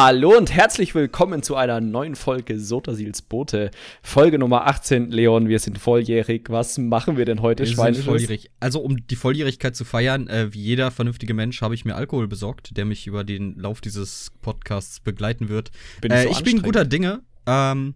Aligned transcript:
Hallo 0.00 0.36
und 0.36 0.54
herzlich 0.54 0.94
willkommen 0.94 1.42
zu 1.42 1.56
einer 1.56 1.80
neuen 1.80 2.14
Folge 2.14 2.60
Sotasils 2.60 3.20
Bote. 3.20 3.72
Folge 4.00 4.38
Nummer 4.38 4.68
18. 4.68 5.10
Leon, 5.10 5.48
wir 5.48 5.58
sind 5.58 5.76
volljährig. 5.76 6.50
Was 6.50 6.78
machen 6.78 7.16
wir 7.16 7.24
denn 7.24 7.42
heute, 7.42 7.64
Wir 7.64 7.74
sind 7.74 7.96
volljährig. 8.04 8.48
Also, 8.60 8.78
um 8.78 9.08
die 9.08 9.16
Volljährigkeit 9.16 9.74
zu 9.74 9.84
feiern, 9.84 10.28
äh, 10.28 10.54
wie 10.54 10.60
jeder 10.60 10.92
vernünftige 10.92 11.34
Mensch, 11.34 11.62
habe 11.62 11.74
ich 11.74 11.84
mir 11.84 11.96
Alkohol 11.96 12.28
besorgt, 12.28 12.76
der 12.76 12.84
mich 12.84 13.08
über 13.08 13.24
den 13.24 13.58
Lauf 13.58 13.80
dieses 13.80 14.30
Podcasts 14.40 15.00
begleiten 15.00 15.48
wird. 15.48 15.72
Bin 16.00 16.12
äh, 16.12 16.22
so 16.22 16.30
ich 16.30 16.44
bin 16.44 16.62
guter 16.62 16.84
Dinge. 16.84 17.22
Ähm, 17.46 17.94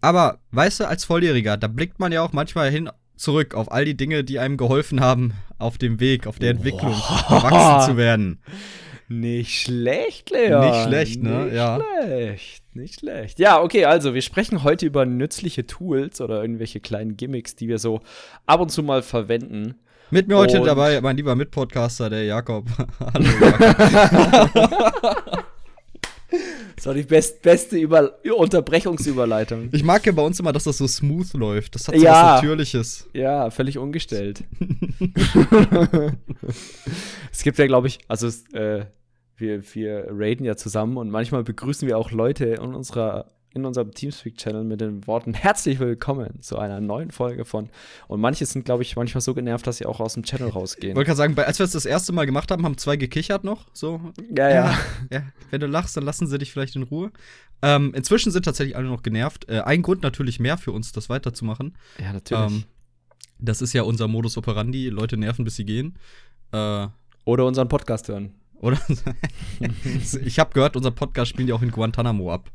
aber, 0.00 0.38
weißt 0.52 0.80
du, 0.80 0.88
als 0.88 1.04
Volljähriger, 1.04 1.58
da 1.58 1.66
blickt 1.66 2.00
man 2.00 2.12
ja 2.12 2.22
auch 2.22 2.32
manchmal 2.32 2.70
hin 2.70 2.88
zurück 3.16 3.54
auf 3.54 3.70
all 3.70 3.84
die 3.84 3.94
Dinge, 3.94 4.24
die 4.24 4.38
einem 4.38 4.56
geholfen 4.56 5.02
haben 5.02 5.34
auf 5.58 5.76
dem 5.76 6.00
Weg, 6.00 6.26
auf 6.26 6.38
der 6.38 6.52
Entwicklung, 6.52 6.94
erwachsen 7.28 7.90
zu 7.90 7.98
werden. 7.98 8.40
Nicht 9.12 9.62
schlecht, 9.62 10.30
Leon. 10.30 10.64
Nicht 10.70 10.84
schlecht, 10.84 11.20
ne? 11.24 11.44
Nicht 11.46 11.54
Ja. 11.56 11.80
schlecht, 12.04 12.62
nicht 12.76 13.00
schlecht. 13.00 13.40
Ja, 13.40 13.60
okay, 13.60 13.84
also 13.84 14.14
wir 14.14 14.22
sprechen 14.22 14.62
heute 14.62 14.86
über 14.86 15.04
nützliche 15.04 15.66
Tools 15.66 16.20
oder 16.20 16.40
irgendwelche 16.42 16.78
kleinen 16.78 17.16
Gimmicks, 17.16 17.56
die 17.56 17.66
wir 17.66 17.80
so 17.80 18.02
ab 18.46 18.60
und 18.60 18.70
zu 18.70 18.84
mal 18.84 19.02
verwenden. 19.02 19.74
Mit 20.12 20.28
mir 20.28 20.36
heute 20.36 20.60
Und- 20.60 20.66
dabei 20.68 21.00
mein 21.00 21.16
lieber 21.16 21.34
Mitpodcaster, 21.34 22.08
der 22.08 22.22
Jakob. 22.22 22.68
Hallo, 23.00 23.24
Jakob. 23.40 25.44
Das 26.76 26.86
war 26.86 26.94
die 26.94 27.02
best, 27.02 27.42
beste 27.42 27.78
Über 27.78 28.12
Unterbrechungsüberleitung. 28.32 29.70
Ich 29.72 29.82
mag 29.82 30.06
ja 30.06 30.12
bei 30.12 30.22
uns 30.22 30.38
immer, 30.38 30.52
dass 30.52 30.62
das 30.64 30.78
so 30.78 30.86
smooth 30.86 31.32
läuft. 31.34 31.74
Das 31.74 31.88
hat 31.88 31.96
so 31.96 32.00
Ja. 32.00 32.12
was 32.36 32.42
Natürliches. 32.42 33.08
Ja, 33.12 33.50
völlig 33.50 33.76
ungestellt. 33.76 34.44
es 37.32 37.42
gibt 37.42 37.58
ja, 37.58 37.66
glaube 37.66 37.88
ich, 37.88 37.98
also 38.06 38.28
äh, 38.56 38.84
wir, 39.40 39.62
wir 39.74 40.06
raiden 40.10 40.44
ja 40.46 40.56
zusammen 40.56 40.96
und 40.96 41.10
manchmal 41.10 41.42
begrüßen 41.44 41.86
wir 41.88 41.98
auch 41.98 42.10
Leute 42.10 42.46
in 42.46 42.74
unserer 42.74 43.26
in 43.52 43.64
unserem 43.66 43.90
Teamspeak-Channel 43.92 44.62
mit 44.62 44.80
den 44.80 45.04
Worten 45.08 45.34
herzlich 45.34 45.80
willkommen 45.80 46.40
zu 46.40 46.56
einer 46.56 46.80
neuen 46.80 47.10
Folge 47.10 47.44
von 47.44 47.68
und 48.06 48.20
manche 48.20 48.46
sind, 48.46 48.64
glaube 48.64 48.84
ich, 48.84 48.94
manchmal 48.94 49.22
so 49.22 49.34
genervt, 49.34 49.66
dass 49.66 49.78
sie 49.78 49.86
auch 49.86 49.98
aus 49.98 50.14
dem 50.14 50.22
Channel 50.22 50.50
Ich 50.50 50.54
rausgehen. 50.54 50.94
wollte 50.94 51.06
gerade 51.08 51.16
sagen, 51.16 51.36
als 51.36 51.58
wir 51.58 51.64
es 51.64 51.72
das 51.72 51.84
erste 51.84 52.12
Mal 52.12 52.26
gemacht 52.26 52.52
haben, 52.52 52.64
haben 52.64 52.78
zwei 52.78 52.94
gekichert 52.96 53.42
noch. 53.42 53.66
So, 53.72 54.00
Ja, 54.36 54.48
ja. 54.50 54.78
ja. 55.12 55.22
Wenn 55.50 55.60
du 55.60 55.66
lachst, 55.66 55.96
dann 55.96 56.04
lassen 56.04 56.28
sie 56.28 56.38
dich 56.38 56.52
vielleicht 56.52 56.76
in 56.76 56.84
Ruhe. 56.84 57.10
Ähm, 57.60 57.92
inzwischen 57.92 58.30
sind 58.30 58.44
tatsächlich 58.44 58.76
alle 58.76 58.86
noch 58.86 59.02
genervt. 59.02 59.48
Äh, 59.48 59.62
ein 59.62 59.82
Grund 59.82 60.04
natürlich 60.04 60.38
mehr 60.38 60.56
für 60.56 60.70
uns, 60.70 60.92
das 60.92 61.08
weiterzumachen. 61.08 61.76
Ja, 62.00 62.12
natürlich. 62.12 62.52
Ähm, 62.52 62.64
das 63.40 63.62
ist 63.62 63.72
ja 63.72 63.82
unser 63.82 64.06
Modus 64.06 64.36
operandi. 64.38 64.90
Leute 64.90 65.16
nerven, 65.16 65.44
bis 65.44 65.56
sie 65.56 65.64
gehen. 65.64 65.98
Äh, 66.52 66.86
Oder 67.24 67.46
unseren 67.46 67.66
Podcast 67.66 68.06
hören. 68.06 68.32
Oder? 68.60 68.78
ich 70.24 70.38
habe 70.38 70.52
gehört, 70.52 70.76
unser 70.76 70.90
Podcast 70.90 71.30
spielen 71.30 71.46
die 71.46 71.52
auch 71.52 71.62
in 71.62 71.70
Guantanamo 71.70 72.32
ab. 72.32 72.50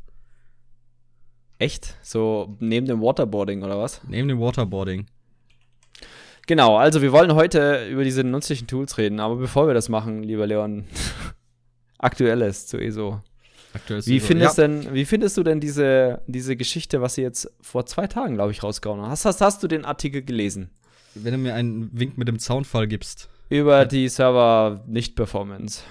Echt? 1.58 1.96
So 2.02 2.56
neben 2.60 2.86
dem 2.86 3.00
Waterboarding 3.00 3.62
oder 3.62 3.78
was? 3.78 4.00
Neben 4.08 4.28
dem 4.28 4.40
Waterboarding. 4.40 5.06
Genau, 6.46 6.76
also 6.76 7.02
wir 7.02 7.12
wollen 7.12 7.34
heute 7.34 7.88
über 7.88 8.04
diese 8.04 8.22
nützlichen 8.22 8.66
Tools 8.68 8.98
reden, 8.98 9.18
aber 9.20 9.36
bevor 9.36 9.66
wir 9.66 9.74
das 9.74 9.88
machen, 9.88 10.22
lieber 10.22 10.46
Leon, 10.46 10.84
aktuelles 11.98 12.66
zu 12.66 12.78
ESO. 12.78 13.20
Aktuell 13.72 13.98
ist 13.98 14.06
Wie 14.06 14.16
es 14.18 14.22
so- 14.22 14.28
findest, 14.28 14.58
ja, 14.58 14.68
denn, 14.68 14.94
wie 14.94 15.04
findest 15.04 15.36
du 15.36 15.42
denn 15.42 15.60
diese, 15.60 16.22
diese 16.26 16.56
Geschichte, 16.56 17.00
was 17.02 17.14
sie 17.14 17.22
jetzt 17.22 17.50
vor 17.60 17.84
zwei 17.86 18.06
Tagen, 18.06 18.34
glaube 18.34 18.52
ich, 18.52 18.62
rausgehauen 18.62 19.00
haben? 19.00 19.10
Hast, 19.10 19.24
hast, 19.24 19.40
hast 19.40 19.62
du 19.62 19.68
den 19.68 19.84
Artikel 19.84 20.22
gelesen? 20.22 20.70
Wenn 21.14 21.32
du 21.32 21.38
mir 21.38 21.54
einen 21.54 21.90
Wink 21.98 22.16
mit 22.16 22.28
dem 22.28 22.38
Zaunfall 22.38 22.86
gibst. 22.86 23.28
Über 23.48 23.84
die 23.86 24.08
Server-Nicht-Performance. 24.08 25.82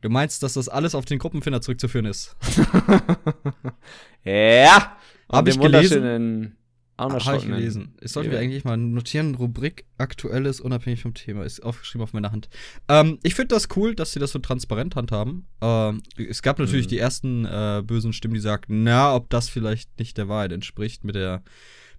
Du 0.00 0.08
meinst, 0.08 0.42
dass 0.42 0.54
das 0.54 0.68
alles 0.68 0.94
auf 0.94 1.04
den 1.04 1.18
Gruppenfinder 1.18 1.60
zurückzuführen 1.60 2.06
ist? 2.06 2.36
ja! 4.24 4.96
Hab 5.28 5.42
Und 5.42 5.48
ich 5.48 5.60
gelesen? 5.60 6.02
wunderschönen 6.02 6.56
Habe 6.98 7.18
ich 7.18 7.42
gelesen. 7.46 7.94
Ich 8.00 8.12
sollte 8.12 8.30
mir 8.30 8.38
eigentlich 8.38 8.64
mal 8.64 8.76
notieren, 8.76 9.34
Rubrik 9.34 9.84
Aktuelles, 9.98 10.60
unabhängig 10.60 11.02
vom 11.02 11.14
Thema. 11.14 11.44
Ist 11.44 11.60
aufgeschrieben 11.62 12.02
auf 12.02 12.12
meiner 12.12 12.32
Hand. 12.32 12.48
Ähm, 12.88 13.18
ich 13.22 13.34
finde 13.34 13.54
das 13.54 13.68
cool, 13.76 13.94
dass 13.94 14.12
sie 14.12 14.18
das 14.20 14.32
so 14.32 14.38
transparent 14.38 14.96
handhaben. 14.96 15.46
Ähm, 15.60 16.02
es 16.16 16.42
gab 16.42 16.58
natürlich 16.58 16.86
Mhm. 16.86 16.90
die 16.90 16.98
ersten 16.98 17.44
äh, 17.44 17.82
bösen 17.84 18.12
Stimmen, 18.12 18.34
die 18.34 18.40
sagten, 18.40 18.82
na, 18.82 19.14
ob 19.14 19.28
das 19.30 19.48
vielleicht 19.48 19.98
nicht 19.98 20.16
der 20.18 20.28
Wahrheit 20.28 20.52
entspricht 20.52 21.04
mit 21.04 21.14
der 21.14 21.42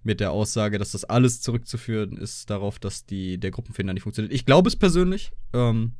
mit 0.04 0.20
der 0.20 0.32
Aussage, 0.32 0.78
dass 0.78 0.92
das 0.92 1.04
alles 1.04 1.40
zurückzuführen 1.40 2.16
ist 2.16 2.50
darauf, 2.50 2.78
dass 2.78 3.06
die, 3.06 3.38
der 3.38 3.50
Gruppenfinder 3.50 3.92
nicht 3.94 4.02
funktioniert. 4.02 4.32
Ich 4.34 4.44
glaube 4.46 4.68
es 4.68 4.76
persönlich. 4.76 5.30
Ähm, 5.52 5.92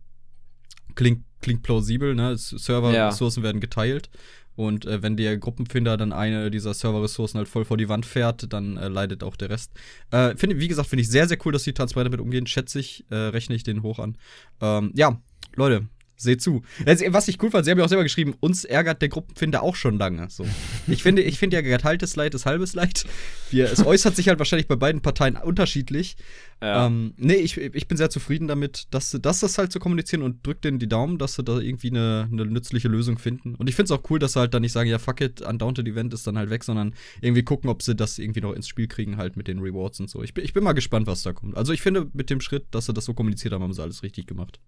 klingt, 0.95 1.25
klingt 1.41 1.63
plausibel, 1.63 2.15
ne? 2.15 2.33
Es- 2.33 2.51
Serverressourcen 2.51 3.43
werden 3.43 3.61
geteilt. 3.61 4.11
Und 4.55 4.85
äh, 4.85 5.03
wenn 5.03 5.17
der 5.17 5.39
Gruppenfinder 5.39 5.97
dann 5.97 6.13
eine 6.13 6.51
dieser 6.51 6.75
Serverressourcen 6.75 7.39
halt 7.39 7.49
voll 7.49 7.65
vor 7.65 7.79
die 7.79 7.89
Wand 7.89 8.05
fährt, 8.05 8.53
dann 8.53 8.77
äh, 8.77 8.89
leidet 8.89 9.23
auch 9.25 9.35
der 9.37 9.49
Rest. 9.49 9.73
Äh, 10.11 10.37
finde, 10.37 10.59
wie 10.61 10.69
gesagt, 10.69 10.89
finde 10.91 11.03
ich 11.03 11.09
sehr, 11.09 11.27
sehr 11.27 11.39
cool, 11.47 11.53
dass 11.53 11.63
die 11.63 11.73
transparent 11.73 12.13
damit 12.13 12.21
umgehen. 12.21 12.47
Schätze 12.47 12.79
ich, 12.79 13.07
äh, 13.11 13.15
rechne 13.15 13.55
ich 13.55 13.63
den 13.63 13.83
hoch 13.83 13.99
an. 13.99 14.19
Ähm, 14.61 14.93
ja, 14.95 15.19
Leute, 15.55 15.89
seht 16.23 16.41
zu. 16.43 16.63
Jetzt, 16.87 17.05
was 17.13 17.29
ich 17.29 17.43
cool 17.43 17.51
fand, 17.51 17.65
sie 17.65 17.71
haben 17.71 17.79
ja 17.79 17.85
auch 17.85 17.89
selber 17.89 18.05
geschrieben, 18.05 18.35
uns 18.41 18.65
ärgert 18.65 19.03
der 19.03 19.09
Gruppenfinder 19.09 19.63
auch 19.63 19.77
schon 19.77 19.99
lange. 19.99 20.29
So. 20.31 20.47
Ich 20.87 21.03
finde, 21.03 21.23
ich 21.23 21.39
finde 21.39 21.57
ja 21.57 21.61
geteiltes 21.63 22.17
Leid 22.17 22.35
ist 22.35 22.47
halbes 22.47 22.75
Leid. 22.75 23.05
Wir, 23.51 23.71
es 23.71 23.85
äußert 23.85 24.17
sich 24.17 24.29
halt 24.29 24.39
wahrscheinlich 24.39 24.69
bei 24.69 24.77
beiden 24.77 25.03
Parteien 25.03 25.37
unterschiedlich. 25.37 26.17
Ja. 26.61 26.87
Ähm, 26.87 27.15
nee, 27.17 27.35
ich, 27.35 27.57
ich 27.59 27.89
bin 27.89 27.97
sehr 27.99 28.09
zufrieden 28.09 28.47
damit, 28.47 28.87
dass 28.93 29.11
dass 29.21 29.41
das 29.41 29.59
halt 29.59 29.73
so 29.73 29.81
kommunizieren 29.81 30.23
und 30.23 30.47
drück 30.47 30.63
denen 30.63 30.79
die 30.79 30.89
Daumen, 30.89 31.19
dass 31.19 31.35
sie 31.35 31.43
da 31.43 31.59
irgendwie 31.59 31.91
eine, 31.91 32.29
eine 32.31 32.47
nützliche 32.47 32.87
Lösung 32.89 33.19
finden. 33.19 33.57
Und 33.57 33.69
ich 33.69 33.75
finde 33.75 33.93
es 33.93 33.99
auch 33.99 34.09
cool, 34.11 34.21
dass 34.21 34.35
sie 34.35 34.41
halt 34.41 34.55
dann 34.55 34.63
nicht 34.63 34.71
sagen, 34.73 34.89
ja, 34.89 35.01
fuck 35.01 35.21
it, 35.21 35.41
Undaunted 35.43 35.89
Event 35.89 36.15
ist 36.15 36.25
dann 36.27 36.39
halt 36.39 36.51
weg, 36.51 36.63
sondern 36.63 36.95
irgendwie 37.21 37.43
gucken, 37.43 37.69
ob 37.69 37.83
sie 37.83 37.97
das 37.97 38.19
irgendwie 38.19 38.41
noch 38.41 38.53
ins 38.53 38.69
Spiel 38.69 38.87
kriegen, 38.87 39.17
halt 39.17 39.37
mit 39.37 39.49
den 39.49 39.59
Rewards 39.59 39.99
und 39.99 40.09
so. 40.09 40.23
Ich, 40.23 40.35
bin- 40.35 40.45
ich 40.45 40.53
bin 40.53 40.63
mal 40.63 40.73
gespannt, 40.73 41.09
was 41.09 41.23
da 41.23 41.33
kommt. 41.33 41.57
Also 41.57 41.73
ich 41.73 41.83
finde, 41.83 42.09
mit 42.13 42.31
dem 42.31 42.41
Schritt, 42.41 42.67
dass 42.71 42.87
sie 42.87 42.93
das 42.95 43.07
so 43.07 43.13
kommuniziert 43.15 43.53
haben, 43.53 43.63
haben 43.63 43.73
sie 43.73 43.83
alles 43.83 44.05
richtig 44.05 44.29
gemacht. 44.29 44.61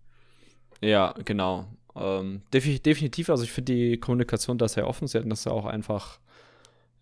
Ja, 0.84 1.15
genau. 1.25 1.67
Ähm, 1.97 2.43
defi 2.53 2.81
definitiv, 2.81 3.31
also 3.31 3.45
ich 3.45 3.53
finde 3.53 3.72
die 3.72 3.99
Kommunikation 3.99 4.59
da 4.59 4.69
sehr 4.69 4.87
offen. 4.87 5.06
Sie 5.09 5.19
hätten 5.19 5.31
das 5.31 5.45
ja 5.45 5.53
auch 5.53 5.65
einfach, 5.65 6.19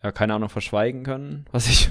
ja, 0.03 0.13
keine 0.13 0.35
Ahnung, 0.35 0.49
verschweigen 0.49 1.03
können. 1.03 1.47
Was 1.53 1.69
ich 1.69 1.91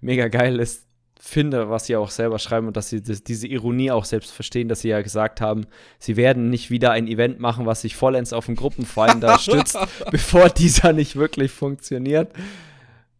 mega 0.00 0.28
geil 0.28 0.58
ist, 0.58 0.86
finde, 1.20 1.68
was 1.68 1.86
sie 1.86 1.96
auch 1.96 2.10
selber 2.10 2.38
schreiben 2.38 2.68
und 2.68 2.76
dass 2.76 2.90
sie 2.90 3.02
das, 3.02 3.24
diese 3.24 3.48
Ironie 3.48 3.90
auch 3.90 4.04
selbst 4.04 4.30
verstehen, 4.30 4.68
dass 4.68 4.82
sie 4.82 4.88
ja 4.88 5.02
gesagt 5.02 5.40
haben, 5.40 5.66
sie 5.98 6.16
werden 6.16 6.48
nicht 6.48 6.70
wieder 6.70 6.92
ein 6.92 7.08
Event 7.08 7.40
machen, 7.40 7.66
was 7.66 7.82
sich 7.82 7.96
vollends 7.96 8.32
auf 8.32 8.46
den 8.46 8.54
Gruppenfinder 8.54 9.36
stützt, 9.40 9.76
bevor 10.12 10.48
dieser 10.48 10.92
nicht 10.92 11.16
wirklich 11.16 11.50
funktioniert. 11.50 12.30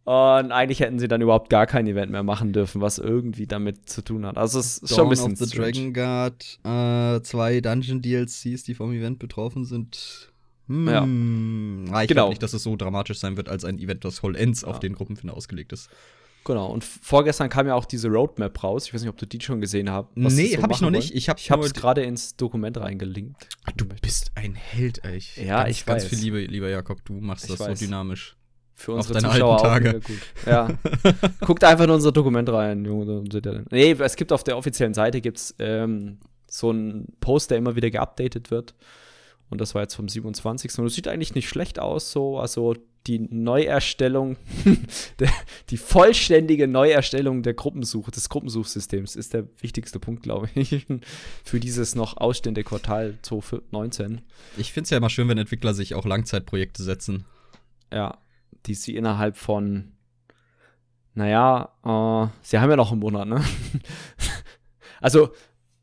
Und 0.05 0.51
eigentlich 0.51 0.79
hätten 0.79 0.97
sie 0.97 1.07
dann 1.07 1.21
überhaupt 1.21 1.49
gar 1.51 1.67
kein 1.67 1.85
Event 1.85 2.11
mehr 2.11 2.23
machen 2.23 2.51
dürfen, 2.51 2.81
was 2.81 2.97
irgendwie 2.97 3.45
damit 3.45 3.89
zu 3.89 4.01
tun 4.01 4.25
hat. 4.25 4.37
Also 4.37 4.59
es 4.59 4.79
ist 4.79 4.95
schon 4.95 5.05
ein 5.05 5.09
bisschen 5.09 5.35
strange. 5.35 5.91
Guard, 5.93 6.59
äh, 6.63 7.21
zwei 7.21 7.61
Dungeon 7.61 8.01
DLCs, 8.01 8.63
die 8.63 8.73
vom 8.73 8.91
Event 8.91 9.19
betroffen 9.19 9.65
sind. 9.65 10.31
Hm, 10.67 10.87
Ja. 10.87 10.93
ja. 10.93 12.01
Ich 12.01 12.07
Genau. 12.07 12.21
glaube 12.21 12.29
nicht, 12.29 12.41
dass 12.43 12.53
es 12.53 12.63
so 12.63 12.75
dramatisch 12.75 13.19
sein 13.19 13.37
wird, 13.37 13.49
als 13.49 13.65
ein 13.65 13.77
Event, 13.77 14.03
das 14.03 14.19
vollends 14.19 14.63
auf 14.63 14.75
Ja. 14.77 14.79
den 14.79 14.93
Gruppenfinder 14.93 15.35
ausgelegt 15.35 15.73
ist. 15.73 15.89
Genau, 16.45 16.71
und 16.71 16.83
vorgestern 16.83 17.49
kam 17.49 17.67
ja 17.67 17.75
auch 17.75 17.85
diese 17.85 18.07
Roadmap 18.07 18.63
raus. 18.63 18.87
Ich 18.87 18.93
weiß 18.93 19.01
nicht, 19.01 19.09
ob 19.09 19.17
du 19.17 19.27
die 19.27 19.39
schon 19.41 19.61
gesehen 19.61 19.91
hast. 19.91 20.07
Nee, 20.15 20.57
hab 20.57 20.71
ich 20.71 20.81
noch 20.81 20.89
nicht. 20.89 21.13
Ich 21.13 21.27
hab 21.29 21.37
ich 21.37 21.51
habe 21.51 21.63
es 21.65 21.73
gerade 21.73 22.01
ins 22.01 22.35
Dokument 22.37 22.77
reingelinkt. 22.77 23.47
Du 23.75 23.85
bist 23.85 24.31
ein 24.35 24.55
Held, 24.55 25.03
ey. 25.03 25.17
Ich, 25.17 25.35
Ja, 25.37 25.63
ganz, 25.63 25.69
ich 25.77 25.85
ganz 25.85 26.03
weiß. 26.03 26.09
viel 26.09 26.19
Liebe, 26.19 26.39
lieber 26.45 26.69
Jakob. 26.69 27.03
Du 27.05 27.13
machst 27.13 27.43
Ich 27.43 27.51
das 27.51 27.59
weiß. 27.59 27.77
so 27.79 27.85
dynamisch. 27.85 28.35
Für 28.79 28.93
unsere 28.93 29.19
Zuschauer 29.19 29.33
alten 29.33 29.43
auch 29.43 29.61
Tage. 29.61 29.99
gut. 29.99 30.19
Ja. 30.45 30.69
Guckt 31.41 31.65
einfach 31.65 31.83
in 31.83 31.89
unser 31.89 32.13
Dokument 32.13 32.47
rein, 32.47 32.85
Junge. 32.85 33.25
Nee, 33.71 33.91
es 33.99 34.15
gibt 34.15 34.31
auf 34.31 34.45
der 34.45 34.57
offiziellen 34.57 34.93
Seite 34.93 35.19
gibt's, 35.19 35.53
ähm, 35.59 36.19
so 36.49 36.69
einen 36.69 37.13
Post, 37.19 37.51
der 37.51 37.57
immer 37.57 37.75
wieder 37.75 37.91
geupdatet 37.91 38.51
wird. 38.51 38.73
Und 39.49 39.59
das 39.59 39.75
war 39.75 39.81
jetzt 39.81 39.95
vom 39.95 40.07
27. 40.07 40.79
Und 40.79 40.85
es 40.85 40.95
sieht 40.95 41.09
eigentlich 41.09 41.35
nicht 41.35 41.49
schlecht 41.49 41.77
aus, 41.77 42.11
so. 42.13 42.39
Also 42.39 42.75
die 43.05 43.19
Neuerstellung, 43.19 44.37
der, 45.19 45.29
die 45.69 45.77
vollständige 45.77 46.67
Neuerstellung 46.67 47.43
der 47.43 47.55
Gruppensuche, 47.55 48.11
des 48.11 48.29
Gruppensuchsystems 48.29 49.17
ist 49.17 49.33
der 49.33 49.45
wichtigste 49.59 49.99
Punkt, 49.99 50.23
glaube 50.23 50.49
ich, 50.55 50.85
für 51.43 51.59
dieses 51.59 51.95
noch 51.95 52.15
ausstehende 52.15 52.63
Quartal 52.63 53.17
2019. 53.23 54.21
Ich 54.57 54.71
finde 54.71 54.85
es 54.85 54.89
ja 54.91 54.97
immer 54.97 55.09
schön, 55.09 55.27
wenn 55.27 55.37
Entwickler 55.37 55.73
sich 55.73 55.95
auch 55.95 56.05
Langzeitprojekte 56.05 56.83
setzen. 56.83 57.25
Ja, 57.91 58.17
die 58.65 58.73
sie 58.73 58.95
innerhalb 58.95 59.37
von, 59.37 59.93
naja, 61.13 61.69
äh, 61.83 62.29
sie 62.41 62.59
haben 62.59 62.69
ja 62.69 62.75
noch 62.75 62.91
einen 62.91 63.01
Monat, 63.01 63.27
ne? 63.27 63.43
also, 65.01 65.31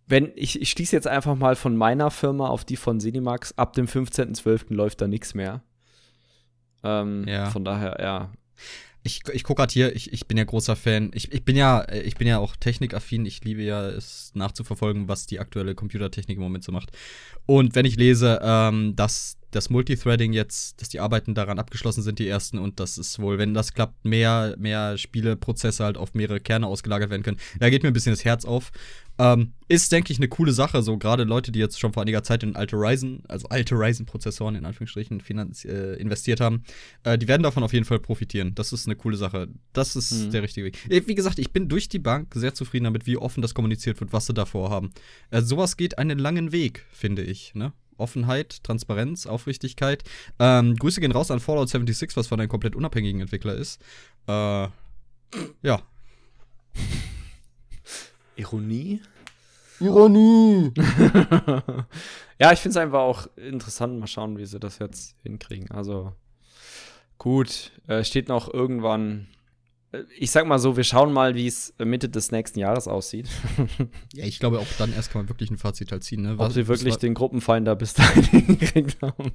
wenn 0.06 0.32
ich, 0.36 0.60
ich 0.60 0.70
schließe 0.70 0.94
jetzt 0.94 1.08
einfach 1.08 1.34
mal 1.34 1.56
von 1.56 1.76
meiner 1.76 2.10
Firma 2.10 2.48
auf 2.48 2.64
die 2.64 2.76
von 2.76 3.00
Cinemax, 3.00 3.58
ab 3.58 3.72
dem 3.72 3.86
15.12. 3.86 4.72
läuft 4.72 5.00
da 5.00 5.08
nichts 5.08 5.34
mehr. 5.34 5.62
Ähm, 6.84 7.24
Ja. 7.26 7.50
Von 7.50 7.64
daher, 7.64 7.98
ja. 8.00 8.30
Ich, 9.02 9.20
ich 9.32 9.44
gucke 9.44 9.60
gerade 9.60 9.72
hier, 9.72 9.94
ich, 9.94 10.12
ich 10.12 10.26
bin 10.26 10.36
ja 10.36 10.44
großer 10.44 10.74
Fan. 10.74 11.10
Ich, 11.14 11.32
ich 11.32 11.44
bin 11.44 11.56
ja, 11.56 11.86
ich 11.92 12.16
bin 12.16 12.26
ja 12.26 12.38
auch 12.38 12.56
technikaffin. 12.56 13.24
Ich 13.24 13.44
liebe 13.44 13.62
ja 13.62 13.88
es 13.88 14.32
nachzuverfolgen, 14.34 15.08
was 15.08 15.26
die 15.26 15.38
aktuelle 15.38 15.76
Computertechnik 15.76 16.36
im 16.36 16.42
Moment 16.42 16.64
so 16.64 16.72
macht. 16.72 16.90
Und 17.46 17.74
wenn 17.76 17.86
ich 17.86 17.96
lese, 17.96 18.40
ähm, 18.42 18.96
dass 18.96 19.38
das 19.56 19.70
Multithreading 19.70 20.32
jetzt, 20.32 20.80
dass 20.80 20.88
die 20.88 21.00
Arbeiten 21.00 21.34
daran 21.34 21.58
abgeschlossen 21.58 22.02
sind, 22.02 22.18
die 22.18 22.28
ersten, 22.28 22.58
und 22.58 22.78
dass 22.78 22.98
es 22.98 23.18
wohl, 23.18 23.38
wenn 23.38 23.54
das 23.54 23.72
klappt, 23.72 24.04
mehr, 24.04 24.54
mehr 24.58 24.98
Spieleprozesse 24.98 25.84
halt 25.84 25.96
auf 25.96 26.14
mehrere 26.14 26.40
Kerne 26.40 26.66
ausgelagert 26.66 27.10
werden 27.10 27.22
können. 27.22 27.38
Da 27.58 27.70
geht 27.70 27.82
mir 27.82 27.88
ein 27.88 27.92
bisschen 27.92 28.12
das 28.12 28.24
Herz 28.24 28.44
auf. 28.44 28.70
Ähm, 29.18 29.54
ist, 29.68 29.90
denke 29.92 30.12
ich, 30.12 30.18
eine 30.18 30.28
coole 30.28 30.52
Sache. 30.52 30.82
So 30.82 30.98
gerade 30.98 31.24
Leute, 31.24 31.50
die 31.50 31.58
jetzt 31.58 31.80
schon 31.80 31.92
vor 31.92 32.02
einiger 32.02 32.22
Zeit 32.22 32.42
in 32.42 32.54
alte 32.54 32.76
Ryzen, 32.76 33.22
also 33.28 33.48
alte 33.48 33.74
Ryzen-Prozessoren 33.74 34.54
in 34.54 34.66
Anführungsstrichen 34.66 35.20
finanz 35.20 35.64
äh, 35.64 35.94
investiert 35.94 36.40
haben, 36.40 36.62
äh, 37.02 37.16
die 37.16 37.26
werden 37.26 37.42
davon 37.42 37.62
auf 37.62 37.72
jeden 37.72 37.86
Fall 37.86 37.98
profitieren. 37.98 38.54
Das 38.54 38.72
ist 38.72 38.86
eine 38.86 38.94
coole 38.94 39.16
Sache. 39.16 39.48
Das 39.72 39.96
ist 39.96 40.12
mhm. 40.12 40.30
der 40.32 40.42
richtige 40.42 40.66
Weg. 40.66 40.78
Äh, 40.90 41.02
wie 41.06 41.14
gesagt, 41.14 41.38
ich 41.38 41.52
bin 41.52 41.68
durch 41.68 41.88
die 41.88 41.98
Bank 41.98 42.34
sehr 42.34 42.52
zufrieden 42.52 42.84
damit, 42.84 43.06
wie 43.06 43.16
offen 43.16 43.40
das 43.40 43.54
kommuniziert 43.54 43.98
wird, 44.00 44.12
was 44.12 44.26
sie 44.26 44.34
davor 44.34 44.70
haben. 44.70 44.90
Äh, 45.30 45.40
sowas 45.40 45.78
geht 45.78 45.98
einen 45.98 46.18
langen 46.18 46.52
Weg, 46.52 46.84
finde 46.92 47.22
ich. 47.22 47.54
Ne? 47.54 47.72
Offenheit, 47.98 48.62
Transparenz, 48.62 49.26
Aufrichtigkeit. 49.26 50.04
Ähm, 50.38 50.76
Grüße 50.76 51.00
gehen 51.00 51.12
raus 51.12 51.30
an 51.30 51.40
Fallout 51.40 51.68
76, 51.68 52.16
was 52.16 52.26
von 52.26 52.40
einem 52.40 52.48
komplett 52.48 52.76
unabhängigen 52.76 53.20
Entwickler 53.20 53.54
ist. 53.54 53.80
Äh, 54.28 54.68
ja. 55.62 55.82
Ironie? 58.36 59.00
Ironie! 59.80 60.72
ja, 62.38 62.52
ich 62.52 62.60
finde 62.60 62.70
es 62.70 62.76
einfach 62.76 63.00
auch 63.00 63.26
interessant. 63.36 63.98
Mal 63.98 64.06
schauen, 64.06 64.38
wie 64.38 64.46
sie 64.46 64.58
das 64.58 64.78
jetzt 64.78 65.16
hinkriegen. 65.22 65.70
Also, 65.70 66.12
gut, 67.18 67.72
äh, 67.86 68.04
steht 68.04 68.28
noch 68.28 68.52
irgendwann. 68.52 69.28
Ich 70.18 70.30
sag 70.30 70.46
mal 70.46 70.58
so, 70.58 70.76
wir 70.76 70.84
schauen 70.84 71.12
mal, 71.12 71.34
wie 71.34 71.46
es 71.46 71.74
Mitte 71.78 72.08
des 72.08 72.30
nächsten 72.30 72.58
Jahres 72.58 72.88
aussieht. 72.88 73.28
ja, 74.14 74.24
ich 74.24 74.38
glaube, 74.38 74.58
auch 74.58 74.66
dann 74.78 74.92
erst 74.92 75.12
kann 75.12 75.22
man 75.22 75.28
wirklich 75.28 75.50
ein 75.50 75.58
Fazit 75.58 75.92
halt 75.92 76.04
ziehen. 76.04 76.22
Ne? 76.22 76.38
Was, 76.38 76.48
Ob 76.48 76.52
sie 76.52 76.68
wirklich 76.68 76.96
den 76.96 77.14
Gruppenfinder 77.14 77.76
bis 77.76 77.94
dahin 77.94 78.22
hingekriegt 78.30 79.00
haben. 79.02 79.32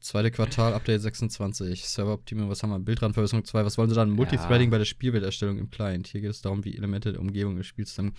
Zweite 0.00 0.30
Quartal, 0.30 0.74
Update 0.74 1.00
26. 1.00 1.88
Serveroptimierung, 1.88 2.50
was 2.50 2.62
haben 2.62 2.70
wir? 2.70 2.78
Bildrandverbesserung 2.78 3.44
2. 3.44 3.64
Was 3.64 3.78
wollen 3.78 3.88
sie 3.88 3.94
dann? 3.94 4.10
Multithreading 4.10 4.68
ja. 4.68 4.72
bei 4.72 4.78
der 4.78 4.84
Spielbilderstellung 4.84 5.56
im 5.58 5.70
Client. 5.70 6.08
Hier 6.08 6.20
geht 6.20 6.30
es 6.30 6.42
darum, 6.42 6.64
wie 6.64 6.76
Elemente 6.76 7.12
der 7.12 7.22
Umgebung 7.22 7.56
des 7.56 7.66
Spiels 7.66 7.90
zusammen. 7.90 8.14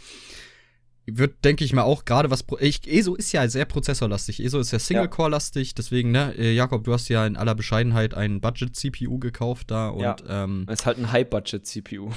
Wird, 1.08 1.46
denke 1.46 1.64
ich 1.64 1.72
mal, 1.72 1.84
auch 1.84 2.04
gerade 2.06 2.32
was. 2.32 2.44
Ich, 2.60 2.92
ESO 2.92 3.14
ist 3.14 3.32
ja 3.32 3.48
sehr 3.48 3.66
prozessorlastig. 3.66 4.44
ESO 4.44 4.60
ist 4.60 4.72
ja 4.72 4.80
Single-Core-lastig. 4.80 5.76
Deswegen, 5.76 6.10
ne, 6.10 6.34
äh, 6.36 6.52
Jakob, 6.54 6.84
du 6.84 6.94
hast 6.94 7.10
ja 7.10 7.28
in 7.28 7.38
aller 7.38 7.54
Bescheidenheit 7.54 8.16
einen 8.16 8.42
Budget-CPU 8.42 9.20
gekauft 9.20 9.70
da. 9.70 9.90
Und, 9.90 10.02
ja, 10.02 10.16
ähm, 10.28 10.66
ist 10.68 10.88
halt 10.88 10.98
ein 10.98 11.12
High-Budget-CPU. 11.12 12.10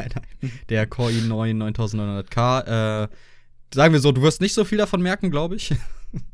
der 0.68 0.86
Core 0.86 1.10
i9 1.10 1.74
9900K. 1.74 3.04
Äh, 3.04 3.08
sagen 3.74 3.92
wir 3.92 4.00
so, 4.00 4.12
du 4.12 4.22
wirst 4.22 4.40
nicht 4.40 4.54
so 4.54 4.64
viel 4.64 4.78
davon 4.78 5.02
merken, 5.02 5.32
glaube 5.32 5.56
ich. 5.56 5.74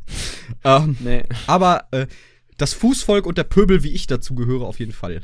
ähm, 0.64 0.96
nee. 1.00 1.24
Aber 1.46 1.86
äh, 1.92 2.06
das 2.58 2.74
Fußvolk 2.74 3.24
und 3.24 3.38
der 3.38 3.44
Pöbel, 3.44 3.82
wie 3.84 3.92
ich 3.92 4.06
dazu 4.06 4.34
gehöre, 4.34 4.66
auf 4.66 4.80
jeden 4.80 4.92
Fall. 4.92 5.22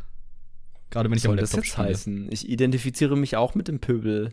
Gerade 0.89 1.11
wenn 1.11 1.17
ich 1.17 1.23
Soll 1.23 1.33
am 1.33 1.37
Laptop 1.37 1.61
das 1.61 1.67
jetzt 1.67 1.73
spiele. 1.73 1.89
heißen? 1.89 2.29
Ich 2.31 2.49
identifiziere 2.49 3.17
mich 3.17 3.37
auch 3.37 3.55
mit 3.55 3.69
dem 3.69 3.79
Pöbel. 3.79 4.33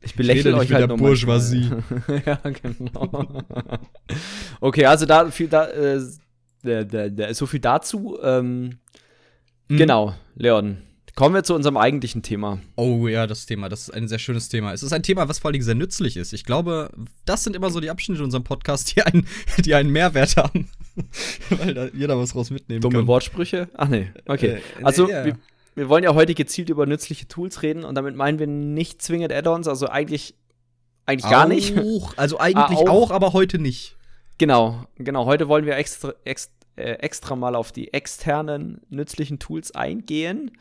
Ich 0.00 0.14
belächle 0.14 0.56
euch 0.56 0.72
halt 0.72 0.90
der 0.90 0.96
Bourgeoisie. 0.96 1.70
ja, 2.26 2.36
genau. 2.36 3.42
okay, 4.60 4.86
also 4.86 5.06
da 5.06 5.30
viel 5.30 5.48
da, 5.48 5.68
äh, 5.68 6.00
der, 6.64 6.84
der, 6.84 7.10
der, 7.10 7.34
so 7.34 7.46
viel 7.46 7.60
dazu. 7.60 8.18
Ähm, 8.22 8.78
mhm. 9.68 9.76
Genau, 9.76 10.14
Leon. 10.34 10.78
Kommen 11.18 11.34
wir 11.34 11.42
zu 11.42 11.56
unserem 11.56 11.76
eigentlichen 11.76 12.22
Thema. 12.22 12.60
Oh 12.76 13.08
ja, 13.08 13.26
das 13.26 13.44
Thema, 13.44 13.68
das 13.68 13.88
ist 13.88 13.90
ein 13.90 14.06
sehr 14.06 14.20
schönes 14.20 14.48
Thema. 14.48 14.72
Es 14.72 14.84
ist 14.84 14.92
ein 14.92 15.02
Thema, 15.02 15.28
was 15.28 15.40
vor 15.40 15.50
allem 15.50 15.60
sehr 15.62 15.74
nützlich 15.74 16.16
ist. 16.16 16.32
Ich 16.32 16.44
glaube, 16.44 16.90
das 17.24 17.42
sind 17.42 17.56
immer 17.56 17.70
so 17.70 17.80
die 17.80 17.90
Abschnitte 17.90 18.20
in 18.20 18.26
unserem 18.26 18.44
Podcast, 18.44 18.94
die 18.94 19.02
einen, 19.02 19.26
die 19.64 19.74
einen 19.74 19.90
Mehrwert 19.90 20.36
haben. 20.36 20.68
Weil 21.50 21.74
da 21.74 21.88
jeder 21.88 22.16
was 22.16 22.36
raus 22.36 22.50
mitnehmen 22.50 22.80
Dumme 22.80 22.92
kann. 22.92 23.00
Dumme 23.00 23.08
Wortsprüche? 23.08 23.68
Ach 23.74 23.88
nee, 23.88 24.12
okay. 24.26 24.60
Äh, 24.78 24.84
also, 24.84 25.10
ja. 25.10 25.24
wir, 25.24 25.36
wir 25.78 25.88
wollen 25.88 26.04
ja 26.04 26.14
heute 26.14 26.34
gezielt 26.34 26.68
über 26.68 26.86
nützliche 26.86 27.28
Tools 27.28 27.62
reden 27.62 27.84
und 27.84 27.94
damit 27.94 28.14
meinen 28.16 28.38
wir 28.38 28.46
nicht 28.46 29.00
zwingend 29.02 29.32
Add-ons, 29.32 29.68
also 29.68 29.88
eigentlich, 29.88 30.34
eigentlich 31.06 31.26
auch, 31.26 31.30
gar 31.30 31.48
nicht. 31.48 31.74
Also 32.16 32.38
eigentlich 32.40 32.80
auch, 32.80 32.88
auch, 32.88 33.10
aber 33.10 33.32
heute 33.32 33.58
nicht. 33.58 33.96
Genau, 34.36 34.84
genau. 34.96 35.24
Heute 35.24 35.48
wollen 35.48 35.66
wir 35.66 35.76
extra, 35.76 36.12
extra 36.24 36.52
äh, 36.78 36.92
extra 37.00 37.34
mal 37.34 37.56
auf 37.56 37.72
die 37.72 37.92
externen 37.92 38.80
nützlichen 38.88 39.38
Tools 39.40 39.72
eingehen. 39.74 40.52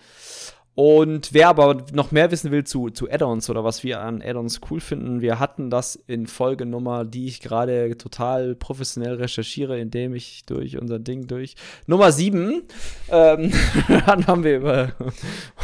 Und 0.80 1.34
wer 1.34 1.50
aber 1.50 1.86
noch 1.92 2.12
mehr 2.12 2.30
wissen 2.30 2.52
will 2.52 2.64
zu, 2.64 2.92
zu 2.92 3.10
Add-ons 3.10 3.50
oder 3.50 3.64
was 3.64 3.84
wir 3.84 4.00
an 4.00 4.22
Add-ons 4.22 4.62
cool 4.70 4.80
finden, 4.80 5.22
wir 5.22 5.40
hatten 5.40 5.72
das 5.72 5.96
in 5.96 6.28
Folgenummer, 6.28 7.04
die 7.04 7.26
ich 7.26 7.42
gerade 7.42 7.98
total 7.98 8.54
professionell 8.54 9.16
recherchiere, 9.16 9.80
indem 9.80 10.14
ich 10.14 10.46
durch 10.46 10.80
unser 10.80 11.00
Ding 11.00 11.26
durch 11.26 11.56
Nummer 11.88 12.12
7, 12.12 12.62
ähm, 13.10 13.52
dann 14.06 14.28
haben 14.28 14.44
wir 14.44 14.58
über 14.58 14.94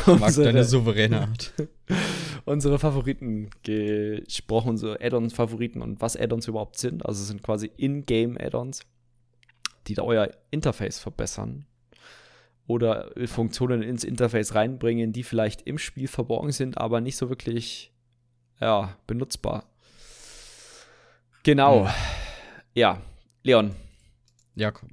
unsere, 0.07 0.48
deine 0.48 0.63
souveräne 0.63 1.27
Art. 1.27 1.54
unsere 2.45 2.80
Favoriten 2.80 3.51
gesprochen, 3.62 4.69
unsere 4.69 5.00
Add-ons-Favoriten 5.00 5.83
und 5.83 6.01
was 6.01 6.18
Add-ons 6.18 6.48
überhaupt 6.48 6.80
sind. 6.80 7.06
Also 7.06 7.21
es 7.21 7.27
sind 7.27 7.44
quasi 7.44 7.69
In-Game 7.77 8.36
Add-ons 8.36 8.81
die 9.88 9.95
da 9.95 10.04
euer 10.04 10.30
Interface 10.50 11.00
verbessern 11.00 11.66
oder 12.68 13.12
Funktionen 13.25 13.81
ins 13.81 14.04
Interface 14.04 14.56
reinbringen, 14.56 15.12
die 15.12 15.24
vielleicht 15.24 15.63
im 15.63 15.77
Spiel 15.77 16.07
verborgen 16.07 16.51
sind, 16.51 16.77
aber 16.77 17.01
nicht 17.01 17.18
so 17.18 17.30
wirklich 17.30 17.92
ja, 18.60 18.95
benutzbar. 19.07 19.65
Genau. 21.44 21.86
Hm. 21.88 21.94
Ja, 22.74 23.01
Leon. 23.44 23.75
Jakob. 24.56 24.89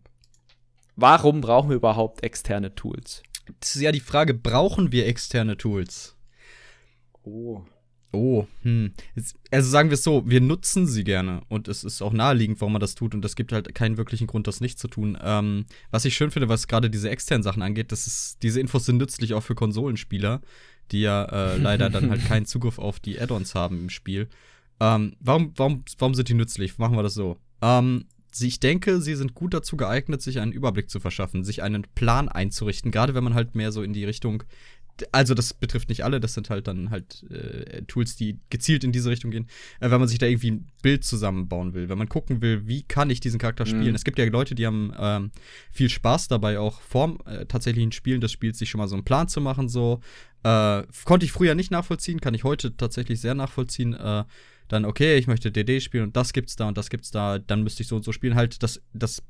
Warum 0.97 1.41
brauchen 1.41 1.71
wir 1.71 1.77
überhaupt 1.77 2.23
externe 2.25 2.75
Tools? 2.75 3.23
Das 3.61 3.75
ist 3.75 3.83
ja 3.83 3.93
die 3.93 4.01
Frage, 4.01 4.35
brauchen 4.35 4.93
wir 4.93 5.07
externe 5.07 5.57
Tools? 5.57 6.17
Oh. 7.23 7.63
Oh, 8.13 8.47
hm. 8.63 8.93
Also 9.51 9.71
sagen 9.71 9.91
wir 9.91 9.95
es 9.95 10.03
so, 10.03 10.25
wir 10.27 10.41
nutzen 10.41 10.87
sie 10.89 11.05
gerne 11.05 11.43
und 11.49 11.69
es 11.69 11.85
ist 11.85 12.03
auch 12.03 12.13
naheliegend, 12.13 12.61
warum 12.61 12.73
man 12.73 12.81
das 12.81 12.97
tut 12.97 13.15
und 13.15 13.25
es 13.25 13.37
gibt 13.37 13.53
halt 13.53 13.73
keinen 13.75 13.99
wirklichen 13.99 14.27
Grund, 14.27 14.49
das 14.49 14.61
nicht 14.61 14.81
zu 14.81 14.89
tun. 14.89 15.17
Ähm, 15.23 15.67
was 15.93 16.05
ich 16.05 16.15
schön 16.15 16.33
finde, 16.33 16.49
was 16.49 16.67
gerade 16.67 16.91
diese 16.91 17.09
externen 17.09 17.45
Sachen 17.45 17.63
angeht, 17.63 17.93
das 17.93 18.09
ist, 18.09 18.43
diese 18.43 18.59
Infos 18.59 18.85
sind 18.85 18.97
nützlich 18.97 19.35
auch 19.35 19.43
für 19.43 19.55
Konsolenspieler, 19.55 20.41
die 20.91 21.03
ja 21.03 21.25
äh, 21.25 21.57
leider 21.63 21.89
dann 21.89 22.11
halt 22.11 22.25
keinen 22.27 22.47
Zugriff 22.47 22.81
auf 22.81 22.99
die 22.99 23.21
Add-ons 23.21 23.55
haben 23.55 23.79
im 23.79 23.91
Spiel. 23.91 24.29
Ähm, 24.81 25.15
warum, 25.21 25.53
warum, 25.57 25.85
warum 25.99 26.15
sind 26.15 26.29
die 26.29 26.35
nützlich? 26.35 26.79
Machen 26.79 26.97
wir 26.97 27.05
das 27.05 27.15
so. 27.15 27.37
Ähm, 27.63 28.07
ich 28.39 28.61
denke, 28.61 29.01
sie 29.01 29.15
sind 29.15 29.35
gut 29.35 29.55
dazu 29.55 29.77
geeignet, 29.77 30.23
sich 30.23 30.41
einen 30.41 30.53
Überblick 30.53 30.89
zu 30.89 31.01
verschaffen, 31.01 31.45
sich 31.45 31.63
einen 31.63 31.83
Plan 31.95 32.29
einzurichten, 32.29 32.91
gerade 32.91 33.15
wenn 33.15 33.25
man 33.25 33.35
halt 33.35 33.55
mehr 33.55 33.73
so 33.73 33.83
in 33.83 33.93
die 33.93 34.05
Richtung 34.05 34.45
also 35.13 35.35
das 35.35 35.55
betrifft 35.55 35.89
nicht 35.89 36.05
alle, 36.05 36.21
das 36.21 36.35
sind 36.35 36.51
halt 36.51 36.67
dann 36.69 36.91
halt 36.91 37.25
äh, 37.31 37.83
Tools, 37.83 38.17
die 38.17 38.39
gezielt 38.51 38.85
in 38.85 38.93
diese 38.93 39.11
Richtung 39.11 39.31
gehen, 39.31 39.47
äh, 39.81 39.91
wenn 39.91 40.01
man 40.01 40.09
sich 40.09 40.19
da 40.19 40.27
irgendwie 40.27 40.53
ein 40.53 40.67
Bild 40.83 41.05
zusammenbauen 41.05 41.75
will, 41.75 41.89
wenn 41.89 41.99
man 41.99 42.09
gucken 42.09 42.43
will, 42.43 42.67
wie 42.67 42.83
kann 42.83 43.11
ich 43.11 43.21
diesen 43.21 43.39
Charakter 43.39 43.67
spielen. 43.67 43.89
Mhm. 43.89 43.95
Es 43.95 44.05
gibt 44.05 44.19
ja 44.19 44.25
Leute, 44.27 44.55
die 44.55 44.67
haben 44.67 44.93
ähm, 44.99 45.31
viel 45.71 45.89
Spaß 45.89 46.29
dabei, 46.29 46.59
auch 46.59 46.81
vorm 46.81 47.19
äh, 47.27 47.47
tatsächlichen 47.47 47.93
Spielen 47.93 48.21
des 48.21 48.33
Spiels 48.33 48.59
sich 48.59 48.71
schon 48.71 48.79
mal 48.79 48.89
so 48.89 48.95
einen 48.95 49.05
Plan 49.05 49.29
zu 49.29 49.41
machen. 49.41 49.69
So 49.69 50.01
äh, 50.43 50.83
konnte 51.05 51.27
ich 51.27 51.33
früher 51.33 51.55
nicht 51.55 51.71
nachvollziehen, 51.71 52.21
kann 52.21 52.35
ich 52.35 52.45
heute 52.45 52.77
tatsächlich 52.77 53.21
sehr 53.21 53.35
nachvollziehen. 53.35 53.95
Äh, 53.95 54.25
dann 54.69 54.85
okay, 54.85 55.17
ich 55.17 55.27
möchte 55.27 55.51
DD 55.51 55.81
spielen 55.81 56.05
und 56.05 56.17
das 56.17 56.33
gibt's 56.33 56.55
da 56.55 56.69
und 56.69 56.79
das 56.79 56.91
gibt's 56.91 57.11
da, 57.11 57.39
dann 57.41 57.65
müsste 57.65 57.83
ich 57.83 57.89
so 57.89 57.97
und 57.97 58.05
so 58.05 58.13
spielen. 58.13 58.37
Halt 58.37 58.63
das 58.63 58.81
das 58.93 59.23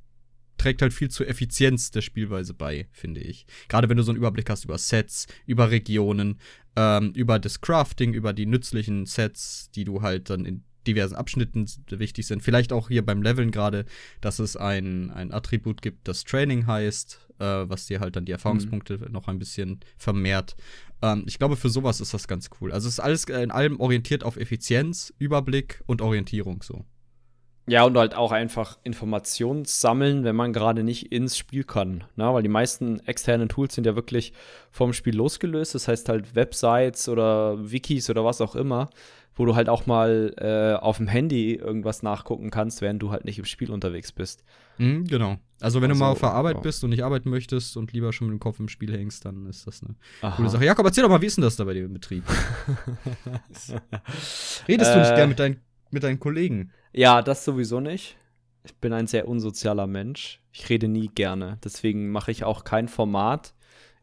trägt 0.61 0.83
halt 0.83 0.93
viel 0.93 1.11
zur 1.11 1.27
Effizienz 1.27 1.91
der 1.91 2.03
Spielweise 2.03 2.53
bei, 2.53 2.87
finde 2.93 3.21
ich. 3.21 3.47
Gerade 3.69 3.89
wenn 3.89 3.97
du 3.97 4.03
so 4.03 4.13
einen 4.13 4.19
Überblick 4.19 4.51
hast 4.51 4.65
über 4.65 4.77
Sets, 4.77 5.27
über 5.47 5.71
Regionen, 5.71 6.39
ähm, 6.77 7.13
über 7.15 7.39
das 7.39 7.63
Crafting, 7.63 8.13
über 8.13 8.35
die 8.35 8.45
nützlichen 8.45 9.07
Sets, 9.07 9.71
die 9.75 9.85
du 9.85 10.03
halt 10.03 10.29
dann 10.29 10.45
in 10.45 10.65
diversen 10.87 11.15
Abschnitten 11.15 11.67
wichtig 11.89 12.27
sind. 12.27 12.43
Vielleicht 12.43 12.73
auch 12.73 12.89
hier 12.89 13.05
beim 13.05 13.23
Leveln 13.23 13.51
gerade, 13.51 13.87
dass 14.21 14.39
es 14.39 14.57
ein, 14.57 15.11
ein 15.11 15.33
Attribut 15.33 15.81
gibt, 15.83 16.07
das 16.09 16.25
Training 16.25 16.67
heißt, 16.67 17.29
äh, 17.39 17.45
was 17.45 17.87
dir 17.87 18.01
halt 18.01 18.17
dann 18.17 18.27
die 18.27 18.33
Erfahrungspunkte 18.33 18.99
mhm. 18.99 19.13
noch 19.13 19.29
ein 19.29 19.39
bisschen 19.39 19.81
vermehrt. 19.97 20.57
Ähm, 21.01 21.25
ich 21.27 21.39
glaube, 21.39 21.57
für 21.57 21.71
sowas 21.71 22.01
ist 22.01 22.13
das 22.13 22.29
ganz 22.29 22.51
cool. 22.61 22.73
Also 22.73 22.87
es 22.89 22.95
ist 22.95 23.01
alles 23.01 23.25
in 23.25 23.51
allem 23.51 23.81
orientiert 23.81 24.25
auf 24.25 24.37
Effizienz, 24.37 25.13
Überblick 25.19 25.83
und 25.87 26.03
Orientierung 26.03 26.63
so. 26.63 26.85
Ja, 27.71 27.85
und 27.85 27.97
halt 27.97 28.17
auch 28.17 28.33
einfach 28.33 28.79
Informationen 28.83 29.65
sammeln, 29.65 30.25
wenn 30.25 30.35
man 30.35 30.53
gerade 30.53 30.83
nicht 30.83 31.13
ins 31.13 31.39
Spiel 31.39 31.63
kann. 31.63 32.03
Ne? 32.17 32.25
Weil 32.35 32.43
die 32.43 32.49
meisten 32.49 32.99
externen 33.07 33.49
Tools 33.49 33.77
sind 33.77 33.87
ja 33.87 33.95
wirklich 33.95 34.33
vom 34.73 34.93
Spiel 34.93 35.15
losgelöst. 35.15 35.77
Das 35.77 35.87
heißt 35.87 36.09
halt 36.09 36.35
Websites 36.35 37.09
oder 37.09 37.71
Wikis 37.71 38.11
oder 38.11 38.25
was 38.25 38.41
auch 38.41 38.57
immer, 38.57 38.91
wo 39.37 39.47
du 39.47 39.55
halt 39.55 39.69
auch 39.69 39.87
mal 39.87 40.35
äh, 40.39 40.83
auf 40.83 40.97
dem 40.97 41.07
Handy 41.07 41.55
irgendwas 41.55 42.03
nachgucken 42.03 42.51
kannst, 42.51 42.83
während 42.83 43.01
du 43.03 43.13
halt 43.13 43.25
nicht 43.25 43.39
im 43.39 43.45
Spiel 43.45 43.71
unterwegs 43.71 44.11
bist. 44.11 44.43
Mhm, 44.79 45.05
genau. 45.05 45.37
Also 45.61 45.81
wenn 45.81 45.91
also, 45.91 46.01
du 46.01 46.05
mal 46.05 46.11
auf 46.11 46.19
der 46.19 46.33
Arbeit 46.33 46.57
ja. 46.57 46.63
bist 46.63 46.83
und 46.83 46.91
nicht 46.91 47.05
arbeiten 47.05 47.31
möchtest 47.31 47.77
und 47.77 47.93
lieber 47.93 48.13
schon 48.13 48.27
mit 48.27 48.35
dem 48.35 48.41
Kopf 48.41 48.59
im 48.59 48.69
Spiel 48.69 48.93
hängst, 48.93 49.25
dann 49.25 49.47
ist 49.47 49.69
das 49.69 49.81
eine 49.85 49.95
Aha. 50.23 50.35
coole 50.35 50.49
Sache. 50.49 50.65
Jakob, 50.65 50.87
erzähl 50.87 51.03
doch 51.03 51.11
mal, 51.11 51.23
wie 51.23 51.27
ist 51.27 51.37
denn 51.37 51.43
das 51.43 51.55
da 51.55 51.63
bei 51.63 51.75
dir 51.75 51.85
im 51.85 51.93
Betrieb? 51.93 52.25
Redest 54.67 54.93
du 54.93 54.99
nicht 54.99 55.13
äh, 55.13 55.15
gern 55.15 55.29
mit 55.29 55.39
deinen, 55.39 55.61
mit 55.91 56.03
deinen 56.03 56.21
Kollegen? 56.21 56.73
Ja, 56.93 57.23
das 57.23 57.45
sowieso 57.45 57.81
nicht. 57.81 58.17
Ich 58.65 58.75
bin 58.77 58.93
ein 58.93 59.07
sehr 59.07 59.29
unsozialer 59.29 59.87
Mensch. 59.87 60.41
Ich 60.53 60.69
rede 60.69 60.89
nie 60.89 61.09
gerne. 61.09 61.59
Deswegen 61.65 62.11
mache 62.11 62.31
ich 62.31 62.45
auch 62.45 62.65
kein 62.65 62.89
Format, 62.89 63.55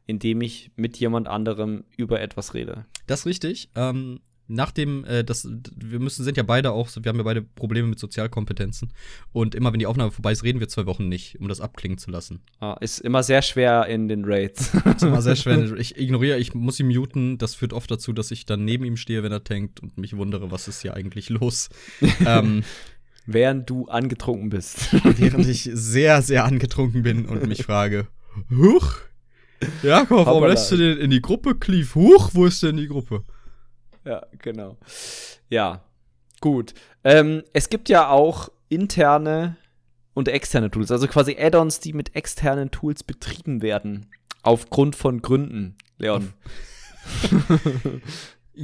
in 0.06 0.20
dem 0.20 0.42
ich 0.42 0.72
mit 0.76 0.98
jemand 0.98 1.28
anderem 1.28 1.84
über 1.96 2.22
etwas 2.22 2.54
rede. 2.54 2.86
Das 3.06 3.22
ist 3.22 3.26
richtig. 3.26 3.70
Ähm, 3.76 4.20
nach 4.48 4.72
dem, 4.72 5.04
äh, 5.06 5.24
das, 5.24 5.48
wir 5.76 6.00
müssen, 6.00 6.24
sind 6.24 6.38
ja 6.38 6.44
beide 6.44 6.72
auch, 6.72 6.90
wir 6.96 7.10
haben 7.10 7.18
ja 7.18 7.24
beide 7.24 7.42
Probleme 7.42 7.88
mit 7.88 8.00
Sozialkompetenzen. 8.00 8.94
Und 9.34 9.56
immer 9.56 9.74
wenn 9.74 9.80
die 9.80 9.88
Aufnahme 9.88 10.12
vorbei 10.12 10.32
ist, 10.32 10.44
reden 10.44 10.60
wir 10.60 10.68
zwei 10.68 10.86
Wochen 10.86 11.10
nicht, 11.10 11.40
um 11.40 11.48
das 11.48 11.62
abklingen 11.62 11.98
zu 11.98 12.12
lassen. 12.12 12.42
Ah, 12.60 12.78
ist 12.80 13.00
immer 13.00 13.24
sehr 13.24 13.42
schwer 13.42 13.86
in 13.88 14.08
den 14.08 14.24
Raids. 14.26 14.74
ist 14.96 15.04
immer 15.04 15.22
sehr 15.22 15.36
schwer. 15.36 15.58
Ich 15.78 15.98
ignoriere, 15.98 16.38
ich 16.38 16.54
muss 16.54 16.80
ihn 16.80 16.88
muten. 16.88 17.38
Das 17.38 17.56
führt 17.56 17.74
oft 17.74 17.90
dazu, 17.92 18.14
dass 18.14 18.32
ich 18.32 18.46
dann 18.46 18.64
neben 18.64 18.86
ihm 18.86 18.98
stehe, 18.98 19.24
wenn 19.24 19.32
er 19.32 19.44
tankt 19.44 19.80
und 19.82 19.98
mich 19.98 20.16
wundere, 20.16 20.52
was 20.52 20.68
ist 20.68 20.82
hier 20.82 20.94
eigentlich 20.94 21.30
los. 21.30 21.70
ähm, 22.26 22.64
Während 23.26 23.70
du 23.70 23.88
angetrunken 23.88 24.50
bist. 24.50 24.94
während 25.04 25.46
ich 25.48 25.70
sehr, 25.74 26.22
sehr 26.22 26.46
angetrunken 26.46 27.04
bin 27.04 27.26
und 27.26 27.46
mich 27.46 27.64
frage, 27.64 28.08
Huch, 28.50 29.00
Jakob, 29.84 30.26
warum 30.26 30.46
lässt 30.46 30.72
du 30.72 30.78
den 30.78 30.98
in 30.98 31.10
die 31.10 31.22
Gruppe, 31.22 31.56
Cleave? 31.56 31.96
Huch, 31.96 32.30
wo 32.34 32.46
ist 32.46 32.64
denn 32.64 32.78
die 32.78 32.88
Gruppe? 32.88 33.24
Ja, 34.08 34.26
genau. 34.40 34.78
Ja, 35.50 35.82
gut. 36.40 36.74
Ähm, 37.04 37.44
es 37.52 37.70
gibt 37.70 37.90
ja 37.90 38.10
auch 38.10 38.50
interne 38.70 39.58
und 40.14 40.30
externe 40.30 40.72
Tools, 40.72 40.92
also 40.92 41.08
quasi 41.08 41.36
Add-ons, 41.38 41.82
die 41.82 41.92
mit 41.92 42.16
externen 42.16 42.72
Tools 42.72 43.04
betrieben 43.04 43.62
werden. 43.62 44.08
Aufgrund 44.44 44.96
von 44.96 45.22
Gründen, 45.22 45.76
Leon. 45.98 46.34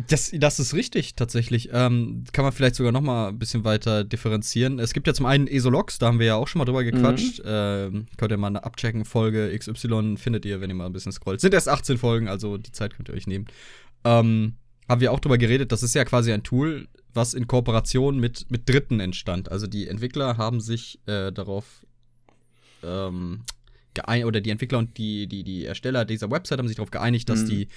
Das, 0.07 0.31
das 0.33 0.59
ist 0.59 0.73
richtig, 0.73 1.13
tatsächlich. 1.13 1.69
Ähm, 1.71 2.23
kann 2.31 2.43
man 2.43 2.51
vielleicht 2.51 2.73
sogar 2.73 2.91
noch 2.91 3.01
mal 3.01 3.27
ein 3.27 3.37
bisschen 3.37 3.63
weiter 3.63 4.03
differenzieren. 4.03 4.79
Es 4.79 4.91
gibt 4.91 5.05
ja 5.05 5.13
zum 5.13 5.27
einen 5.27 5.45
ESOLogs, 5.45 5.99
da 5.99 6.07
haben 6.07 6.17
wir 6.17 6.25
ja 6.25 6.35
auch 6.35 6.47
schon 6.47 6.57
mal 6.57 6.65
drüber 6.65 6.83
gequatscht. 6.83 7.43
Mhm. 7.43 7.45
Ähm, 7.45 8.05
könnt 8.17 8.31
ihr 8.31 8.37
mal 8.37 8.47
eine 8.47 8.63
abchecken. 8.63 9.05
Folge 9.05 9.55
XY 9.55 10.15
findet 10.17 10.45
ihr, 10.45 10.61
wenn 10.61 10.71
ihr 10.71 10.75
mal 10.75 10.87
ein 10.87 10.93
bisschen 10.93 11.11
scrollt. 11.11 11.41
Sind 11.41 11.53
erst 11.53 11.69
18 11.69 11.99
Folgen, 11.99 12.27
also 12.27 12.57
die 12.57 12.71
Zeit 12.71 12.95
könnt 12.95 13.09
ihr 13.09 13.13
euch 13.13 13.27
nehmen. 13.27 13.45
Ähm, 14.03 14.55
haben 14.89 15.01
wir 15.01 15.11
auch 15.11 15.19
drüber 15.19 15.37
geredet, 15.37 15.71
das 15.71 15.83
ist 15.83 15.95
ja 15.95 16.05
quasi 16.05 16.31
ein 16.31 16.43
Tool, 16.43 16.87
was 17.13 17.33
in 17.33 17.47
Kooperation 17.47 18.19
mit, 18.19 18.49
mit 18.49 18.67
Dritten 18.67 18.99
entstand. 18.99 19.51
Also 19.51 19.67
die 19.67 19.87
Entwickler 19.87 20.37
haben 20.37 20.61
sich 20.61 20.99
äh, 21.05 21.31
darauf 21.31 21.85
ähm, 22.83 23.41
geeinigt, 23.93 24.25
oder 24.25 24.41
die 24.41 24.49
Entwickler 24.49 24.79
und 24.79 24.97
die, 24.97 25.27
die, 25.27 25.43
die 25.43 25.65
Ersteller 25.65 26.05
dieser 26.05 26.31
Website 26.31 26.59
haben 26.59 26.67
sich 26.67 26.77
darauf 26.77 26.91
geeinigt, 26.91 27.29
dass 27.29 27.43
mhm. 27.43 27.49
die 27.49 27.67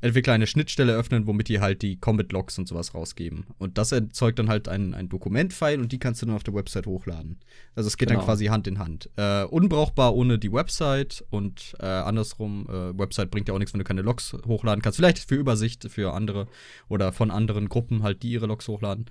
Entwickler 0.00 0.34
eine 0.34 0.46
Schnittstelle 0.46 0.94
öffnen, 0.94 1.26
womit 1.26 1.48
die 1.48 1.60
halt 1.60 1.82
die 1.82 1.96
Combat-Logs 1.96 2.58
und 2.58 2.68
sowas 2.68 2.94
rausgeben. 2.94 3.46
Und 3.58 3.78
das 3.78 3.92
erzeugt 3.92 4.38
dann 4.38 4.48
halt 4.48 4.68
ein, 4.68 4.94
ein 4.94 5.08
Dokument-File 5.08 5.80
und 5.80 5.90
die 5.90 5.98
kannst 5.98 6.22
du 6.22 6.26
dann 6.26 6.36
auf 6.36 6.44
der 6.44 6.54
Website 6.54 6.86
hochladen. 6.86 7.38
Also 7.74 7.88
es 7.88 7.96
geht 7.96 8.08
genau. 8.08 8.20
dann 8.20 8.26
quasi 8.26 8.46
Hand 8.46 8.66
in 8.66 8.78
Hand. 8.78 9.10
Äh, 9.16 9.44
unbrauchbar 9.44 10.14
ohne 10.14 10.38
die 10.38 10.52
Website 10.52 11.24
und 11.30 11.74
äh, 11.80 11.86
andersrum, 11.86 12.66
äh, 12.68 12.98
Website 12.98 13.30
bringt 13.30 13.48
ja 13.48 13.54
auch 13.54 13.58
nichts, 13.58 13.74
wenn 13.74 13.80
du 13.80 13.84
keine 13.84 14.02
Logs 14.02 14.36
hochladen 14.46 14.82
kannst. 14.82 14.96
Vielleicht 14.96 15.18
für 15.18 15.34
Übersicht 15.34 15.88
für 15.90 16.12
andere 16.14 16.46
oder 16.88 17.12
von 17.12 17.30
anderen 17.30 17.68
Gruppen 17.68 18.02
halt, 18.02 18.22
die 18.22 18.30
ihre 18.30 18.46
Logs 18.46 18.68
hochladen. 18.68 19.06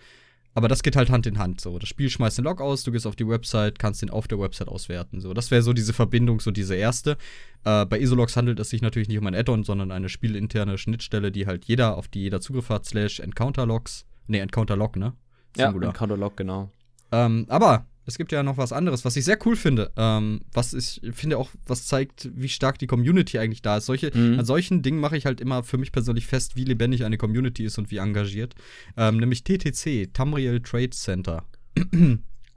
Aber 0.57 0.67
das 0.67 0.81
geht 0.81 0.95
halt 0.95 1.11
Hand 1.11 1.27
in 1.27 1.37
Hand. 1.37 1.61
So, 1.61 1.77
das 1.77 1.87
Spiel 1.87 2.09
schmeißt 2.09 2.39
den 2.39 2.45
Log 2.45 2.61
aus, 2.61 2.81
du 2.81 2.91
gehst 2.91 3.05
auf 3.05 3.15
die 3.15 3.27
Website, 3.27 3.77
kannst 3.77 4.01
den 4.01 4.09
auf 4.09 4.27
der 4.27 4.39
Website 4.39 4.69
auswerten. 4.69 5.21
So, 5.21 5.35
das 5.35 5.51
wäre 5.51 5.61
so 5.61 5.71
diese 5.71 5.93
Verbindung, 5.93 6.39
so 6.39 6.49
diese 6.49 6.73
erste. 6.73 7.15
Äh, 7.63 7.85
bei 7.85 7.99
Isologs 7.99 8.35
handelt 8.35 8.59
es 8.59 8.71
sich 8.71 8.81
natürlich 8.81 9.07
nicht 9.07 9.19
um 9.19 9.27
ein 9.27 9.35
Add-on, 9.35 9.63
sondern 9.63 9.91
eine 9.91 10.09
spielinterne 10.09 10.79
Schnittstelle, 10.79 11.31
die 11.31 11.45
halt 11.45 11.65
jeder, 11.65 11.95
auf 11.95 12.07
die 12.07 12.21
jeder 12.21 12.41
Zugriff 12.41 12.69
hat, 12.69 12.85
slash 12.85 13.19
Encounter-Logs. 13.19 14.07
Ne, 14.25 14.39
Encounter-Log, 14.39 14.95
ne? 14.95 15.13
Singular. 15.55 15.83
Ja, 15.83 15.89
Encounter-Log, 15.89 16.35
genau. 16.35 16.71
Ähm, 17.11 17.45
aber 17.49 17.85
es 18.07 18.17
gibt 18.17 18.31
ja 18.31 18.41
noch 18.41 18.57
was 18.57 18.71
anderes, 18.71 19.03
was 19.03 19.17
ich 19.17 19.25
sehr 19.25 19.37
cool 19.45 19.57
finde. 19.57 19.91
Ähm, 19.97 20.41
was 20.53 20.73
ich 20.73 21.01
finde 21.13 21.37
auch, 21.37 21.49
was 21.65 21.85
zeigt, 21.85 22.29
wie 22.33 22.47
stark 22.47 22.79
die 22.79 22.87
Community 22.87 23.37
eigentlich 23.37 23.61
da 23.61 23.77
ist. 23.77 23.85
Solche, 23.85 24.17
mhm. 24.17 24.39
An 24.39 24.45
solchen 24.45 24.81
Dingen 24.81 24.99
mache 24.99 25.17
ich 25.17 25.25
halt 25.25 25.41
immer 25.41 25.61
für 25.63 25.77
mich 25.77 25.91
persönlich 25.91 26.25
fest, 26.25 26.55
wie 26.55 26.63
lebendig 26.63 27.03
eine 27.03 27.17
Community 27.17 27.65
ist 27.65 27.77
und 27.77 27.91
wie 27.91 27.97
engagiert. 27.97 28.55
Ähm, 28.95 29.17
nämlich 29.17 29.43
TTC, 29.43 30.13
Tamriel 30.13 30.61
Trade 30.61 30.91
Center. 30.91 31.43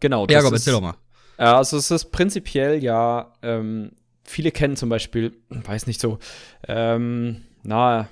genau, 0.00 0.26
das 0.26 0.34
ja, 0.34 0.40
Gott, 0.42 0.52
erzähl 0.52 0.72
doch 0.72 0.80
mal. 0.80 0.94
Also 1.36 1.78
es 1.78 1.90
ist 1.90 2.12
prinzipiell 2.12 2.82
ja, 2.82 3.32
ähm, 3.42 3.90
viele 4.22 4.52
kennen 4.52 4.76
zum 4.76 4.88
Beispiel, 4.88 5.32
weiß 5.48 5.88
nicht 5.88 6.00
so, 6.00 6.20
ähm, 6.68 7.42
na, 7.64 8.08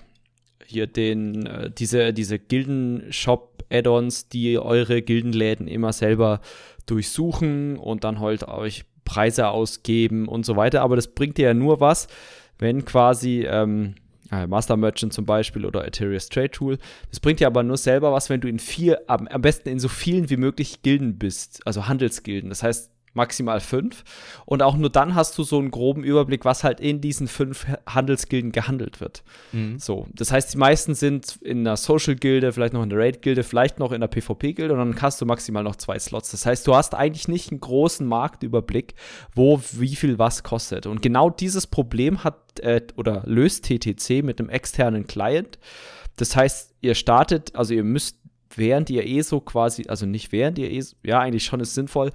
hier 0.66 0.88
den, 0.88 1.46
äh, 1.46 1.70
diese, 1.70 2.12
diese 2.12 2.40
Gilden-Shop-Add-ons, 2.40 4.28
die 4.28 4.58
eure 4.58 5.02
Gildenläden 5.02 5.68
immer 5.68 5.92
selber 5.92 6.40
durchsuchen 6.90 7.76
und 7.76 8.04
dann 8.04 8.20
halt 8.20 8.46
euch 8.46 8.84
Preise 9.04 9.48
ausgeben 9.48 10.28
und 10.28 10.44
so 10.44 10.56
weiter. 10.56 10.82
Aber 10.82 10.96
das 10.96 11.08
bringt 11.08 11.38
dir 11.38 11.48
ja 11.48 11.54
nur 11.54 11.80
was, 11.80 12.08
wenn 12.58 12.84
quasi 12.84 13.46
ähm, 13.48 13.94
Master 14.30 14.76
Merchant 14.76 15.12
zum 15.12 15.24
Beispiel 15.24 15.64
oder 15.64 15.86
Ethereus 15.86 16.28
Trade 16.28 16.50
Tool. 16.50 16.78
Das 17.10 17.20
bringt 17.20 17.40
dir 17.40 17.46
aber 17.46 17.62
nur 17.62 17.78
selber 17.78 18.12
was, 18.12 18.28
wenn 18.28 18.40
du 18.40 18.48
in 18.48 18.58
vier, 18.58 19.00
am 19.06 19.26
besten 19.40 19.70
in 19.70 19.78
so 19.78 19.88
vielen 19.88 20.28
wie 20.28 20.36
möglich 20.36 20.82
Gilden 20.82 21.18
bist, 21.18 21.66
also 21.66 21.88
Handelsgilden. 21.88 22.50
Das 22.50 22.62
heißt, 22.62 22.90
maximal 23.18 23.60
fünf. 23.60 24.02
Und 24.46 24.62
auch 24.62 24.76
nur 24.76 24.88
dann 24.88 25.14
hast 25.14 25.36
du 25.36 25.42
so 25.42 25.58
einen 25.58 25.70
groben 25.70 26.02
Überblick, 26.02 26.46
was 26.46 26.64
halt 26.64 26.80
in 26.80 27.02
diesen 27.02 27.28
fünf 27.28 27.66
Handelsgilden 27.86 28.52
gehandelt 28.52 29.00
wird. 29.00 29.22
Mhm. 29.52 29.78
So, 29.78 30.06
das 30.14 30.32
heißt, 30.32 30.54
die 30.54 30.58
meisten 30.58 30.94
sind 30.94 31.36
in 31.42 31.60
einer 31.60 31.76
Social-Gilde, 31.76 32.52
vielleicht 32.52 32.72
noch 32.72 32.82
in 32.82 32.90
der 32.90 32.98
Raid-Gilde, 32.98 33.42
vielleicht 33.42 33.78
noch 33.78 33.92
in 33.92 34.00
der 34.00 34.08
PvP-Gilde 34.08 34.72
und 34.72 34.78
dann 34.78 35.02
hast 35.02 35.20
du 35.20 35.26
maximal 35.26 35.62
noch 35.62 35.76
zwei 35.76 35.98
Slots. 35.98 36.30
Das 36.30 36.46
heißt, 36.46 36.66
du 36.66 36.74
hast 36.74 36.94
eigentlich 36.94 37.28
nicht 37.28 37.50
einen 37.50 37.60
großen 37.60 38.06
Marktüberblick, 38.06 38.94
wo 39.34 39.60
wie 39.72 39.96
viel 39.96 40.18
was 40.18 40.42
kostet. 40.42 40.86
Und 40.86 41.02
genau 41.02 41.28
dieses 41.28 41.66
Problem 41.66 42.24
hat 42.24 42.60
äh, 42.60 42.80
oder 42.96 43.22
löst 43.26 43.66
TTC 43.66 44.22
mit 44.24 44.40
einem 44.40 44.48
externen 44.48 45.06
Client. 45.06 45.58
Das 46.16 46.34
heißt, 46.34 46.74
ihr 46.80 46.94
startet, 46.94 47.54
also 47.54 47.74
ihr 47.74 47.84
müsst 47.84 48.18
während 48.54 48.90
ihr 48.90 49.06
eh 49.06 49.22
so 49.22 49.40
quasi, 49.40 49.86
also 49.88 50.06
nicht 50.06 50.32
während 50.32 50.58
ihr 50.58 50.70
eh, 50.70 50.84
ja, 51.02 51.20
eigentlich 51.20 51.44
schon 51.44 51.60
ist 51.60 51.74
sinnvoll, 51.74 52.12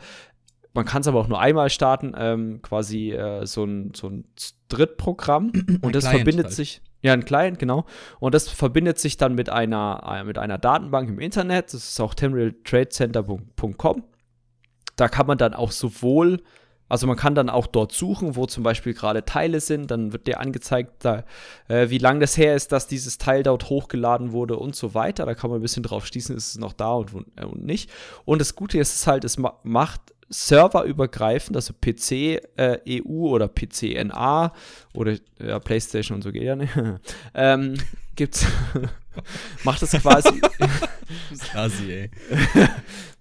man 0.74 0.86
kann 0.86 1.02
es 1.02 1.08
aber 1.08 1.20
auch 1.20 1.28
nur 1.28 1.40
einmal 1.40 1.70
starten, 1.70 2.14
ähm, 2.18 2.62
quasi 2.62 3.12
äh, 3.12 3.46
so, 3.46 3.64
ein, 3.64 3.92
so 3.96 4.08
ein 4.08 4.26
Drittprogramm. 4.70 5.52
Und 5.82 5.86
ein 5.86 5.92
das 5.92 6.06
Client 6.06 6.20
verbindet 6.22 6.46
halt. 6.48 6.56
sich. 6.56 6.82
Ja, 7.02 7.14
ein 7.14 7.26
Client, 7.26 7.60
genau. 7.60 7.86
Und 8.20 8.34
das 8.34 8.50
verbindet 8.50 8.98
sich 8.98 9.18
dann 9.18 9.36
mit 9.36 9.50
einer, 9.50 10.04
äh, 10.08 10.24
mit 10.24 10.38
einer 10.38 10.58
Datenbank 10.58 11.10
im 11.10 11.20
Internet. 11.20 11.74
Das 11.74 11.88
ist 11.90 12.00
auch 12.00 12.14
temporaltradecenter.com. 12.14 14.04
Da 14.96 15.08
kann 15.10 15.28
man 15.28 15.38
dann 15.38 15.54
auch 15.54 15.72
sowohl, 15.72 16.42
also 16.88 17.06
man 17.06 17.18
kann 17.18 17.36
dann 17.36 17.50
auch 17.50 17.68
dort 17.68 17.92
suchen, 17.92 18.36
wo 18.36 18.46
zum 18.46 18.64
Beispiel 18.64 18.94
gerade 18.94 19.26
Teile 19.26 19.60
sind. 19.60 19.92
Dann 19.92 20.14
wird 20.14 20.28
dir 20.28 20.40
angezeigt, 20.40 21.06
da, 21.06 21.24
äh, 21.68 21.90
wie 21.90 21.98
lange 21.98 22.22
das 22.22 22.38
her 22.38 22.56
ist, 22.56 22.72
dass 22.72 22.88
dieses 22.88 23.18
Teil 23.18 23.44
dort 23.44 23.70
hochgeladen 23.70 24.32
wurde 24.32 24.58
und 24.58 24.76
so 24.76 24.94
weiter. 24.96 25.26
Da 25.26 25.36
kann 25.36 25.50
man 25.50 25.60
ein 25.60 25.64
bisschen 25.64 25.84
drauf 25.84 26.08
schließen, 26.08 26.36
ist 26.36 26.50
es 26.50 26.58
noch 26.58 26.74
da 26.74 26.94
und, 26.94 27.14
äh, 27.36 27.46
und 27.46 27.64
nicht. 27.66 27.92
Und 28.26 28.40
das 28.40 28.56
Gute 28.56 28.80
ist 28.80 28.96
es 28.96 29.06
halt, 29.08 29.24
es 29.24 29.38
ma 29.38 29.60
macht 29.64 30.14
serverübergreifend, 30.34 31.56
also 31.56 31.74
PC 31.74 32.42
äh, 32.58 32.80
EU 32.90 33.28
oder 33.30 33.48
PC 33.48 34.04
NA 34.06 34.54
oder 34.94 35.16
ja, 35.40 35.60
PlayStation 35.60 36.16
und 36.16 36.22
so 36.24 36.32
geht 36.32 36.44
ja 36.44 36.56
nicht, 36.56 36.74
ähm, 37.34 37.76
gibt's 38.16 38.46
macht 39.64 39.82
es 39.84 39.92
quasi 39.92 40.42
Assi, 41.54 41.92
ey. 41.92 42.12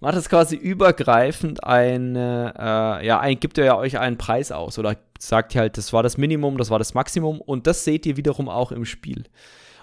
macht 0.00 0.16
es 0.16 0.28
quasi 0.28 0.56
übergreifend 0.56 1.64
eine 1.64 2.54
äh, 2.58 3.06
ja 3.06 3.20
ein, 3.20 3.38
gibt 3.38 3.58
ihr 3.58 3.64
ja 3.64 3.76
euch 3.76 3.98
einen 3.98 4.16
Preis 4.16 4.52
aus 4.52 4.78
oder 4.78 4.96
sagt 5.18 5.54
halt 5.54 5.76
das 5.76 5.92
war 5.92 6.02
das 6.02 6.16
Minimum 6.16 6.56
das 6.56 6.70
war 6.70 6.78
das 6.78 6.94
Maximum 6.94 7.40
und 7.40 7.66
das 7.66 7.84
seht 7.84 8.06
ihr 8.06 8.16
wiederum 8.16 8.48
auch 8.48 8.72
im 8.72 8.86
Spiel 8.86 9.24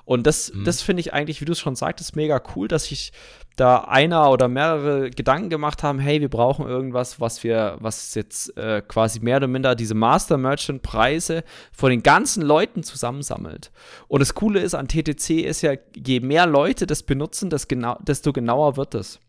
und 0.09 0.25
das, 0.25 0.51
mhm. 0.51 0.63
das 0.63 0.81
finde 0.81 1.01
ich 1.01 1.13
eigentlich, 1.13 1.39
wie 1.39 1.45
du 1.45 1.51
es 1.51 1.59
schon 1.59 1.75
sagtest, 1.75 2.15
mega 2.15 2.41
cool, 2.55 2.67
dass 2.67 2.85
sich 2.85 3.11
da 3.55 3.81
einer 3.81 4.31
oder 4.31 4.47
mehrere 4.47 5.11
Gedanken 5.11 5.51
gemacht 5.51 5.83
haben, 5.83 5.99
hey, 5.99 6.19
wir 6.19 6.29
brauchen 6.29 6.65
irgendwas, 6.65 7.21
was 7.21 7.43
wir, 7.43 7.77
was 7.79 8.15
jetzt 8.15 8.57
äh, 8.57 8.81
quasi 8.81 9.19
mehr 9.19 9.37
oder 9.37 9.45
minder 9.45 9.75
diese 9.75 9.93
Master 9.93 10.39
Merchant 10.39 10.81
Preise 10.81 11.43
von 11.71 11.91
den 11.91 12.01
ganzen 12.01 12.41
Leuten 12.41 12.81
zusammensammelt. 12.81 13.69
Und 14.07 14.21
das 14.21 14.33
Coole 14.33 14.61
ist 14.61 14.73
an 14.73 14.87
TTC 14.87 15.41
ist 15.45 15.61
ja, 15.61 15.73
je 15.95 16.21
mehr 16.21 16.47
Leute 16.47 16.87
das 16.87 17.03
benutzen, 17.03 17.51
desto, 17.51 17.67
genau, 17.67 17.95
desto 18.01 18.33
genauer 18.33 18.77
wird 18.77 18.95
es. 18.95 19.19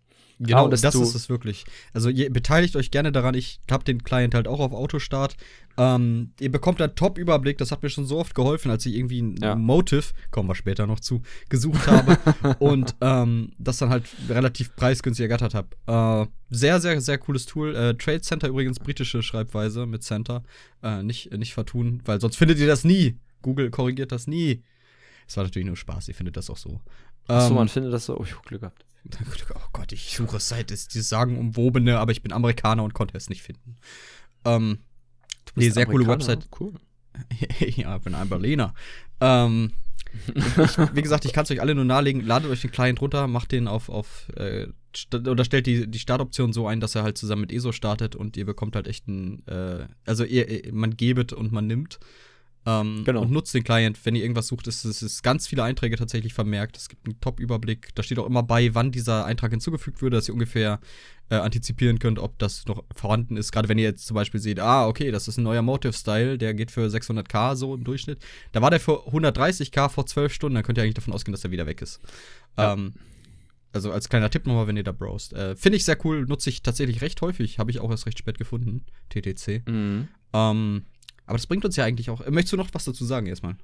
Genau, 0.43 0.69
das 0.69 0.83
ist 0.83 1.15
es 1.15 1.29
wirklich. 1.29 1.65
Also 1.93 2.09
ihr 2.09 2.33
beteiligt 2.33 2.75
euch 2.75 2.91
gerne 2.91 3.13
daran. 3.13 3.35
Ich 3.35 3.61
habe 3.71 3.85
den 3.85 4.03
Client 4.03 4.35
halt 4.35 4.49
auch 4.49 4.59
auf 4.59 4.73
Autostart. 4.73 5.37
Ähm, 5.77 6.33
ihr 6.41 6.51
bekommt 6.51 6.81
einen 6.81 6.95
Top-Überblick. 6.95 7.59
Das 7.59 7.71
hat 7.71 7.83
mir 7.83 7.91
schon 7.91 8.07
so 8.07 8.19
oft 8.19 8.35
geholfen, 8.35 8.71
als 8.71 8.87
ich 8.87 8.97
irgendwie 8.97 9.21
ein 9.21 9.37
ja. 9.37 9.55
Motive, 9.55 10.15
kommen 10.31 10.49
wir 10.49 10.55
später 10.55 10.87
noch 10.87 10.99
zu, 10.99 11.21
gesucht 11.51 11.87
habe 11.87 12.17
und 12.59 12.97
ähm, 13.03 13.53
das 13.59 13.77
dann 13.79 13.91
halt 13.91 14.05
relativ 14.31 14.75
preisgünstig 14.77 15.25
ergattert 15.25 15.55
habe. 15.55 15.69
Äh, 15.87 16.27
sehr, 16.49 16.81
sehr, 16.81 16.99
sehr 17.03 17.19
cooles 17.19 17.45
Tool. 17.45 17.77
Äh, 17.77 17.95
Trade 17.97 18.23
Center 18.23 18.49
übrigens 18.49 18.79
britische 18.79 19.23
Schreibweise 19.23 19.85
mit 19.85 20.03
Center. 20.03 20.43
Äh, 20.83 21.03
nicht, 21.03 21.37
nicht 21.37 21.53
vertun, 21.53 22.01
weil 22.07 22.19
sonst 22.19 22.37
findet 22.37 22.59
ihr 22.59 22.67
das 22.67 22.83
nie. 22.83 23.19
Google 23.43 23.71
korrigiert 23.71 24.11
das 24.11 24.27
nie. 24.27 24.63
Es 25.29 25.37
war 25.37 25.45
natürlich 25.45 25.67
nur 25.67 25.77
Spaß, 25.77 26.09
ihr 26.09 26.15
findet 26.15 26.39
das 26.39 26.49
auch 26.49 26.57
so. 26.57 26.81
Achso, 27.27 27.51
ähm, 27.51 27.57
man 27.57 27.69
findet 27.69 27.93
das 27.93 28.07
so. 28.07 28.19
Oh, 28.19 28.25
ich 28.25 28.35
hab 28.35 28.47
Glück 28.47 28.63
gehabt. 28.63 28.87
Oh 29.55 29.69
Gott, 29.73 29.93
ich 29.93 30.17
suche 30.17 30.37
es 30.37 30.49
seit 30.49 30.71
es 30.71 30.89
die 30.89 31.01
sagenumwobene, 31.01 31.99
aber 31.99 32.13
ich 32.13 32.23
bin 32.23 32.33
Amerikaner 32.33 32.83
und 32.85 32.95
konnte 32.95 33.17
es 33.17 33.29
nicht 33.29 33.43
finden. 33.43 33.77
Ähm, 34.45 34.79
nee, 35.55 35.71
sehr 35.71 35.87
coole 35.87 36.07
Website. 36.07 36.49
Cool. 36.59 36.75
ja, 37.61 37.97
ich 37.97 38.03
bin 38.03 38.15
ein 38.15 38.29
Berliner. 38.29 38.75
Ähm, 39.21 39.73
ich, 40.35 40.79
wie 40.95 41.03
gesagt, 41.03 41.25
ich 41.25 41.33
kann 41.33 41.45
es 41.45 41.51
euch 41.51 41.61
alle 41.61 41.75
nur 41.75 41.85
nahelegen. 41.85 42.25
Ladet 42.25 42.51
euch 42.51 42.63
den 42.63 42.71
Client 42.71 43.01
runter, 43.01 43.27
macht 43.27 43.53
den 43.53 43.69
auf, 43.69 43.89
auf 43.89 44.29
äh, 44.37 44.69
oder 45.15 45.45
stellt 45.45 45.67
die, 45.67 45.89
die 45.89 45.99
Startoption 45.99 46.53
so 46.53 46.67
ein, 46.67 46.81
dass 46.81 46.95
er 46.95 47.03
halt 47.03 47.17
zusammen 47.17 47.43
mit 47.43 47.53
ESO 47.53 47.73
startet 47.73 48.17
und 48.17 48.37
ihr 48.37 48.45
bekommt 48.45 48.75
halt 48.75 48.89
echt 48.89 49.07
ein, 49.07 49.47
äh, 49.47 49.87
also 50.05 50.25
ihr, 50.25 50.73
man 50.73 50.97
gebet 50.97 51.33
und 51.33 51.53
man 51.53 51.67
nimmt. 51.67 52.01
Ähm, 52.67 53.03
Genau. 53.05 53.23
Und 53.23 53.31
nutzt 53.31 53.55
den 53.55 53.65
Client, 53.65 53.99
wenn 54.05 54.15
ihr 54.15 54.23
irgendwas 54.23 54.49
sucht. 54.49 54.67
Es 54.67 54.85
es 54.85 55.03
ist 55.03 55.23
ganz 55.23 55.47
viele 55.47 55.63
Einträge 55.63 55.97
tatsächlich 55.97 56.35
vermerkt. 56.35 56.77
Es 56.77 56.89
gibt 56.89 57.07
einen 57.07 57.21
Top-Überblick. 57.21 57.95
Da 57.95 58.03
steht 58.03 58.19
auch 58.19 58.27
immer 58.27 58.43
bei, 58.43 58.75
wann 58.75 58.93
dieser 58.93 59.25
Eintrag 59.25 59.51
hinzugefügt 59.51 60.03
wurde, 60.03 60.17
dass 60.17 60.29
ihr 60.29 60.35
ungefähr 60.35 60.81
äh, 61.31 61.37
antizipieren 61.37 61.99
könnt, 61.99 62.19
ob 62.19 62.39
das 62.39 62.67
noch 62.67 62.85
vorhanden 62.95 63.37
ist. 63.37 63.53
Gerade 63.53 63.69
wenn 63.69 63.79
ihr 63.79 63.85
jetzt 63.85 64.07
zum 64.07 64.15
Beispiel 64.15 64.41
seht, 64.41 64.61
ah, 64.61 64.87
okay, 64.87 65.11
das 65.11 65.29
ist 65.29 65.39
ein 65.39 65.45
neuer 65.45 65.63
Motive-Style, 65.63 66.39
der 66.39 66.55
geht 66.55 66.71
für 66.71 66.87
600k 66.87 67.55
so 67.55 67.75
im 67.75 67.85
Durchschnitt. 67.85 68.19
Da 68.53 68.61
war 68.61 68.71
der 68.71 68.81
für 68.81 69.09
130k 69.09 69.89
vor 69.89 70.07
12 70.07 70.33
Stunden, 70.33 70.57
dann 70.57 70.65
könnt 70.65 70.79
ihr 70.79 70.83
eigentlich 70.83 70.95
davon 70.95 71.15
ausgehen, 71.15 71.33
dass 71.33 71.45
er 71.45 71.51
wieder 71.51 71.67
weg 71.67 71.81
ist. 71.83 72.01
Ja. 72.59 72.75
Ähm, 72.75 72.95
also 73.73 73.93
als 73.93 74.09
kleiner 74.09 74.31
Tipp 74.31 74.47
nochmal, 74.47 74.67
wenn 74.67 74.77
ihr 74.77 74.83
da 74.83 74.93
browst. 74.93 75.33
Äh, 75.33 75.55
Finde 75.55 75.77
ich 75.77 75.85
sehr 75.85 76.05
cool, 76.05 76.27
nutze 76.27 76.51
ich 76.51 76.63
tatsächlich 76.63 77.01
recht 77.03 77.21
häufig. 77.23 77.59
Habe 77.59 77.71
ich 77.71 77.79
auch 77.79 77.91
erst 77.91 78.07
recht 78.07 78.19
spät 78.19 78.37
gefunden, 78.37 78.85
TTC. 79.11 79.63
Mhm. 79.69 80.09
Ähm, 80.33 80.83
aber 81.31 81.39
das 81.39 81.47
bringt 81.47 81.65
uns 81.65 81.77
ja 81.77 81.85
eigentlich 81.85 82.11
auch. 82.11 82.27
Möchtest 82.27 82.53
du 82.53 82.57
noch 82.57 82.69
was 82.73 82.85
dazu 82.85 83.05
sagen 83.05 83.27
erstmal? 83.27 83.55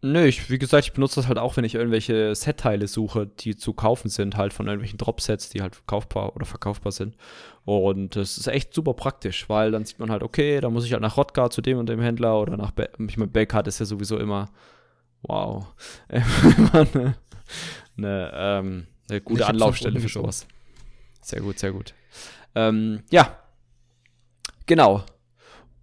Nö, 0.00 0.26
ich, 0.26 0.48
wie 0.48 0.58
gesagt, 0.58 0.84
ich 0.84 0.92
benutze 0.92 1.16
das 1.16 1.28
halt 1.28 1.38
auch, 1.38 1.56
wenn 1.56 1.64
ich 1.64 1.74
irgendwelche 1.74 2.34
Set-Teile 2.34 2.86
suche, 2.86 3.26
die 3.26 3.56
zu 3.56 3.72
kaufen 3.72 4.08
sind, 4.10 4.36
halt 4.36 4.52
von 4.52 4.66
irgendwelchen 4.66 4.98
Drop-Sets, 4.98 5.48
die 5.48 5.62
halt 5.62 5.86
kaufbar 5.86 6.36
oder 6.36 6.44
verkaufbar 6.44 6.92
sind. 6.92 7.16
Und 7.64 8.14
das 8.14 8.38
ist 8.38 8.46
echt 8.46 8.74
super 8.74 8.92
praktisch, 8.94 9.48
weil 9.48 9.70
dann 9.70 9.84
sieht 9.86 9.98
man 9.98 10.10
halt, 10.10 10.22
okay, 10.22 10.60
da 10.60 10.70
muss 10.70 10.84
ich 10.84 10.92
halt 10.92 11.02
nach 11.02 11.16
Rodgar 11.16 11.50
zu 11.50 11.62
dem 11.62 11.78
und 11.78 11.88
dem 11.88 12.00
Händler 12.00 12.38
oder 12.38 12.56
nach, 12.56 12.70
Be 12.70 12.90
ich 13.08 13.16
meine, 13.16 13.30
Belcard 13.30 13.66
ist 13.66 13.80
ja 13.80 13.86
sowieso 13.86 14.18
immer, 14.18 14.50
wow, 15.22 15.66
immer 16.08 16.86
eine, 16.92 17.16
eine, 17.96 18.30
ähm, 18.34 18.86
eine 19.08 19.20
gute 19.20 19.46
Anlaufstelle 19.46 19.98
für 19.98 20.08
sowas. 20.08 20.46
Sehr 21.22 21.40
gut, 21.40 21.58
sehr 21.58 21.72
gut. 21.72 21.94
Ähm, 22.54 23.02
ja, 23.10 23.38
genau. 24.66 25.02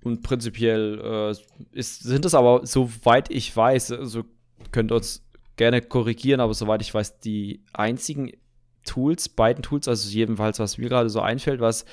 Und 0.03 0.23
prinzipiell 0.23 0.99
äh, 1.03 1.77
ist, 1.77 2.03
sind 2.03 2.25
es 2.25 2.33
aber, 2.33 2.65
soweit 2.65 3.29
ich 3.29 3.55
weiß, 3.55 3.91
also 3.91 4.23
könnt 4.71 4.91
ihr 4.91 4.95
uns 4.95 5.23
gerne 5.57 5.81
korrigieren, 5.81 6.39
aber 6.39 6.53
soweit 6.53 6.81
ich 6.81 6.93
weiß, 6.93 7.19
die 7.19 7.63
einzigen 7.73 8.31
Tools, 8.83 9.29
beiden 9.29 9.61
Tools, 9.61 9.87
also 9.87 10.09
jedenfalls, 10.09 10.57
was 10.57 10.77
mir 10.79 10.89
gerade 10.89 11.09
so 11.09 11.19
einfällt, 11.21 11.61
was 11.61 11.85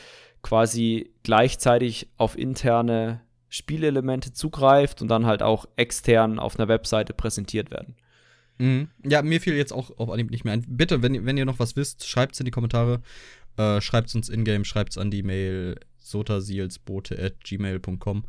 quasi 0.42 1.12
gleichzeitig 1.22 2.08
auf 2.16 2.38
interne 2.38 3.20
Spielelemente 3.50 4.32
zugreift 4.32 5.02
und 5.02 5.08
dann 5.08 5.26
halt 5.26 5.42
auch 5.42 5.66
extern 5.76 6.38
auf 6.38 6.58
einer 6.58 6.68
Webseite 6.68 7.12
präsentiert 7.12 7.70
werden. 7.70 7.96
Mhm. 8.58 8.88
Ja, 9.04 9.22
mir 9.22 9.40
fiel 9.40 9.54
jetzt 9.54 9.72
auch 9.72 9.96
auf 9.98 10.10
Anhieb 10.10 10.30
nicht 10.30 10.44
mehr 10.44 10.52
ein. 10.54 10.64
Bitte, 10.66 11.02
wenn, 11.02 11.14
ihr- 11.14 11.24
wenn 11.26 11.36
ihr 11.36 11.44
noch 11.44 11.58
was 11.58 11.76
wisst, 11.76 12.06
schreibt 12.08 12.34
es 12.34 12.40
in 12.40 12.44
die 12.44 12.50
Kommentare. 12.50 13.00
Äh, 13.56 13.80
schreibt 13.80 14.08
es 14.08 14.14
uns 14.14 14.28
in-game, 14.28 14.64
schreibt 14.64 14.90
es 14.92 14.98
an 14.98 15.10
die 15.10 15.22
Mail 15.22 15.76
sotasilsbote.gmail.com. 16.10 18.24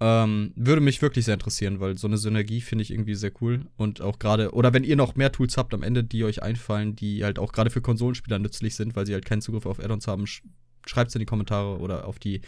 Ähm, 0.00 0.52
würde 0.56 0.80
mich 0.80 1.00
wirklich 1.02 1.24
sehr 1.24 1.34
interessieren, 1.34 1.80
weil 1.80 1.96
so 1.96 2.08
eine 2.08 2.18
Synergie 2.18 2.60
finde 2.60 2.82
ich 2.82 2.90
irgendwie 2.90 3.14
sehr 3.14 3.32
cool. 3.40 3.66
Und 3.76 4.00
auch 4.00 4.18
gerade, 4.18 4.52
oder 4.52 4.72
wenn 4.72 4.84
ihr 4.84 4.96
noch 4.96 5.14
mehr 5.14 5.30
Tools 5.30 5.56
habt 5.56 5.72
am 5.72 5.82
Ende, 5.82 6.02
die 6.02 6.24
euch 6.24 6.42
einfallen, 6.42 6.96
die 6.96 7.24
halt 7.24 7.38
auch 7.38 7.52
gerade 7.52 7.70
für 7.70 7.80
Konsolenspieler 7.80 8.38
nützlich 8.38 8.74
sind, 8.74 8.96
weil 8.96 9.06
sie 9.06 9.14
halt 9.14 9.24
keinen 9.24 9.40
Zugriff 9.40 9.66
auf 9.66 9.78
Add-ons 9.78 10.08
haben, 10.08 10.26
schreibt 10.26 11.08
es 11.08 11.14
in 11.14 11.20
die 11.20 11.26
Kommentare 11.26 11.78
oder 11.78 12.06
auf 12.06 12.18
die 12.18 12.40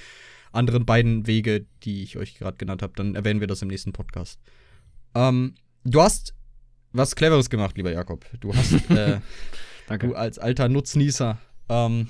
anderen 0.53 0.87
beiden 0.87 1.27
Wege, 1.27 1.67
die 1.85 2.03
ich 2.03 2.17
euch 2.17 2.35
gerade 2.35 2.57
genannt 2.57 2.83
habe. 2.83 2.95
Dann 2.97 3.15
erwähnen 3.15 3.41
wir 3.41 3.47
das 3.47 3.63
im 3.63 3.69
nächsten 3.69 3.93
Podcast. 3.93 4.41
Ähm, 5.15 5.55
du 5.85 6.03
hast 6.03 6.35
was 6.93 7.15
Cleveres 7.15 7.51
gemacht, 7.51 7.77
lieber 7.77 7.93
Jakob. 7.93 8.25
Du 8.41 8.55
hast, 8.55 8.73
äh, 8.91 9.21
Danke. 9.87 10.09
du 10.09 10.15
als 10.15 10.39
alter 10.39 10.69
Nutznießer, 10.69 11.39
ähm, 11.69 12.09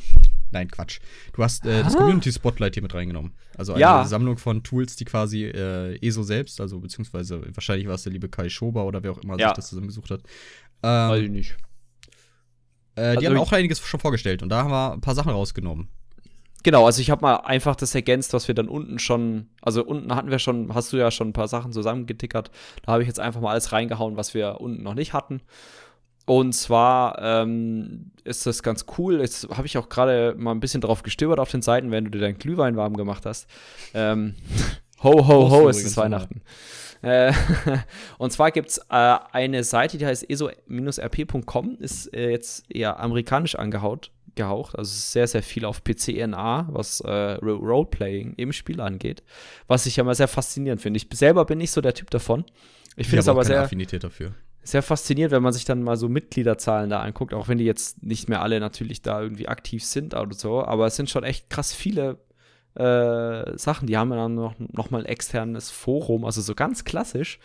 nein, 0.50 0.70
Quatsch. 0.70 1.00
Du 1.32 1.42
hast 1.42 1.64
äh, 1.66 1.82
das 1.82 1.94
Ah. 1.94 1.98
Community 1.98 2.32
Spotlight 2.32 2.74
hier 2.74 2.82
mit 2.82 2.94
reingenommen. 2.94 3.32
Also 3.56 3.72
eine 3.72 3.80
Ja. 3.80 4.04
Sammlung 4.04 4.38
von 4.38 4.62
Tools, 4.62 4.96
die 4.96 5.04
quasi 5.04 5.44
äh, 5.44 5.96
ESO 6.06 6.22
selbst, 6.22 6.60
also 6.60 6.80
beziehungsweise 6.80 7.42
wahrscheinlich 7.54 7.86
war 7.88 7.94
es 7.94 8.02
der 8.02 8.12
liebe 8.12 8.28
Kai 8.28 8.48
Schober 8.48 8.84
oder 8.84 9.02
wer 9.02 9.12
auch 9.12 9.18
immer 9.18 9.38
Ja. 9.38 9.48
sich 9.48 9.56
das 9.56 9.68
zusammengesucht 9.68 10.10
hat. 10.10 10.22
Weiß 10.82 11.18
Ähm, 11.18 11.24
ich 11.24 11.30
nicht. 11.30 11.56
äh, 12.96 13.12
die 13.12 13.26
also 13.26 13.26
haben 13.28 13.38
auch 13.38 13.52
einiges 13.52 13.80
schon 13.80 14.00
vorgestellt 14.00 14.42
und 14.42 14.48
da 14.48 14.62
haben 14.62 14.70
wir 14.70 14.92
ein 14.92 15.00
paar 15.00 15.14
Sachen 15.14 15.32
rausgenommen. 15.32 15.88
Genau, 16.62 16.84
also 16.84 17.00
ich 17.00 17.10
habe 17.10 17.22
mal 17.22 17.36
einfach 17.36 17.76
das 17.76 17.94
ergänzt, 17.94 18.32
was 18.32 18.48
wir 18.48 18.54
dann 18.56 18.68
unten 18.68 18.98
schon, 18.98 19.50
also 19.62 19.84
unten 19.84 20.12
hatten 20.14 20.30
wir 20.30 20.40
schon, 20.40 20.74
hast 20.74 20.92
du 20.92 20.96
ja 20.96 21.12
schon 21.12 21.28
ein 21.28 21.32
paar 21.32 21.46
Sachen 21.46 21.70
zusammengetickert. 21.72 22.50
Da 22.84 22.92
habe 22.92 23.02
ich 23.02 23.06
jetzt 23.06 23.20
einfach 23.20 23.40
mal 23.40 23.52
alles 23.52 23.70
reingehauen, 23.70 24.16
was 24.16 24.34
wir 24.34 24.60
unten 24.60 24.82
noch 24.82 24.94
nicht 24.94 25.12
hatten. 25.12 25.42
Und 26.26 26.52
zwar 26.54 27.18
ähm, 27.22 28.10
ist 28.24 28.46
das 28.46 28.62
ganz 28.64 28.84
cool. 28.98 29.20
Jetzt 29.20 29.48
habe 29.48 29.66
ich 29.66 29.78
auch 29.78 29.88
gerade 29.88 30.34
mal 30.36 30.50
ein 30.50 30.60
bisschen 30.60 30.80
drauf 30.80 31.02
gestöbert 31.04 31.38
auf 31.38 31.50
den 31.50 31.62
Seiten, 31.62 31.90
wenn 31.92 32.04
du 32.04 32.10
dir 32.10 32.18
deinen 32.18 32.38
Glühwein 32.38 32.76
warm 32.76 32.96
gemacht 32.96 33.24
hast. 33.24 33.48
Ähm, 33.94 34.34
ho, 35.02 35.26
ho, 35.26 35.50
ho, 35.50 35.62
du 35.62 35.68
es 35.68 35.84
ist 35.84 35.96
Weihnachten. 35.96 36.42
Äh, 37.02 37.32
und 38.18 38.32
zwar 38.32 38.50
gibt 38.50 38.70
es 38.70 38.78
äh, 38.90 39.18
eine 39.32 39.62
Seite, 39.62 39.98
die 39.98 40.06
heißt 40.06 40.28
eso-rp.com, 40.28 41.76
ist 41.78 42.12
äh, 42.12 42.30
jetzt 42.30 42.64
eher 42.74 42.98
amerikanisch 42.98 43.54
angehaut, 43.54 44.10
gehaucht. 44.34 44.76
Also 44.76 44.90
ist 44.90 45.12
sehr, 45.12 45.28
sehr 45.28 45.44
viel 45.44 45.64
auf 45.64 45.84
PCNA, 45.84 46.68
was 46.72 47.00
äh, 47.02 47.08
Ro- 47.10 47.56
Roleplaying 47.58 48.34
im 48.36 48.52
Spiel 48.52 48.80
angeht. 48.80 49.22
Was 49.68 49.86
ich 49.86 49.94
ja 49.96 50.02
mal 50.04 50.16
sehr 50.16 50.28
faszinierend 50.28 50.82
finde. 50.82 50.96
Ich 50.96 51.06
selber 51.12 51.44
bin 51.44 51.58
nicht 51.58 51.70
so 51.70 51.80
der 51.80 51.94
Typ 51.94 52.10
davon. 52.10 52.44
Ich 52.96 53.06
finde 53.08 53.20
es 53.20 53.28
aber 53.28 53.42
keine 53.42 53.54
sehr, 53.54 53.62
Affinität 53.62 54.02
dafür. 54.02 54.32
Sehr 54.66 54.82
faszinierend, 54.82 55.32
wenn 55.32 55.42
man 55.42 55.52
sich 55.52 55.64
dann 55.64 55.82
mal 55.82 55.96
so 55.96 56.08
Mitgliederzahlen 56.08 56.90
da 56.90 57.00
anguckt, 57.00 57.32
auch 57.32 57.46
wenn 57.48 57.58
die 57.58 57.64
jetzt 57.64 58.02
nicht 58.02 58.28
mehr 58.28 58.42
alle 58.42 58.58
natürlich 58.58 59.00
da 59.00 59.22
irgendwie 59.22 59.48
aktiv 59.48 59.84
sind 59.84 60.14
oder 60.14 60.34
so, 60.34 60.64
aber 60.64 60.86
es 60.86 60.96
sind 60.96 61.08
schon 61.08 61.22
echt 61.22 61.48
krass 61.50 61.72
viele 61.72 62.18
äh, 62.74 63.56
Sachen. 63.56 63.86
Die 63.86 63.96
haben 63.96 64.10
dann 64.10 64.34
noch, 64.34 64.54
noch 64.58 64.90
mal 64.90 64.98
ein 64.98 65.06
externes 65.06 65.70
Forum, 65.70 66.24
also 66.24 66.42
so 66.42 66.54
ganz 66.54 66.84
klassisch, 66.84 67.38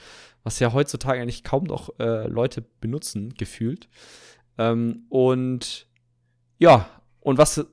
was 0.44 0.60
ja 0.60 0.74
heutzutage 0.74 1.22
eigentlich 1.22 1.44
kaum 1.44 1.66
noch 1.66 2.00
äh, 2.00 2.28
Leute 2.28 2.66
benutzen, 2.82 3.36
gefühlt. 3.36 3.88
Ähm, 4.58 5.06
und 5.10 5.88
ja, 6.58 6.90
und 7.20 7.38
was 7.38 7.66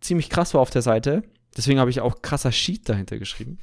ziemlich 0.00 0.30
krass 0.30 0.54
war 0.54 0.60
auf 0.60 0.70
der 0.70 0.82
Seite, 0.82 1.24
deswegen 1.56 1.80
habe 1.80 1.90
ich 1.90 2.00
auch 2.00 2.22
krasser 2.22 2.52
Sheet 2.52 2.88
dahinter 2.88 3.18
geschrieben. 3.18 3.58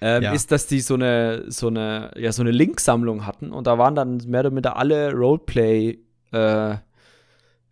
Ähm, 0.00 0.22
Ja. 0.22 0.32
ist, 0.32 0.52
dass 0.52 0.66
die 0.66 0.80
so 0.80 0.94
eine, 0.94 1.44
so 1.50 1.66
eine, 1.68 2.12
ja, 2.16 2.30
so 2.32 2.42
eine 2.42 2.50
Linksammlung 2.52 3.26
hatten 3.26 3.50
und 3.52 3.66
da 3.66 3.78
waren 3.78 3.94
dann 3.94 4.18
mehr 4.26 4.40
oder 4.40 4.50
minder 4.50 4.76
alle 4.76 5.12
Roleplay 5.12 5.98
äh, 6.32 6.76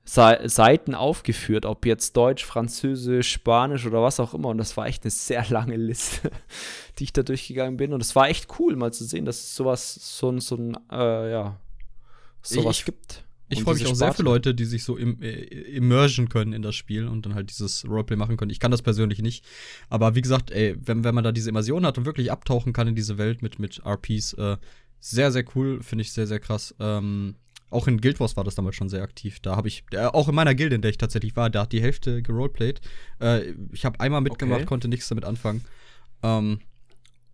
Sei- 0.08 0.46
Seiten 0.46 0.94
aufgeführt, 0.94 1.66
ob 1.66 1.84
jetzt 1.84 2.16
Deutsch, 2.16 2.44
Französisch, 2.44 3.32
Spanisch 3.32 3.86
oder 3.86 4.02
was 4.02 4.20
auch 4.20 4.34
immer. 4.34 4.50
Und 4.50 4.58
das 4.58 4.76
war 4.76 4.86
echt 4.86 5.02
eine 5.02 5.10
sehr 5.10 5.44
lange 5.48 5.74
Liste, 5.76 6.30
die 7.00 7.04
ich 7.04 7.12
da 7.12 7.24
durchgegangen 7.24 7.76
bin. 7.76 7.92
Und 7.92 8.00
es 8.02 8.14
war 8.14 8.28
echt 8.28 8.46
cool, 8.60 8.76
mal 8.76 8.92
zu 8.92 9.04
sehen, 9.04 9.24
dass 9.24 9.38
es 9.40 9.56
sowas, 9.56 9.94
so 9.94 10.38
so 10.38 10.54
ein, 10.54 10.76
äh, 10.92 11.32
ja, 11.32 11.56
sowas 12.40 12.78
Ich- 12.78 12.84
gibt. 12.84 13.24
Ich 13.48 13.62
freue 13.62 13.74
mich 13.74 13.86
auch 13.86 13.94
sehr 13.94 14.12
für. 14.12 14.22
Leute, 14.22 14.54
die 14.54 14.64
sich 14.64 14.82
so 14.84 14.96
im, 14.96 15.22
äh, 15.22 15.30
immersion 15.30 16.28
können 16.28 16.52
in 16.52 16.62
das 16.62 16.74
Spiel 16.74 17.06
und 17.06 17.24
dann 17.26 17.34
halt 17.34 17.50
dieses 17.50 17.84
Roleplay 17.88 18.16
machen 18.16 18.36
können. 18.36 18.50
Ich 18.50 18.58
kann 18.60 18.70
das 18.72 18.82
persönlich 18.82 19.20
nicht. 19.22 19.44
Aber 19.88 20.14
wie 20.16 20.22
gesagt, 20.22 20.50
ey, 20.50 20.76
wenn, 20.84 21.04
wenn 21.04 21.14
man 21.14 21.22
da 21.24 21.30
diese 21.32 21.50
Immersion 21.50 21.86
hat 21.86 21.96
und 21.98 22.06
wirklich 22.06 22.32
abtauchen 22.32 22.72
kann 22.72 22.88
in 22.88 22.94
diese 22.96 23.18
Welt 23.18 23.42
mit, 23.42 23.58
mit 23.58 23.80
RPs, 23.84 24.32
äh, 24.34 24.56
sehr, 24.98 25.30
sehr 25.30 25.44
cool, 25.54 25.82
finde 25.82 26.02
ich 26.02 26.12
sehr, 26.12 26.26
sehr 26.26 26.40
krass. 26.40 26.74
Ähm, 26.80 27.36
auch 27.70 27.86
in 27.86 28.00
Guild 28.00 28.18
Wars 28.20 28.36
war 28.36 28.44
das 28.44 28.54
damals 28.56 28.74
schon 28.76 28.88
sehr 28.88 29.02
aktiv. 29.02 29.38
Da 29.40 29.54
habe 29.56 29.68
ich, 29.68 29.84
äh, 29.92 30.06
auch 30.06 30.28
in 30.28 30.34
meiner 30.34 30.54
Gilde, 30.54 30.74
in 30.76 30.82
der 30.82 30.90
ich 30.90 30.98
tatsächlich 30.98 31.36
war, 31.36 31.48
da 31.50 31.62
hat 31.62 31.72
die 31.72 31.82
Hälfte 31.82 32.22
geroleplayt. 32.22 32.80
Äh, 33.20 33.52
ich 33.72 33.84
habe 33.84 34.00
einmal 34.00 34.20
mitgemacht, 34.22 34.58
Okay. 34.60 34.66
konnte 34.66 34.88
nichts 34.88 35.08
damit 35.08 35.24
anfangen. 35.24 35.64
Ähm, 36.22 36.60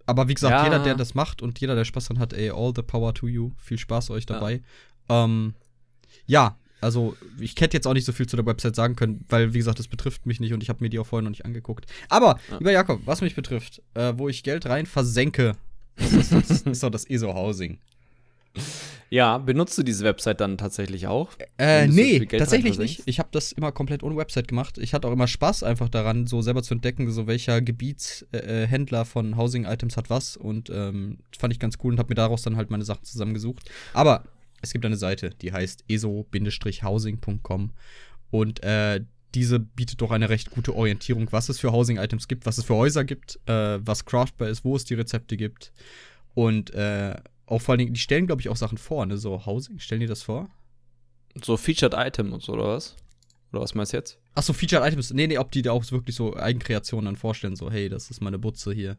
aber 0.04 0.28
wie 0.28 0.34
gesagt, 0.34 0.52
Ja. 0.52 0.64
jeder, 0.64 0.80
der 0.82 0.94
das 0.94 1.14
macht 1.14 1.40
und 1.40 1.60
jeder, 1.60 1.74
der 1.74 1.84
Spaß 1.84 2.06
dran 2.08 2.18
hat, 2.18 2.32
ey, 2.32 2.50
all 2.50 2.72
the 2.74 2.82
power 2.82 3.14
to 3.14 3.28
you. 3.28 3.52
Viel 3.56 3.78
Spaß 3.78 4.10
euch 4.10 4.26
dabei. 4.26 4.62
Ähm, 5.08 5.54
ja, 6.26 6.56
also 6.80 7.16
ich 7.38 7.54
hätte 7.60 7.76
jetzt 7.76 7.86
auch 7.86 7.94
nicht 7.94 8.04
so 8.04 8.12
viel 8.12 8.26
zu 8.26 8.36
der 8.36 8.44
Website 8.44 8.74
sagen 8.74 8.96
können, 8.96 9.24
weil, 9.28 9.54
wie 9.54 9.58
gesagt, 9.58 9.78
das 9.78 9.86
betrifft 9.88 10.26
mich 10.26 10.40
nicht 10.40 10.52
und 10.52 10.62
ich 10.62 10.68
habe 10.68 10.82
mir 10.82 10.90
die 10.90 10.98
auch 10.98 11.06
vorher 11.06 11.22
noch 11.22 11.30
nicht 11.30 11.44
angeguckt. 11.44 11.86
Aber, 12.08 12.38
Ja. 12.50 12.58
lieber 12.58 12.72
Jakob, 12.72 13.00
was 13.04 13.20
mich 13.20 13.34
betrifft, 13.36 13.80
äh, 13.94 14.12
wo 14.16 14.28
ich 14.28 14.42
Geld 14.42 14.66
rein 14.66 14.86
versenke, 14.86 15.52
ist, 15.96 16.32
das 16.32 16.50
ist 16.66 16.82
doch 16.82 16.90
das 16.90 17.08
ESO-Housing. 17.08 17.78
Ja, 19.10 19.36
benutzt 19.36 19.76
du 19.76 19.82
diese 19.82 20.04
Website 20.04 20.40
dann 20.40 20.56
tatsächlich 20.56 21.06
auch? 21.06 21.28
Äh, 21.58 21.86
nee, 21.86 22.24
tatsächlich 22.24 22.78
nicht. 22.78 23.02
Ich 23.04 23.18
habe 23.18 23.28
das 23.30 23.52
immer 23.52 23.70
komplett 23.70 24.02
ohne 24.02 24.16
Website 24.16 24.48
gemacht. 24.48 24.78
Ich 24.78 24.94
hatte 24.94 25.06
auch 25.06 25.12
immer 25.12 25.26
Spaß 25.28 25.64
einfach 25.64 25.90
daran, 25.90 26.26
so 26.26 26.40
selber 26.40 26.62
zu 26.62 26.72
entdecken, 26.72 27.10
so 27.10 27.26
welcher 27.26 27.60
Gebietshändler 27.60 29.02
äh, 29.02 29.04
von 29.04 29.36
Housing 29.36 29.66
Items 29.66 29.98
hat 29.98 30.08
was 30.08 30.38
und 30.38 30.70
ähm, 30.70 31.18
fand 31.38 31.52
ich 31.52 31.58
ganz 31.60 31.76
cool 31.84 31.92
und 31.92 31.98
habe 31.98 32.08
mir 32.08 32.14
daraus 32.14 32.40
dann 32.42 32.56
halt 32.56 32.70
meine 32.70 32.84
Sachen 32.84 33.04
zusammengesucht. 33.04 33.70
Aber 33.92 34.24
es 34.62 34.72
gibt 34.72 34.86
eine 34.86 34.96
Seite, 34.96 35.30
die 35.30 35.52
heißt 35.52 35.84
eso-housing.com 35.88 37.70
und 38.30 38.62
äh, 38.62 39.04
diese 39.34 39.58
bietet 39.60 40.00
doch 40.00 40.10
eine 40.10 40.28
recht 40.28 40.50
gute 40.50 40.74
Orientierung, 40.74 41.30
was 41.30 41.48
es 41.48 41.58
für 41.58 41.72
Housing-Items 41.72 42.28
gibt, 42.28 42.46
was 42.46 42.58
es 42.58 42.64
für 42.64 42.74
Häuser 42.74 43.04
gibt, 43.04 43.38
äh, 43.46 43.78
was 43.84 44.04
craftbar 44.04 44.48
ist, 44.48 44.64
wo 44.64 44.76
es 44.76 44.84
die 44.84 44.94
Rezepte 44.94 45.36
gibt. 45.36 45.72
Und 46.34 46.72
äh, 46.74 47.14
auch 47.46 47.60
vor 47.60 47.72
allen 47.72 47.80
Dingen, 47.80 47.94
die 47.94 48.00
stellen, 48.00 48.26
glaube 48.26 48.40
ich, 48.40 48.48
auch 48.48 48.56
Sachen 48.56 48.78
vor, 48.78 49.04
ne? 49.06 49.16
So 49.18 49.44
Housing, 49.46 49.78
stellen 49.78 50.00
die 50.00 50.06
das 50.06 50.22
vor? 50.22 50.48
So 51.42 51.56
Featured 51.56 51.94
Item 51.94 52.32
und 52.32 52.42
so, 52.42 52.52
oder 52.52 52.68
was? 52.68 52.96
Oder 53.52 53.62
was 53.62 53.74
meinst 53.74 53.92
du 53.92 53.98
jetzt? 53.98 54.18
Achso, 54.34 54.52
Featured 54.52 54.82
Items. 54.86 55.12
Nee, 55.12 55.26
nee, 55.26 55.38
ob 55.38 55.50
die 55.50 55.62
da 55.62 55.72
auch 55.72 55.90
wirklich 55.90 56.16
so 56.16 56.36
Eigenkreationen 56.36 57.06
dann 57.06 57.16
vorstellen, 57.16 57.56
so, 57.56 57.70
hey, 57.70 57.88
das 57.88 58.10
ist 58.10 58.22
meine 58.22 58.38
Butze 58.38 58.72
hier. 58.72 58.96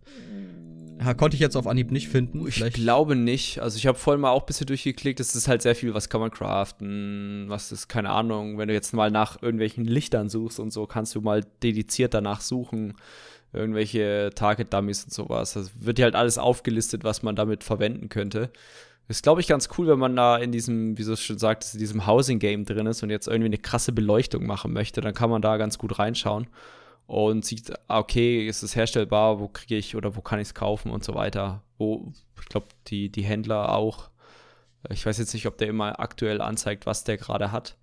Ja, 1.00 1.14
konnte 1.14 1.36
ich 1.36 1.42
jetzt 1.42 1.56
auf 1.56 1.68
Anhieb 1.68 1.92
nicht 1.92 2.08
finden. 2.08 2.48
Ich 2.48 2.56
Vielleicht. 2.56 2.76
glaube 2.76 3.16
nicht. 3.16 3.60
Also 3.60 3.78
ich 3.78 3.88
habe 3.88 3.98
vorhin 3.98 4.22
mal 4.22 4.32
auch 4.32 4.42
ein 4.44 4.46
bisschen 4.46 4.68
durchgeklickt. 4.68 5.20
Es 5.20 5.36
ist 5.36 5.48
halt 5.48 5.62
sehr 5.62 5.76
viel, 5.76 5.94
was 5.94 6.10
kann 6.10 6.22
man 6.22 6.32
craften, 6.32 7.46
was 7.48 7.72
ist, 7.72 7.88
keine 7.88 8.10
Ahnung. 8.10 8.58
Wenn 8.58 8.68
du 8.68 8.74
jetzt 8.74 8.94
mal 8.94 9.12
nach 9.12 9.42
irgendwelchen 9.42 9.86
Lichtern 9.86 10.30
suchst 10.30 10.60
und 10.60 10.72
so, 10.72 10.86
kannst 10.86 11.16
du 11.16 11.22
mal 11.22 11.44
dediziert 11.62 12.14
danach 12.14 12.42
suchen. 12.42 12.96
Irgendwelche 13.52 14.32
Target-Dummies 14.34 15.06
und 15.06 15.14
sowas. 15.14 15.54
Das 15.54 15.72
wird 15.80 15.98
dir 15.98 16.06
halt 16.06 16.16
alles 16.16 16.38
aufgelistet, 16.38 17.04
was 17.04 17.22
man 17.22 17.36
damit 17.36 17.64
verwenden 17.64 18.10
könnte. 18.10 18.52
Ist, 19.08 19.24
glaube 19.24 19.42
ich, 19.42 19.48
ganz 19.48 19.70
cool, 19.78 19.88
wenn 19.88 20.00
man 20.00 20.16
da 20.16 20.38
in 20.38 20.52
diesem, 20.52 20.98
wie 20.98 21.04
du 21.04 21.12
es 21.12 21.22
schon 21.22 21.38
sagtest, 21.38 21.74
in 21.74 21.80
diesem 21.80 22.08
Housing-Game 22.08 22.66
drin 22.66 22.88
ist 22.88 23.04
und 23.04 23.10
jetzt 23.10 23.28
irgendwie 23.28 23.48
eine 23.48 23.58
krasse 23.58 23.92
Beleuchtung 23.92 24.46
machen 24.46 24.72
möchte, 24.74 25.02
dann 25.02 25.14
kann 25.14 25.30
man 25.30 25.42
da 25.42 25.58
ganz 25.58 25.78
gut 25.78 26.00
reinschauen 26.00 26.48
und 27.08 27.46
sieht, 27.46 27.72
ah, 27.88 28.00
okay, 28.00 28.48
ist 28.48 28.64
es 28.64 28.76
herstellbar, 28.76 29.40
wo 29.40 29.48
kriege 29.48 29.76
ich 29.76 29.96
oder 29.96 30.16
wo 30.16 30.22
kann 30.22 30.40
ich 30.40 30.50
es 30.50 30.54
kaufen 30.54 30.92
und 30.92 31.04
so 31.04 31.14
weiter. 31.14 31.64
Wo, 31.78 32.12
ich 32.40 32.48
glaube, 32.48 32.68
die, 32.88 33.10
die 33.10 33.24
Händler 33.24 33.74
auch. 33.76 34.10
Ich 34.90 35.06
weiß 35.06 35.18
jetzt 35.18 35.34
nicht, 35.34 35.48
ob 35.48 35.58
der 35.58 35.70
immer 35.70 36.00
aktuell 36.00 36.42
anzeigt, 36.42 36.86
was 36.86 37.04
der 37.04 37.18
gerade 37.18 37.52
hat. 37.52 37.78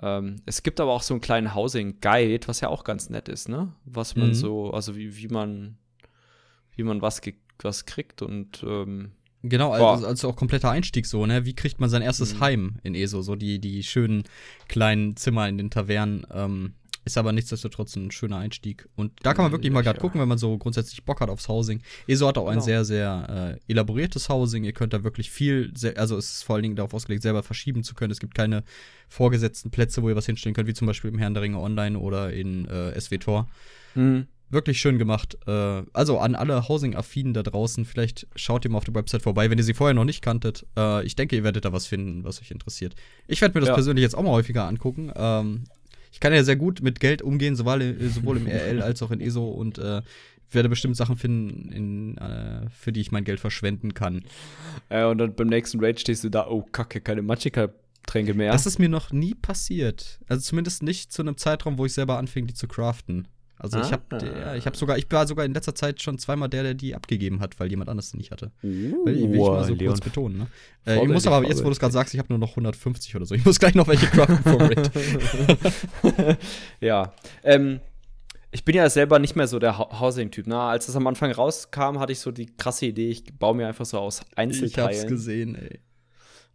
Ähm, 0.00 0.36
es 0.46 0.62
gibt 0.62 0.80
aber 0.80 0.92
auch 0.92 1.02
so 1.02 1.14
einen 1.14 1.20
kleinen 1.20 1.54
Housing-Guide, 1.54 2.48
was 2.48 2.60
ja 2.60 2.68
auch 2.68 2.84
ganz 2.84 3.10
nett 3.10 3.28
ist, 3.28 3.48
ne? 3.48 3.72
Was 3.84 4.16
man 4.16 4.28
mhm. 4.28 4.34
so, 4.34 4.70
also 4.70 4.96
wie, 4.96 5.16
wie 5.16 5.28
man, 5.28 5.76
wie 6.74 6.82
man 6.82 7.02
was, 7.02 7.20
was 7.62 7.86
kriegt 7.86 8.22
und 8.22 8.64
ähm, 8.66 9.12
Genau, 9.44 9.72
also, 9.72 10.06
also, 10.06 10.28
auch 10.28 10.36
kompletter 10.36 10.70
Einstieg 10.70 11.04
so, 11.04 11.26
ne? 11.26 11.44
Wie 11.44 11.54
kriegt 11.54 11.80
man 11.80 11.90
sein 11.90 12.00
erstes 12.00 12.34
mhm. 12.34 12.40
Heim 12.40 12.76
in 12.84 12.94
ESO? 12.94 13.22
So 13.22 13.34
die, 13.34 13.58
die 13.58 13.82
schönen 13.82 14.22
kleinen 14.68 15.16
Zimmer 15.16 15.48
in 15.48 15.58
den 15.58 15.68
Tavernen. 15.68 16.24
Ähm, 16.32 16.74
ist 17.04 17.18
aber 17.18 17.32
nichtsdestotrotz 17.32 17.96
ein 17.96 18.10
schöner 18.10 18.38
Einstieg. 18.38 18.88
Und 18.94 19.12
da 19.22 19.34
kann 19.34 19.44
man 19.44 19.52
wirklich 19.52 19.72
mal 19.72 19.82
gerade 19.82 19.98
gucken, 19.98 20.20
wenn 20.20 20.28
man 20.28 20.38
so 20.38 20.56
grundsätzlich 20.58 21.04
Bock 21.04 21.20
hat 21.20 21.30
aufs 21.30 21.48
Housing. 21.48 21.82
ESO 22.06 22.28
hat 22.28 22.38
auch 22.38 22.46
genau. 22.46 22.52
ein 22.52 22.60
sehr, 22.60 22.84
sehr 22.84 23.58
äh, 23.66 23.72
elaboriertes 23.72 24.28
Housing. 24.28 24.64
Ihr 24.64 24.72
könnt 24.72 24.92
da 24.92 25.02
wirklich 25.02 25.30
viel, 25.30 25.72
also 25.96 26.16
es 26.16 26.36
ist 26.36 26.42
vor 26.44 26.54
allen 26.56 26.62
Dingen 26.62 26.76
darauf 26.76 26.94
ausgelegt, 26.94 27.22
selber 27.22 27.42
verschieben 27.42 27.82
zu 27.82 27.94
können. 27.94 28.12
Es 28.12 28.20
gibt 28.20 28.34
keine 28.34 28.62
vorgesetzten 29.08 29.70
Plätze, 29.70 30.02
wo 30.02 30.08
ihr 30.08 30.16
was 30.16 30.26
hinstellen 30.26 30.54
könnt, 30.54 30.68
wie 30.68 30.74
zum 30.74 30.86
Beispiel 30.86 31.10
im 31.10 31.18
Herrn 31.18 31.34
der 31.34 31.42
Ringe 31.42 31.58
Online 31.58 31.98
oder 31.98 32.32
in 32.32 32.66
äh, 32.66 32.98
SWTOR. 33.00 33.48
Mhm. 33.94 34.26
Wirklich 34.52 34.80
schön 34.80 34.98
gemacht. 34.98 35.38
Äh, 35.46 35.82
also 35.94 36.18
an 36.18 36.34
alle 36.34 36.68
Housing-Affinen 36.68 37.32
da 37.32 37.42
draußen, 37.42 37.86
vielleicht 37.86 38.26
schaut 38.36 38.66
ihr 38.66 38.70
mal 38.70 38.78
auf 38.78 38.84
der 38.84 38.94
Website 38.94 39.22
vorbei, 39.22 39.48
wenn 39.50 39.56
ihr 39.56 39.64
sie 39.64 39.72
vorher 39.72 39.94
noch 39.94 40.04
nicht 40.04 40.22
kanntet. 40.22 40.66
Äh, 40.76 41.04
ich 41.06 41.16
denke, 41.16 41.36
ihr 41.36 41.42
werdet 41.42 41.64
da 41.64 41.72
was 41.72 41.86
finden, 41.86 42.22
was 42.22 42.40
euch 42.40 42.50
interessiert. 42.50 42.94
Ich 43.26 43.40
werde 43.40 43.54
mir 43.54 43.60
das 43.60 43.68
ja. 43.68 43.74
persönlich 43.74 44.02
jetzt 44.02 44.14
auch 44.14 44.22
mal 44.22 44.30
häufiger 44.30 44.68
angucken. 44.68 45.10
Ähm, 45.16 45.64
ich 46.12 46.20
kann 46.20 46.32
ja 46.32 46.44
sehr 46.44 46.56
gut 46.56 46.82
mit 46.82 47.00
Geld 47.00 47.22
umgehen, 47.22 47.56
sowohl, 47.56 47.96
sowohl 48.00 48.36
im 48.36 48.46
RL 48.46 48.82
als 48.82 49.02
auch 49.02 49.10
in 49.10 49.20
ESO 49.20 49.48
und 49.48 49.78
äh, 49.78 50.02
werde 50.50 50.68
bestimmt 50.68 50.96
Sachen 50.96 51.16
finden, 51.16 51.72
in, 51.72 52.18
äh, 52.18 52.68
für 52.70 52.92
die 52.92 53.00
ich 53.00 53.10
mein 53.10 53.24
Geld 53.24 53.40
verschwenden 53.40 53.94
kann. 53.94 54.22
Äh, 54.90 55.04
und 55.04 55.18
dann 55.18 55.34
beim 55.34 55.48
nächsten 55.48 55.82
Raid 55.82 56.00
stehst 56.00 56.22
du 56.22 56.28
da, 56.28 56.46
oh 56.48 56.62
Kacke, 56.62 57.00
keine 57.00 57.22
Magicka-Tränke 57.22 58.34
mehr. 58.34 58.52
Das 58.52 58.66
ist 58.66 58.78
mir 58.78 58.90
noch 58.90 59.10
nie 59.10 59.34
passiert. 59.34 60.20
Also 60.28 60.42
zumindest 60.42 60.82
nicht 60.82 61.12
zu 61.12 61.22
einem 61.22 61.38
Zeitraum, 61.38 61.78
wo 61.78 61.86
ich 61.86 61.94
selber 61.94 62.18
anfing, 62.18 62.46
die 62.46 62.54
zu 62.54 62.68
craften. 62.68 63.26
Also 63.62 63.78
ah. 63.78 63.82
ich 63.82 63.92
habe 63.92 64.26
ja, 64.26 64.56
ich 64.56 64.66
habe 64.66 64.76
sogar 64.76 64.98
ich 64.98 65.06
war 65.10 65.24
sogar 65.24 65.44
in 65.44 65.54
letzter 65.54 65.74
Zeit 65.74 66.02
schon 66.02 66.18
zweimal 66.18 66.48
der, 66.48 66.64
der 66.64 66.74
die 66.74 66.96
abgegeben 66.96 67.38
hat, 67.40 67.60
weil 67.60 67.70
jemand 67.70 67.88
anders 67.88 68.10
die 68.10 68.16
nicht 68.16 68.32
hatte. 68.32 68.50
Uh, 68.64 68.66
will, 68.66 69.06
will 69.06 69.34
ich 69.34 69.40
mal 69.40 69.64
so 69.64 69.74
Leon. 69.74 69.92
kurz 69.92 70.00
betonen, 70.00 70.38
ne? 70.38 70.46
Äh, 70.84 71.00
ich 71.00 71.08
muss 71.08 71.26
aber 71.28 71.46
jetzt, 71.46 71.60
wo 71.60 71.66
du 71.66 71.70
es 71.70 71.78
gerade 71.78 71.92
sagst, 71.92 72.12
ich 72.12 72.18
habe 72.18 72.28
nur 72.30 72.40
noch 72.40 72.50
150 72.50 73.14
oder 73.14 73.24
so. 73.24 73.36
Ich 73.36 73.44
muss 73.44 73.60
gleich 73.60 73.76
noch 73.76 73.86
welche 73.86 74.06
craften 74.06 74.42
vom 74.42 74.60
Raid. 74.60 74.90
ja. 76.80 77.14
Ähm, 77.44 77.78
ich 78.50 78.64
bin 78.64 78.74
ja 78.74 78.90
selber 78.90 79.20
nicht 79.20 79.36
mehr 79.36 79.46
so 79.46 79.60
der 79.60 79.78
Housing-Typ. 79.78 80.48
Ne? 80.48 80.58
Als 80.58 80.88
es 80.88 80.96
am 80.96 81.06
Anfang 81.06 81.30
rauskam, 81.30 82.00
hatte 82.00 82.12
ich 82.12 82.18
so 82.18 82.32
die 82.32 82.46
krasse 82.46 82.86
Idee, 82.86 83.10
ich 83.10 83.24
baue 83.38 83.54
mir 83.54 83.68
einfach 83.68 83.86
so 83.86 83.98
aus 83.98 84.22
Einzelteilen. 84.34 84.90
Ich 84.90 84.98
hab's 84.98 85.06
gesehen, 85.08 85.54
ey. 85.54 85.80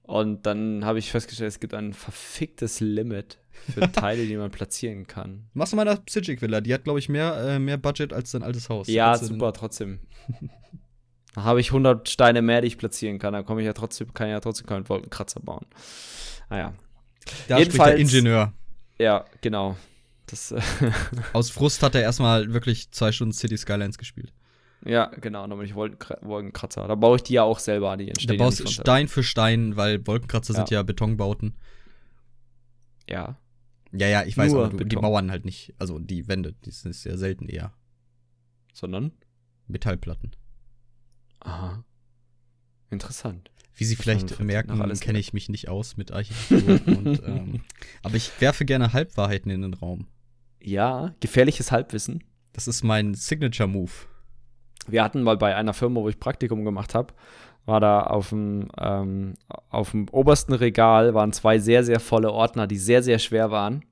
Und 0.04 0.46
dann 0.46 0.86
habe 0.86 1.00
ich 1.00 1.10
festgestellt, 1.10 1.50
es 1.50 1.60
gibt 1.60 1.74
ein 1.74 1.94
verficktes 1.94 2.80
Limit 2.80 3.40
für 3.74 3.82
Teile, 3.92 4.26
die 4.26 4.38
man 4.38 4.52
platzieren 4.52 5.08
kann. 5.08 5.48
Machst 5.54 5.74
du 5.74 5.78
mal 5.78 5.88
eine 5.88 6.00
Psychic 6.02 6.42
Villa, 6.42 6.62
die 6.62 6.74
hat, 6.74 6.84
glaube 6.84 7.00
ich, 7.00 7.10
mehr, 7.10 7.36
äh, 7.38 7.60
mehr 7.60 7.78
Budget 7.78 8.14
als 8.14 8.32
dein 8.32 8.44
altes 8.44 8.70
Haus. 8.70 8.88
Ja, 8.88 9.12
also 9.12 9.26
super, 9.28 9.54
trotzdem. 9.54 10.00
da 11.36 11.44
habe 11.44 11.60
ich 11.60 11.70
100 11.70 12.10
Steine 12.10 12.42
mehr, 12.42 12.62
die 12.62 12.68
ich 12.68 12.78
platzieren 12.78 13.20
kann. 13.20 13.34
Da 13.34 13.44
komme 13.44 13.62
ich 13.62 13.66
ja 13.66 13.74
trotzdem, 13.74 14.14
kann 14.14 14.28
ich 14.28 14.32
ja 14.32 14.40
trotzdem 14.40 14.68
keinen 14.68 14.88
Wolkenkratzer 14.90 15.40
bauen. 15.40 15.66
Naja. 16.50 16.74
Da 17.48 17.58
Jedenfalls, 17.60 17.92
der 17.92 18.00
Ingenieur. 18.00 18.54
Ja, 19.00 19.26
genau. 19.42 19.76
Das, 20.28 20.54
Aus 21.34 21.50
Frust 21.50 21.82
hat 21.84 21.96
er 21.96 22.02
erstmal 22.02 22.54
wirklich 22.54 22.92
zwei 22.92 23.12
Stunden 23.12 23.34
City 23.34 23.58
Skylines 23.58 23.98
gespielt. 23.98 24.34
Ja, 24.86 25.06
genau, 25.06 25.48
dann 25.48 25.58
bin 25.58 25.68
ich 25.68 25.76
Wolkenkratzer. 25.76 26.88
Da 26.88 26.96
baue 26.96 27.18
ich 27.18 27.24
die 27.24 27.34
ja 27.34 27.44
auch 27.44 27.60
selber, 27.60 27.96
die 27.98 28.10
entstehen. 28.10 28.38
Da 28.38 28.44
baust 28.44 28.60
ja 28.60 28.68
Stein 28.68 29.08
für 29.08 29.24
Stein, 29.24 29.76
weil 29.76 30.06
Wolkenkratzer 30.06 30.54
ja. 30.54 30.58
sind 30.58 30.70
ja 30.70 30.84
Betonbauten. 30.84 31.56
Ja. 33.10 33.38
Ja, 33.92 34.08
ja, 34.08 34.24
ich 34.24 34.38
weiß, 34.38 34.52
Nur 34.54 34.66
aber 34.66 34.84
die 34.84 34.96
Mauern 34.96 35.32
halt 35.32 35.46
nicht. 35.46 35.74
Also 35.78 36.00
die 36.00 36.28
Wände, 36.28 36.54
die 36.66 36.72
sind 36.72 36.94
sehr 36.94 37.18
selten 37.18 37.48
eher. 37.48 37.74
Sondern? 38.74 39.12
Metallplatten. 39.68 40.36
Aha. 41.40 41.84
Interessant. 42.90 43.52
Wie 43.76 43.86
Sie 43.86 43.96
vielleicht 43.96 44.40
merken, 44.40 45.00
kenne 45.00 45.20
ich 45.20 45.34
mich 45.34 45.50
nicht 45.50 45.70
aus 45.70 45.98
mit 45.98 46.12
Architektur. 46.12 46.80
und, 46.88 47.22
ähm, 47.26 47.62
aber 48.04 48.16
ich 48.16 48.32
werfe 48.42 48.66
gerne 48.66 48.94
Halbwahrheiten 48.94 49.52
in 49.52 49.62
den 49.62 49.74
Raum. 49.76 50.08
Ja, 50.60 51.14
gefährliches 51.20 51.72
Halbwissen. 51.72 52.24
Das 52.54 52.68
ist 52.68 52.84
mein 52.84 53.14
Signature-Move. 53.14 53.92
Wir 54.88 55.04
hatten 55.04 55.22
mal 55.22 55.38
bei 55.38 55.56
einer 55.56 55.74
Firma, 55.74 56.02
wo 56.02 56.10
ich 56.10 56.20
Praktikum 56.20 56.66
gemacht 56.66 56.96
habe, 56.96 57.14
war 57.68 57.80
da 57.80 58.02
auf 58.02 58.30
dem, 58.30 58.70
ähm, 58.80 59.36
auf 59.70 59.92
dem 59.92 60.08
obersten 60.10 60.54
Regal 60.54 61.14
waren 61.14 61.34
zwei 61.34 61.60
sehr, 61.60 61.84
sehr 61.84 62.00
volle 62.00 62.32
Ordner, 62.32 62.66
die 62.66 62.78
sehr, 62.78 63.04
sehr 63.04 63.20
schwer 63.20 63.52
waren. 63.52 63.84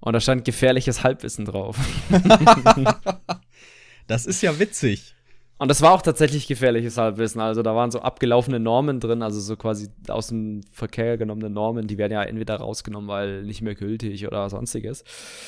Und 0.00 0.12
da 0.12 0.20
stand 0.20 0.44
gefährliches 0.44 1.04
Halbwissen 1.04 1.44
drauf. 1.46 1.78
das 4.06 4.26
ist 4.26 4.42
ja 4.42 4.58
witzig. 4.58 5.14
Und 5.58 5.68
das 5.68 5.80
war 5.80 5.92
auch 5.92 6.02
tatsächlich 6.02 6.46
gefährliches 6.48 6.98
Halbwissen. 6.98 7.40
Also 7.40 7.62
da 7.62 7.74
waren 7.74 7.90
so 7.90 8.00
abgelaufene 8.00 8.60
Normen 8.60 9.00
drin, 9.00 9.22
also 9.22 9.40
so 9.40 9.56
quasi 9.56 9.88
aus 10.08 10.26
dem 10.26 10.60
Verkehr 10.70 11.16
genommene 11.16 11.48
Normen, 11.48 11.86
die 11.86 11.96
werden 11.96 12.12
ja 12.12 12.22
entweder 12.24 12.56
rausgenommen, 12.56 13.08
weil 13.08 13.42
nicht 13.42 13.62
mehr 13.62 13.74
gültig 13.74 14.26
oder 14.26 14.50
sonstiges. 14.50 15.04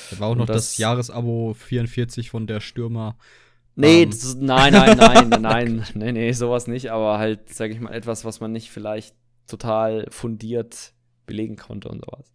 Da 0.09 0.19
war 0.19 0.29
auch 0.29 0.35
noch 0.35 0.47
das, 0.47 0.71
das 0.71 0.77
Jahresabo 0.77 1.53
44 1.53 2.31
von 2.31 2.47
der 2.47 2.59
Stürmer 2.59 3.17
Nee, 3.79 4.03
um. 4.03 4.03
Ähm. 4.03 4.09
das, 4.09 4.35
nein, 4.35 4.73
nein, 4.73 4.97
nein, 4.97 5.29
nein, 5.41 5.85
nee, 5.93 6.11
nee, 6.11 6.31
sowas 6.33 6.67
nicht, 6.67 6.91
aber 6.91 7.17
halt, 7.17 7.53
sag 7.53 7.71
ich 7.71 7.79
mal, 7.79 7.93
etwas, 7.93 8.25
was 8.25 8.39
man 8.39 8.51
nicht 8.51 8.71
vielleicht 8.71 9.15
total 9.47 10.05
fundiert 10.09 10.93
belegen 11.25 11.57
konnte 11.57 11.89
und 11.89 12.03
sowas. 12.03 12.25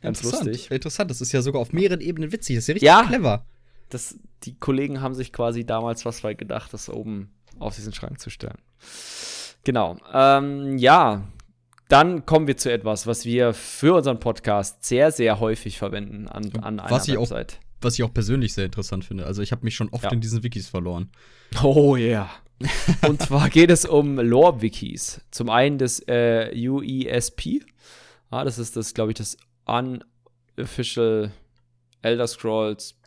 Ganz 0.00 0.20
Interessant. 0.20 0.46
lustig. 0.46 0.70
Interessant, 0.70 1.10
das 1.10 1.20
ist 1.20 1.32
ja 1.32 1.42
sogar 1.42 1.60
auf 1.60 1.72
mehreren 1.72 2.00
Ebenen 2.00 2.32
witzig, 2.32 2.56
das 2.56 2.64
ist 2.64 2.68
ja 2.68 2.74
richtig 2.74 2.86
ja, 2.86 3.04
clever. 3.04 3.44
Das, 3.90 4.18
die 4.44 4.54
Kollegen 4.54 5.00
haben 5.00 5.14
sich 5.14 5.32
quasi 5.32 5.64
damals 5.64 6.04
was 6.04 6.22
bei 6.22 6.34
gedacht, 6.34 6.72
das 6.72 6.88
oben 6.88 7.32
auf 7.58 7.74
diesen 7.74 7.92
Schrank 7.92 8.20
zu 8.20 8.30
stellen. 8.30 8.58
Genau. 9.64 9.96
Ähm, 10.12 10.78
ja, 10.78 11.24
dann 11.88 12.26
kommen 12.26 12.46
wir 12.46 12.56
zu 12.56 12.70
etwas, 12.70 13.06
was 13.06 13.24
wir 13.24 13.54
für 13.54 13.96
unseren 13.96 14.20
Podcast 14.20 14.84
sehr, 14.84 15.10
sehr 15.10 15.40
häufig 15.40 15.78
verwenden 15.78 16.28
an, 16.28 16.52
an 16.62 16.80
einer 16.80 16.90
was 16.90 17.08
Website 17.08 17.58
was 17.80 17.94
ich 17.94 18.02
auch 18.02 18.12
persönlich 18.12 18.54
sehr 18.54 18.64
interessant 18.64 19.04
finde. 19.04 19.26
Also 19.26 19.42
ich 19.42 19.52
habe 19.52 19.64
mich 19.64 19.74
schon 19.74 19.88
oft 19.90 20.04
ja. 20.04 20.10
in 20.10 20.20
diesen 20.20 20.42
Wikis 20.42 20.68
verloren. 20.68 21.10
Oh 21.62 21.96
ja. 21.96 22.06
Yeah. 22.06 22.30
Und 23.08 23.22
zwar 23.22 23.50
geht 23.50 23.70
es 23.70 23.84
um 23.84 24.18
Lore-Wikis. 24.18 25.20
Zum 25.30 25.48
einen 25.48 25.78
das 25.78 26.00
äh, 26.08 26.50
UESP. 26.54 27.64
Ah, 28.30 28.44
das 28.44 28.58
ist 28.58 28.76
das, 28.76 28.94
glaube 28.94 29.12
ich, 29.12 29.18
das 29.18 29.36
Unofficial 29.66 31.32
Elder 32.02 32.26
Scrolls. 32.26 32.98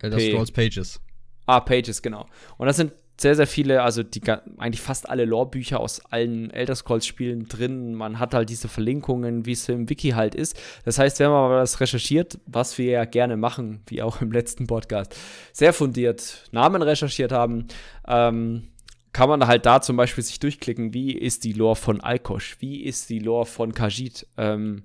Elder 0.00 0.18
Scrolls 0.18 0.50
Pages. 0.50 1.00
Ah, 1.46 1.60
Pages, 1.60 2.00
genau. 2.02 2.26
Und 2.56 2.66
das 2.66 2.76
sind 2.76 2.92
sehr, 3.20 3.34
sehr 3.34 3.48
viele, 3.48 3.82
also 3.82 4.02
die, 4.02 4.22
eigentlich 4.58 4.80
fast 4.80 5.08
alle 5.08 5.24
Lore-Bücher 5.24 5.80
aus 5.80 6.00
allen 6.10 6.50
Elder 6.50 6.76
Scrolls-Spielen 6.76 7.48
drin. 7.48 7.94
Man 7.94 8.20
hat 8.20 8.32
halt 8.32 8.48
diese 8.48 8.68
Verlinkungen, 8.68 9.44
wie 9.44 9.52
es 9.52 9.68
im 9.68 9.90
Wiki 9.90 10.10
halt 10.10 10.36
ist. 10.36 10.58
Das 10.84 10.98
heißt, 10.98 11.18
wenn 11.18 11.30
man 11.30 11.50
mal 11.50 11.60
was 11.62 11.80
recherchiert, 11.80 12.38
was 12.46 12.78
wir 12.78 12.90
ja 12.90 13.04
gerne 13.04 13.36
machen, 13.36 13.80
wie 13.86 14.02
auch 14.02 14.20
im 14.20 14.30
letzten 14.30 14.68
Podcast, 14.68 15.16
sehr 15.52 15.72
fundiert 15.72 16.48
Namen 16.52 16.80
recherchiert 16.80 17.32
haben, 17.32 17.66
ähm, 18.06 18.68
kann 19.12 19.28
man 19.28 19.46
halt 19.48 19.66
da 19.66 19.80
zum 19.80 19.96
Beispiel 19.96 20.22
sich 20.22 20.38
durchklicken, 20.38 20.94
wie 20.94 21.12
ist 21.12 21.42
die 21.42 21.52
Lore 21.52 21.74
von 21.74 22.00
Alkosch, 22.00 22.58
wie 22.60 22.84
ist 22.84 23.10
die 23.10 23.18
Lore 23.18 23.46
von 23.46 23.74
Khajiit, 23.74 24.28
ähm, 24.36 24.84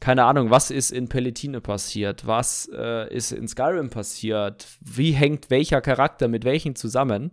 keine 0.00 0.24
Ahnung, 0.24 0.50
was 0.50 0.70
ist 0.70 0.90
in 0.90 1.08
Palatine 1.08 1.60
passiert, 1.60 2.26
was 2.26 2.70
äh, 2.74 3.12
ist 3.14 3.32
in 3.32 3.48
Skyrim 3.48 3.90
passiert, 3.90 4.66
wie 4.80 5.12
hängt 5.12 5.50
welcher 5.50 5.80
Charakter 5.80 6.28
mit 6.28 6.44
welchen 6.44 6.76
zusammen. 6.76 7.30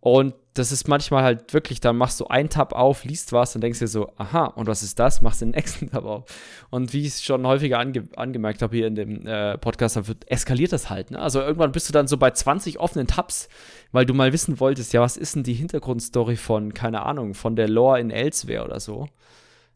Und 0.00 0.34
das 0.54 0.72
ist 0.72 0.88
manchmal 0.88 1.22
halt 1.24 1.52
wirklich, 1.54 1.80
dann 1.80 1.96
machst 1.96 2.20
du 2.20 2.26
einen 2.26 2.48
Tab 2.48 2.72
auf, 2.72 3.04
liest 3.04 3.32
was 3.32 3.54
und 3.54 3.62
denkst 3.62 3.78
dir 3.80 3.88
so, 3.88 4.10
aha, 4.16 4.46
und 4.46 4.66
was 4.66 4.82
ist 4.82 4.98
das? 4.98 5.22
Machst 5.22 5.40
den 5.40 5.50
nächsten 5.56 5.90
Tab 5.90 6.04
auf. 6.04 6.24
Und 6.70 6.92
wie 6.92 7.00
ich 7.02 7.08
es 7.08 7.24
schon 7.24 7.46
häufiger 7.46 7.78
ange 7.78 8.08
angemerkt 8.16 8.62
habe 8.62 8.76
hier 8.76 8.86
in 8.86 8.94
dem 8.94 9.26
äh, 9.26 9.58
Podcast, 9.58 10.00
eskaliert 10.26 10.72
das 10.72 10.90
halt. 10.90 11.10
Ne? 11.10 11.18
Also 11.20 11.40
irgendwann 11.40 11.72
bist 11.72 11.88
du 11.88 11.92
dann 11.92 12.06
so 12.08 12.16
bei 12.16 12.30
20 12.30 12.78
offenen 12.78 13.06
Tabs, 13.06 13.48
weil 13.92 14.06
du 14.06 14.14
mal 14.14 14.32
wissen 14.32 14.60
wolltest, 14.60 14.92
ja, 14.92 15.00
was 15.00 15.16
ist 15.16 15.36
denn 15.36 15.42
die 15.42 15.54
Hintergrundstory 15.54 16.36
von, 16.36 16.74
keine 16.74 17.04
Ahnung, 17.04 17.34
von 17.34 17.56
der 17.56 17.68
Lore 17.68 18.00
in 18.00 18.10
Elsewhere 18.10 18.64
oder 18.64 18.80
so. 18.80 19.08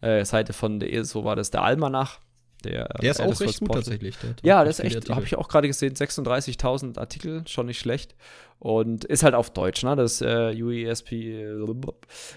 äh, 0.00 0.24
Seite 0.24 0.52
von 0.52 0.80
der 0.80 0.92
ESO 0.92 1.24
war 1.24 1.36
das 1.36 1.50
der 1.50 1.62
Almanach. 1.62 2.18
Der, 2.64 2.88
Der 3.00 3.10
ist 3.10 3.20
äh, 3.20 3.24
auch 3.24 3.40
recht 3.40 3.60
gut 3.60 3.72
tatsächlich. 3.72 4.16
Ja, 4.42 4.64
das 4.64 4.78
ist 4.78 4.84
echt, 4.84 5.10
habe 5.10 5.24
ich 5.24 5.36
auch 5.36 5.48
gerade 5.48 5.66
gesehen, 5.66 5.94
36.000 5.94 6.98
Artikel, 6.98 7.46
schon 7.48 7.66
nicht 7.66 7.80
schlecht. 7.80 8.14
Und 8.62 9.04
ist 9.06 9.24
halt 9.24 9.34
auf 9.34 9.52
Deutsch, 9.52 9.82
ne? 9.82 9.96
Das 9.96 10.20
äh, 10.20 10.54
UESP 10.56 11.10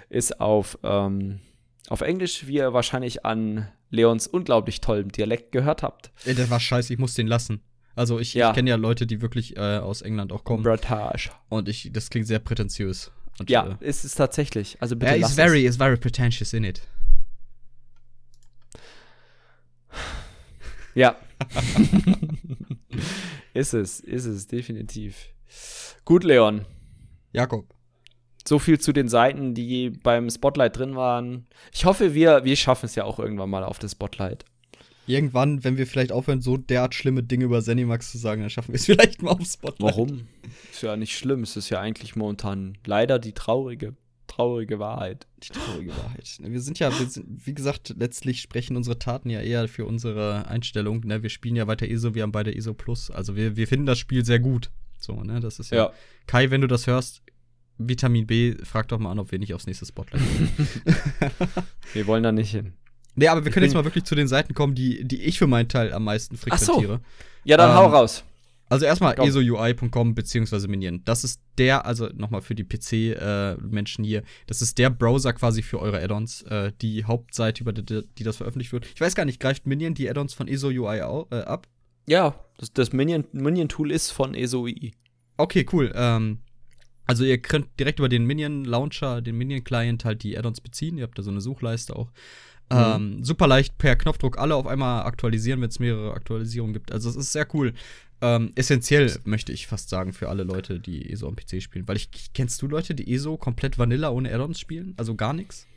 ist 0.09 0.41
auf, 0.41 0.75
ähm, 0.81 1.39
auf 1.87 2.01
Englisch, 2.01 2.47
wie 2.47 2.55
ihr 2.55 2.73
wahrscheinlich 2.73 3.23
an 3.25 3.67
Leons 3.91 4.25
unglaublich 4.25 4.81
tollem 4.81 5.11
Dialekt 5.11 5.51
gehört 5.51 5.83
habt. 5.83 6.11
Ey, 6.25 6.33
der 6.33 6.49
war 6.49 6.59
scheiße, 6.59 6.91
ich 6.91 6.97
muss 6.97 7.13
den 7.13 7.27
lassen. 7.27 7.61
Also 7.95 8.19
ich, 8.19 8.33
Ja. 8.33 8.49
ich 8.49 8.55
kenne 8.55 8.71
ja 8.71 8.75
Leute, 8.75 9.05
die 9.05 9.21
wirklich 9.21 9.55
äh, 9.55 9.77
aus 9.77 10.01
England 10.01 10.31
auch 10.31 10.43
kommen. 10.43 10.63
Bratage. 10.63 11.29
Und 11.47 11.69
ich, 11.69 11.91
das 11.93 12.09
klingt 12.09 12.25
sehr 12.25 12.39
prätentiös. 12.39 13.11
Und, 13.37 13.51
Ja, 13.51 13.77
äh, 13.79 13.87
ist 13.87 14.03
es 14.03 14.15
tatsächlich. 14.15 14.77
Also 14.79 14.95
bitte 14.95 15.15
is 15.17 15.29
es. 15.29 15.35
very, 15.35 15.63
is 15.63 15.77
very 15.77 15.95
pretentious 15.95 16.53
in 16.53 16.63
it. 16.63 16.81
Ja. 20.95 21.17
ist 23.53 23.75
es, 23.75 23.99
ist 23.99 24.25
es, 24.25 24.47
definitiv. 24.47 25.29
Gut, 26.05 26.23
Leon. 26.23 26.65
Jakob. 27.31 27.73
So 28.47 28.59
viel 28.59 28.79
zu 28.79 28.93
den 28.93 29.09
Seiten, 29.09 29.55
die 29.55 29.89
beim 29.89 30.29
Spotlight 30.29 30.77
drin 30.77 30.95
waren. 30.95 31.47
Ich 31.73 31.85
hoffe, 31.85 32.13
wir, 32.13 32.43
wir 32.43 32.55
schaffen 32.55 32.85
es 32.85 32.95
ja 32.95 33.03
auch 33.03 33.17
irgendwann 33.17 33.49
mal 33.49 33.63
auf 33.63 33.79
das 33.79 33.93
Spotlight. 33.93 34.45
Irgendwann, 35.07 35.63
wenn 35.63 35.77
wir 35.77 35.85
vielleicht 35.85 36.11
aufhören, 36.11 36.41
so 36.41 36.57
derart 36.57 36.95
schlimme 36.95 37.21
Dinge 37.23 37.45
über 37.45 37.61
Zenimax 37.61 38.11
zu 38.11 38.17
sagen, 38.17 38.41
dann 38.41 38.49
schaffen 38.49 38.69
wir 38.69 38.75
es 38.75 38.85
vielleicht 38.85 39.21
mal 39.21 39.31
aufs 39.31 39.53
Spotlight. 39.53 39.91
Warum? 39.91 40.27
Ist 40.71 40.81
ja 40.81 40.95
nicht 40.95 41.17
schlimm. 41.17 41.43
Es 41.43 41.55
ist 41.55 41.69
ja 41.69 41.79
eigentlich 41.79 42.15
momentan 42.15 42.77
leider 42.85 43.19
die 43.19 43.33
traurige, 43.33 43.95
traurige 44.27 44.79
Wahrheit. 44.79 45.27
Die 45.43 45.49
traurige 45.49 45.91
Wahrheit. 45.91 46.37
Wir 46.39 46.61
sind 46.61 46.79
ja, 46.79 46.97
wir 46.97 47.07
sind, 47.07 47.25
wie 47.45 47.53
gesagt, 47.53 47.95
letztlich 47.97 48.41
sprechen 48.41 48.77
unsere 48.77 48.97
Taten 48.99 49.29
ja 49.29 49.41
eher 49.41 49.67
für 49.67 49.85
unsere 49.85 50.47
Einstellung. 50.47 51.01
Ne? 51.01 51.23
Wir 51.23 51.29
spielen 51.29 51.55
ja 51.55 51.67
weiter 51.67 51.87
ESO, 51.87 52.15
wir 52.15 52.23
haben 52.23 52.31
beide 52.31 52.55
ESO 52.55 52.73
Plus. 52.73 53.11
Also 53.11 53.35
wir, 53.35 53.55
wir 53.55 53.67
finden 53.67 53.85
das 53.85 53.99
Spiel 53.99 54.25
sehr 54.25 54.39
gut. 54.39 54.71
So, 55.05 55.23
ne? 55.23 55.39
Das 55.39 55.59
ist 55.59 55.71
ja. 55.71 55.77
Ja. 55.77 55.91
Kai, 56.27 56.49
wenn 56.51 56.61
du 56.61 56.67
das 56.67 56.87
hörst, 56.87 57.21
Vitamin 57.77 58.25
B, 58.27 58.55
frag 58.63 58.87
doch 58.89 58.99
mal 58.99 59.11
an, 59.11 59.19
ob 59.19 59.31
wir 59.31 59.39
nicht 59.39 59.53
aufs 59.53 59.67
nächste 59.67 59.85
Spotlight 59.85 60.21
gehen. 60.21 60.49
Wir 61.93 62.07
wollen 62.07 62.23
da 62.23 62.31
nicht 62.31 62.51
hin. 62.51 62.73
nee, 63.15 63.27
aber 63.27 63.45
wir 63.45 63.51
können 63.51 63.65
jetzt 63.65 63.73
mal 63.75 63.85
wirklich 63.85 64.03
zu 64.05 64.15
den 64.15 64.27
Seiten 64.27 64.53
kommen, 64.53 64.75
die, 64.75 65.03
die 65.05 65.21
ich 65.23 65.37
für 65.39 65.47
meinen 65.47 65.69
Teil 65.69 65.93
am 65.93 66.03
meisten 66.03 66.37
Ach 66.49 66.57
so. 66.57 66.65
frequentiere. 66.73 67.01
Ja, 67.45 67.57
dann 67.57 67.69
Ähm, 67.71 67.75
hau 67.77 67.87
raus. 67.87 68.23
Also 68.67 68.85
erstmal 68.85 69.17
esoui.com 69.19 70.15
beziehungsweise 70.15 70.67
Minion. 70.67 71.01
Das 71.05 71.23
ist 71.23 71.39
der, 71.59 71.85
also 71.85 72.07
nochmal 72.15 72.41
für 72.41 72.55
die 72.55 72.63
PC-Menschen 72.63 74.03
hier, 74.03 74.23
das 74.47 74.61
ist 74.61 74.77
der 74.79 74.89
Browser 74.89 75.33
quasi 75.33 75.61
für 75.61 75.79
eure 75.79 76.01
Add-ons, 76.01 76.41
äh, 76.43 76.71
die 76.81 77.03
Hauptseite, 77.05 77.61
über 77.61 77.73
die, 77.73 78.01
die 78.17 78.23
das 78.23 78.37
veröffentlicht 78.37 78.71
wird. 78.73 78.87
Ich 78.93 78.99
weiß 78.99 79.13
gar 79.15 79.25
nicht, 79.25 79.39
greift 79.39 79.67
Minion 79.67 79.93
die 79.93 80.09
Add-ons 80.09 80.33
von 80.33 80.47
ESO-UI 80.47 81.01
au- 81.03 81.27
äh, 81.31 81.41
ab? 81.41 81.67
Ja, 82.07 82.35
das, 82.57 82.71
das 82.73 82.91
Minion- 82.93 83.25
Minion-Tool 83.31 83.91
ist 83.91 84.11
von 84.11 84.33
ESOI. 84.33 84.93
Okay, 85.37 85.65
cool. 85.73 85.91
Ähm, 85.95 86.39
also 87.05 87.23
ihr 87.23 87.37
könnt 87.39 87.67
direkt 87.79 87.99
über 87.99 88.09
den 88.09 88.25
Minion-Launcher, 88.25 89.21
den 89.21 89.37
Minion-Client 89.37 90.05
halt 90.05 90.23
die 90.23 90.37
Add-ons 90.37 90.61
beziehen. 90.61 90.97
Ihr 90.97 91.03
habt 91.03 91.17
da 91.17 91.23
so 91.23 91.31
eine 91.31 91.41
Suchleiste 91.41 91.95
auch. 91.95 92.11
Ähm, 92.71 93.23
super 93.23 93.45
leicht 93.47 93.77
per 93.77 93.95
Knopfdruck 93.95 94.39
alle 94.39 94.55
auf 94.55 94.65
einmal 94.65 95.03
aktualisieren, 95.03 95.61
wenn 95.61 95.69
es 95.69 95.77
mehrere 95.79 96.13
Aktualisierungen 96.13 96.73
gibt. 96.73 96.91
Also 96.91 97.09
es 97.09 97.15
ist 97.15 97.31
sehr 97.31 97.47
cool. 97.53 97.73
Ähm, 98.21 98.53
essentiell, 98.55 99.13
möchte 99.23 99.51
ich 99.51 99.67
fast 99.67 99.89
sagen, 99.89 100.13
für 100.13 100.29
alle 100.29 100.43
Leute, 100.43 100.79
die 100.79 101.11
ESO 101.11 101.27
am 101.27 101.35
PC 101.35 101.61
spielen. 101.61 101.87
Weil 101.87 101.97
ich, 101.97 102.09
kennst 102.33 102.59
du 102.61 102.67
Leute, 102.67 102.95
die 102.95 103.13
ESO 103.13 103.37
komplett 103.37 103.77
Vanilla 103.77 104.09
ohne 104.09 104.33
Add-ons 104.33 104.59
spielen? 104.59 104.95
Also 104.97 105.13
gar 105.15 105.33
nichts? 105.33 105.67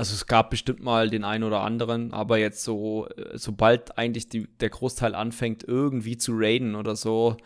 Also 0.00 0.14
es 0.14 0.26
gab 0.26 0.48
bestimmt 0.48 0.82
mal 0.82 1.10
den 1.10 1.24
einen 1.24 1.44
oder 1.44 1.60
anderen, 1.60 2.14
aber 2.14 2.38
jetzt 2.38 2.64
so, 2.64 3.06
äh, 3.08 3.36
sobald 3.36 3.98
eigentlich 3.98 4.30
die, 4.30 4.46
der 4.46 4.70
Großteil 4.70 5.14
anfängt, 5.14 5.62
irgendwie 5.62 6.16
zu 6.16 6.32
raiden 6.34 6.74
oder 6.74 6.96
so, 6.96 7.36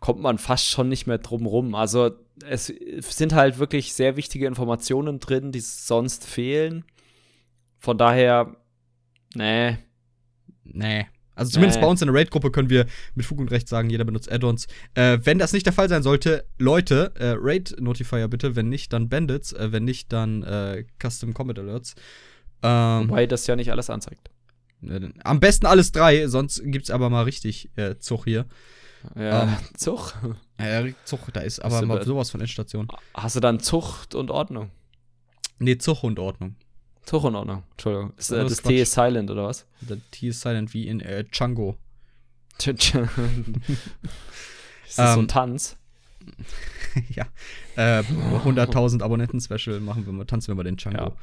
kommt 0.00 0.22
man 0.22 0.38
fast 0.38 0.64
schon 0.70 0.88
nicht 0.88 1.06
mehr 1.06 1.18
drum 1.18 1.44
rum. 1.44 1.74
Also 1.74 2.12
es 2.48 2.72
sind 3.10 3.34
halt 3.34 3.58
wirklich 3.58 3.92
sehr 3.92 4.16
wichtige 4.16 4.46
Informationen 4.46 5.20
drin, 5.20 5.52
die 5.52 5.60
sonst 5.60 6.26
fehlen. 6.26 6.86
Von 7.78 7.98
daher, 7.98 8.56
nee. 9.34 9.76
Nee. 10.64 11.08
Also 11.38 11.52
zumindest 11.52 11.78
Nee. 11.78 11.84
bei 11.84 11.90
uns 11.90 12.02
in 12.02 12.06
der 12.08 12.14
Raid-Gruppe 12.16 12.50
können 12.50 12.68
wir 12.68 12.86
mit 13.14 13.24
Fug 13.24 13.38
und 13.38 13.50
Recht 13.50 13.68
sagen, 13.68 13.88
jeder 13.90 14.04
benutzt 14.04 14.30
Add-ons. 14.30 14.66
Äh, 14.94 15.18
wenn 15.22 15.38
das 15.38 15.52
nicht 15.52 15.66
der 15.66 15.72
Fall 15.72 15.88
sein 15.88 16.02
sollte, 16.02 16.44
Leute, 16.58 17.12
äh, 17.16 17.34
Raid-Notifier 17.38 18.28
bitte. 18.28 18.56
Wenn 18.56 18.68
nicht, 18.68 18.92
dann 18.92 19.08
Bandits. 19.08 19.52
Äh, 19.52 19.72
wenn 19.72 19.84
nicht, 19.84 20.12
dann 20.12 20.42
äh, 20.42 20.84
Custom 21.02 21.32
Combat 21.34 21.58
Alerts. 21.58 21.94
Ähm, 22.62 23.08
Wobei 23.08 23.26
das 23.26 23.46
ja 23.46 23.54
nicht 23.56 23.70
alles 23.70 23.88
anzeigt. 23.88 24.30
äh, 24.82 25.08
am 25.24 25.38
besten 25.40 25.66
alles 25.66 25.92
drei, 25.92 26.26
sonst 26.26 26.60
gibt's 26.64 26.90
aber 26.90 27.08
mal 27.08 27.22
richtig 27.22 27.70
äh, 27.76 27.96
Zug 27.98 28.24
hier. 28.24 28.46
Ja, 29.14 29.44
ähm, 29.44 29.56
Zug. 29.76 30.14
Ja, 30.60 30.84
Zug, 31.04 31.20
da 31.32 31.40
ist 31.40 31.60
aber 31.60 31.82
mal 31.86 32.04
sowas 32.04 32.30
von 32.30 32.40
Endstation. 32.40 32.88
Hast 33.14 33.36
du 33.36 33.40
dann 33.40 33.60
Zucht 33.60 34.16
und 34.16 34.30
Ordnung? 34.32 34.70
Nee, 35.60 35.78
Zug 35.78 36.02
und 36.02 36.18
Ordnung. 36.18 36.56
Zug 37.08 37.24
und 37.24 37.36
Ordnung, 37.36 37.62
Entschuldigung. 37.70 38.12
Ist, 38.18 38.30
äh, 38.32 38.44
das, 38.44 38.60
T 38.60 38.82
ist 38.82 38.92
silent, 38.92 39.30
oder 39.30 39.44
was? 39.44 39.64
Das 39.80 39.98
T 40.10 40.28
ist 40.28 40.42
silent 40.42 40.74
wie 40.74 40.86
in 40.86 41.00
äh, 41.00 41.24
Django. 41.24 41.78
ist 42.58 42.84
das 42.84 42.84
so 44.94 45.02
ein 45.02 45.20
ähm, 45.20 45.28
Tanz? 45.28 45.78
ja. 47.08 47.24
Äh, 47.76 48.02
100.000 48.02 49.02
Abonnenten-Special 49.02 49.80
machen 49.80 50.04
wir 50.04 50.12
mal, 50.12 50.26
tanzen 50.26 50.48
wir 50.48 50.54
mal 50.56 50.64
den 50.64 50.76
Django. 50.76 51.16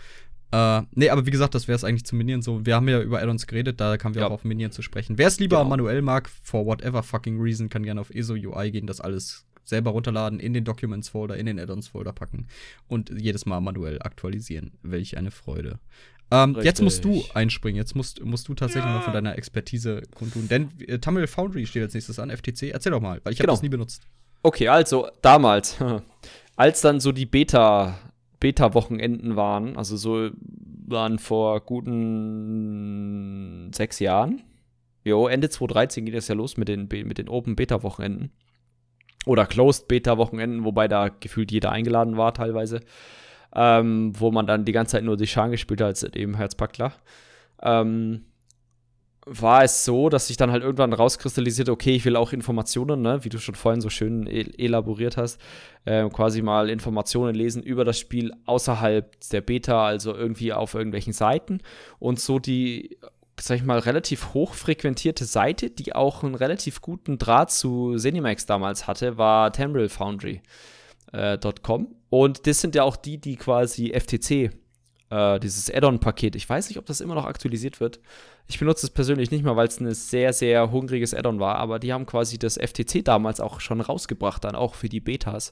Ja. 0.51 0.79
Äh, 0.79 0.85
nee, 0.93 1.11
aber 1.11 1.27
wie 1.27 1.31
gesagt, 1.31 1.53
das 1.53 1.67
wäre 1.67 1.75
es 1.75 1.83
eigentlich 1.83 2.05
zu 2.05 2.15
Minion 2.15 2.41
so. 2.41 2.65
Wir 2.65 2.73
haben 2.73 2.89
ja 2.89 2.99
über 2.99 3.21
Addons 3.21 3.45
geredet, 3.45 3.79
da 3.79 3.97
kamen 3.97 4.15
wir 4.15 4.23
ja. 4.23 4.27
auch 4.27 4.31
auf 4.31 4.43
Minion 4.43 4.71
zu 4.71 4.81
sprechen. 4.81 5.19
Wer 5.19 5.27
es 5.27 5.39
lieber 5.39 5.57
genau. 5.57 5.69
manuell 5.69 6.01
mag, 6.01 6.27
for 6.41 6.65
whatever 6.65 7.03
fucking 7.03 7.39
reason, 7.39 7.69
kann 7.69 7.83
gerne 7.83 8.01
auf 8.01 8.09
ESO 8.09 8.33
UI 8.33 8.71
gehen, 8.71 8.87
das 8.87 9.01
alles 9.01 9.45
selber 9.65 9.91
runterladen, 9.91 10.39
in 10.39 10.53
den 10.53 10.63
Documents-Folder, 10.63 11.35
in 11.37 11.45
den 11.45 11.59
Add-ons-Folder 11.59 12.13
packen 12.13 12.47
und 12.87 13.11
jedes 13.19 13.45
Mal 13.45 13.59
manuell 13.61 14.01
aktualisieren. 14.01 14.71
Welch 14.81 15.17
eine 15.17 15.31
Freude. 15.31 15.79
Ähm, 16.31 16.57
jetzt 16.61 16.81
musst 16.81 17.05
du 17.05 17.23
einspringen. 17.33 17.77
Jetzt 17.77 17.95
musst, 17.95 18.23
musst 18.23 18.47
du 18.47 18.55
tatsächlich 18.55 18.85
ja. 18.91 18.97
mal 18.97 19.03
von 19.03 19.13
deiner 19.13 19.37
Expertise 19.37 20.01
kundtun. 20.15 20.47
Denn 20.47 20.69
äh, 20.87 20.99
Tamil 20.99 21.27
Foundry 21.27 21.65
steht 21.65 21.83
als 21.83 21.93
nächstes 21.93 22.17
an, 22.19 22.29
FTC. 22.29 22.71
Erzähl 22.71 22.91
doch 22.91 23.01
mal, 23.01 23.21
weil 23.23 23.33
ich 23.33 23.39
genau. 23.39 23.51
habe 23.51 23.57
das 23.57 23.63
nie 23.63 23.69
benutzt. 23.69 24.01
Okay, 24.41 24.67
also 24.67 25.07
damals, 25.21 25.77
als 26.55 26.81
dann 26.81 26.99
so 26.99 27.11
die 27.11 27.25
Beta, 27.25 27.99
Beta-Wochenenden 28.39 29.35
waren, 29.35 29.75
also 29.77 29.97
so 29.97 30.29
waren 30.87 31.19
vor 31.19 31.61
guten 31.61 31.91
sechs 33.73 33.99
Jahren. 33.99 34.43
Jo, 35.03 35.27
Ende 35.27 35.49
2013 35.49 36.05
ging 36.05 36.13
das 36.15 36.27
ja 36.27 36.35
los 36.35 36.57
mit 36.57 36.67
den, 36.67 36.87
mit 36.89 37.17
den 37.17 37.29
Open 37.29 37.55
Beta-Wochenenden. 37.55 38.31
Oder 39.25 39.45
Closed 39.45 39.87
Beta-Wochenenden, 39.87 40.63
wobei 40.63 40.87
da 40.87 41.09
gefühlt 41.09 41.51
jeder 41.51 41.71
eingeladen 41.71 42.17
war 42.17 42.33
teilweise. 42.33 42.81
Ähm, 43.55 44.11
wo 44.19 44.31
man 44.31 44.47
dann 44.47 44.65
die 44.65 44.73
ganze 44.73 44.93
Zeit 44.93 45.03
nur 45.03 45.17
die 45.17 45.27
Scharen 45.27 45.51
gespielt 45.51 45.81
hat, 45.81 45.87
als 45.87 46.03
eben 46.03 46.35
Herzpackler. 46.35 46.93
Ähm, 47.61 48.25
war 49.25 49.63
es 49.63 49.83
so, 49.85 50.09
dass 50.09 50.27
sich 50.27 50.37
dann 50.37 50.51
halt 50.51 50.61
irgendwann 50.61 50.93
rauskristallisiert, 50.93 51.69
okay, 51.69 51.95
ich 51.95 52.05
will 52.05 52.15
auch 52.15 52.31
Informationen, 52.31 53.01
ne, 53.01 53.23
wie 53.23 53.29
du 53.29 53.39
schon 53.39 53.55
vorhin 53.55 53.81
so 53.81 53.89
schön 53.89 54.27
el 54.27 54.53
elaboriert 54.59 55.17
hast, 55.17 55.41
äh, 55.85 56.07
quasi 56.09 56.43
mal 56.43 56.69
Informationen 56.69 57.33
lesen 57.33 57.63
über 57.63 57.83
das 57.83 57.97
Spiel 57.99 58.31
außerhalb 58.45 59.11
der 59.31 59.41
Beta, 59.41 59.85
also 59.85 60.13
irgendwie 60.13 60.53
auf 60.53 60.75
irgendwelchen 60.75 61.13
Seiten 61.13 61.59
und 61.97 62.19
so 62.19 62.37
die, 62.37 62.97
sag 63.39 63.57
ich 63.57 63.63
mal, 63.63 63.79
relativ 63.79 64.33
hoch 64.33 64.53
frequentierte 64.53 65.25
Seite, 65.25 65.69
die 65.69 65.93
auch 65.93 66.23
einen 66.23 66.35
relativ 66.35 66.81
guten 66.81 67.17
Draht 67.17 67.51
zu 67.51 67.95
Zenimax 67.97 68.45
damals 68.45 68.87
hatte, 68.87 69.17
war 69.17 69.51
TembrelFoundry.com 69.51 70.41
äh, 71.11 71.87
und 72.09 72.47
das 72.47 72.61
sind 72.61 72.75
ja 72.75 72.83
auch 72.83 72.95
die, 72.95 73.17
die 73.17 73.35
quasi 73.35 73.91
FTC 73.93 74.51
äh, 75.09 75.39
dieses 75.39 75.69
Add-on-Paket. 75.73 76.35
Ich 76.35 76.49
weiß 76.49 76.69
nicht, 76.69 76.77
ob 76.77 76.85
das 76.85 77.01
immer 77.01 77.15
noch 77.15 77.25
aktualisiert 77.25 77.79
wird. 77.79 77.99
Ich 78.47 78.59
benutze 78.59 78.85
es 78.85 78.91
persönlich 78.91 79.31
nicht 79.31 79.43
mehr, 79.43 79.55
weil 79.55 79.67
es 79.67 79.79
ein 79.79 79.93
sehr, 79.93 80.33
sehr 80.33 80.71
hungriges 80.71 81.13
Add-on 81.13 81.39
war, 81.39 81.55
aber 81.55 81.79
die 81.79 81.93
haben 81.93 82.05
quasi 82.05 82.37
das 82.37 82.57
FTC 82.57 83.03
damals 83.03 83.39
auch 83.39 83.59
schon 83.59 83.81
rausgebracht, 83.81 84.43
dann 84.43 84.55
auch 84.55 84.75
für 84.75 84.89
die 84.89 84.99
Betas. 84.99 85.51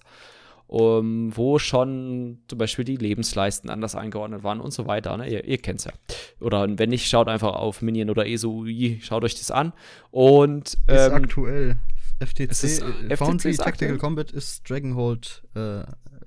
Um, 0.65 1.35
wo 1.37 1.59
schon 1.59 2.39
zum 2.47 2.57
Beispiel 2.57 2.83
die 2.83 2.95
Lebensleisten 2.95 3.69
anders 3.69 3.93
eingeordnet 3.93 4.43
waren 4.43 4.59
und 4.59 4.73
so 4.73 4.87
weiter. 4.87 5.15
Ne? 5.17 5.29
Ihr, 5.29 5.45
ihr 5.45 5.57
kennt 5.59 5.79
es 5.79 5.85
ja. 5.85 5.91
Oder 6.39 6.67
wenn 6.79 6.89
nicht, 6.89 7.07
schaut 7.07 7.27
einfach 7.27 7.53
auf 7.53 7.83
Minion 7.83 8.09
oder 8.09 8.25
ESOI, 8.25 8.99
schaut 9.03 9.23
euch 9.23 9.35
das 9.35 9.51
an. 9.51 9.73
Und 10.09 10.77
ähm, 10.87 10.95
ist 10.95 11.11
aktuell. 11.11 11.77
FTC, 12.19 12.49
ist, 12.49 12.81
äh, 12.81 13.17
Foundry 13.17 13.53
FTC 13.53 13.63
Tactical 13.63 13.97
Combat 13.97 14.31
ist 14.31 14.67
Dragonhold 14.67 15.43
äh, 15.55 15.83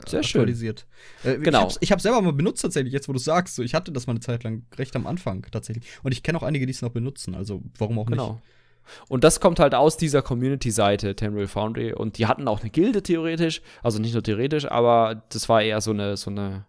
sehr 0.06 0.20
aktualisiert. 0.20 0.86
Schön. 1.22 1.40
Äh, 1.40 1.44
genau. 1.44 1.72
Ich 1.80 1.90
habe 1.90 1.98
es 1.98 2.02
selber 2.02 2.20
mal 2.20 2.32
benutzt 2.32 2.62
tatsächlich, 2.62 2.92
jetzt 2.92 3.08
wo 3.08 3.12
du 3.12 3.18
sagst. 3.18 3.56
So, 3.56 3.62
ich 3.62 3.74
hatte 3.74 3.92
das 3.92 4.06
mal 4.06 4.12
eine 4.12 4.20
Zeit 4.20 4.44
lang 4.44 4.64
recht 4.76 4.94
am 4.96 5.06
Anfang 5.06 5.46
tatsächlich. 5.50 5.86
Und 6.02 6.12
ich 6.12 6.22
kenne 6.22 6.38
auch 6.38 6.42
einige, 6.42 6.66
die 6.66 6.72
es 6.72 6.82
noch 6.82 6.90
benutzen. 6.90 7.34
Also 7.34 7.62
warum 7.78 7.98
auch 7.98 8.06
genau. 8.06 8.32
nicht. 8.34 8.42
Und 9.08 9.24
das 9.24 9.40
kommt 9.40 9.60
halt 9.60 9.74
aus 9.74 9.96
dieser 9.96 10.22
Community-Seite, 10.22 11.16
Tenreal 11.16 11.46
Foundry. 11.46 11.92
Und 11.92 12.18
die 12.18 12.26
hatten 12.26 12.48
auch 12.48 12.60
eine 12.60 12.70
Gilde 12.70 13.02
theoretisch. 13.02 13.62
Also 13.82 13.98
nicht 13.98 14.12
nur 14.12 14.22
theoretisch, 14.22 14.70
aber 14.70 15.22
das 15.30 15.48
war 15.48 15.62
eher 15.62 15.80
so 15.80 15.90
eine, 15.90 16.16
so 16.16 16.30
eine, 16.30 16.66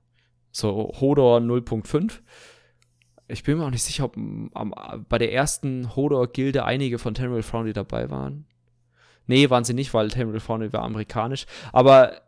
so 0.52 0.94
Hodor 1.00 1.40
0.5. 1.40 2.20
Ich 3.28 3.44
bin 3.44 3.58
mir 3.58 3.66
auch 3.66 3.72
nicht 3.72 3.84
sicher, 3.84 4.06
ob 4.06 4.16
am, 4.16 4.74
bei 5.10 5.18
der 5.18 5.34
ersten 5.34 5.96
Hodor-Gilde 5.96 6.64
einige 6.64 6.98
von 6.98 7.14
Tenreal 7.14 7.44
Foundry 7.44 7.74
dabei 7.74 8.10
waren. 8.10 8.46
Nee, 9.26 9.50
waren 9.50 9.66
sie 9.66 9.74
nicht, 9.74 9.94
weil 9.94 10.10
Tenreal 10.10 10.40
Foundry 10.40 10.72
war 10.72 10.84
amerikanisch. 10.84 11.46
Aber 11.74 12.22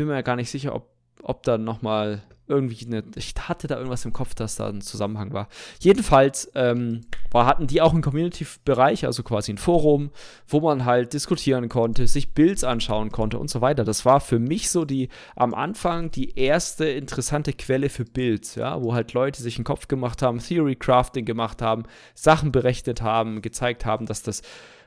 bin 0.00 0.08
mir 0.08 0.22
gar 0.22 0.36
nicht 0.36 0.50
sicher, 0.50 0.74
ob, 0.74 0.88
ob 1.22 1.42
da 1.42 1.58
nochmal 1.58 2.22
irgendwie 2.50 2.84
eine, 2.86 3.02
ich 3.16 3.34
hatte 3.38 3.66
da 3.66 3.76
irgendwas 3.76 4.04
im 4.04 4.12
Kopf, 4.12 4.34
dass 4.34 4.56
da 4.56 4.68
ein 4.68 4.80
Zusammenhang 4.80 5.32
war. 5.32 5.48
Jedenfalls 5.78 6.50
ähm, 6.54 7.02
war, 7.30 7.46
hatten 7.46 7.66
die 7.66 7.80
auch 7.80 7.92
einen 7.92 8.02
Community-Bereich, 8.02 9.06
also 9.06 9.22
quasi 9.22 9.52
ein 9.52 9.58
Forum, 9.58 10.10
wo 10.46 10.60
man 10.60 10.84
halt 10.84 11.14
diskutieren 11.14 11.68
konnte, 11.68 12.06
sich 12.06 12.34
Builds 12.34 12.64
anschauen 12.64 13.10
konnte 13.10 13.38
und 13.38 13.48
so 13.48 13.60
weiter. 13.60 13.84
Das 13.84 14.04
war 14.04 14.20
für 14.20 14.38
mich 14.38 14.70
so 14.70 14.84
die 14.84 15.08
am 15.36 15.54
Anfang 15.54 16.10
die 16.10 16.38
erste 16.38 16.86
interessante 16.86 17.52
Quelle 17.52 17.88
für 17.88 18.04
Builds, 18.04 18.56
ja, 18.56 18.82
wo 18.82 18.92
halt 18.94 19.12
Leute 19.12 19.42
sich 19.42 19.56
einen 19.56 19.64
Kopf 19.64 19.88
gemacht 19.88 20.22
haben, 20.22 20.38
Theory 20.38 20.76
Crafting 20.76 21.24
gemacht 21.24 21.62
haben, 21.62 21.84
Sachen 22.14 22.52
berechnet 22.52 23.00
haben, 23.00 23.42
gezeigt 23.42 23.86
haben, 23.86 24.06
dass 24.06 24.22
das 24.22 24.42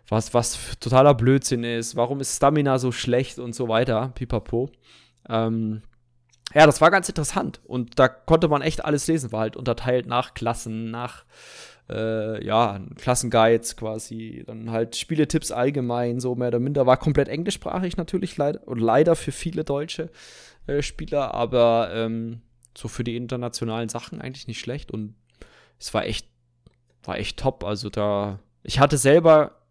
was, 0.10 0.34
was 0.34 0.78
totaler 0.80 1.14
Blödsinn 1.14 1.64
ist, 1.64 1.96
warum 1.96 2.20
ist 2.20 2.36
Stamina 2.36 2.78
so 2.78 2.92
schlecht 2.92 3.40
und 3.40 3.56
so 3.56 3.68
weiter, 3.70 4.12
pipapo. 4.16 4.70
Ähm, 5.30 5.82
ja, 6.54 6.66
das 6.66 6.82
war 6.82 6.92
ganz 6.92 7.10
interessant. 7.10 7.62
Und 7.66 8.00
da 8.00 8.08
konnte 8.08 8.48
man 8.48 8.62
echt 8.62 8.86
alles 8.86 9.08
lesen, 9.08 9.32
war 9.32 9.42
halt 9.42 9.56
unterteilt 9.56 10.06
nach 10.06 10.34
Klassen, 10.34 10.92
nach 10.92 11.26
äh, 11.90 12.44
ja, 12.46 12.80
Klassenguides 12.96 13.76
quasi, 13.76 14.44
dann 14.46 14.72
halt 14.72 14.96
Spieletipps 14.96 15.52
allgemein, 15.52 16.20
so 16.20 16.36
mehr 16.36 16.48
oder 16.50 16.60
minder, 16.60 16.86
war 16.86 16.98
komplett 16.98 17.28
englischsprachig 17.28 17.98
natürlich 17.98 18.38
leider 18.38 18.66
und 18.68 18.80
leider 18.80 19.16
für 19.16 19.32
viele 19.32 19.64
deutsche 19.64 20.10
äh, 20.68 20.82
Spieler, 20.82 21.34
aber 21.34 21.92
ähm, 21.94 22.42
so 22.78 22.88
für 22.88 23.04
die 23.04 23.18
internationalen 23.18 23.90
Sachen 23.90 24.22
eigentlich 24.22 24.48
nicht 24.48 24.60
schlecht. 24.60 24.92
Und 24.92 25.16
es 25.80 25.94
war 25.94 26.06
echt, 26.06 26.28
war 27.04 27.18
echt 27.18 27.40
top, 27.40 27.64
also 27.64 27.90
da, 27.90 28.40
ich 28.64 28.80
hatte 28.80 28.98
selber 28.98 29.63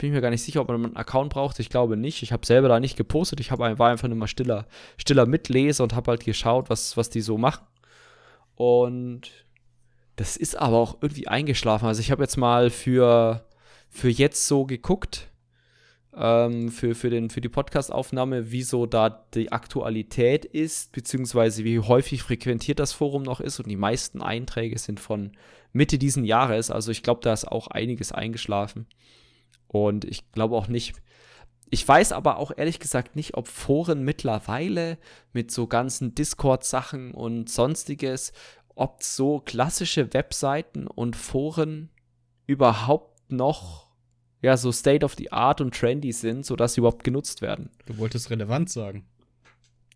bin 0.00 0.08
ich 0.08 0.14
mir 0.14 0.22
gar 0.22 0.30
nicht 0.30 0.42
sicher, 0.42 0.62
ob 0.62 0.68
man 0.68 0.82
einen 0.82 0.96
Account 0.96 1.34
braucht. 1.34 1.58
Ich 1.60 1.68
glaube 1.68 1.94
nicht. 1.94 2.22
Ich 2.22 2.32
habe 2.32 2.46
selber 2.46 2.68
da 2.68 2.80
nicht 2.80 2.96
gepostet. 2.96 3.38
Ich 3.38 3.50
hab, 3.50 3.58
war 3.58 3.90
einfach 3.90 4.08
nur 4.08 4.16
mal 4.16 4.28
stiller, 4.28 4.66
stiller 4.96 5.26
Mitleser 5.26 5.84
und 5.84 5.94
habe 5.94 6.12
halt 6.12 6.24
geschaut, 6.24 6.70
was, 6.70 6.96
was 6.96 7.10
die 7.10 7.20
so 7.20 7.36
machen. 7.36 7.66
Und 8.54 9.30
das 10.16 10.38
ist 10.38 10.56
aber 10.56 10.78
auch 10.78 10.96
irgendwie 11.02 11.28
eingeschlafen. 11.28 11.86
Also 11.86 12.00
ich 12.00 12.10
habe 12.10 12.22
jetzt 12.22 12.38
mal 12.38 12.70
für, 12.70 13.44
für 13.90 14.08
jetzt 14.08 14.46
so 14.46 14.64
geguckt, 14.64 15.28
ähm, 16.16 16.70
für, 16.70 16.94
für, 16.94 17.10
den, 17.10 17.28
für 17.28 17.42
die 17.42 17.50
Podcastaufnahme, 17.50 18.50
wie 18.50 18.62
so 18.62 18.86
da 18.86 19.26
die 19.34 19.52
Aktualität 19.52 20.46
ist, 20.46 20.92
beziehungsweise 20.92 21.62
wie 21.62 21.78
häufig 21.78 22.22
frequentiert 22.22 22.78
das 22.78 22.94
Forum 22.94 23.22
noch 23.22 23.40
ist. 23.40 23.58
Und 23.58 23.68
die 23.68 23.76
meisten 23.76 24.22
Einträge 24.22 24.78
sind 24.78 24.98
von 24.98 25.32
Mitte 25.74 25.98
diesen 25.98 26.24
Jahres. 26.24 26.70
Also 26.70 26.90
ich 26.90 27.02
glaube, 27.02 27.20
da 27.22 27.34
ist 27.34 27.46
auch 27.46 27.66
einiges 27.66 28.12
eingeschlafen. 28.12 28.86
Und 29.72 30.04
ich 30.04 30.32
glaube 30.32 30.56
auch 30.56 30.66
nicht, 30.66 30.94
ich 31.70 31.86
weiß 31.86 32.10
aber 32.10 32.38
auch 32.38 32.50
ehrlich 32.56 32.80
gesagt 32.80 33.14
nicht, 33.14 33.34
ob 33.34 33.46
Foren 33.46 34.02
mittlerweile 34.02 34.98
mit 35.32 35.52
so 35.52 35.68
ganzen 35.68 36.16
Discord-Sachen 36.16 37.14
und 37.14 37.48
sonstiges, 37.48 38.32
ob 38.74 39.04
so 39.04 39.38
klassische 39.38 40.12
Webseiten 40.12 40.88
und 40.88 41.14
Foren 41.14 41.90
überhaupt 42.48 43.30
noch 43.30 43.90
ja 44.42 44.56
so 44.56 44.72
State 44.72 45.04
of 45.04 45.14
the 45.14 45.30
Art 45.30 45.60
und 45.60 45.72
trendy 45.72 46.10
sind, 46.10 46.44
sodass 46.44 46.74
sie 46.74 46.80
überhaupt 46.80 47.04
genutzt 47.04 47.40
werden. 47.40 47.70
Du 47.86 47.98
wolltest 47.98 48.30
relevant 48.30 48.70
sagen. 48.70 49.06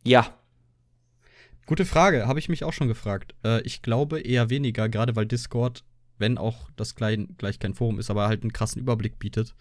Ja. 0.05 0.39
Gute 1.67 1.85
Frage, 1.85 2.29
habe 2.29 2.39
ich 2.39 2.49
mich 2.49 2.63
auch 2.63 2.75
schon 2.75 2.89
gefragt. 2.89 3.35
Äh, 3.45 3.63
ich 3.63 3.83
glaube 3.83 4.21
eher 4.21 4.51
weniger, 4.51 4.89
gerade 4.89 5.17
weil 5.17 5.27
Discord 5.27 5.83
wenn 6.25 6.39
auch 6.39 6.71
das 6.77 6.95
klein, 6.95 7.35
gleich 7.37 7.59
kein 7.59 7.75
Forum 7.75 7.99
ist, 7.99 8.11
aber 8.11 8.29
halt 8.29 8.43
einen 8.43 8.53
krassen 8.55 8.81
Überblick 8.81 9.19
bietet 9.19 9.55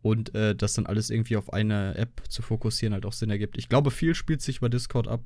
und 0.00 0.34
äh, 0.34 0.56
das 0.56 0.72
dann 0.72 0.86
alles 0.86 1.10
irgendwie 1.10 1.36
auf 1.36 1.52
eine 1.52 1.94
App 1.94 2.22
zu 2.30 2.40
fokussieren 2.40 2.94
halt 2.94 3.04
auch 3.04 3.12
Sinn 3.12 3.28
ergibt. 3.28 3.58
Ich 3.58 3.68
glaube, 3.68 3.90
viel 3.90 4.14
spielt 4.14 4.40
sich 4.40 4.58
über 4.58 4.70
Discord 4.70 5.08
ab 5.08 5.20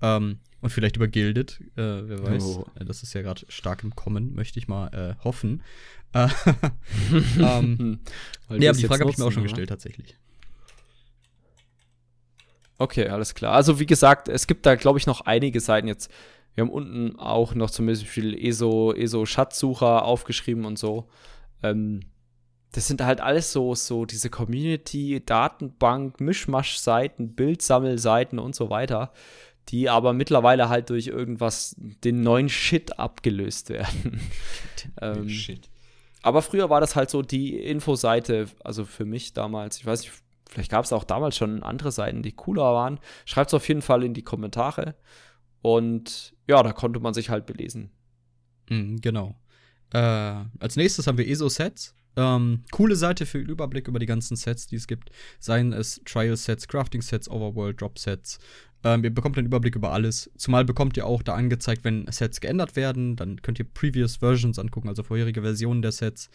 ähm, 0.00 0.38
und 0.62 0.70
vielleicht 0.70 0.96
über 0.96 1.08
Gilded, 1.08 1.60
äh, 1.76 1.82
wer 1.82 2.22
weiß. 2.22 2.42
Oh. 2.42 2.66
Äh, 2.74 2.86
das 2.86 3.02
ist 3.02 3.12
ja 3.12 3.20
gerade 3.20 3.44
stark 3.48 3.84
im 3.84 3.94
Kommen, 3.94 4.34
möchte 4.34 4.58
ich 4.58 4.66
mal 4.66 4.86
äh, 4.94 5.22
hoffen. 5.22 5.62
Äh, 6.14 6.28
ähm, 7.38 8.00
ja, 8.48 8.72
die 8.72 8.86
Frage 8.86 9.02
habe 9.02 9.10
ich 9.10 9.18
mir 9.18 9.26
auch 9.26 9.32
schon 9.32 9.42
gestellt, 9.42 9.68
tatsächlich. 9.68 10.16
Okay, 12.78 13.08
alles 13.08 13.34
klar. 13.34 13.52
Also 13.52 13.78
wie 13.78 13.84
gesagt, 13.84 14.28
es 14.28 14.46
gibt 14.46 14.64
da, 14.64 14.74
glaube 14.74 14.98
ich, 14.98 15.06
noch 15.06 15.20
einige 15.20 15.60
Seiten 15.60 15.86
jetzt 15.86 16.10
wir 16.60 16.66
haben 16.66 16.74
unten 16.74 17.18
auch 17.18 17.54
noch 17.54 17.70
zum 17.70 17.86
Beispiel 17.86 18.34
ESO, 18.38 18.92
ESO 18.92 19.24
Schatzsucher 19.24 20.04
aufgeschrieben 20.04 20.66
und 20.66 20.78
so. 20.78 21.08
Ähm, 21.62 22.00
das 22.72 22.86
sind 22.86 23.02
halt 23.02 23.22
alles 23.22 23.50
so, 23.50 23.74
so 23.74 24.04
diese 24.04 24.28
Community, 24.28 25.22
Datenbank, 25.24 26.20
Mischmasch-Seiten, 26.20 27.34
Bildsammelseiten 27.34 28.38
und 28.38 28.54
so 28.54 28.68
weiter, 28.68 29.10
die 29.70 29.88
aber 29.88 30.12
mittlerweile 30.12 30.68
halt 30.68 30.90
durch 30.90 31.06
irgendwas, 31.06 31.76
den 31.78 32.20
neuen 32.20 32.50
Shit 32.50 32.98
abgelöst 32.98 33.70
werden. 33.70 34.20
ähm, 35.00 35.30
Shit. 35.30 35.70
Aber 36.20 36.42
früher 36.42 36.68
war 36.68 36.82
das 36.82 36.94
halt 36.94 37.08
so 37.08 37.22
die 37.22 37.56
Infoseite, 37.56 38.48
also 38.62 38.84
für 38.84 39.06
mich 39.06 39.32
damals, 39.32 39.78
ich 39.78 39.86
weiß 39.86 40.02
nicht, 40.02 40.12
vielleicht 40.46 40.70
gab 40.70 40.84
es 40.84 40.92
auch 40.92 41.04
damals 41.04 41.38
schon 41.38 41.62
andere 41.62 41.90
Seiten, 41.90 42.22
die 42.22 42.32
cooler 42.32 42.74
waren. 42.74 43.00
Schreibt 43.24 43.48
es 43.48 43.54
auf 43.54 43.66
jeden 43.66 43.80
Fall 43.80 44.04
in 44.04 44.12
die 44.12 44.24
Kommentare. 44.24 44.94
Und 45.62 46.34
ja, 46.46 46.62
da 46.62 46.72
konnte 46.72 47.00
man 47.00 47.14
sich 47.14 47.30
halt 47.30 47.46
belesen. 47.46 47.90
Mhm, 48.68 49.00
genau. 49.00 49.36
Äh, 49.92 49.98
als 49.98 50.76
nächstes 50.76 51.06
haben 51.06 51.18
wir 51.18 51.28
ESO-Sets. 51.28 51.94
Ähm, 52.16 52.64
coole 52.72 52.96
Seite 52.96 53.24
für 53.24 53.38
den 53.38 53.48
Überblick 53.48 53.88
über 53.88 53.98
die 53.98 54.06
ganzen 54.06 54.36
Sets, 54.36 54.66
die 54.66 54.76
es 54.76 54.86
gibt. 54.86 55.10
Seien 55.38 55.72
es 55.72 56.00
Trial-Sets, 56.04 56.68
Crafting-Sets, 56.68 57.30
Overworld, 57.30 57.80
Drop-Sets. 57.80 58.38
Ähm, 58.82 59.04
ihr 59.04 59.14
bekommt 59.14 59.36
einen 59.36 59.46
Überblick 59.46 59.76
über 59.76 59.92
alles. 59.92 60.30
Zumal 60.36 60.64
bekommt 60.64 60.96
ihr 60.96 61.06
auch 61.06 61.22
da 61.22 61.34
angezeigt, 61.34 61.84
wenn 61.84 62.10
Sets 62.10 62.40
geändert 62.40 62.76
werden. 62.76 63.16
Dann 63.16 63.42
könnt 63.42 63.58
ihr 63.58 63.66
Previous 63.66 64.16
Versions 64.16 64.58
angucken, 64.58 64.88
also 64.88 65.02
vorherige 65.02 65.42
Versionen 65.42 65.82
der 65.82 65.92
Sets. 65.92 66.30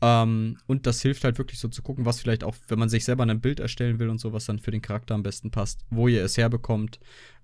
Ähm, 0.00 0.56
und 0.66 0.86
das 0.86 1.02
hilft 1.02 1.24
halt 1.24 1.38
wirklich 1.38 1.58
so 1.58 1.68
zu 1.68 1.82
gucken, 1.82 2.06
was 2.06 2.20
vielleicht 2.20 2.44
auch, 2.44 2.54
wenn 2.68 2.78
man 2.78 2.88
sich 2.88 3.04
selber 3.04 3.24
ein 3.24 3.40
Bild 3.40 3.60
erstellen 3.60 3.98
will 3.98 4.08
und 4.08 4.18
so, 4.18 4.32
was 4.32 4.46
dann 4.46 4.58
für 4.58 4.70
den 4.70 4.80
Charakter 4.82 5.14
am 5.14 5.22
besten 5.22 5.50
passt, 5.50 5.84
wo 5.90 6.08
ihr 6.08 6.24
es 6.24 6.38
herbekommt. 6.38 7.00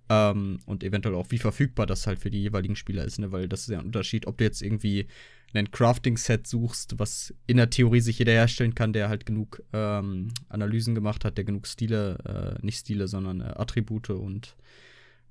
Ähm, 0.09 0.61
und 0.66 0.84
eventuell 0.84 1.14
auch, 1.16 1.30
wie 1.30 1.38
verfügbar 1.38 1.86
das 1.86 2.07
halt 2.07 2.20
für 2.20 2.30
die 2.30 2.42
jeweiligen 2.42 2.76
Spieler 2.76 3.04
ist, 3.04 3.18
ne? 3.18 3.32
Weil 3.32 3.48
das 3.48 3.62
ist 3.62 3.68
ja 3.68 3.80
ein 3.80 3.86
Unterschied, 3.86 4.26
ob 4.26 4.38
du 4.38 4.44
jetzt 4.44 4.62
irgendwie 4.62 5.09
ein 5.54 5.70
Crafting-Set 5.70 6.46
suchst, 6.46 6.98
was 6.98 7.34
in 7.46 7.57
der 7.57 7.70
Theorie 7.70 8.00
sich 8.00 8.18
jeder 8.18 8.32
herstellen 8.32 8.74
kann, 8.74 8.92
der 8.92 9.09
halt 9.09 9.26
genug 9.26 9.62
ähm, 9.72 10.28
Analysen 10.48 10.94
gemacht 10.94 11.24
hat, 11.24 11.36
der 11.38 11.44
genug 11.44 11.66
Stile, 11.66 12.59
äh, 12.61 12.64
nicht 12.64 12.78
Stile, 12.78 13.09
sondern 13.09 13.40
äh, 13.40 13.54
Attribute 13.57 14.11
und, 14.11 14.57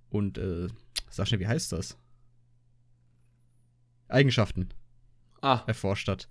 und 0.10 0.38
äh, 0.38 0.68
sag 1.10 1.28
schnell, 1.28 1.40
wie 1.40 1.48
heißt 1.48 1.72
das? 1.72 1.98
Eigenschaften 4.08 4.70
ah. 5.42 5.64
erforscht 5.68 6.08
hat. 6.08 6.28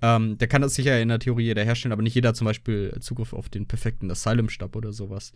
Ähm, 0.00 0.38
der 0.38 0.48
kann 0.48 0.62
das 0.62 0.74
sicher 0.74 1.00
in 1.00 1.08
der 1.08 1.18
Theorie 1.18 1.44
jeder 1.44 1.64
herstellen, 1.64 1.92
aber 1.92 2.02
nicht 2.02 2.14
jeder 2.14 2.34
zum 2.34 2.44
Beispiel 2.44 2.96
Zugriff 3.00 3.32
auf 3.32 3.48
den 3.48 3.66
perfekten 3.66 4.10
Asylum-Stab 4.10 4.76
oder 4.76 4.92
sowas. 4.92 5.32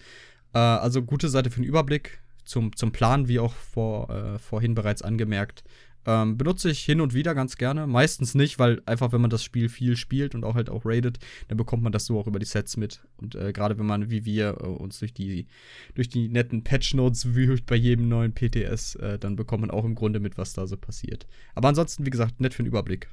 Äh, 0.55 0.59
also 0.59 1.03
gute 1.03 1.29
Seite 1.29 1.51
für 1.51 1.61
den 1.61 1.69
Überblick 1.69 2.22
zum, 2.45 2.75
zum 2.77 2.93
Plan, 2.93 3.29
wie 3.29 3.39
auch 3.39 3.53
vor, 3.53 4.11
äh, 4.11 4.39
vorhin 4.39 4.75
bereits 4.75 5.03
angemerkt. 5.03 5.65
Ähm, 6.05 6.37
benutze 6.37 6.69
ich 6.69 6.81
hin 6.81 7.01
und 7.01 7.15
wieder 7.15 7.35
ganz 7.35 7.57
gerne. 7.57 7.87
Meistens 7.87 8.35
nicht, 8.35 8.59
weil 8.59 8.83
einfach, 8.87 9.13
wenn 9.13 9.21
man 9.21 9.31
das 9.31 9.45
Spiel 9.45 9.69
viel 9.69 9.97
spielt 9.97 10.35
und 10.35 10.45
auch 10.45 10.57
halt 10.57 10.69
auch 10.69 10.85
raidet, 10.85 11.19
dann 11.47 11.57
bekommt 11.57 11.83
man 11.83 11.93
das 11.93 12.07
so 12.07 12.19
auch 12.19 12.27
über 12.27 12.41
die 12.41 12.47
Sets 12.47 12.77
mit. 12.77 13.03
Und 13.19 13.37
äh, 13.37 13.53
gerade 13.53 13.79
wenn 13.79 13.87
man, 13.87 14.11
wie 14.11 14.25
wir, 14.25 14.59
äh, 14.61 14.67
uns 14.67 14.99
durch 14.99 15.15
die, 15.15 15.47
durch 15.95 16.09
die 16.09 16.29
netten 16.29 16.65
Patch-Notes 16.65 17.35
wühlt 17.35 17.67
bei 17.67 17.77
jedem 17.77 18.09
neuen 18.09 18.35
PTS, 18.35 18.97
äh, 18.97 19.19
dann 19.19 19.37
bekommt 19.37 19.61
man 19.61 19.71
auch 19.71 19.85
im 19.85 19.95
Grunde 19.95 20.19
mit, 20.19 20.39
was 20.39 20.55
da 20.55 20.67
so 20.67 20.77
passiert. 20.77 21.27
Aber 21.55 21.69
ansonsten, 21.69 22.05
wie 22.05 22.11
gesagt, 22.11 22.41
nett 22.41 22.55
für 22.55 22.65
den 22.65 22.69
Überblick. 22.69 23.09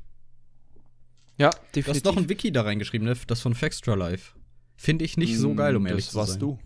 Ja, 1.38 1.52
definitiv. 1.76 1.86
Du 1.86 1.92
hast 1.92 2.06
noch 2.06 2.18
ein 2.18 2.30
Wiki 2.30 2.52
da 2.52 2.64
reingeschrieben, 2.64 3.08
ne? 3.08 3.16
Das 3.28 3.42
von 3.42 3.54
Fextra 3.54 3.94
Life. 3.94 4.34
Finde 4.76 5.06
ich 5.06 5.16
nicht 5.16 5.38
so 5.38 5.54
mm, 5.54 5.58
geil, 5.58 5.76
um 5.76 5.86
ehrlich 5.86 6.06
zu 6.06 6.14
sein. 6.14 6.22
Das 6.22 6.30
warst 6.30 6.42
du. 6.42 6.60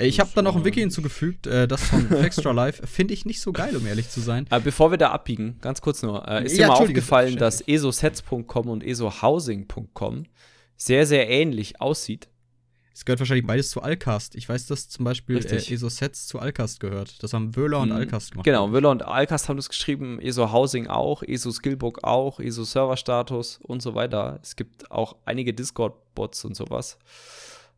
Äh, 0.00 0.06
ich 0.06 0.20
habe 0.20 0.30
da 0.34 0.42
noch 0.42 0.56
ein 0.56 0.64
Wiki 0.64 0.80
hinzugefügt, 0.80 1.46
äh, 1.46 1.68
das 1.68 1.82
von 1.82 2.10
Extra 2.12 2.52
Life. 2.52 2.86
Finde 2.86 3.14
ich 3.14 3.24
nicht 3.24 3.40
so 3.40 3.52
geil, 3.52 3.76
um 3.76 3.86
ehrlich 3.86 4.08
zu 4.08 4.20
sein. 4.20 4.46
Aber 4.50 4.64
bevor 4.64 4.90
wir 4.90 4.98
da 4.98 5.10
abbiegen, 5.10 5.58
ganz 5.60 5.80
kurz 5.80 6.02
nur. 6.02 6.26
Äh, 6.26 6.44
ist 6.44 6.56
ja, 6.56 6.66
dir 6.66 6.72
mal 6.72 6.78
aufgefallen, 6.78 7.36
dass 7.36 7.60
esosets.com 7.60 8.68
und 8.68 8.84
esohousing.com 8.84 10.24
sehr, 10.76 11.06
sehr 11.06 11.28
ähnlich 11.28 11.80
aussieht? 11.80 12.28
Es 12.92 13.04
gehört 13.04 13.20
wahrscheinlich 13.20 13.46
beides 13.46 13.70
zu 13.70 13.80
Alcast. 13.80 14.34
Ich 14.34 14.46
weiß, 14.46 14.66
dass 14.66 14.88
zum 14.90 15.06
Beispiel 15.06 15.38
äh, 15.38 15.56
ESO-Sets 15.56 16.26
zu 16.26 16.38
Alcast 16.38 16.80
gehört. 16.80 17.22
Das 17.22 17.32
haben 17.32 17.56
Wöhler 17.56 17.80
und 17.80 17.90
mhm. 17.90 17.94
Alcast 17.94 18.32
gemacht. 18.32 18.44
Genau, 18.44 18.72
Wöhler 18.72 18.90
und 18.90 19.02
Alcast 19.06 19.48
haben 19.48 19.56
das 19.56 19.70
geschrieben, 19.70 20.20
ESO 20.20 20.52
Housing 20.52 20.86
auch, 20.86 21.22
ESO 21.22 21.50
Skillbook 21.50 22.04
auch, 22.04 22.40
ESO 22.40 22.64
Server 22.64 22.98
Status 22.98 23.58
und 23.62 23.80
so 23.80 23.94
weiter. 23.94 24.38
Es 24.42 24.54
gibt 24.54 24.90
auch 24.90 25.16
einige 25.24 25.54
Discord-Bots 25.54 26.44
und 26.44 26.56
sowas. 26.56 26.98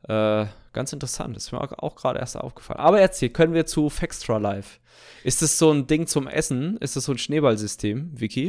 Äh, 0.09 0.47
ganz 0.73 0.93
interessant, 0.93 1.37
ist 1.37 1.53
mir 1.53 1.61
auch 1.61 1.97
gerade 1.97 2.19
erst 2.19 2.37
aufgefallen. 2.37 2.81
Aber 2.81 3.01
erzähl, 3.01 3.31
können 3.31 3.55
wir 3.55 3.67
zu 3.67 3.89
Fextra 3.89 4.39
Live? 4.39 4.81
Ist 5.23 5.43
das 5.43 5.59
so 5.59 5.71
ein 5.71 5.87
Ding 5.87 6.07
zum 6.07 6.27
Essen? 6.27 6.77
Ist 6.79 6.97
das 6.97 7.05
so 7.05 7.13
ein 7.13 7.19
Schneeballsystem, 7.19 8.21
Vicky? 8.21 8.49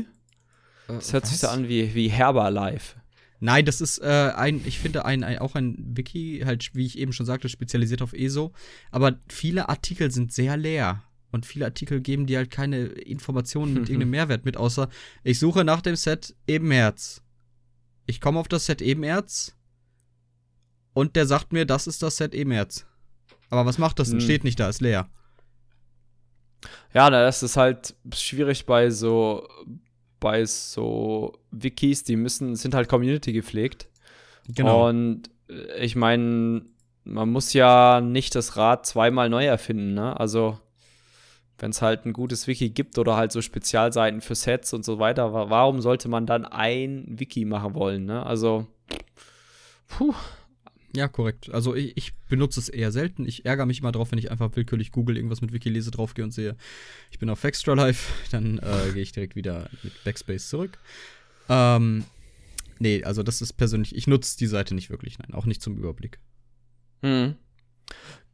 Äh, 0.88 0.94
das 0.94 1.14
hört 1.14 1.24
was? 1.24 1.32
sich 1.32 1.40
so 1.40 1.48
an 1.48 1.68
wie, 1.68 1.94
wie 1.94 2.10
Herber 2.10 2.50
Live. 2.50 2.96
Nein, 3.40 3.66
das 3.66 3.82
ist 3.82 4.00
äh, 4.00 4.32
ein, 4.36 4.62
ich 4.66 4.80
finde, 4.80 5.04
ein, 5.04 5.24
ein, 5.24 5.40
auch 5.40 5.56
ein 5.56 5.76
Wiki, 5.98 6.44
halt, 6.46 6.74
wie 6.76 6.86
ich 6.86 6.98
eben 6.98 7.12
schon 7.12 7.26
sagte, 7.26 7.50
spezialisiert 7.50 8.02
auf 8.02 8.14
ESO. 8.14 8.54
Aber 8.90 9.20
viele 9.28 9.68
Artikel 9.68 10.12
sind 10.12 10.32
sehr 10.32 10.56
leer. 10.56 11.04
Und 11.32 11.46
viele 11.46 11.66
Artikel 11.66 12.00
geben 12.00 12.26
dir 12.26 12.38
halt 12.38 12.52
keine 12.52 12.86
Informationen 12.86 13.74
mit 13.74 13.84
irgendeinem 13.90 14.12
Mehrwert 14.12 14.46
mit, 14.46 14.56
außer 14.56 14.88
ich 15.24 15.40
suche 15.40 15.64
nach 15.66 15.82
dem 15.82 15.96
Set 15.96 16.36
Ebenerz. 16.48 17.22
Ich 18.06 18.22
komme 18.22 18.40
auf 18.40 18.48
das 18.48 18.66
Set 18.66 18.82
Ebenerz 18.82 19.56
und 20.94 21.16
der 21.16 21.26
sagt 21.26 21.54
mir, 21.54 21.66
das 21.66 21.88
ist 21.88 22.04
das 22.04 22.18
Set 22.18 22.36
E-März. 22.36 22.86
Aber 23.50 23.66
was 23.66 23.78
macht 23.78 24.00
das 24.00 24.10
denn? 24.10 24.20
Hm. 24.20 24.26
Steht 24.26 24.44
nicht 24.44 24.60
da, 24.60 24.70
ist 24.70 24.82
leer. 24.82 25.08
Ja, 26.94 27.10
das 27.10 27.44
ist 27.44 27.58
halt 27.58 27.96
schwierig 28.14 28.66
bei 28.66 28.90
so 28.90 29.48
bei 30.20 30.46
so 30.46 31.34
Wikis, 31.52 32.04
die 32.04 32.16
müssen 32.16 32.56
sind 32.56 32.74
halt 32.74 32.88
Community 32.88 33.34
gepflegt. 33.34 33.90
Genau. 34.48 34.88
Und 34.88 35.30
äh, 35.50 35.84
ich 35.84 35.96
meine, 35.96 36.66
man 37.04 37.30
muss 37.30 37.52
ja 37.54 38.00
nicht 38.00 38.34
das 38.36 38.56
Rad 38.56 38.86
zweimal 38.86 39.30
neu 39.30 39.46
erfinden, 39.46 39.94
ne? 39.94 40.18
Also 40.18 40.60
wenn 41.60 41.72
es 41.72 41.82
halt 41.82 42.06
ein 42.06 42.14
gutes 42.14 42.48
Wiki 42.48 42.70
gibt 42.70 42.98
oder 42.98 43.16
halt 43.16 43.32
so 43.32 43.42
Spezialseiten 43.42 44.22
für 44.22 44.36
Sets 44.36 44.74
und 44.74 44.86
so 44.86 45.00
weiter, 45.00 45.34
warum 45.34 45.82
sollte 45.82 46.08
man 46.08 46.26
dann 46.26 46.46
ein 46.46 47.06
Wiki 47.08 47.46
machen 47.46 47.76
wollen, 47.76 48.06
ne? 48.06 48.26
Also 48.26 48.68
puh. 49.88 50.16
Ja, 50.96 51.08
korrekt. 51.08 51.52
Also 51.52 51.74
ich, 51.76 51.98
ich, 51.98 52.14
benutze 52.30 52.60
es 52.60 52.70
eher 52.70 52.92
selten. 52.92 53.28
Ich 53.28 53.46
ärgere 53.46 53.66
mich 53.66 53.80
immer 53.80 53.92
drauf, 53.92 54.12
wenn 54.12 54.20
ich 54.20 54.30
einfach 54.30 54.56
willkürlich 54.56 54.92
Google 54.92 55.18
irgendwas 55.18 55.42
mit 55.42 55.52
Wikilese 55.52 55.90
draufgehe 55.90 56.24
und 56.24 56.32
sehe, 56.32 56.56
ich 57.10 57.18
bin 57.18 57.30
auf 57.30 57.44
Extra 57.44 57.74
Life, 57.74 58.12
dann 58.32 58.60
äh, 58.60 58.92
gehe 58.94 59.02
ich 59.02 59.12
direkt 59.12 59.36
wieder 59.36 59.70
mit 59.82 60.04
Backspace 60.04 60.50
zurück. 60.50 60.78
Ähm, 61.50 62.06
nee, 62.78 63.04
also 63.04 63.24
das 63.24 63.42
ist 63.42 63.54
persönlich, 63.54 63.96
ich 63.96 64.08
nutze 64.08 64.38
die 64.38 64.48
Seite 64.48 64.76
nicht 64.76 64.92
wirklich, 64.92 65.18
nein, 65.18 65.34
auch 65.34 65.46
nicht 65.46 65.62
zum 65.62 65.78
Überblick. 65.78 66.20
Hm. 67.02 67.36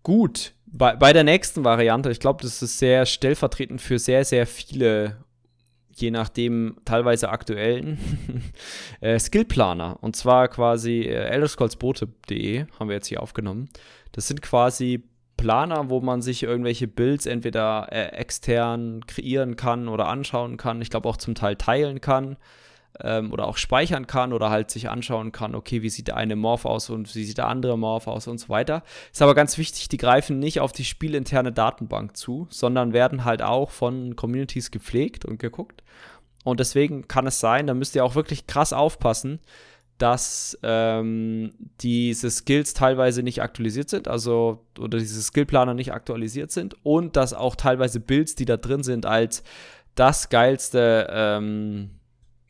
Gut, 0.03 0.53
bei, 0.65 0.95
bei 0.95 1.13
der 1.13 1.23
nächsten 1.23 1.63
Variante, 1.63 2.11
ich 2.11 2.19
glaube, 2.19 2.43
das 2.43 2.61
ist 2.61 2.77
sehr 2.77 3.05
stellvertretend 3.05 3.81
für 3.81 3.99
sehr, 3.99 4.25
sehr 4.25 4.45
viele 4.45 5.23
je 6.01 6.11
nachdem 6.11 6.77
teilweise 6.85 7.29
aktuellen 7.29 7.97
äh, 9.01 9.19
Skillplaner. 9.19 9.97
Und 10.01 10.15
zwar 10.15 10.47
quasi 10.47 11.01
äh, 11.01 11.13
elderscrollsbote.de 11.13 12.65
haben 12.79 12.89
wir 12.89 12.95
jetzt 12.95 13.07
hier 13.07 13.21
aufgenommen. 13.21 13.69
Das 14.11 14.27
sind 14.27 14.41
quasi 14.41 15.03
Planer, 15.37 15.89
wo 15.89 16.01
man 16.01 16.21
sich 16.21 16.43
irgendwelche 16.43 16.87
Builds 16.87 17.25
entweder 17.25 17.87
äh, 17.91 18.07
extern 18.09 19.05
kreieren 19.07 19.55
kann 19.55 19.87
oder 19.87 20.07
anschauen 20.07 20.57
kann. 20.57 20.81
Ich 20.81 20.89
glaube 20.89 21.07
auch 21.07 21.17
zum 21.17 21.35
Teil 21.35 21.55
teilen 21.55 22.01
kann 22.01 22.37
ähm, 23.01 23.31
oder 23.31 23.47
auch 23.47 23.57
speichern 23.57 24.07
kann 24.07 24.33
oder 24.33 24.49
halt 24.49 24.71
sich 24.71 24.89
anschauen 24.89 25.31
kann, 25.31 25.55
okay, 25.55 25.81
wie 25.81 25.89
sieht 25.89 26.07
der 26.07 26.17
eine 26.17 26.35
Morph 26.35 26.65
aus 26.65 26.89
und 26.89 27.13
wie 27.15 27.23
sieht 27.23 27.37
der 27.37 27.47
andere 27.47 27.77
Morph 27.77 28.07
aus 28.07 28.27
und 28.27 28.39
so 28.39 28.49
weiter. 28.49 28.83
Ist 29.11 29.21
aber 29.21 29.35
ganz 29.35 29.57
wichtig, 29.57 29.89
die 29.89 29.97
greifen 29.97 30.39
nicht 30.39 30.59
auf 30.59 30.71
die 30.71 30.85
spielinterne 30.85 31.51
Datenbank 31.51 32.17
zu, 32.17 32.47
sondern 32.49 32.93
werden 32.93 33.25
halt 33.25 33.41
auch 33.41 33.71
von 33.71 34.15
Communities 34.15 34.71
gepflegt 34.71 35.25
und 35.25 35.39
geguckt. 35.39 35.83
Und 36.43 36.59
deswegen 36.59 37.07
kann 37.07 37.27
es 37.27 37.39
sein, 37.39 37.67
da 37.67 37.73
müsst 37.73 37.95
ihr 37.95 38.03
auch 38.03 38.15
wirklich 38.15 38.47
krass 38.47 38.73
aufpassen, 38.73 39.39
dass 39.97 40.57
ähm, 40.63 41.51
diese 41.81 42.31
Skills 42.31 42.73
teilweise 42.73 43.21
nicht 43.21 43.41
aktualisiert 43.41 43.89
sind, 43.89 44.07
also 44.07 44.65
oder 44.79 44.97
diese 44.97 45.21
Skillplaner 45.21 45.73
nicht 45.73 45.93
aktualisiert 45.93 46.51
sind 46.51 46.75
und 46.83 47.17
dass 47.17 47.33
auch 47.33 47.57
teilweise 47.57 47.99
Builds, 47.99 48.35
die 48.35 48.45
da 48.45 48.55
drin 48.55 48.81
sind, 48.81 49.05
als 49.05 49.43
das 49.95 50.29
geilste 50.29 51.07
ähm, 51.11 51.98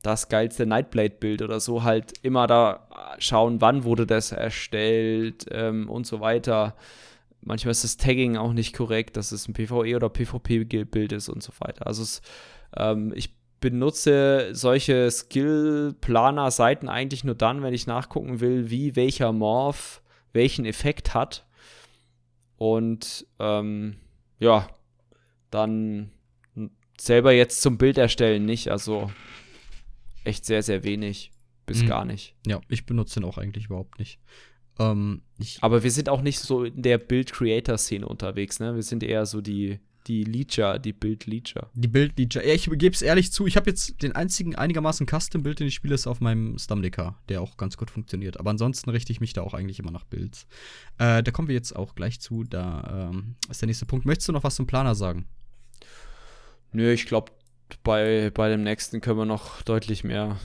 das 0.01 0.29
geilste 0.29 0.65
Nightblade-Bild 0.65 1.41
oder 1.41 1.59
so 1.59 1.83
halt 1.83 2.13
immer 2.21 2.47
da 2.47 2.87
schauen, 3.19 3.61
wann 3.61 3.83
wurde 3.83 4.05
das 4.05 4.31
erstellt 4.31 5.45
ähm, 5.51 5.89
und 5.89 6.07
so 6.07 6.21
weiter. 6.21 6.75
Manchmal 7.41 7.71
ist 7.71 7.83
das 7.83 7.97
Tagging 7.97 8.37
auch 8.37 8.53
nicht 8.53 8.75
korrekt, 8.75 9.17
dass 9.17 9.31
es 9.31 9.47
ein 9.47 9.53
PvE 9.53 9.95
oder 9.95 10.09
PvP-Bild 10.09 11.11
ist 11.11 11.29
und 11.29 11.43
so 11.43 11.51
weiter. 11.59 11.87
Also 11.87 12.03
es, 12.03 12.21
ähm, 12.75 13.11
ich 13.15 13.35
benutze 13.59 14.49
solche 14.53 15.09
Skill-Planer-Seiten 15.11 16.87
eigentlich 16.87 17.23
nur 17.23 17.35
dann, 17.35 17.61
wenn 17.61 17.73
ich 17.73 17.87
nachgucken 17.87 18.39
will, 18.39 18.69
wie 18.69 18.95
welcher 18.95 19.33
Morph 19.33 20.01
welchen 20.31 20.65
Effekt 20.65 21.13
hat. 21.13 21.45
Und 22.57 23.25
ähm, 23.39 23.97
ja, 24.37 24.67
dann 25.49 26.11
selber 26.99 27.31
jetzt 27.31 27.61
zum 27.61 27.77
Bild 27.77 27.97
erstellen 27.97 28.45
nicht. 28.45 28.69
Also 28.69 29.09
echt 30.29 30.45
sehr, 30.45 30.63
sehr 30.63 30.83
wenig. 30.83 31.31
bis 31.65 31.83
Mhm. 31.83 31.87
gar 31.87 32.03
nicht. 32.05 32.35
Ja, 32.47 32.61
ich 32.67 32.87
benutze 32.87 33.19
den 33.19 33.29
auch 33.29 33.37
eigentlich 33.37 33.65
überhaupt 33.65 33.99
nicht. 33.99 34.19
Ähm, 34.79 35.21
Aber 35.61 35.83
wir 35.83 35.91
sind 35.91 36.09
auch 36.09 36.21
nicht 36.23 36.39
so 36.39 36.63
in 36.63 36.81
der 36.81 36.97
Bild-Creator-Szene 36.97 38.07
unterwegs, 38.07 38.59
ne? 38.59 38.73
Wir 38.73 38.81
sind 38.81 39.03
eher 39.03 39.27
so 39.27 39.39
die, 39.39 39.77
die 40.07 40.23
Leecher, 40.23 40.79
die 40.79 40.93
Bild-Leecher. 40.93 41.69
die 41.75 41.87
Bild-Leader. 41.87 42.43
Ja, 42.43 42.55
ich 42.55 42.67
gebe 42.71 42.95
es 42.95 43.03
ehrlich 43.03 43.31
zu, 43.31 43.45
ich 43.45 43.55
habe 43.55 43.69
jetzt 43.69 44.01
den 44.01 44.13
einzigen 44.13 44.55
einigermaßen 44.55 45.05
Custom-Bild, 45.05 45.59
den 45.59 45.67
ich 45.67 45.75
spiele, 45.75 45.93
ist 45.93 46.07
auf 46.07 46.21
meinem 46.21 46.57
Stamdeka, 46.57 47.19
der 47.29 47.39
auch 47.41 47.55
ganz 47.57 47.77
gut 47.77 47.91
funktioniert. 47.91 48.39
Aber 48.39 48.49
ansonsten 48.49 48.89
richte 48.89 49.11
ich 49.11 49.21
mich 49.21 49.33
da 49.33 49.43
auch 49.43 49.53
eigentlich 49.53 49.77
immer 49.77 49.91
nach 49.91 50.05
Builds. 50.05 50.47
Äh, 50.97 51.21
da 51.21 51.29
kommen 51.29 51.49
wir 51.49 51.55
jetzt 51.55 51.75
auch 51.75 51.93
gleich 51.93 52.19
zu. 52.19 52.45
Da 52.45 53.11
ähm, 53.13 53.35
ist 53.47 53.61
der 53.61 53.67
nächste 53.67 53.85
Punkt. 53.85 54.07
Möchtest 54.07 54.27
du 54.29 54.31
noch 54.31 54.43
was 54.43 54.55
zum 54.55 54.65
Planer 54.65 54.95
sagen? 54.95 55.27
Nö, 56.71 56.91
ich 56.91 57.05
glaube, 57.05 57.31
bei, 57.83 58.31
bei 58.33 58.49
dem 58.49 58.63
nächsten 58.63 59.01
können 59.01 59.19
wir 59.19 59.25
noch 59.25 59.61
deutlich 59.61 60.03
mehr 60.03 60.37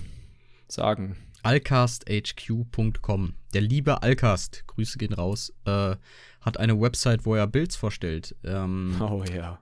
sagen. 0.68 1.16
Alcasthq.com. 1.43 3.35
Der 3.53 3.61
liebe 3.61 4.03
Alcast, 4.03 4.64
Grüße 4.66 4.99
gehen 4.99 5.12
raus, 5.12 5.53
äh, 5.66 5.97
hat 6.41 6.59
eine 6.59 6.81
Website, 6.81 7.27
wo 7.27 7.35
er 7.35 7.47
Builds 7.47 7.77
vorstellt. 7.77 8.35
Ähm, 8.45 8.97
Oh 9.01 9.22
ja. 9.25 9.61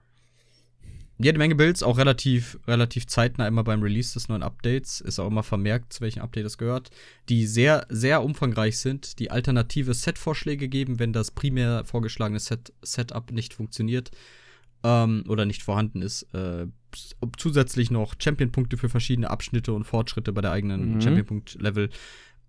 jede 1.17 1.37
Menge 1.37 1.55
Builds, 1.55 1.83
auch 1.83 1.97
relativ, 1.97 2.57
relativ 2.67 3.07
zeitnah 3.07 3.47
immer 3.47 3.63
beim 3.63 3.81
Release 3.83 4.13
des 4.13 4.29
neuen 4.29 4.43
Updates. 4.43 5.01
Ist 5.01 5.19
auch 5.19 5.27
immer 5.27 5.43
vermerkt, 5.43 5.93
zu 5.93 6.01
welchem 6.01 6.21
Update 6.21 6.45
es 6.45 6.57
gehört. 6.57 6.89
Die 7.29 7.45
sehr, 7.45 7.85
sehr 7.89 8.23
umfangreich 8.23 8.77
sind, 8.79 9.19
die 9.19 9.29
alternative 9.31 9.93
Set-Vorschläge 9.93 10.69
geben, 10.69 10.99
wenn 10.99 11.13
das 11.13 11.31
primär 11.31 11.83
vorgeschlagene 11.85 12.39
Set 12.39 12.73
Setup 12.81 13.31
nicht 13.31 13.53
funktioniert 13.53 14.11
ähm, 14.83 15.23
oder 15.27 15.45
nicht 15.45 15.63
vorhanden 15.63 16.01
ist. 16.01 16.23
Äh, 16.33 16.67
zusätzlich 17.37 17.91
noch 17.91 18.15
Champion-Punkte 18.19 18.77
für 18.77 18.89
verschiedene 18.89 19.29
Abschnitte 19.29 19.73
und 19.73 19.83
Fortschritte 19.85 20.33
bei 20.33 20.41
der 20.41 20.51
eigenen 20.51 20.95
Mhm. 20.95 21.01
Champion-Punkt-Level. 21.01 21.89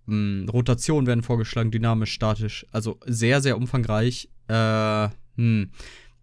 Mm, 0.07 0.49
Rotationen 0.49 1.07
werden 1.07 1.23
vorgeschlagen, 1.23 1.71
dynamisch, 1.71 2.13
statisch. 2.13 2.67
Also 2.73 2.99
sehr, 3.07 3.41
sehr 3.41 3.57
umfangreich. 3.57 4.29
Äh, 4.49 5.09
hm. 5.37 5.71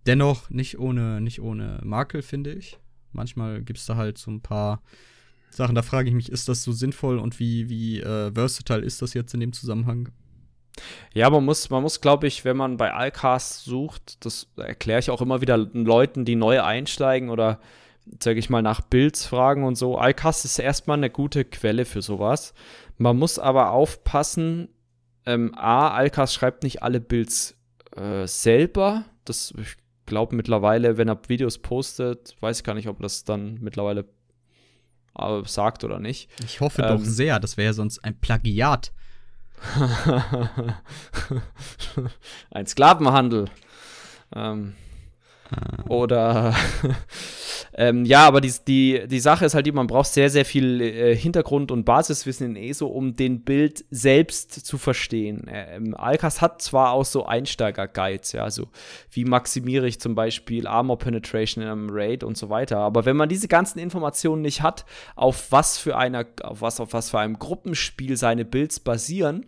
Dennoch 0.05 0.49
nicht 0.49 0.79
ohne, 0.79 1.21
nicht 1.21 1.41
ohne 1.41 1.79
Makel, 1.83 2.21
finde 2.21 2.53
ich. 2.53 2.77
Manchmal 3.11 3.61
gibt 3.61 3.79
es 3.79 3.85
da 3.85 3.95
halt 3.95 4.17
so 4.17 4.31
ein 4.31 4.41
paar 4.41 4.81
Sachen, 5.49 5.75
da 5.75 5.81
frage 5.81 6.09
ich 6.09 6.15
mich, 6.15 6.31
ist 6.31 6.47
das 6.47 6.63
so 6.63 6.71
sinnvoll 6.71 7.19
und 7.19 7.39
wie, 7.39 7.69
wie 7.69 7.99
äh, 7.99 8.31
versatile 8.33 8.81
ist 8.81 9.01
das 9.01 9.13
jetzt 9.13 9.33
in 9.33 9.41
dem 9.41 9.51
Zusammenhang? 9.53 10.09
Ja, 11.13 11.29
man 11.29 11.43
muss, 11.43 11.69
man 11.69 11.83
muss, 11.83 11.99
glaube 11.99 12.27
ich, 12.27 12.45
wenn 12.45 12.55
man 12.55 12.77
bei 12.77 12.93
Alcast 12.93 13.65
sucht, 13.65 14.25
das 14.25 14.47
erkläre 14.55 14.99
ich 14.99 15.09
auch 15.09 15.21
immer 15.21 15.41
wieder 15.41 15.57
Leuten, 15.57 16.23
die 16.23 16.37
neu 16.37 16.61
einsteigen 16.61 17.29
oder, 17.29 17.59
sage 18.21 18.39
ich 18.39 18.49
mal, 18.49 18.61
nach 18.61 18.81
Builds 18.81 19.25
fragen 19.25 19.63
und 19.63 19.75
so. 19.75 19.97
Alcast 19.97 20.45
ist 20.45 20.59
erstmal 20.59 20.97
eine 20.97 21.09
gute 21.09 21.45
Quelle 21.45 21.85
für 21.85 22.01
sowas. 22.01 22.53
Man 22.97 23.17
muss 23.17 23.39
aber 23.39 23.71
aufpassen, 23.71 24.69
ähm, 25.25 25.53
A, 25.55 25.89
Alcast 25.89 26.33
schreibt 26.33 26.63
nicht 26.63 26.83
alle 26.83 26.99
Builds 26.99 27.55
äh, 27.95 28.27
selber. 28.27 29.05
Das, 29.25 29.53
ich 29.57 29.75
glaube 30.05 30.35
mittlerweile, 30.35 30.97
wenn 30.97 31.07
er 31.07 31.19
Videos 31.27 31.59
postet, 31.59 32.35
weiß 32.39 32.59
ich 32.59 32.63
gar 32.63 32.73
nicht, 32.73 32.87
ob 32.87 32.99
das 33.01 33.23
dann 33.23 33.59
mittlerweile 33.61 34.05
äh, 35.17 35.41
sagt 35.45 35.83
oder 35.83 35.99
nicht. 35.99 36.29
Ich 36.43 36.59
hoffe 36.59 36.81
Ähm. 36.81 36.97
doch 36.97 37.03
sehr, 37.03 37.39
das 37.39 37.57
wäre 37.57 37.67
ja 37.67 37.73
sonst 37.73 38.03
ein 38.03 38.19
Plagiat. 38.19 38.91
Ein 42.49 42.65
Sklavenhandel. 42.65 43.45
Ähm, 44.35 44.73
oder 45.89 46.55
ähm, 47.73 48.05
ja, 48.05 48.25
aber 48.25 48.41
die, 48.41 48.53
die, 48.67 49.07
die 49.07 49.19
Sache 49.19 49.45
ist 49.45 49.53
halt 49.53 49.65
die, 49.65 49.71
man 49.71 49.87
braucht 49.87 50.07
sehr, 50.07 50.29
sehr 50.29 50.45
viel 50.45 50.81
äh, 50.81 51.15
Hintergrund- 51.15 51.71
und 51.71 51.83
Basiswissen 51.83 52.55
in 52.55 52.55
ESO, 52.55 52.87
um 52.87 53.15
den 53.15 53.43
Bild 53.43 53.83
selbst 53.89 54.65
zu 54.65 54.77
verstehen. 54.77 55.45
Ähm, 55.49 55.95
Alcast 55.95 56.41
hat 56.41 56.61
zwar 56.61 56.91
auch 56.91 57.05
so 57.05 57.25
Einsteiger-Guides, 57.25 58.31
ja, 58.33 58.43
also 58.43 58.67
wie 59.11 59.25
maximiere 59.25 59.87
ich 59.87 59.99
zum 59.99 60.15
Beispiel 60.15 60.67
Armor 60.67 60.97
Penetration 60.97 61.63
in 61.63 61.69
einem 61.69 61.89
Raid 61.91 62.23
und 62.23 62.37
so 62.37 62.49
weiter. 62.49 62.77
Aber 62.77 63.05
wenn 63.05 63.17
man 63.17 63.29
diese 63.29 63.47
ganzen 63.47 63.79
Informationen 63.79 64.41
nicht 64.41 64.61
hat, 64.61 64.85
auf 65.15 65.51
was 65.51 65.77
für 65.77 65.97
einer, 65.97 66.25
auf 66.43 66.61
was, 66.61 66.79
auf 66.79 66.93
was 66.93 67.09
für 67.09 67.19
einem 67.19 67.39
Gruppenspiel 67.39 68.15
seine 68.15 68.45
Builds 68.45 68.79
basieren 68.79 69.47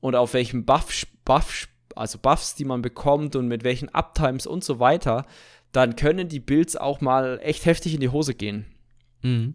und 0.00 0.14
auf 0.14 0.34
welchem 0.34 0.64
Buff, 0.64 1.06
Buff, 1.24 1.68
also 1.96 2.18
Buffs, 2.18 2.54
die 2.54 2.64
man 2.64 2.82
bekommt 2.82 3.36
und 3.36 3.48
mit 3.48 3.64
welchen 3.64 3.88
Uptimes 3.88 4.46
und 4.46 4.64
so 4.64 4.78
weiter, 4.78 5.26
dann 5.72 5.96
können 5.96 6.28
die 6.28 6.40
Builds 6.40 6.76
auch 6.76 7.00
mal 7.00 7.40
echt 7.42 7.66
heftig 7.66 7.94
in 7.94 8.00
die 8.00 8.08
Hose 8.08 8.34
gehen. 8.34 8.66
Mhm. 9.22 9.54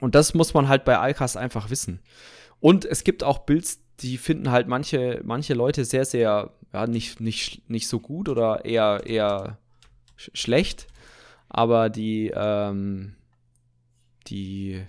Und 0.00 0.14
das 0.14 0.34
muss 0.34 0.52
man 0.52 0.68
halt 0.68 0.84
bei 0.84 0.98
Alcast 0.98 1.36
einfach 1.36 1.70
wissen. 1.70 2.00
Und 2.58 2.84
es 2.84 3.04
gibt 3.04 3.22
auch 3.22 3.38
Builds, 3.38 3.80
die 4.00 4.18
finden 4.18 4.50
halt 4.50 4.66
manche, 4.66 5.20
manche 5.24 5.54
Leute 5.54 5.84
sehr, 5.84 6.04
sehr, 6.04 6.50
ja, 6.72 6.86
nicht, 6.86 7.20
nicht, 7.20 7.68
nicht 7.70 7.86
so 7.86 8.00
gut 8.00 8.28
oder 8.28 8.64
eher, 8.64 9.02
eher 9.06 9.58
sch 10.16 10.30
schlecht. 10.34 10.88
Aber 11.48 11.90
die, 11.90 12.32
ähm, 12.34 13.14
die, 14.26 14.82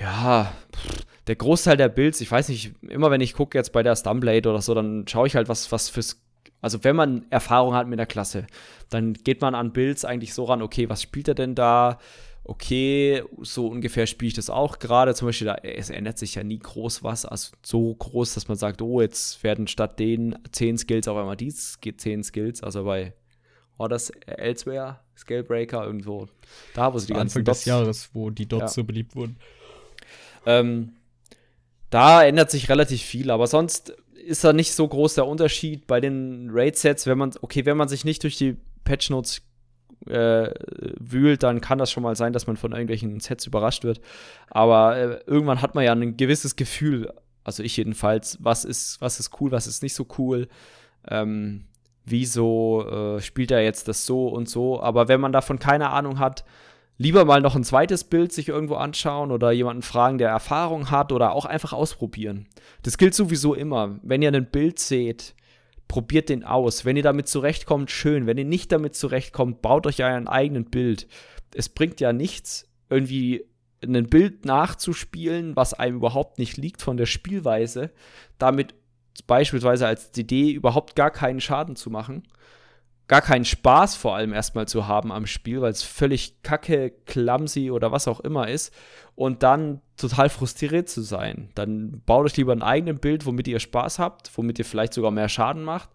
ja, 0.00 0.52
pff, 0.74 1.04
der 1.26 1.36
Großteil 1.36 1.76
der 1.76 1.88
Builds, 1.88 2.20
ich 2.20 2.30
weiß 2.30 2.48
nicht, 2.48 2.72
immer 2.82 3.10
wenn 3.10 3.20
ich 3.20 3.34
gucke 3.34 3.56
jetzt 3.58 3.72
bei 3.72 3.82
der 3.82 3.96
Stumblade 3.96 4.48
oder 4.48 4.62
so, 4.62 4.74
dann 4.74 5.06
schaue 5.06 5.26
ich 5.26 5.36
halt, 5.36 5.48
was, 5.48 5.70
was 5.72 5.88
fürs, 5.88 6.22
also 6.60 6.82
wenn 6.84 6.96
man 6.96 7.26
Erfahrung 7.30 7.74
hat 7.74 7.86
mit 7.86 7.98
der 7.98 8.06
Klasse, 8.06 8.46
dann 8.88 9.12
geht 9.12 9.40
man 9.40 9.54
an 9.54 9.72
Builds 9.72 10.04
eigentlich 10.04 10.34
so 10.34 10.44
ran, 10.44 10.62
okay, 10.62 10.88
was 10.88 11.02
spielt 11.02 11.28
er 11.28 11.34
denn 11.34 11.54
da? 11.54 11.98
Okay, 12.44 13.22
so 13.42 13.66
ungefähr 13.66 14.06
spiele 14.06 14.28
ich 14.28 14.34
das 14.34 14.48
auch 14.48 14.78
gerade. 14.78 15.14
Zum 15.14 15.28
Beispiel, 15.28 15.48
da, 15.48 15.56
es 15.56 15.90
ändert 15.90 16.16
sich 16.16 16.34
ja 16.36 16.42
nie 16.42 16.58
groß 16.58 17.02
was, 17.02 17.26
also 17.26 17.52
so 17.62 17.94
groß, 17.94 18.32
dass 18.32 18.48
man 18.48 18.56
sagt, 18.56 18.80
oh, 18.80 19.02
jetzt 19.02 19.42
werden 19.44 19.66
statt 19.66 19.98
den 19.98 20.38
10 20.50 20.78
Skills 20.78 21.08
auf 21.08 21.18
einmal 21.18 21.36
die 21.36 21.52
10 21.52 22.24
Skills, 22.24 22.62
also 22.62 22.84
bei, 22.84 23.12
war 23.76 23.90
das 23.90 24.08
Elsewhere, 24.10 25.00
Scalebreaker, 25.14 25.84
irgendwo, 25.84 26.26
da, 26.72 26.94
wo 26.94 26.98
sie 26.98 27.08
die 27.08 27.12
ganzen 27.12 27.40
Anfang 27.40 27.44
des 27.44 27.58
Dots 27.58 27.64
Jahres, 27.66 28.10
wo 28.14 28.30
die 28.30 28.46
Dots 28.46 28.62
Ja. 28.62 28.68
so 28.68 28.84
beliebt 28.84 29.14
wurden. 29.14 29.36
Ähm, 30.48 30.92
da 31.90 32.24
ändert 32.24 32.50
sich 32.50 32.68
relativ 32.68 33.02
viel, 33.02 33.30
aber 33.30 33.46
sonst 33.46 33.94
ist 34.14 34.44
da 34.44 34.52
nicht 34.52 34.72
so 34.72 34.88
groß 34.88 35.14
der 35.14 35.26
Unterschied 35.26 35.86
bei 35.86 36.00
den 36.00 36.48
Raid-Sets, 36.50 37.06
wenn 37.06 37.18
man, 37.18 37.32
okay, 37.42 37.66
wenn 37.66 37.76
man 37.76 37.88
sich 37.88 38.04
nicht 38.04 38.22
durch 38.22 38.36
die 38.36 38.56
Patch-Notes 38.84 39.42
äh, 40.06 40.50
wühlt, 40.98 41.42
dann 41.42 41.60
kann 41.60 41.78
das 41.78 41.90
schon 41.90 42.02
mal 42.02 42.16
sein, 42.16 42.32
dass 42.32 42.46
man 42.46 42.56
von 42.56 42.72
irgendwelchen 42.72 43.20
Sets 43.20 43.46
überrascht 43.46 43.84
wird. 43.84 44.00
Aber 44.48 44.96
äh, 44.96 45.20
irgendwann 45.26 45.60
hat 45.60 45.74
man 45.74 45.84
ja 45.84 45.92
ein 45.92 46.16
gewisses 46.16 46.56
Gefühl, 46.56 47.12
also 47.44 47.62
ich 47.62 47.76
jedenfalls, 47.76 48.38
was 48.40 48.64
ist, 48.64 49.00
was 49.00 49.20
ist 49.20 49.40
cool, 49.40 49.50
was 49.50 49.66
ist 49.66 49.82
nicht 49.82 49.94
so 49.94 50.06
cool. 50.18 50.48
Ähm, 51.10 51.64
wieso 52.04 52.86
äh, 52.88 53.20
spielt 53.20 53.50
er 53.50 53.62
jetzt 53.62 53.88
das 53.88 54.06
so 54.06 54.28
und 54.28 54.48
so? 54.48 54.80
Aber 54.80 55.08
wenn 55.08 55.20
man 55.20 55.32
davon 55.32 55.58
keine 55.58 55.90
Ahnung 55.90 56.18
hat, 56.18 56.44
lieber 56.98 57.24
mal 57.24 57.40
noch 57.40 57.56
ein 57.56 57.64
zweites 57.64 58.04
Bild 58.04 58.32
sich 58.32 58.48
irgendwo 58.48 58.74
anschauen 58.74 59.30
oder 59.30 59.52
jemanden 59.52 59.82
fragen, 59.82 60.18
der 60.18 60.28
Erfahrung 60.28 60.90
hat 60.90 61.12
oder 61.12 61.32
auch 61.32 61.46
einfach 61.46 61.72
ausprobieren. 61.72 62.46
Das 62.82 62.98
gilt 62.98 63.14
sowieso 63.14 63.54
immer. 63.54 63.98
Wenn 64.02 64.20
ihr 64.20 64.32
ein 64.32 64.50
Bild 64.50 64.78
seht, 64.80 65.34
probiert 65.86 66.28
den 66.28 66.44
aus. 66.44 66.84
Wenn 66.84 66.96
ihr 66.96 67.02
damit 67.02 67.28
zurechtkommt, 67.28 67.90
schön. 67.90 68.26
Wenn 68.26 68.36
ihr 68.36 68.44
nicht 68.44 68.72
damit 68.72 68.94
zurechtkommt, 68.94 69.62
baut 69.62 69.86
euch 69.86 70.02
euren 70.02 70.28
eigenen 70.28 70.66
Bild. 70.66 71.06
Es 71.54 71.68
bringt 71.68 72.00
ja 72.00 72.12
nichts, 72.12 72.68
irgendwie 72.90 73.46
ein 73.82 74.08
Bild 74.08 74.44
nachzuspielen, 74.44 75.54
was 75.54 75.72
einem 75.72 75.96
überhaupt 75.96 76.38
nicht 76.38 76.56
liegt 76.56 76.82
von 76.82 76.96
der 76.96 77.06
Spielweise, 77.06 77.90
damit 78.38 78.74
beispielsweise 79.28 79.86
als 79.86 80.10
DD 80.10 80.50
überhaupt 80.52 80.96
gar 80.96 81.10
keinen 81.10 81.40
Schaden 81.40 81.76
zu 81.76 81.90
machen 81.90 82.24
gar 83.08 83.22
keinen 83.22 83.44
Spaß 83.44 83.96
vor 83.96 84.14
allem 84.14 84.32
erstmal 84.32 84.68
zu 84.68 84.86
haben 84.86 85.10
am 85.10 85.26
Spiel, 85.26 85.60
weil 85.60 85.72
es 85.72 85.82
völlig 85.82 86.42
kacke, 86.42 86.92
clumsy 87.06 87.70
oder 87.70 87.90
was 87.90 88.06
auch 88.06 88.20
immer 88.20 88.48
ist 88.48 88.72
und 89.14 89.42
dann 89.42 89.80
total 89.96 90.28
frustriert 90.28 90.88
zu 90.88 91.00
sein. 91.02 91.50
Dann 91.54 92.02
baut 92.06 92.26
euch 92.26 92.36
lieber 92.36 92.52
ein 92.52 92.62
eigenes 92.62 93.00
Bild, 93.00 93.26
womit 93.26 93.48
ihr 93.48 93.60
Spaß 93.60 93.98
habt, 93.98 94.30
womit 94.36 94.58
ihr 94.58 94.64
vielleicht 94.64 94.92
sogar 94.94 95.10
mehr 95.10 95.28
Schaden 95.28 95.64
macht, 95.64 95.88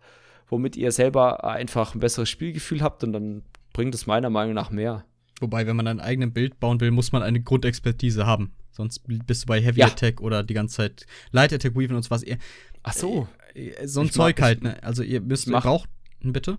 womit 0.48 0.76
ihr 0.76 0.92
selber 0.92 1.44
einfach 1.46 1.94
ein 1.96 2.00
besseres 2.00 2.30
Spielgefühl 2.30 2.82
habt 2.82 3.04
und 3.04 3.14
dann 3.14 3.44
bringt 3.74 3.94
es 3.96 4.08
meiner 4.08 4.30
Meinung 4.30 4.54
nach 4.56 4.72
mehr. 4.72 5.06
Wobei, 5.40 5.68
wenn 5.68 5.76
man 5.76 5.88
ein 5.88 6.00
eigenes 6.00 6.34
Bild 6.34 6.60
bauen 6.60 6.80
will, 6.82 6.92
muss 6.92 7.12
man 7.12 7.22
eine 7.24 7.42
Grundexpertise 7.42 8.26
haben. 8.26 8.54
Sonst 8.72 9.04
bist 9.06 9.44
du 9.44 9.48
bei 9.48 9.62
Heavy 9.62 9.82
Ja. 9.82 9.88
Attack 9.88 10.20
oder 10.20 10.42
die 10.42 10.54
ganze 10.56 10.78
Zeit 10.78 11.06
Light 11.32 11.54
Attack 11.54 11.76
Weaven 11.76 11.96
und 11.96 12.10
was. 12.10 12.24
Ihr, 12.24 12.38
Ach 12.82 12.94
so. 12.94 13.28
äh, 13.54 13.86
so 13.86 14.02
ein 14.02 14.10
Zeug 14.10 14.42
halt, 14.42 14.64
ne? 14.64 14.82
Also 14.82 15.04
ihr 15.04 15.22
müsst, 15.22 15.52
braucht, 15.52 15.90
Hm, 16.22 16.34
bitte? 16.34 16.58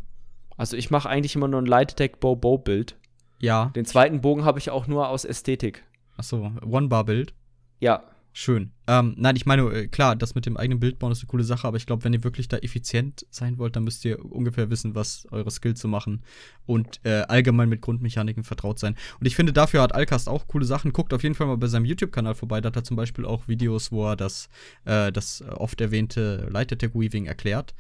Also 0.57 0.77
ich 0.77 0.91
mache 0.91 1.09
eigentlich 1.09 1.35
immer 1.35 1.49
nur 1.49 1.61
ein 1.61 1.67
Light 1.67 1.93
Attack 1.93 2.21
Bow 2.21 2.37
Bow 2.37 2.59
Bild. 2.59 2.97
Ja. 3.41 3.67
Den 3.77 3.85
zweiten 3.85 4.21
Bogen 4.21 4.45
habe 4.45 4.59
ich 4.59 4.71
auch 4.71 4.87
nur 4.87 5.09
aus 5.09 5.25
Ästhetik. 5.25 5.85
Achso, 6.17 6.53
One-Bar-Bild. 6.65 7.35
Ja, 7.81 8.05
Schön. 8.37 8.73
Ähm, 8.89 9.15
nein, 9.17 9.37
ich 9.37 9.47
meine, 9.47 9.63
äh, 9.71 9.87
klar, 9.87 10.17
das 10.17 10.35
mit 10.35 10.45
dem 10.45 10.57
eigenen 10.57 10.81
Bild 10.81 10.99
bauen 10.99 11.13
ist 11.13 11.21
eine 11.21 11.29
coole 11.29 11.45
Sache, 11.45 11.69
aber 11.69 11.77
ich 11.77 11.87
glaube, 11.87 12.03
wenn 12.03 12.13
ihr 12.13 12.25
wirklich 12.25 12.49
da 12.49 12.57
effizient 12.57 13.25
sein 13.31 13.59
wollt, 13.59 13.77
dann 13.77 13.85
müsst 13.85 14.05
ihr 14.05 14.25
ungefähr 14.25 14.71
wissen, 14.71 14.97
was 14.97 15.29
eure 15.31 15.53
Skills 15.53 15.79
zu 15.79 15.87
machen 15.87 16.25
und 16.67 16.99
äh, 17.05 17.23
allgemein 17.29 17.69
mit 17.69 17.81
Grundmechaniken 17.81 18.43
vertraut 18.43 18.81
sein. 18.81 18.97
Und 19.21 19.27
ich 19.27 19.37
finde, 19.37 19.53
dafür 19.53 19.83
hat 19.83 19.95
Alcast 19.95 20.29
auch 20.29 20.49
coole 20.49 20.65
Sachen. 20.65 20.93
Guckt 20.93 21.15
auf 21.15 21.23
jeden 21.23 21.37
Fall 21.37 21.47
mal 21.47 21.59
bei 21.59 21.69
seinem 21.69 21.85
YouTube-Kanal 21.85 22.35
vorbei. 22.35 22.61
Da 22.61 22.71
hat 22.71 22.77
er 22.77 22.83
zum 22.83 22.97
Beispiel 22.97 23.25
auch 23.25 23.47
Videos, 23.47 23.93
wo 23.93 24.09
er 24.09 24.17
das, 24.17 24.49
äh, 24.85 25.13
das 25.13 25.41
oft 25.43 25.81
erwähnte 25.81 26.49
Light 26.51 26.73
Attack 26.73 26.97
Weaving 26.97 27.27
erklärt. 27.27 27.73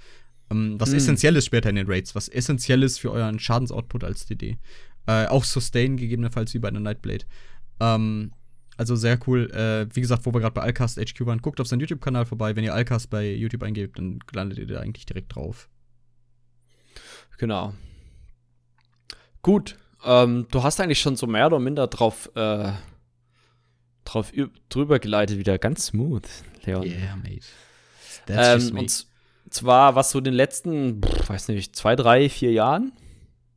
Ähm, 0.50 0.78
was 0.78 0.90
Mhm. 0.90 0.96
essentiell 0.96 1.36
ist 1.36 1.46
später 1.46 1.70
in 1.70 1.76
den 1.76 1.86
Raids, 1.86 2.14
was 2.14 2.28
essentiell 2.28 2.82
ist 2.82 2.98
für 3.00 3.10
euren 3.10 3.38
Schadensoutput 3.38 4.04
als 4.04 4.26
DD. 4.26 4.58
Äh, 5.06 5.26
auch 5.26 5.44
Sustain 5.44 5.96
gegebenenfalls 5.96 6.54
wie 6.54 6.58
bei 6.58 6.68
einer 6.68 6.80
Nightblade. 6.80 7.24
Ähm, 7.80 8.32
also 8.76 8.96
sehr 8.96 9.18
cool. 9.26 9.50
Äh, 9.52 9.86
wie 9.94 10.00
gesagt, 10.00 10.26
wo 10.26 10.32
wir 10.34 10.40
gerade 10.40 10.54
bei 10.54 10.62
Alcast 10.62 10.98
HQ 10.98 11.26
waren, 11.26 11.40
guckt 11.40 11.60
auf 11.60 11.66
seinen 11.66 11.80
YouTube-Kanal 11.80 12.26
vorbei. 12.26 12.56
Wenn 12.56 12.64
ihr 12.64 12.74
Alcast 12.74 13.08
bei 13.10 13.30
YouTube 13.32 13.62
eingebt, 13.62 13.98
dann 13.98 14.18
landet 14.32 14.58
ihr 14.58 14.66
da 14.66 14.80
eigentlich 14.80 15.06
direkt 15.06 15.34
drauf. 15.34 15.68
Genau. 17.38 17.74
Gut. 19.42 19.76
Ähm, 20.04 20.46
du 20.50 20.62
hast 20.62 20.80
eigentlich 20.80 21.00
schon 21.00 21.16
so 21.16 21.26
mehr 21.26 21.46
oder 21.46 21.58
minder 21.58 21.86
drauf, 21.86 22.30
äh, 22.34 22.72
drauf 24.04 24.32
drüber 24.68 24.98
geleitet, 24.98 25.38
wieder 25.38 25.58
ganz 25.58 25.86
smooth, 25.86 26.26
Leon. 26.64 26.86
mate. 27.22 27.40
Ähm, 28.28 28.76
und 28.78 28.90
z- 28.90 29.06
zwar, 29.54 29.94
was 29.94 30.10
so 30.10 30.18
in 30.18 30.24
den 30.24 30.34
letzten, 30.34 31.00
pff, 31.02 31.28
weiß 31.28 31.48
nicht, 31.48 31.74
zwei, 31.76 31.96
drei, 31.96 32.28
vier 32.28 32.52
Jahren, 32.52 32.92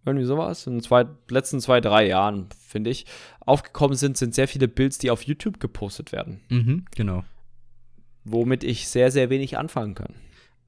irgendwie 0.05 0.25
sowas, 0.25 0.65
in 0.67 0.75
den 0.75 0.81
zwei, 0.83 1.05
letzten 1.29 1.59
zwei, 1.59 1.81
drei 1.81 2.07
Jahren, 2.07 2.47
finde 2.65 2.89
ich, 2.89 3.05
aufgekommen 3.41 3.97
sind, 3.97 4.17
sind 4.17 4.33
sehr 4.35 4.47
viele 4.47 4.67
Builds, 4.67 4.97
die 4.99 5.11
auf 5.11 5.23
YouTube 5.23 5.59
gepostet 5.59 6.11
werden, 6.11 6.41
Mhm, 6.49 6.85
genau. 6.95 7.23
womit 8.23 8.63
ich 8.63 8.87
sehr, 8.87 9.11
sehr 9.11 9.29
wenig 9.29 9.57
anfangen 9.57 9.95
kann. 9.95 10.13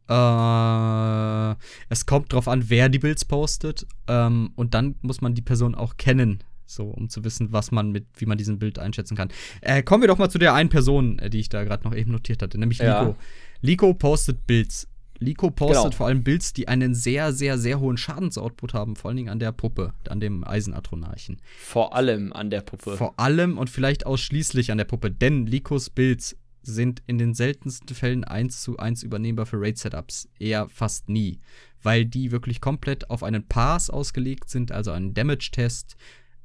Äh, 0.09 1.55
es 1.89 2.05
kommt 2.05 2.33
drauf 2.33 2.47
an, 2.47 2.65
wer 2.69 2.89
die 2.89 2.99
Builds 2.99 3.25
postet. 3.25 3.85
Ähm, 4.07 4.51
und 4.55 4.73
dann 4.73 4.95
muss 5.01 5.21
man 5.21 5.35
die 5.35 5.41
Person 5.41 5.75
auch 5.75 5.97
kennen, 5.97 6.43
so 6.65 6.85
um 6.85 7.09
zu 7.09 7.23
wissen, 7.23 7.51
was 7.51 7.71
man 7.71 7.91
mit, 7.91 8.05
wie 8.17 8.25
man 8.25 8.37
diesen 8.37 8.59
Bild 8.59 8.79
einschätzen 8.79 9.15
kann. 9.15 9.29
Äh, 9.61 9.83
kommen 9.83 10.01
wir 10.03 10.07
doch 10.07 10.17
mal 10.17 10.29
zu 10.29 10.39
der 10.39 10.53
einen 10.53 10.69
Person, 10.69 11.19
äh, 11.19 11.29
die 11.29 11.39
ich 11.39 11.49
da 11.49 11.63
gerade 11.63 11.83
noch 11.83 11.95
eben 11.95 12.11
notiert 12.11 12.41
hatte, 12.41 12.57
nämlich 12.57 12.79
Ja. 12.79 13.01
Liko. 13.01 13.17
Liko 13.61 13.93
postet 13.93 14.47
Builds. 14.47 14.87
Liko 15.19 15.51
postet 15.51 15.83
Genau. 15.83 15.95
vor 15.95 16.07
allem 16.07 16.23
Builds, 16.23 16.53
die 16.53 16.67
einen 16.67 16.95
sehr, 16.95 17.33
sehr, 17.33 17.57
sehr 17.57 17.79
hohen 17.79 17.97
Schadensoutput 17.97 18.73
haben, 18.73 18.95
vor 18.95 19.09
allen 19.09 19.17
Dingen 19.17 19.29
an 19.29 19.39
der 19.39 19.51
Puppe, 19.51 19.93
an 20.07 20.19
dem 20.19 20.43
Eisenatronarchen. 20.43 21.41
Vor 21.57 21.95
allem 21.95 22.31
an 22.33 22.49
der 22.49 22.61
Puppe. 22.61 22.95
Vor 22.97 23.19
allem 23.19 23.57
und 23.57 23.69
vielleicht 23.69 24.05
ausschließlich 24.05 24.71
an 24.71 24.77
der 24.77 24.85
Puppe, 24.85 25.11
denn 25.11 25.45
Likos 25.45 25.89
Builds 25.89 26.37
sind 26.61 27.01
in 27.07 27.17
den 27.17 27.33
seltensten 27.33 27.95
Fällen 27.95 28.23
1 28.23 28.61
zu 28.61 28.77
1 28.77 29.03
übernehmbar 29.03 29.45
für 29.45 29.59
Raid-Setups. 29.59 30.29
Eher 30.39 30.67
fast 30.69 31.09
nie. 31.09 31.39
Weil 31.81 32.05
die 32.05 32.31
wirklich 32.31 32.59
komplett 32.61 33.09
auf 33.09 33.23
einen 33.23 33.47
Pass 33.47 33.89
ausgelegt 33.89 34.49
sind, 34.49 34.71
also 34.71 34.91
einen 34.91 35.13
Damage-Test 35.13 35.95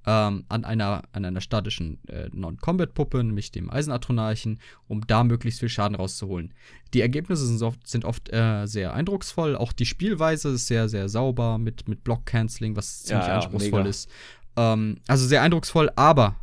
ähm, 0.07 0.45
an, 0.49 0.65
einer, 0.65 1.03
an 1.13 1.25
einer 1.25 1.41
statischen 1.41 1.99
äh, 2.09 2.29
Non-Combat-Puppe, 2.33 3.25
nämlich 3.25 3.53
dem 3.53 3.71
Eisenatronarchen, 3.71 4.61
um 4.87 5.07
da 5.07 5.25
möglichst 5.25 5.61
viel 5.61 5.69
Schaden 5.69 5.95
rauszuholen. 5.95 6.53
Die 6.93 7.01
Ergebnisse 7.01 7.47
sind 7.47 7.63
oft, 7.63 7.87
sind 7.87 8.05
oft 8.05 8.33
äh, 8.33 8.67
sehr 8.67 8.95
eindrucksvoll. 8.95 9.57
Auch 9.57 9.73
die 9.73 9.87
Spielweise 9.87 10.51
ist 10.51 10.67
sehr, 10.67 10.89
sehr 10.89 11.09
sauber 11.09 11.59
mit, 11.59 11.89
mit 11.89 12.05
Block-Canceling, 12.05 12.77
was 12.77 13.05
ziemlich 13.05 13.27
Ja, 13.27 13.37
anspruchsvoll 13.37 13.81
mega. 13.81 13.91
ist. 13.91 14.11
Ähm, 14.57 14.99
also 15.07 15.27
sehr 15.27 15.43
eindrucksvoll, 15.43 15.91
aber 15.97 16.37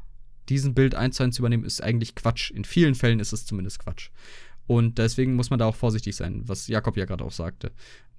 diesen 0.50 0.74
Bild 0.74 0.96
eins 0.96 1.16
zu 1.18 1.24
eins 1.24 1.40
übernehmen, 1.40 1.64
ist 1.64 1.82
eigentlich 1.82 2.16
Quatsch. 2.16 2.52
In 2.52 2.66
vielen 2.66 2.96
Fällen 2.96 3.20
ist 3.20 3.32
es 3.32 3.46
zumindest 3.46 3.80
Quatsch. 3.80 4.10
Und 4.68 4.98
deswegen 4.98 5.36
muss 5.36 5.50
man 5.50 5.60
da 5.60 5.66
auch 5.66 5.76
vorsichtig 5.76 6.16
sein, 6.16 6.42
was 6.46 6.68
Jakob 6.68 6.98
ja 6.98 7.06
gerade 7.06 7.24
auch 7.24 7.32
sagte. 7.32 7.72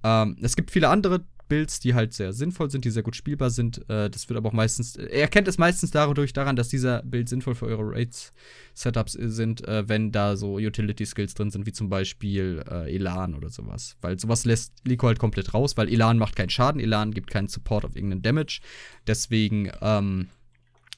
Ähm, 0.03 0.37
es 0.41 0.55
gibt 0.55 0.71
viele 0.71 0.89
andere 0.89 1.21
Builds, 1.47 1.79
die 1.79 1.93
halt 1.93 2.13
sehr 2.13 2.33
sinnvoll 2.33 2.69
sind, 2.69 2.85
die 2.85 2.89
sehr 2.89 3.03
gut 3.03 3.15
spielbar 3.15 3.49
sind. 3.49 3.89
Äh, 3.89 4.09
das 4.09 4.29
wird 4.29 4.37
aber 4.37 4.49
auch 4.49 4.53
meistens, 4.53 4.95
er 4.95 5.21
erkennt 5.21 5.47
es 5.47 5.57
meistens 5.57 5.91
dadurch 5.91 6.33
daran, 6.33 6.55
dass 6.55 6.69
dieser 6.69 7.03
Bild 7.03 7.29
sinnvoll 7.29 7.55
für 7.55 7.65
eure 7.65 7.91
Raids-Setups 7.91 9.13
sind, 9.13 9.67
äh, 9.67 9.87
wenn 9.87 10.11
da 10.11 10.35
so 10.35 10.55
Utility-Skills 10.55 11.33
drin 11.33 11.51
sind, 11.51 11.65
wie 11.65 11.73
zum 11.73 11.89
Beispiel 11.89 12.63
äh, 12.69 12.95
Elan 12.95 13.35
oder 13.35 13.49
sowas. 13.49 13.97
Weil 14.01 14.19
sowas 14.19 14.45
lässt 14.45 14.73
Liko 14.85 15.07
halt 15.07 15.19
komplett 15.19 15.53
raus, 15.53 15.77
weil 15.77 15.89
Elan 15.89 16.17
macht 16.17 16.35
keinen 16.35 16.49
Schaden, 16.49 16.81
Elan 16.81 17.11
gibt 17.11 17.29
keinen 17.29 17.47
Support 17.47 17.85
auf 17.85 17.95
irgendeinen 17.95 18.21
Damage. 18.21 18.61
Deswegen, 19.07 19.71
ähm, 19.81 20.29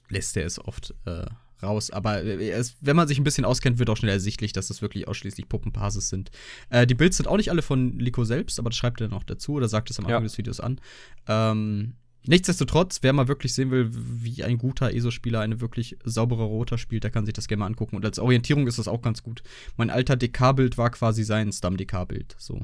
lässt 0.09 0.37
er 0.37 0.45
es 0.45 0.63
oft 0.63 0.93
äh, 1.05 1.25
raus. 1.65 1.91
Aber 1.91 2.23
äh, 2.23 2.49
es, 2.51 2.77
wenn 2.81 2.95
man 2.95 3.07
sich 3.07 3.17
ein 3.19 3.23
bisschen 3.25 3.43
auskennt, 3.45 3.77
wird 3.79 3.89
auch 3.89 3.97
schnell 3.97 4.11
ersichtlich, 4.11 4.53
dass 4.53 4.67
das 4.67 4.81
wirklich 4.81 5.07
ausschließlich 5.07 5.49
Puppenbasis 5.49 6.09
sind. 6.09 6.31
Äh, 6.69 6.87
die 6.87 6.95
Builds 6.95 7.17
sind 7.17 7.27
auch 7.27 7.37
nicht 7.37 7.49
alle 7.51 7.61
von 7.61 7.99
Liko 7.99 8.23
selbst, 8.23 8.57
aber 8.59 8.69
das 8.69 8.77
schreibt 8.77 9.01
er 9.01 9.09
noch 9.09 9.23
dazu 9.23 9.53
oder 9.53 9.67
sagt 9.67 9.89
es 9.89 9.99
am 9.99 10.05
Ja. 10.05 10.15
Anfang 10.15 10.23
des 10.23 10.37
Videos 10.37 10.59
an. 10.59 10.79
Ähm, 11.27 11.93
nichtsdestotrotz, 12.27 12.99
wer 13.01 13.13
mal 13.13 13.27
wirklich 13.27 13.53
sehen 13.53 13.69
will, 13.71 13.89
wie 13.91 14.43
ein 14.43 14.57
guter 14.57 14.93
ESO-Spieler 14.93 15.41
eine 15.41 15.61
wirklich 15.61 15.97
saubere 16.03 16.43
Roter 16.43 16.77
spielt, 16.77 17.03
der 17.03 17.11
kann 17.11 17.25
sich 17.25 17.33
das 17.33 17.47
gerne 17.47 17.59
mal 17.59 17.67
angucken. 17.67 17.95
Und 17.95 18.05
als 18.05 18.17
Orientierung 18.19 18.67
ist 18.67 18.79
das 18.79 18.87
auch 18.87 19.01
ganz 19.01 19.21
gut. 19.23 19.43
Mein 19.77 19.89
alter 19.89 20.15
DK-Bild 20.15 20.77
war 20.77 20.89
quasi 20.91 21.23
sein 21.23 21.51
Stam-DK-Bild. 21.51 22.35
So. 22.39 22.55
Äh, 22.57 22.61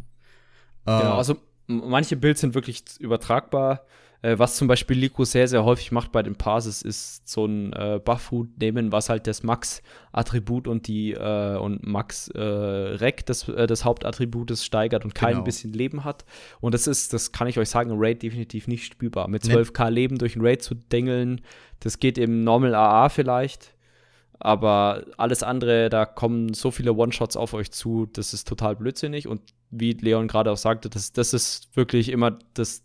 Genau, 0.85 1.17
also 1.17 1.33
m- 1.67 1.83
manche 1.89 2.15
Builds 2.17 2.41
sind 2.41 2.55
wirklich 2.55 2.83
übertragbar. 2.99 3.85
Äh, 4.23 4.37
was 4.37 4.55
zum 4.55 4.67
Beispiel 4.67 4.97
Liko 4.97 5.23
sehr, 5.25 5.47
sehr 5.47 5.63
häufig 5.65 5.91
macht 5.91 6.11
bei 6.11 6.21
den 6.21 6.35
Passes, 6.35 6.81
ist 6.83 7.27
so 7.27 7.45
ein 7.45 7.73
äh, 7.73 7.99
Buff-Hut 8.03 8.57
nehmen, 8.59 8.91
was 8.91 9.09
halt 9.09 9.25
das 9.25 9.41
Max-Attribut 9.43 10.67
und 10.67 10.87
die 10.87 11.13
äh, 11.13 11.57
und 11.57 11.85
Max-Rec 11.85 13.25
des, 13.25 13.47
äh, 13.49 13.67
des 13.67 13.83
Hauptattributes 13.85 14.65
steigert 14.65 15.05
und 15.05 15.15
kein 15.15 15.33
Genau. 15.33 15.43
bisschen 15.43 15.73
Leben 15.73 16.03
hat. 16.03 16.25
Und 16.59 16.73
das 16.73 16.87
ist, 16.87 17.13
das 17.13 17.31
kann 17.31 17.47
ich 17.47 17.57
euch 17.57 17.69
sagen, 17.69 17.91
Raid 17.95 18.21
definitiv 18.23 18.67
nicht 18.67 18.93
spielbar. 18.93 19.27
Mit 19.27 19.45
Nee. 19.45 19.53
12k 19.55 19.89
Leben 19.89 20.17
durch 20.17 20.35
ein 20.35 20.45
Raid 20.45 20.61
zu 20.61 20.75
dengeln, 20.75 21.41
das 21.79 21.99
geht 21.99 22.17
im 22.17 22.43
Normal 22.43 22.75
AA 22.75 23.09
vielleicht. 23.09 23.73
Aber 24.39 25.03
alles 25.17 25.43
andere, 25.43 25.89
da 25.89 26.05
kommen 26.05 26.53
so 26.55 26.71
viele 26.71 26.93
One-Shots 26.93 27.37
auf 27.37 27.53
euch 27.53 27.71
zu, 27.71 28.07
das 28.11 28.33
ist 28.33 28.47
total 28.47 28.75
blödsinnig. 28.75 29.27
Und 29.27 29.41
wie 29.69 29.93
Leon 29.93 30.27
gerade 30.27 30.51
auch 30.51 30.57
sagte, 30.57 30.89
das, 30.89 31.11
das 31.13 31.33
ist 31.33 31.75
wirklich 31.75 32.09
immer 32.09 32.39
das 32.55 32.83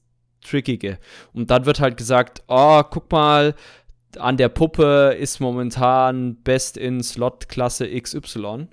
Trickige. 0.49 0.99
Und 1.33 1.51
dann 1.51 1.67
wird 1.67 1.81
halt 1.81 1.97
gesagt, 1.97 2.43
oh, 2.49 2.83
guck 2.83 3.11
mal, 3.11 3.55
an 4.19 4.37
der 4.37 4.49
Puppe 4.49 5.17
ist 5.19 5.41
momentan 5.41 6.37
Best 6.37 6.77
in 6.77 7.03
Slot-Klasse 7.03 7.89
XY. 8.01 8.69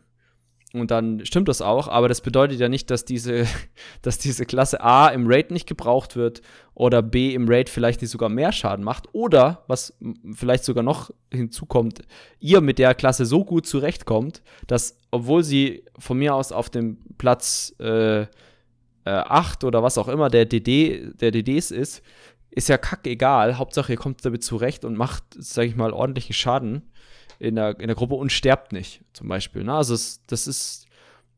Und 0.73 0.89
dann 0.89 1.23
stimmt 1.23 1.49
das 1.49 1.61
auch, 1.61 1.87
aber 1.87 2.07
das 2.09 2.21
bedeutet 2.21 2.59
ja 2.59 2.67
nicht, 2.67 2.89
dass 2.89 3.05
diese, 3.05 3.45
dass 4.01 4.17
diese 4.17 4.45
Klasse 4.45 4.81
A 4.81 5.09
im 5.09 5.27
Raid 5.27 5.51
nicht 5.51 5.67
gebraucht 5.67 6.15
wird 6.15 6.41
oder 6.73 7.03
B 7.03 7.35
im 7.35 7.47
Raid 7.47 7.69
vielleicht 7.69 8.01
nicht 8.01 8.09
sogar 8.09 8.29
mehr 8.29 8.51
Schaden 8.51 8.83
macht 8.83 9.07
oder, 9.13 9.63
was 9.67 9.95
vielleicht 10.33 10.63
sogar 10.63 10.83
noch 10.83 11.11
hinzukommt, 11.31 12.01
ihr 12.39 12.59
mit 12.59 12.79
der 12.79 12.95
Klasse 12.95 13.27
so 13.27 13.45
gut 13.45 13.67
zurechtkommt, 13.67 14.41
dass, 14.65 14.97
obwohl 15.11 15.43
sie 15.43 15.85
von 15.99 16.17
mir 16.17 16.33
aus 16.33 16.51
auf 16.51 16.71
dem 16.71 16.97
Platz 17.19 17.75
äh, 17.77 18.25
äh, 19.05 19.11
8 19.11 19.63
oder 19.63 19.83
was 19.83 19.97
auch 19.97 20.07
immer 20.07 20.29
der 20.29 20.45
DD, 20.45 21.11
der 21.19 21.31
DDs 21.31 21.71
ist, 21.71 22.01
ist 22.51 22.69
ja 22.69 22.77
kackegal. 22.77 23.57
Hauptsache, 23.57 23.93
ihr 23.93 23.97
kommt 23.97 24.23
damit 24.25 24.43
zurecht 24.43 24.85
und 24.85 24.95
macht, 24.97 25.23
sag 25.37 25.65
ich 25.65 25.75
mal, 25.75 25.91
ordentlichen 25.91 26.33
Schaden 26.33 26.83
in 27.39 27.55
der, 27.55 27.79
in 27.79 27.87
der 27.87 27.95
Gruppe 27.95 28.15
und 28.15 28.31
sterbt 28.31 28.71
nicht, 28.73 29.01
zum 29.13 29.27
Beispiel. 29.27 29.63
Ne? 29.63 29.73
Also 29.73 29.93
es, 29.95 30.21
das 30.27 30.47
ist, 30.47 30.85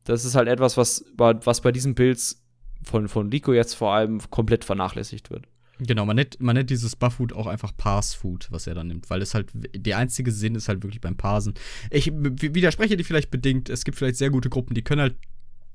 das 0.03 0.25
ist 0.25 0.35
halt 0.35 0.47
etwas, 0.47 0.77
was, 0.77 1.05
bei- 1.15 1.43
was 1.45 1.61
bei 1.61 1.71
diesen 1.71 1.95
Builds 1.95 2.43
von, 2.83 3.07
von 3.07 3.31
Lico 3.31 3.53
jetzt 3.53 3.73
vor 3.75 3.93
allem 3.93 4.19
komplett 4.29 4.63
vernachlässigt 4.65 5.29
wird. 5.31 5.45
Genau, 5.79 6.05
man 6.05 6.15
nennt, 6.15 6.39
man 6.39 6.55
nennt 6.55 6.69
dieses 6.69 6.95
Buff-Food 6.95 7.33
auch 7.33 7.47
einfach 7.47 7.75
Pass-Food, 7.75 8.47
was 8.49 8.65
er 8.67 8.75
dann 8.75 8.87
nimmt, 8.87 9.09
weil 9.09 9.21
es 9.21 9.33
halt, 9.33 9.49
der 9.53 9.97
einzige 9.97 10.31
Sinn 10.31 10.55
ist 10.55 10.69
halt 10.69 10.83
wirklich 10.83 11.01
beim 11.01 11.17
Parsen. 11.17 11.53
Ich 11.91 12.11
widerspreche 12.13 12.95
dir 12.95 13.03
vielleicht 13.03 13.29
bedingt, 13.31 13.69
es 13.69 13.83
gibt 13.83 13.97
vielleicht 13.97 14.15
sehr 14.15 14.29
gute 14.29 14.49
Gruppen, 14.49 14.73
die 14.73 14.83
können 14.83 15.01
halt 15.01 15.15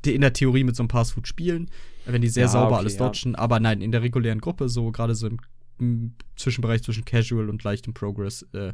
in 0.06 0.20
der 0.20 0.32
Theorie 0.32 0.64
mit 0.64 0.76
so 0.76 0.82
einem 0.82 0.88
Pass-Food 0.88 1.26
spielen, 1.28 1.70
wenn 2.06 2.22
die 2.22 2.28
sehr 2.28 2.44
Ja, 2.44 2.48
sauber 2.48 2.72
okay, 2.72 2.78
alles 2.78 2.94
ja. 2.94 3.06
dodgen, 3.06 3.34
aber 3.34 3.60
nein, 3.60 3.80
in 3.80 3.92
der 3.92 4.02
regulären 4.02 4.40
Gruppe, 4.40 4.68
so 4.68 4.90
gerade 4.92 5.14
so 5.14 5.26
im, 5.26 5.38
im 5.78 6.14
Zwischenbereich 6.36 6.82
zwischen 6.82 7.04
Casual 7.04 7.48
und 7.50 7.62
leichtem 7.64 7.92
Progress, 7.94 8.42
äh, 8.52 8.72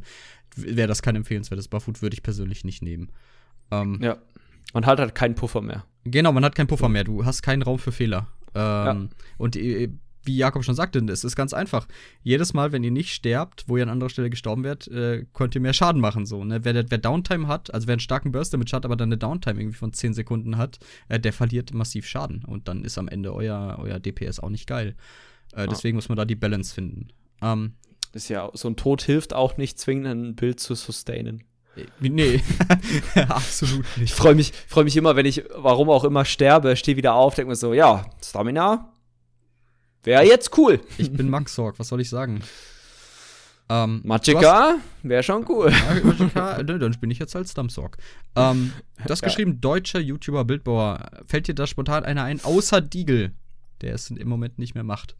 wäre 0.55 0.87
das 0.87 1.01
kein 1.01 1.15
empfehlenswertes 1.15 1.67
Buff-Food, 1.67 2.01
würde 2.01 2.13
ich 2.15 2.23
persönlich 2.23 2.63
nicht 2.63 2.81
nehmen. 2.81 3.09
Ähm, 3.71 3.99
Ja. 4.01 4.17
Man 4.73 4.85
hat 4.85 4.99
halt 4.99 5.15
keinen 5.15 5.35
Puffer 5.35 5.61
mehr. 5.61 5.85
Genau, 6.03 6.31
man 6.33 6.43
hat 6.43 6.55
keinen 6.55 6.67
Puffer 6.67 6.89
mehr. 6.89 7.05
Du 7.05 7.23
hast 7.23 7.41
keinen 7.41 7.61
Raum 7.61 7.79
für 7.79 7.91
Fehler. 7.93 8.27
Ähm, 8.53 9.09
Und 9.37 9.55
äh, 9.55 9.89
wie 10.27 10.35
Jakob 10.37 10.63
schon 10.63 10.75
sagte, 10.75 10.99
es 10.99 11.23
ist 11.23 11.35
ganz 11.35 11.53
einfach. 11.53 11.87
Jedes 12.21 12.53
Mal, 12.53 12.71
wenn 12.71 12.83
ihr 12.83 12.91
nicht 12.91 13.13
sterbt, 13.13 13.63
wo 13.67 13.77
ihr 13.77 13.83
an 13.83 13.89
anderer 13.89 14.09
Stelle 14.09 14.29
gestorben 14.29 14.63
werdet, 14.63 14.87
äh, 14.89 15.25
könnt 15.33 15.55
ihr 15.55 15.61
mehr 15.61 15.73
Schaden 15.73 16.01
machen. 16.01 16.25
So, 16.25 16.43
ne? 16.43 16.63
wer, 16.63 16.75
wer 16.89 16.97
Downtime 16.97 17.47
hat, 17.47 17.73
also 17.73 17.87
wer 17.87 17.93
einen 17.93 17.99
starken 17.99 18.31
Burst 18.31 18.53
damit 18.53 18.71
hat, 18.73 18.85
aber 18.85 18.95
dann 18.95 19.09
eine 19.09 19.17
Downtime 19.17 19.59
irgendwie 19.59 19.77
von 19.77 19.93
10 19.93 20.13
Sekunden 20.13 20.57
hat, 20.57 20.79
äh, 21.07 21.19
der 21.19 21.33
verliert 21.33 21.73
massiv 21.73 22.05
Schaden. 22.05 22.43
Und 22.45 22.67
dann 22.67 22.83
ist 22.83 22.97
am 22.97 23.07
Ende 23.07 23.33
euer, 23.33 23.77
euer 23.79 23.99
DPS 23.99 24.39
auch 24.39 24.49
nicht 24.49 24.67
geil. 24.67 24.95
Äh, 25.53 25.67
deswegen 25.67 25.95
muss 25.95 26.09
man 26.09 26.17
da 26.17 26.25
die 26.25 26.35
Balance 26.35 26.73
finden. 26.73 27.07
Ähm, 27.41 27.73
Ist 28.13 28.29
ja, 28.29 28.49
so 28.53 28.67
ein 28.67 28.75
Tod 28.75 29.01
hilft 29.01 29.33
auch 29.33 29.57
nicht 29.57 29.79
zwingend, 29.79 30.07
ein 30.07 30.35
Bild 30.35 30.59
zu 30.59 30.75
sustainen. 30.75 31.43
Nee, 31.99 32.41
absolut 33.29 33.85
Ich 33.95 34.01
nicht. 34.01 34.13
freue 34.13 34.33
mich, 34.33 34.51
freu 34.67 34.83
mich 34.83 34.97
immer, 34.97 35.15
wenn 35.15 35.27
ich, 35.27 35.43
warum 35.55 35.89
auch 35.89 36.03
immer, 36.03 36.25
sterbe, 36.25 36.75
stehe 36.75 36.97
wieder 36.97 37.13
auf, 37.13 37.35
denke 37.35 37.49
mir 37.49 37.55
so, 37.55 37.73
ja, 37.73 38.05
Stamina 38.23 38.96
wäre 40.03 40.23
jetzt 40.25 40.57
cool. 40.57 40.79
Ich 40.97 41.11
bin 41.11 41.29
Max 41.29 41.55
Sorg, 41.55 41.77
was 41.79 41.87
soll 41.89 42.01
ich 42.01 42.09
sagen? 42.09 42.41
Ähm, 43.69 43.99
du 44.01 44.07
Magicka 44.07 44.75
wäre 45.03 45.23
schon 45.23 45.45
cool. 45.49 45.71
Ja, 45.71 45.99
Magicka, 46.03 46.63
ne, 46.63 46.79
dann 46.79 46.95
bin 47.01 47.11
ich 47.11 47.19
jetzt 47.19 47.35
als 47.35 47.53
Dumpsorg. 47.53 47.97
Ähm, 48.35 48.71
du 49.03 49.09
hast 49.09 49.21
Ja. 49.21 49.27
geschrieben, 49.27 49.59
deutscher 49.59 49.99
YouTuber 49.99 50.45
Bildbauer. 50.45 50.99
Fällt 51.27 51.47
dir 51.49 51.55
da 51.55 51.67
spontan 51.67 52.05
einer 52.05 52.23
ein, 52.23 52.41
außer 52.43 52.79
Diegel, 52.79 53.33
der 53.81 53.93
es 53.93 54.09
im 54.09 54.29
Moment 54.29 54.57
nicht 54.57 54.73
mehr 54.73 54.85
macht? 54.85 55.15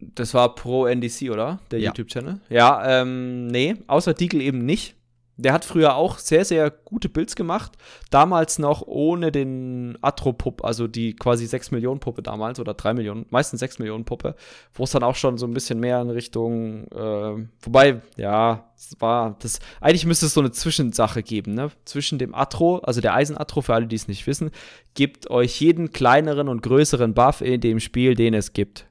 Das 0.00 0.34
war 0.34 0.52
pro 0.56 0.86
NDC, 0.86 1.30
oder? 1.30 1.60
Der 1.70 1.78
Ja. 1.78 1.90
YouTube-Channel. 1.90 2.40
Ja, 2.50 3.02
ähm, 3.02 3.46
nee, 3.46 3.76
außer 3.86 4.14
Deagle 4.14 4.42
eben 4.42 4.58
nicht. 4.66 4.96
Der 5.36 5.52
hat 5.54 5.64
früher 5.64 5.96
auch 5.96 6.18
sehr, 6.18 6.44
sehr 6.44 6.70
gute 6.70 7.08
Builds 7.08 7.36
gemacht. 7.36 7.72
Damals 8.10 8.58
noch 8.58 8.82
ohne 8.86 9.32
den 9.32 9.96
Atro-Pupp, 10.02 10.62
also 10.64 10.86
die 10.86 11.16
quasi 11.16 11.46
6 11.46 11.70
Millionen 11.70 12.00
Puppe 12.00 12.22
damals 12.22 12.60
oder 12.60 12.74
3 12.74 12.94
Millionen, 12.94 13.26
meistens 13.30 13.60
6 13.60 13.78
Millionen 13.78 14.04
Puppe, 14.04 14.36
wo 14.74 14.84
es 14.84 14.90
dann 14.90 15.02
auch 15.02 15.16
schon 15.16 15.38
so 15.38 15.46
ein 15.46 15.54
bisschen 15.54 15.80
mehr 15.80 16.00
in 16.02 16.10
Richtung, 16.10 16.86
äh, 16.88 17.46
wobei, 17.62 18.02
ja, 18.16 18.70
es 18.76 18.94
war, 19.00 19.36
das, 19.40 19.60
eigentlich 19.80 20.06
müsste 20.06 20.26
es 20.26 20.34
so 20.34 20.40
eine 20.40 20.52
Zwischensache 20.52 21.22
geben, 21.22 21.54
ne? 21.54 21.70
Zwischen 21.86 22.18
dem 22.18 22.34
Atro, 22.34 22.78
also 22.78 23.00
der 23.00 23.14
Eisen-Atro, 23.14 23.62
für 23.62 23.74
alle, 23.74 23.86
die 23.86 23.96
es 23.96 24.08
nicht 24.08 24.26
wissen, 24.26 24.50
gibt 24.94 25.30
euch 25.30 25.60
jeden 25.60 25.92
kleineren 25.92 26.48
und 26.48 26.62
größeren 26.62 27.14
Buff 27.14 27.40
in 27.40 27.60
dem 27.60 27.80
Spiel, 27.80 28.14
den 28.14 28.34
es 28.34 28.52
gibt 28.52 28.86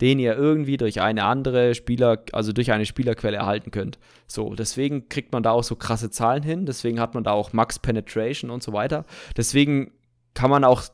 den 0.00 0.18
ihr 0.18 0.34
irgendwie 0.36 0.76
durch 0.76 1.00
eine 1.00 1.24
andere 1.24 1.74
Spieler, 1.74 2.22
also 2.32 2.52
durch 2.52 2.72
eine 2.72 2.86
Spielerquelle 2.86 3.36
erhalten 3.36 3.70
könnt. 3.70 3.98
So, 4.26 4.54
deswegen 4.54 5.08
kriegt 5.08 5.32
man 5.32 5.42
da 5.42 5.50
auch 5.50 5.64
so 5.64 5.76
krasse 5.76 6.10
Zahlen 6.10 6.42
hin, 6.42 6.66
deswegen 6.66 7.00
hat 7.00 7.14
man 7.14 7.24
da 7.24 7.32
auch 7.32 7.52
Max 7.52 7.78
Penetration 7.78 8.50
und 8.50 8.62
so 8.62 8.72
weiter. 8.72 9.04
Deswegen 9.36 9.92
kann 10.34 10.50
man 10.50 10.64
auch 10.64 10.84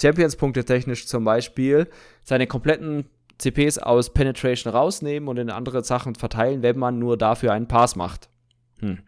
Champions-Punkte 0.00 0.64
technisch 0.64 1.06
zum 1.06 1.24
Beispiel 1.24 1.88
seine 2.22 2.46
kompletten 2.46 3.06
CPs 3.38 3.78
aus 3.78 4.12
Penetration 4.12 4.72
rausnehmen 4.72 5.28
und 5.28 5.36
in 5.36 5.50
andere 5.50 5.82
Sachen 5.84 6.14
verteilen, 6.14 6.62
wenn 6.62 6.78
man 6.78 6.98
nur 6.98 7.16
dafür 7.16 7.52
einen 7.52 7.68
Pass 7.68 7.96
macht. 7.96 8.28
Hm. 8.80 8.98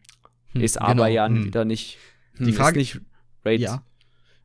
Hm, 0.53 0.61
Ist 0.61 0.81
aber 0.81 0.93
genau, 0.93 1.07
ja 1.07 1.27
hm. 1.27 1.45
wieder 1.45 1.65
nicht. 1.65 1.99
Die 2.39 2.53
Frage- 2.53 2.81
ist 2.81 2.95
nicht 2.95 3.05
Raid 3.45 3.61
Ja. 3.61 3.83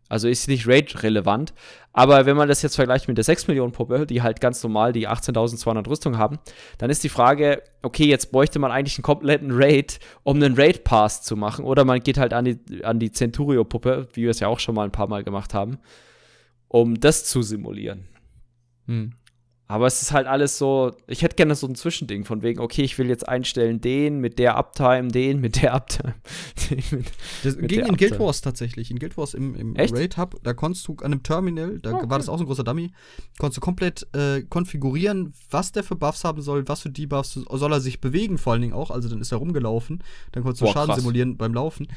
Also 0.10 0.28
ist 0.28 0.48
nicht 0.48 0.68
Rate-relevant. 0.68 1.54
Aber 1.94 2.26
wenn 2.26 2.36
man 2.36 2.48
das 2.48 2.62
jetzt 2.62 2.76
vergleicht 2.76 3.08
mit 3.08 3.18
der 3.18 3.24
6 3.24 3.48
Millionen 3.48 3.72
Puppe, 3.72 4.06
die 4.06 4.22
halt 4.22 4.42
ganz 4.42 4.62
normal 4.64 4.92
die 4.92 5.08
18.200 5.08 5.88
Rüstung 5.88 6.18
haben, 6.18 6.40
dann 6.80 6.90
ist 6.90 7.04
die 7.04 7.10
Frage, 7.10 7.62
okay, 7.84 8.06
jetzt 8.06 8.32
bräuchte 8.32 8.60
man 8.60 8.72
eigentlich 8.72 8.98
einen 8.98 9.04
kompletten 9.04 9.52
Raid, 9.52 10.00
um 10.24 10.38
einen 10.38 10.56
Raid-Pass 10.56 11.22
zu 11.22 11.36
machen. 11.36 11.64
Oder 11.64 11.86
man 11.86 12.00
geht 12.00 12.18
halt 12.18 12.34
an 12.34 12.46
die, 12.46 12.84
an 12.84 13.00
die 13.00 13.12
Centurio-Puppe, 13.12 14.10
wie 14.14 14.24
wir 14.24 14.32
es 14.32 14.40
ja 14.40 14.48
auch 14.48 14.60
schon 14.60 14.76
mal 14.76 14.86
ein 14.86 14.92
paar 14.92 15.08
Mal 15.08 15.24
gemacht 15.24 15.54
haben, 15.54 15.78
um 16.68 17.00
das 17.00 17.26
zu 17.26 17.42
simulieren. 17.42 18.08
Hm. 18.88 19.14
Aber 19.72 19.86
es 19.86 20.02
ist 20.02 20.12
halt 20.12 20.26
alles 20.26 20.58
so, 20.58 20.94
ich 21.06 21.22
hätte 21.22 21.36
gerne 21.36 21.54
so 21.54 21.68
ein 21.68 21.76
Zwischending 21.76 22.26
von 22.26 22.42
wegen, 22.42 22.60
okay, 22.60 22.82
ich 22.82 22.98
will 22.98 23.08
jetzt 23.08 23.30
einstellen 23.30 23.80
den 23.80 24.18
mit 24.20 24.40
der 24.40 24.58
Uptime, 24.58 25.10
den 25.10 25.40
mit 25.40 25.62
der 25.62 25.76
Uptime. 25.76 26.16
Mit 26.92 27.06
Das 27.44 27.56
Mit 27.56 27.70
ging 27.70 27.82
in 27.86 27.96
Guild 27.96 28.14
Abte- 28.14 28.20
Wars 28.20 28.42
tatsächlich. 28.42 28.90
In 28.90 28.98
Guild 28.98 29.16
Wars 29.16 29.36
im, 29.36 29.54
im? 29.56 29.76
Raid 29.76 30.18
Hub, 30.18 30.38
da 30.42 30.54
konntest 30.54 30.88
du 30.88 30.94
an 30.98 31.06
einem 31.14 31.22
Terminal, 31.22 31.78
da 31.80 31.92
Oh, 31.94 32.10
war 32.10 32.18
das 32.18 32.30
auch 32.30 32.38
so 32.40 32.44
ein 32.46 32.48
großer 32.48 32.64
Dummy, 32.64 32.92
konntest 33.38 33.58
du 33.58 33.62
komplett 33.62 34.08
äh, 34.16 34.42
konfigurieren, 34.42 35.34
was 35.52 35.72
der 35.72 35.84
für 35.84 35.96
Buffs 35.96 36.24
haben 36.24 36.42
soll, 36.42 36.68
was 36.68 36.82
für 36.82 36.90
Debuffs 36.90 37.34
soll 37.34 37.72
er 37.72 37.80
sich 37.80 38.02
bewegen, 38.02 38.40
vor 38.40 38.54
allen 38.54 38.64
Dingen 38.64 38.74
auch. 38.74 38.90
Also 38.90 39.08
dann 39.08 39.22
ist 39.22 39.32
er 39.32 39.38
rumgelaufen, 39.38 40.04
dann 40.32 40.42
konntest 40.42 40.62
du 40.62 40.66
Boah, 40.66 40.74
Schaden 40.74 40.88
krass. 40.90 41.00
simulieren 41.00 41.38
beim 41.38 41.54
Laufen. 41.54 41.88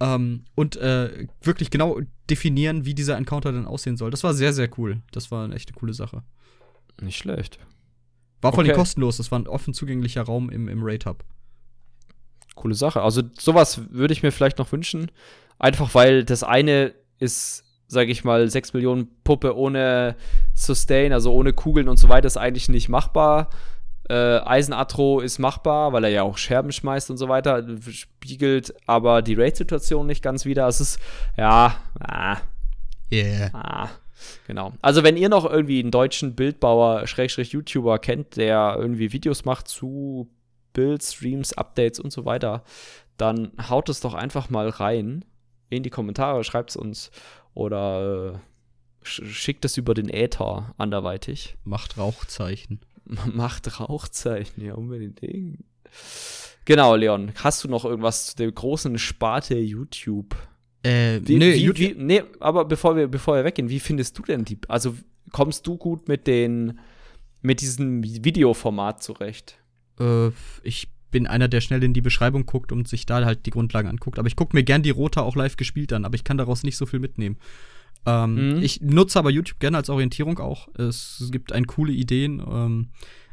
Ähm, 0.00 0.44
und 0.54 0.76
äh, 0.76 1.26
wirklich 1.42 1.70
genau 1.70 1.98
definieren, 2.28 2.84
wie 2.84 2.92
dieser 2.94 3.16
Encounter 3.16 3.52
dann 3.52 3.66
aussehen 3.66 3.96
soll. 3.96 4.10
Das 4.10 4.22
war 4.22 4.34
sehr, 4.34 4.52
sehr 4.52 4.68
cool. 4.78 5.00
Das 5.12 5.30
war 5.30 5.44
eine 5.46 5.54
echte 5.54 5.72
coole 5.72 5.94
Sache. 5.94 6.22
Nicht 7.00 7.16
schlecht. 7.18 7.58
War 8.40 8.52
vor 8.52 8.60
allem 8.60 8.70
Okay. 8.70 8.78
kostenlos, 8.78 9.16
das 9.18 9.30
war 9.30 9.38
ein 9.38 9.46
offen 9.48 9.72
zugänglicher 9.74 10.22
Raum 10.22 10.50
im, 10.50 10.68
im 10.68 10.80
Raid 10.82 11.06
Hub. 11.06 11.24
Coole 12.54 12.74
Sache. 12.74 13.00
Also 13.02 13.22
sowas 13.38 13.80
würde 13.90 14.12
ich 14.12 14.22
mir 14.22 14.32
vielleicht 14.32 14.58
noch 14.58 14.70
wünschen. 14.72 15.10
Einfach 15.58 15.94
weil 15.94 16.24
das 16.24 16.42
eine 16.42 16.92
ist, 17.18 17.64
sage 17.86 18.10
ich 18.10 18.24
mal, 18.24 18.48
6 18.50 18.72
Millionen 18.74 19.08
Puppe 19.24 19.56
ohne 19.56 20.16
Sustain, 20.54 21.12
also 21.12 21.32
ohne 21.32 21.52
Kugeln 21.52 21.88
und 21.88 21.98
so 21.98 22.08
weiter, 22.08 22.26
ist 22.26 22.36
eigentlich 22.36 22.68
nicht 22.68 22.88
machbar. 22.88 23.48
Äh, 24.10 24.40
Eisenatro 24.40 25.20
ist 25.20 25.38
machbar, 25.38 25.92
weil 25.92 26.04
er 26.04 26.10
ja 26.10 26.22
auch 26.24 26.36
Scherben 26.36 26.72
schmeißt 26.72 27.10
und 27.10 27.16
so 27.16 27.28
weiter, 27.28 27.64
spiegelt 27.90 28.74
aber 28.86 29.22
die 29.22 29.34
Raid-Situation 29.34 30.06
nicht 30.06 30.22
ganz 30.22 30.44
wieder. 30.44 30.66
Es 30.66 30.80
ist, 30.80 30.98
ja, 31.36 31.76
ah, 32.00 32.38
Yeah. 33.12 33.50
Ah, 33.52 33.88
genau. 34.46 34.72
Also 34.80 35.02
wenn 35.02 35.16
ihr 35.16 35.28
noch 35.28 35.44
irgendwie 35.44 35.80
einen 35.80 35.90
deutschen 35.90 36.34
Bildbauer, 36.34 37.06
Schrägstrich 37.06 37.52
YouTuber 37.52 37.98
kennt, 37.98 38.36
der 38.36 38.76
irgendwie 38.78 39.12
Videos 39.12 39.44
macht 39.44 39.68
zu 39.68 40.28
Builds, 40.72 41.14
Streams, 41.14 41.52
Updates 41.52 42.00
und 42.00 42.12
so 42.12 42.24
weiter, 42.24 42.64
dann 43.16 43.52
haut 43.68 43.88
es 43.88 44.00
doch 44.00 44.14
einfach 44.14 44.50
mal 44.50 44.68
rein 44.68 45.24
in 45.70 45.82
die 45.82 45.90
Kommentare, 45.90 46.44
schreibt 46.44 46.70
es 46.70 46.76
uns 46.76 47.10
oder 47.54 48.34
äh, 48.34 49.06
sch 49.06 49.22
schickt 49.24 49.64
es 49.64 49.76
über 49.76 49.94
den 49.94 50.08
Äther 50.08 50.74
anderweitig. 50.78 51.56
Macht 51.64 51.98
Rauchzeichen. 51.98 52.80
Macht 53.32 53.80
Rauchzeichen, 53.80 54.64
ja, 54.64 54.74
unbedingt. 54.74 55.64
Genau, 56.64 56.94
Leon, 56.94 57.32
hast 57.36 57.64
du 57.64 57.68
noch 57.68 57.84
irgendwas 57.84 58.26
zu 58.26 58.36
der 58.36 58.50
großen 58.52 58.98
Sparte 58.98 59.56
YouTube? 59.58 60.36
Äh, 60.82 61.20
Wie, 61.24 61.36
nee, 61.36 61.54
wie, 61.54 61.78
wie, 61.78 61.94
nee, 61.96 62.22
aber 62.40 62.64
bevor 62.64 62.96
wir, 62.96 63.06
bevor 63.08 63.36
wir 63.36 63.44
weggehen, 63.44 63.68
wie 63.68 63.80
findest 63.80 64.18
du 64.18 64.22
denn 64.22 64.44
die? 64.44 64.58
Also 64.68 64.94
kommst 65.30 65.66
du 65.66 65.76
gut 65.76 66.08
mit 66.08 66.26
den, 66.26 66.78
mit 67.40 67.60
diesem 67.60 68.02
Videoformat 68.02 69.02
zurecht? 69.02 69.58
Äh, 70.00 70.28
ich 70.62 70.88
bin 71.10 71.26
einer, 71.26 71.46
der 71.46 71.60
schnell 71.60 71.84
in 71.84 71.92
die 71.92 72.00
Beschreibung 72.00 72.46
guckt 72.46 72.72
und 72.72 72.88
sich 72.88 73.06
da 73.06 73.24
halt 73.24 73.46
die 73.46 73.50
Grundlagen 73.50 73.88
anguckt. 73.88 74.18
Aber 74.18 74.26
ich 74.28 74.34
gucke 74.36 74.56
mir 74.56 74.64
gern 74.64 74.82
die 74.82 74.90
Rota 74.90 75.20
auch 75.20 75.36
live 75.36 75.56
gespielt 75.56 75.92
an, 75.92 76.04
aber 76.04 76.14
ich 76.14 76.24
kann 76.24 76.38
daraus 76.38 76.62
nicht 76.62 76.76
so 76.76 76.86
viel 76.86 76.98
mitnehmen. 77.00 77.36
Ähm, 78.06 78.56
Mhm. 78.56 78.62
Ich 78.62 78.80
nutze 78.80 79.18
aber 79.18 79.30
YouTube 79.30 79.60
gerne 79.60 79.76
als 79.76 79.88
Orientierung 79.90 80.38
auch. 80.38 80.68
Es 80.74 81.28
gibt 81.30 81.52
ein 81.52 81.66
coole 81.66 81.92
Ideen. 81.92 82.42
Ähm, 82.44 82.88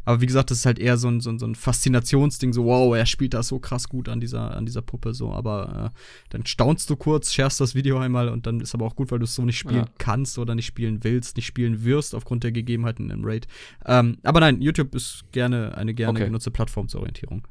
aber 0.09 0.21
wie 0.21 0.25
gesagt, 0.25 0.49
das 0.49 0.57
ist 0.57 0.65
halt 0.65 0.79
eher 0.79 0.97
so 0.97 1.07
ein, 1.07 1.21
so, 1.21 1.29
ein, 1.29 1.37
so 1.37 1.45
ein 1.45 1.53
Faszinationsding, 1.53 2.51
so 2.51 2.65
wow, 2.65 2.95
er 2.95 3.05
spielt 3.05 3.35
das 3.35 3.47
so 3.49 3.59
krass 3.59 3.87
gut 3.89 4.09
an 4.09 4.19
dieser, 4.19 4.57
an 4.57 4.65
dieser 4.65 4.81
Puppe, 4.81 5.13
so. 5.13 5.31
Aber 5.31 5.91
äh, 5.93 5.99
dann 6.29 6.47
staunst 6.47 6.89
du 6.89 6.95
kurz, 6.95 7.31
sharest 7.31 7.61
das 7.61 7.75
Video 7.75 7.99
einmal 7.99 8.29
und 8.29 8.47
dann 8.47 8.59
ist 8.59 8.73
aber 8.73 8.87
auch 8.87 8.95
gut, 8.95 9.11
weil 9.11 9.19
du 9.19 9.25
es 9.25 9.35
so 9.35 9.43
nicht 9.43 9.59
spielen 9.59 9.85
Ja. 9.85 9.91
kannst 9.99 10.39
oder 10.39 10.55
nicht 10.55 10.65
spielen 10.65 11.03
willst, 11.03 11.35
nicht 11.37 11.45
spielen 11.45 11.83
wirst 11.83 12.15
aufgrund 12.15 12.43
der 12.43 12.51
Gegebenheiten 12.51 13.11
im 13.11 13.23
Raid. 13.23 13.45
Ähm, 13.85 14.17
aber 14.23 14.39
nein, 14.39 14.61
YouTube 14.63 14.95
ist 14.95 15.25
gerne 15.31 15.77
eine 15.77 15.93
gerne 15.93 16.17
Okay. 16.17 16.25
genutzte 16.25 16.49
Plattform 16.49 16.87
zur 16.87 17.01
Orientierung. 17.01 17.47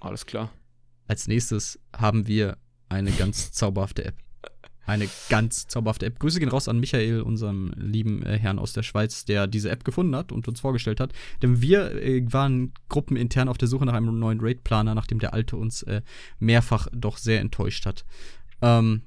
Alles 0.00 0.24
klar. 0.24 0.50
Als 1.06 1.28
nächstes 1.28 1.78
haben 1.94 2.26
wir 2.26 2.56
eine 2.88 3.10
ganz 3.12 3.52
zauberhafte 3.52 4.06
App. 4.06 4.16
Eine 4.86 5.08
ganz 5.28 5.66
zauberhafte 5.66 6.06
App. 6.06 6.18
Grüße 6.18 6.40
gehen 6.40 6.48
raus 6.48 6.68
an 6.68 6.80
Michael, 6.80 7.22
unserem 7.22 7.72
lieben 7.76 8.22
äh, 8.22 8.38
Herrn 8.38 8.58
aus 8.58 8.72
der 8.72 8.82
Schweiz, 8.82 9.24
der 9.24 9.46
diese 9.46 9.70
App 9.70 9.84
gefunden 9.84 10.14
hat 10.14 10.32
und 10.32 10.46
uns 10.48 10.60
vorgestellt 10.60 11.00
hat. 11.00 11.12
Denn 11.42 11.62
wir 11.62 11.92
äh, 12.02 12.24
waren 12.32 12.72
gruppenintern 12.88 13.48
auf 13.48 13.58
der 13.58 13.68
Suche 13.68 13.86
nach 13.86 13.94
einem 13.94 14.18
neuen 14.18 14.40
Raid-Planer, 14.40 14.94
nachdem 14.94 15.18
der 15.18 15.34
alte 15.34 15.56
uns 15.56 15.82
äh, 15.84 16.02
mehrfach 16.38 16.88
doch 16.92 17.16
sehr 17.16 17.40
enttäuscht 17.40 17.86
hat. 17.86 18.04
Ähm, 18.60 19.02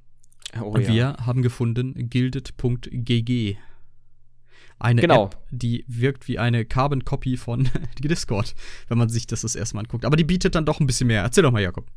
Oh, 0.62 0.68
und 0.68 0.88
wir 0.88 1.18
haben 1.26 1.42
gefunden 1.42 1.94
gilded.gg. 2.10 3.58
Eine 4.80 5.02
Genau. 5.02 5.26
App, 5.26 5.38
die 5.50 5.84
wirkt 5.88 6.28
wie 6.28 6.38
eine 6.38 6.64
Carbon 6.66 7.04
Copy 7.04 7.36
von 7.38 7.70
Discord, 8.00 8.54
wenn 8.88 8.98
man 8.98 9.10
sich 9.10 9.26
das 9.26 9.42
das 9.42 9.56
erste 9.56 9.76
Mal 9.76 9.82
anguckt. 9.82 10.06
Aber 10.06 10.16
die 10.16 10.24
bietet 10.24 10.56
dann 10.56 10.66
doch 10.66 10.80
ein 10.80 10.86
bisschen 10.88 11.08
mehr. 11.08 11.24
Erzähl 11.24 11.44
doch 11.44 11.52
mal, 11.52 11.62
Jakob. 11.62 11.88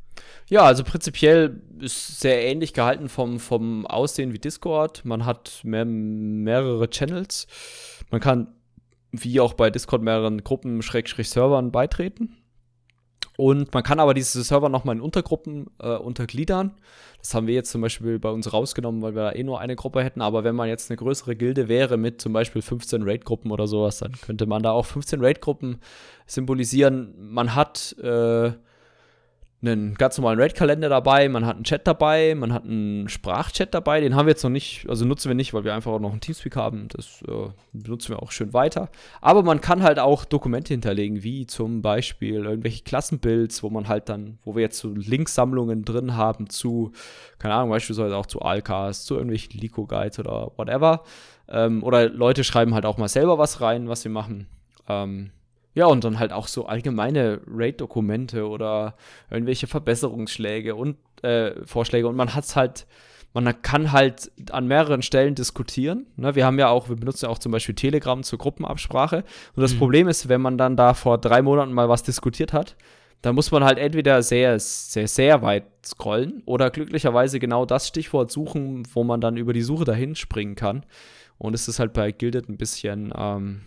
Ja, 0.48 0.62
also 0.62 0.82
prinzipiell 0.82 1.62
ist 1.78 2.20
sehr 2.20 2.42
ähnlich 2.44 2.72
gehalten 2.72 3.08
vom, 3.08 3.38
vom 3.38 3.86
Aussehen 3.86 4.32
wie 4.32 4.38
Discord. 4.38 5.04
Man 5.04 5.24
hat 5.26 5.60
mehr, 5.62 5.84
mehrere 5.84 6.88
Channels. 6.88 7.46
Man 8.10 8.20
kann, 8.20 8.48
wie 9.12 9.40
auch 9.40 9.52
bei 9.54 9.70
Discord, 9.70 10.02
mehreren 10.02 10.42
Gruppen, 10.42 10.82
Schrägstrich 10.82 11.28
Servern 11.28 11.72
beitreten. 11.72 12.36
Und 13.40 13.72
man 13.72 13.82
kann 13.82 14.00
aber 14.00 14.12
diese 14.12 14.44
Server 14.44 14.68
nochmal 14.68 14.96
in 14.96 15.00
Untergruppen 15.00 15.68
äh, 15.78 15.96
untergliedern. 15.96 16.72
Das 17.20 17.32
haben 17.32 17.46
wir 17.46 17.54
jetzt 17.54 17.70
zum 17.70 17.80
Beispiel 17.80 18.18
bei 18.18 18.28
uns 18.28 18.52
rausgenommen, 18.52 19.00
weil 19.00 19.14
wir 19.14 19.22
da 19.22 19.32
eh 19.32 19.42
nur 19.42 19.60
eine 19.60 19.76
Gruppe 19.76 20.04
hätten. 20.04 20.20
Aber 20.20 20.44
wenn 20.44 20.54
man 20.54 20.68
jetzt 20.68 20.90
eine 20.90 20.98
größere 20.98 21.36
Gilde 21.36 21.66
wäre 21.66 21.96
mit 21.96 22.20
zum 22.20 22.34
Beispiel 22.34 22.60
15 22.60 23.02
Raid-Gruppen 23.02 23.50
oder 23.50 23.66
sowas, 23.66 23.96
dann 23.96 24.12
könnte 24.12 24.44
man 24.44 24.62
da 24.62 24.72
auch 24.72 24.84
15 24.84 25.24
Raid-Gruppen 25.24 25.78
symbolisieren. 26.26 27.14
Man 27.18 27.54
hat 27.54 27.96
äh, 28.02 28.52
einen 29.62 29.94
ganz 29.94 30.16
normalen 30.16 30.40
Raid-Kalender 30.40 30.88
dabei, 30.88 31.28
man 31.28 31.44
hat 31.44 31.56
einen 31.56 31.64
Chat 31.64 31.86
dabei, 31.86 32.34
man 32.34 32.52
hat 32.52 32.64
einen 32.64 33.08
Sprachchat 33.10 33.74
dabei, 33.74 34.00
den 34.00 34.16
haben 34.16 34.24
wir 34.24 34.30
jetzt 34.30 34.42
noch 34.42 34.50
nicht, 34.50 34.88
also 34.88 35.04
nutzen 35.04 35.28
wir 35.28 35.34
nicht, 35.34 35.52
weil 35.52 35.64
wir 35.64 35.74
einfach 35.74 35.92
auch 35.92 36.00
noch 36.00 36.12
einen 36.12 36.22
Teamspeak 36.22 36.56
haben, 36.56 36.88
das 36.88 37.22
äh, 37.28 37.50
benutzen 37.72 38.14
wir 38.14 38.22
auch 38.22 38.32
schön 38.32 38.54
weiter. 38.54 38.88
Aber 39.20 39.42
man 39.42 39.60
kann 39.60 39.82
halt 39.82 39.98
auch 39.98 40.24
Dokumente 40.24 40.72
hinterlegen, 40.72 41.22
wie 41.22 41.46
zum 41.46 41.82
Beispiel 41.82 42.44
irgendwelche 42.46 42.84
Klassenbuilds, 42.84 43.62
wo 43.62 43.68
man 43.68 43.86
halt 43.86 44.08
dann, 44.08 44.38
wo 44.44 44.54
wir 44.54 44.62
jetzt 44.62 44.78
so 44.78 44.88
Linksammlungen 44.94 45.84
drin 45.84 46.16
haben 46.16 46.48
zu, 46.48 46.92
keine 47.38 47.54
Ahnung, 47.54 47.70
beispielsweise 47.70 48.16
auch 48.16 48.26
zu 48.26 48.40
Alcast, 48.40 49.04
zu 49.04 49.14
irgendwelchen 49.14 49.60
Lico-Guides 49.60 50.20
oder 50.20 50.52
whatever. 50.56 51.04
Ähm, 51.48 51.82
oder 51.82 52.08
Leute 52.08 52.44
schreiben 52.44 52.72
halt 52.72 52.86
auch 52.86 52.96
mal 52.96 53.08
selber 53.08 53.36
was 53.36 53.60
rein, 53.60 53.88
was 53.88 54.02
sie 54.02 54.08
machen. 54.08 54.46
Ähm, 54.88 55.32
ja, 55.74 55.86
und 55.86 56.02
dann 56.04 56.18
halt 56.18 56.32
auch 56.32 56.48
so 56.48 56.66
allgemeine 56.66 57.40
Raid-Dokumente 57.46 58.48
oder 58.48 58.94
irgendwelche 59.30 59.66
Verbesserungsschläge 59.66 60.74
und 60.74 60.96
äh, 61.22 61.52
Vorschläge. 61.64 62.08
Und 62.08 62.16
man 62.16 62.34
hat 62.34 62.44
es 62.44 62.56
halt, 62.56 62.86
man 63.32 63.62
kann 63.62 63.92
halt 63.92 64.32
an 64.50 64.66
mehreren 64.66 65.02
Stellen 65.02 65.36
diskutieren. 65.36 66.06
Ne? 66.16 66.34
Wir 66.34 66.44
haben 66.44 66.58
ja 66.58 66.68
auch, 66.68 66.88
wir 66.88 66.96
benutzen 66.96 67.26
ja 67.26 67.30
auch 67.30 67.38
zum 67.38 67.52
Beispiel 67.52 67.76
Telegram 67.76 68.22
zur 68.24 68.38
Gruppenabsprache. 68.38 69.24
Und 69.54 69.62
das 69.62 69.74
mhm. 69.74 69.78
Problem 69.78 70.08
ist, 70.08 70.28
wenn 70.28 70.40
man 70.40 70.58
dann 70.58 70.76
da 70.76 70.94
vor 70.94 71.18
drei 71.18 71.40
Monaten 71.40 71.72
mal 71.72 71.88
was 71.88 72.02
diskutiert 72.02 72.52
hat, 72.52 72.76
dann 73.22 73.34
muss 73.34 73.52
man 73.52 73.62
halt 73.62 73.78
entweder 73.78 74.22
sehr, 74.22 74.58
sehr, 74.58 75.06
sehr 75.06 75.42
weit 75.42 75.66
scrollen 75.84 76.42
oder 76.46 76.70
glücklicherweise 76.70 77.38
genau 77.38 77.66
das 77.66 77.86
Stichwort 77.86 78.32
suchen, 78.32 78.82
wo 78.94 79.04
man 79.04 79.20
dann 79.20 79.36
über 79.36 79.52
die 79.52 79.62
Suche 79.62 79.84
dahin 79.84 80.16
springen 80.16 80.56
kann. 80.56 80.84
Und 81.38 81.54
es 81.54 81.68
ist 81.68 81.78
halt 81.78 81.92
bei 81.92 82.12
Gilded 82.12 82.48
ein 82.48 82.56
bisschen, 82.56 83.12
ähm, 83.16 83.60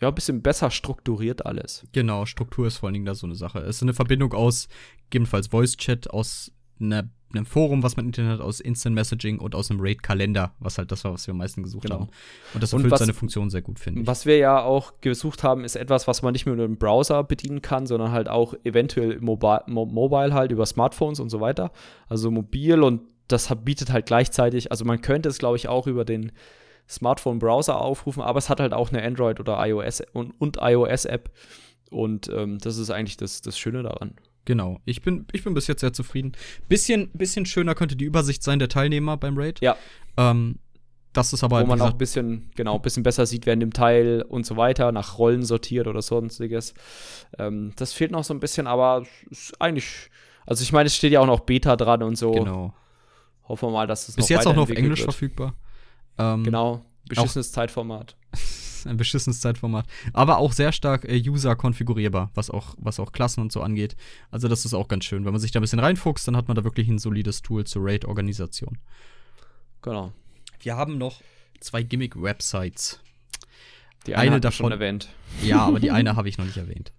ja, 0.00 0.08
ein 0.08 0.14
bisschen 0.14 0.42
besser 0.42 0.70
strukturiert 0.70 1.46
alles. 1.46 1.86
Genau, 1.92 2.26
Struktur 2.26 2.66
ist 2.66 2.78
vor 2.78 2.88
allen 2.88 2.94
Dingen 2.94 3.06
da 3.06 3.14
so 3.14 3.26
eine 3.26 3.36
Sache. 3.36 3.60
Es 3.60 3.76
ist 3.76 3.82
eine 3.82 3.94
Verbindung 3.94 4.32
aus 4.32 4.68
gegebenenfalls 5.10 5.48
Voice-Chat, 5.48 6.10
aus 6.10 6.52
einer, 6.80 7.08
einem 7.32 7.46
Forum, 7.46 7.82
was 7.82 7.96
man 7.96 8.06
Internet 8.06 8.32
hat, 8.32 8.40
aus 8.40 8.60
Instant 8.60 8.94
Messaging 8.94 9.38
und 9.38 9.54
aus 9.54 9.70
einem 9.70 9.80
Raid-Kalender, 9.80 10.52
was 10.58 10.78
halt 10.78 10.90
das 10.90 11.04
war, 11.04 11.12
was 11.12 11.26
wir 11.26 11.32
am 11.32 11.38
meisten 11.38 11.62
gesucht 11.62 11.84
genau. 11.84 12.00
haben. 12.00 12.08
Und 12.52 12.62
das 12.62 12.72
erfüllt 12.72 12.86
und 12.86 12.90
was, 12.90 13.00
seine 13.00 13.14
Funktion 13.14 13.50
sehr 13.50 13.62
gut, 13.62 13.78
finde 13.78 14.00
ich. 14.00 14.06
Was 14.06 14.26
wir 14.26 14.36
ja 14.36 14.60
auch 14.60 15.00
gesucht 15.00 15.42
haben, 15.42 15.64
ist 15.64 15.76
etwas, 15.76 16.08
was 16.08 16.22
man 16.22 16.32
nicht 16.32 16.46
nur 16.46 16.56
mit 16.56 16.64
einem 16.64 16.76
Browser 16.76 17.22
bedienen 17.22 17.62
kann, 17.62 17.86
sondern 17.86 18.10
halt 18.10 18.28
auch 18.28 18.54
eventuell 18.64 19.20
mobile, 19.20 19.62
mobile 19.66 20.34
halt 20.34 20.50
über 20.50 20.66
Smartphones 20.66 21.20
und 21.20 21.30
so 21.30 21.40
weiter. 21.40 21.70
Also 22.08 22.30
mobil 22.30 22.82
und 22.82 23.02
das 23.28 23.54
bietet 23.64 23.90
halt 23.90 24.06
gleichzeitig, 24.06 24.70
also 24.70 24.84
man 24.84 25.00
könnte 25.00 25.28
es, 25.28 25.38
glaube 25.38 25.56
ich, 25.56 25.68
auch 25.68 25.86
über 25.86 26.04
den 26.04 26.32
Smartphone-Browser 26.88 27.80
aufrufen, 27.80 28.22
aber 28.22 28.38
es 28.38 28.48
hat 28.48 28.60
halt 28.60 28.72
auch 28.72 28.90
eine 28.90 29.02
Android- 29.02 29.40
oder 29.40 29.58
iOS- 29.58 30.04
und, 30.12 30.32
und 30.38 30.58
iOS-App. 30.60 31.30
Und 31.90 32.28
ähm, 32.28 32.58
das 32.58 32.76
ist 32.76 32.90
eigentlich 32.90 33.16
das, 33.16 33.40
das 33.40 33.58
Schöne 33.58 33.82
daran. 33.82 34.14
Genau, 34.44 34.80
ich 34.84 35.00
bin, 35.00 35.26
ich 35.32 35.44
bin 35.44 35.54
bis 35.54 35.66
jetzt 35.66 35.80
sehr 35.80 35.92
zufrieden. 35.92 36.32
Bisschen, 36.68 37.10
bisschen 37.12 37.46
schöner 37.46 37.74
könnte 37.74 37.96
die 37.96 38.04
Übersicht 38.04 38.42
sein 38.42 38.58
der 38.58 38.68
Teilnehmer 38.68 39.16
beim 39.16 39.38
Raid. 39.38 39.60
Ja. 39.60 39.76
Ähm, 40.16 40.58
das 41.14 41.32
ist 41.32 41.44
aber. 41.44 41.62
Wo 41.62 41.66
man 41.66 41.80
auch 41.80 41.92
ein 41.92 41.98
bisschen, 41.98 42.50
genau, 42.56 42.74
ein 42.74 42.82
bisschen 42.82 43.04
besser 43.04 43.24
sieht, 43.24 43.46
wer 43.46 43.54
in 43.54 43.60
dem 43.60 43.72
Teil 43.72 44.22
und 44.28 44.44
so 44.44 44.56
weiter, 44.56 44.92
nach 44.92 45.16
Rollen 45.16 45.44
sortiert 45.44 45.86
oder 45.86 46.02
sonstiges. 46.02 46.74
Ähm, 47.38 47.72
das 47.76 47.92
fehlt 47.92 48.10
noch 48.10 48.24
so 48.24 48.34
ein 48.34 48.40
bisschen, 48.40 48.66
aber 48.66 49.04
ist 49.30 49.58
eigentlich. 49.60 50.10
Also 50.44 50.62
ich 50.62 50.72
meine, 50.72 50.88
es 50.88 50.96
steht 50.96 51.12
ja 51.12 51.20
auch 51.20 51.26
noch 51.26 51.40
Beta 51.40 51.76
dran 51.76 52.02
und 52.02 52.16
so. 52.16 52.32
Genau. 52.32 52.74
Hoffen 53.48 53.68
wir 53.68 53.72
mal, 53.72 53.86
dass 53.86 54.08
es 54.08 54.16
Bis 54.16 54.28
jetzt 54.28 54.46
auch 54.46 54.54
noch 54.54 54.64
auf 54.64 54.70
Englisch 54.70 55.00
wird. 55.00 55.12
verfügbar. 55.12 55.54
Ähm, 56.18 56.44
genau, 56.44 56.84
beschissenes 57.08 57.52
Zeitformat. 57.52 58.16
ein 58.86 58.96
beschissenes 58.96 59.40
Zeitformat. 59.40 59.86
Aber 60.12 60.38
auch 60.38 60.52
sehr 60.52 60.72
stark 60.72 61.04
äh, 61.04 61.16
User-konfigurierbar, 61.16 62.30
was 62.34 62.50
auch, 62.50 62.74
was 62.78 63.00
auch 63.00 63.12
Klassen 63.12 63.40
und 63.40 63.52
so 63.52 63.62
angeht. 63.62 63.96
Also, 64.30 64.48
das 64.48 64.64
ist 64.64 64.74
auch 64.74 64.88
ganz 64.88 65.04
schön. 65.04 65.24
Wenn 65.24 65.32
man 65.32 65.40
sich 65.40 65.50
da 65.50 65.60
ein 65.60 65.62
bisschen 65.62 65.78
reinfuchst, 65.78 66.26
dann 66.28 66.36
hat 66.36 66.48
man 66.48 66.54
da 66.54 66.64
wirklich 66.64 66.88
ein 66.88 66.98
solides 66.98 67.42
Tool 67.42 67.64
zur 67.64 67.84
Raid-Organisation. 67.84 68.78
Genau. 69.82 70.12
Wir 70.60 70.76
haben 70.76 70.98
noch 70.98 71.20
zwei 71.60 71.82
Gimmick-Websites. 71.82 73.00
Die 74.06 74.14
eine, 74.14 74.32
eine 74.32 74.40
davon 74.40 74.72
erwähnt. 74.72 75.08
Ja, 75.42 75.60
aber 75.60 75.80
die 75.80 75.90
eine 75.90 76.16
habe 76.16 76.28
ich 76.28 76.38
noch 76.38 76.44
nicht 76.44 76.56
erwähnt. 76.56 76.92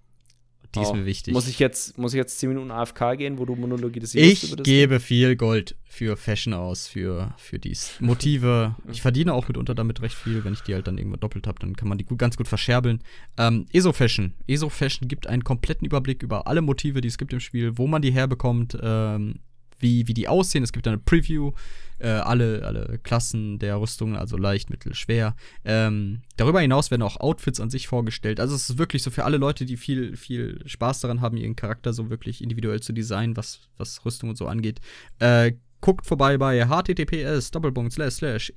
Die 0.81 0.87
ist 0.87 0.93
mir 0.93 1.05
wichtig. 1.05 1.33
Muss 1.33 1.47
ich 1.47 1.59
jetzt, 1.59 1.97
muss 1.97 2.13
ich 2.13 2.17
jetzt 2.17 2.39
10 2.39 2.49
Minuten 2.49 2.71
AFK 2.71 3.17
gehen, 3.17 3.37
wo 3.37 3.45
du 3.45 3.55
monologisierst? 3.55 4.15
Ich 4.15 4.63
gebe 4.63 4.99
viel 4.99 5.35
Gold 5.35 5.75
für 5.83 6.17
Fashion 6.17 6.53
aus, 6.53 6.87
für, 6.87 7.33
für 7.37 7.59
die 7.59 7.75
Motive. 7.99 8.75
ich 8.91 9.01
verdiene 9.01 9.33
auch 9.33 9.47
mitunter 9.47 9.75
damit 9.75 10.01
recht 10.01 10.15
viel. 10.15 10.43
Wenn 10.43 10.53
ich 10.53 10.61
die 10.61 10.73
halt 10.73 10.87
dann 10.87 10.97
irgendwann 10.97 11.19
doppelt 11.19 11.47
habe, 11.47 11.59
dann 11.59 11.75
kann 11.75 11.87
man 11.87 11.97
die 11.97 12.05
gut, 12.05 12.19
ganz 12.19 12.37
gut 12.37 12.47
verscherbeln. 12.47 13.01
Ähm, 13.37 13.65
ESO 13.71 13.93
Fashion. 13.93 14.33
ESO 14.47 14.69
Fashion 14.69 15.07
gibt 15.07 15.27
einen 15.27 15.43
kompletten 15.43 15.85
Überblick 15.85 16.23
über 16.23 16.47
alle 16.47 16.61
Motive, 16.61 17.01
die 17.01 17.07
es 17.07 17.17
gibt 17.17 17.33
im 17.33 17.39
Spiel, 17.39 17.77
wo 17.77 17.87
man 17.87 18.01
die 18.01 18.11
herbekommt, 18.11 18.77
ähm, 18.81 19.39
wie, 19.79 20.07
wie 20.07 20.13
die 20.13 20.27
aussehen. 20.27 20.63
Es 20.63 20.71
gibt 20.71 20.87
eine 20.87 20.97
Preview, 20.97 21.51
äh, 21.99 22.07
alle, 22.07 22.65
alle 22.65 22.99
Klassen 23.03 23.59
der 23.59 23.79
Rüstungen, 23.79 24.15
also 24.15 24.37
leicht, 24.37 24.69
mittel, 24.69 24.93
schwer. 24.93 25.35
Ähm, 25.63 26.21
darüber 26.37 26.61
hinaus 26.61 26.91
werden 26.91 27.01
auch 27.01 27.17
Outfits 27.17 27.59
an 27.59 27.69
sich 27.69 27.87
vorgestellt. 27.87 28.39
Also 28.39 28.55
es 28.55 28.69
ist 28.69 28.77
wirklich 28.77 29.03
so 29.03 29.11
für 29.11 29.25
alle 29.25 29.37
Leute, 29.37 29.65
die 29.65 29.77
viel, 29.77 30.17
viel 30.17 30.61
Spaß 30.65 31.01
daran 31.01 31.21
haben, 31.21 31.37
ihren 31.37 31.55
Charakter 31.55 31.93
so 31.93 32.09
wirklich 32.09 32.41
individuell 32.41 32.81
zu 32.81 32.93
designen, 32.93 33.37
was, 33.37 33.69
was 33.77 34.03
Rüstung 34.05 34.29
und 34.29 34.37
so 34.37 34.47
angeht. 34.47 34.79
Äh, 35.19 35.53
guckt 35.81 36.07
vorbei 36.07 36.37
bei 36.37 36.65
https 36.65 37.51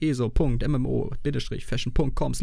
eso.mmo-fashion.com 0.01 2.35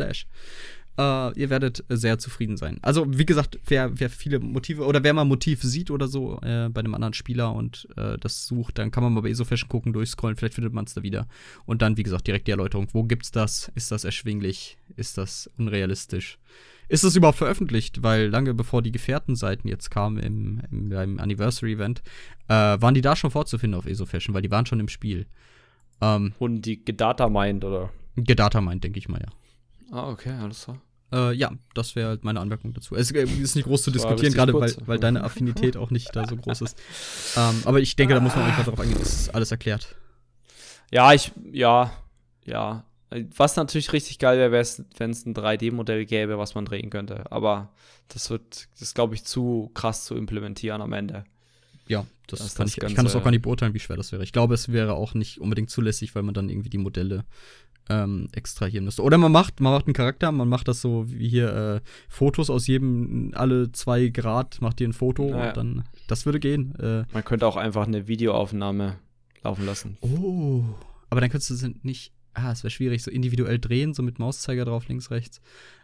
Uh, 0.98 1.32
ihr 1.36 1.50
werdet 1.50 1.84
sehr 1.90 2.20
zufrieden 2.20 2.56
sein. 2.56 2.80
Also, 2.82 3.06
wie 3.10 3.26
gesagt, 3.26 3.60
wer, 3.68 4.00
wer 4.00 4.10
viele 4.10 4.40
Motive 4.40 4.86
oder 4.86 5.04
wer 5.04 5.14
mal 5.14 5.26
Motiv 5.26 5.62
sieht 5.62 5.92
oder 5.92 6.08
so 6.08 6.40
äh, 6.42 6.70
bei 6.70 6.80
einem 6.80 6.94
anderen 6.94 7.14
Spieler 7.14 7.54
und 7.54 7.90
äh, 7.98 8.18
das 8.18 8.48
sucht, 8.48 8.78
dann 8.78 8.92
kann 8.92 9.04
man 9.04 9.12
mal 9.12 9.20
bei 9.20 9.30
ESO-Fashion 9.30 9.68
gucken, 9.68 9.92
durchscrollen, 9.92 10.38
vielleicht 10.38 10.54
findet 10.54 10.72
man 10.72 10.86
es 10.86 10.94
da 10.94 11.04
wieder. 11.04 11.28
Und 11.66 11.82
dann, 11.82 11.98
wie 11.98 12.04
gesagt, 12.04 12.28
direkt 12.28 12.48
die 12.48 12.52
Erläuterung. 12.52 12.88
Wo 12.94 13.04
gibt's 13.04 13.32
das? 13.32 13.70
Ist 13.76 13.92
das 13.92 14.06
erschwinglich? 14.06 14.78
Ist 14.96 15.18
das 15.18 15.50
unrealistisch? 15.58 16.40
Ist 16.88 17.04
das 17.04 17.16
überhaupt 17.18 17.40
veröffentlicht? 17.40 18.02
Weil 18.02 18.28
lange 18.28 18.54
bevor 18.54 18.82
die 18.82 18.94
Gefährtenseiten 18.94 19.70
jetzt 19.70 19.92
kamen 19.92 20.18
im, 20.18 20.62
im, 20.72 20.92
im 20.94 21.20
Anniversary-Event, 21.20 22.04
äh, 22.48 22.54
waren 22.54 22.94
die 22.94 23.02
da 23.02 23.18
schon 23.18 23.32
vorzufinden 23.32 23.78
auf 23.78 23.86
ESO-Fashion, 23.86 24.34
weil 24.34 24.44
die 24.44 24.52
waren 24.52 24.66
schon 24.66 24.80
im 24.80 24.88
Spiel. 24.88 25.26
Ähm, 26.00 26.34
Wurden 26.40 26.62
die 26.62 26.84
gedatamined 26.86 27.66
oder? 27.66 27.92
Gedatamined, 28.16 28.82
denke 28.82 29.00
ich 29.00 29.10
mal, 29.10 29.20
ja. 29.20 29.30
Ah, 29.96 30.10
okay, 30.10 30.34
alles 30.42 30.66
klar. 30.66 30.82
Äh, 31.14 31.34
ja, 31.34 31.52
das 31.74 31.96
wäre 31.96 32.10
halt 32.10 32.26
meine 32.26 32.42
Anmerkung 32.42 32.74
dazu. 32.74 32.96
Es 32.96 33.12
ist 33.12 33.56
nicht 33.56 33.66
groß 33.66 33.84
zu 33.84 33.92
diskutieren, 33.92 34.34
gerade 34.34 34.54
weil, 34.54 34.76
weil 34.86 35.00
deine 35.00 35.24
Affinität 35.24 35.78
auch 35.78 35.90
nicht 35.90 36.14
da 36.14 36.28
so 36.28 36.36
groß 36.36 36.62
ist. 36.62 36.78
Ähm, 37.38 37.62
aber 37.64 37.80
ich 37.80 37.96
denke, 37.96 38.14
da 38.14 38.20
muss 38.20 38.36
man 38.36 38.44
einfach 38.44 38.66
darauf 38.66 38.80
eingehen, 38.82 39.00
das 39.00 39.14
ist 39.14 39.36
alles 39.36 39.52
erklärt. 39.52 39.96
Ja, 40.92 41.14
ich, 41.14 41.32
ja, 41.54 41.92
ja. 42.44 42.84
Was 43.38 43.56
natürlich 43.56 43.94
richtig 43.94 44.20
geil 44.20 44.38
wäre, 44.38 44.52
wenn 44.52 45.12
es 45.12 45.26
ein 45.26 45.34
3D-Modell 45.34 46.06
gäbe, 46.06 46.38
was 46.38 46.56
man 46.56 46.66
drehen 46.66 46.90
könnte. 46.90 47.32
Aber 47.32 47.72
das 48.10 48.30
wird, 48.30 48.68
das 48.78 48.94
glaube 48.94 49.16
ich, 49.16 49.24
zu 49.24 49.72
krass 49.74 50.04
zu 50.04 50.16
implementieren 50.16 50.82
am 50.82 50.92
Ende. 50.92 51.24
Ja, 51.88 52.06
das, 52.28 52.40
das 52.40 52.56
kann 52.56 52.68
ich, 52.68 52.82
ich 52.82 52.96
kann 52.96 53.06
das 53.06 53.16
auch 53.16 53.24
gar 53.24 53.32
nicht 53.32 53.44
beurteilen, 53.44 53.74
wie 53.74 53.80
schwer 53.80 53.98
das 53.98 54.12
wäre. 54.12 54.24
Ich 54.24 54.32
glaube, 54.32 54.54
es 54.54 54.72
wäre 54.72 54.94
auch 54.94 55.14
nicht 55.14 55.40
unbedingt 55.40 55.70
zulässig, 55.70 56.16
weil 56.16 56.24
man 56.24 56.34
dann 56.34 56.50
irgendwie 56.50 56.70
die 56.70 56.80
Modelle 56.80 57.26
ähm, 57.90 58.30
extrahieren 58.32 58.86
müsste. 58.86 59.04
Oder 59.04 59.18
man 59.18 59.32
macht, 59.32 59.60
man 59.60 59.74
macht 59.74 59.86
einen 59.86 59.94
Charakter, 59.94 60.32
man 60.32 60.50
macht 60.50 60.68
das 60.68 60.82
so 60.82 61.06
wie 61.08 61.30
hier 61.30 61.54
äh, 61.54 61.82
Fotos 62.10 62.50
aus 62.50 62.68
jedem, 62.68 63.32
alle 63.36 63.72
zwei 63.72 64.08
Grad 64.08 64.62
macht 64.62 64.82
ihr 64.82 64.88
ein 64.88 64.94
Foto 64.94 65.30
naja. 65.30 65.50
und 65.50 65.58
dann, 65.58 65.84
das 66.08 66.26
würde 66.26 66.40
gehen. 66.40 66.76
Äh, 66.80 67.06
man 67.14 67.24
könnte 67.24 67.46
auch 67.46 67.58
einfach 67.58 67.86
eine 67.86 68.08
Videoaufnahme 68.08 68.98
laufen 69.44 69.66
lassen. 69.66 69.98
Oh, 70.02 70.64
aber 71.10 71.22
dann 71.22 71.30
könntest 71.30 71.62
du 71.62 71.74
nicht, 71.84 72.12
ah, 72.34 72.52
es 72.52 72.64
wäre 72.64 72.72
schwierig, 72.72 73.04
so 73.04 73.12
individuell 73.12 73.60
drehen, 73.60 73.94
so 73.94 74.02
mit 74.02 74.18
Mauszeiger 74.18 74.66
drauf, 74.66 74.88
links, 74.88 75.12
rechts. 75.12 75.40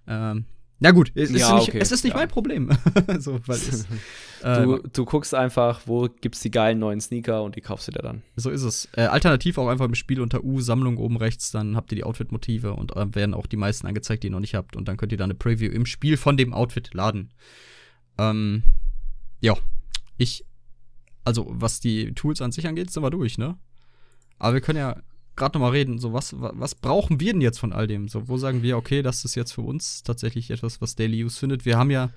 Ähm, 0.08 0.46
na 0.84 0.90
gut, 0.90 1.12
es, 1.14 1.30
ja, 1.30 1.36
ist, 1.36 1.54
nicht, 1.54 1.70
okay, 1.70 1.78
es 1.80 1.92
ist 1.92 2.04
nicht 2.04 2.14
ja. 2.14 2.20
mein 2.20 2.28
Problem. 2.28 2.72
so, 3.20 3.40
es, 3.48 3.86
äh, 4.44 4.64
du, 4.64 4.80
du, 4.80 5.06
guckst 5.06 5.36
einfach, 5.36 5.82
wo 5.86 6.10
gibt 6.10 6.34
es 6.34 6.42
die 6.42 6.50
geilen 6.50 6.80
neuen 6.80 7.00
Sneaker 7.00 7.44
und 7.44 7.56
die 7.56 7.62
kaufst 7.62 7.88
du 7.88 7.92
dir 7.92 8.02
dann. 8.02 8.24
So 8.36 8.50
ist 8.50 8.64
es. 8.64 8.90
Äh, 8.94 9.02
alternativ 9.02 9.60
auch 9.60 9.68
einfach 9.68 9.86
im 9.86 9.94
Spiel 9.94 10.20
unter 10.20 10.44
U, 10.44 10.60
Sammlung 10.60 10.98
oben 10.98 11.18
rechts, 11.18 11.52
dann 11.52 11.76
habt 11.76 11.92
ihr 11.92 11.98
die 11.98 12.04
Outfit-Motive 12.04 12.74
und 12.74 12.96
äh, 12.96 13.14
werden 13.14 13.36
auch 13.36 13.46
die 13.46 13.58
meisten 13.58 13.86
angezeigt, 13.86 14.24
die 14.24 14.30
ihr 14.30 14.32
noch 14.32 14.40
nicht 14.40 14.56
habt. 14.56 14.76
Und 14.76 14.88
dann 14.88 14.98
könnt 14.98 15.12
ihr 15.12 15.20
dann 15.20 15.30
eine 15.30 15.38
Preview 15.38 15.70
im 15.72 15.86
Spiel 15.86 16.18
von 16.18 16.36
dem 16.36 16.52
Outfit 16.52 16.96
laden. 16.96 17.32
Ähm, 18.18 18.64
ja, 19.40 19.56
ich, 20.18 20.48
also 21.24 21.46
was 21.48 21.80
die 21.80 22.16
Tools 22.16 22.42
an 22.42 22.52
sich 22.52 22.68
angeht, 22.68 22.90
sind 22.90 23.04
wir 23.04 23.12
durch, 23.12 23.38
ne? 23.38 23.56
Aber 24.40 24.56
wir 24.56 24.62
können 24.62 24.80
ja 24.80 25.00
gerade 25.36 25.58
noch 25.58 25.66
mal 25.66 25.72
reden, 25.72 25.98
so 25.98 26.14
was, 26.14 26.36
was 26.38 26.76
brauchen 26.76 27.20
wir 27.20 27.34
denn 27.34 27.42
jetzt 27.42 27.60
von 27.60 27.74
all 27.74 27.88
dem? 27.88 28.08
So, 28.08 28.28
wo 28.28 28.38
sagen 28.38 28.64
wir, 28.64 28.78
okay, 28.78 29.02
das 29.02 29.26
ist 29.26 29.36
jetzt 29.36 29.54
für 29.54 29.62
uns 29.62 30.04
tatsächlich 30.04 30.52
etwas, 30.52 30.82
was 30.82 30.96
Daily 30.96 31.24
Use 31.24 31.40
findet? 31.40 31.66
Wir 31.66 31.78
haben 31.78 31.90
ja 31.90 32.10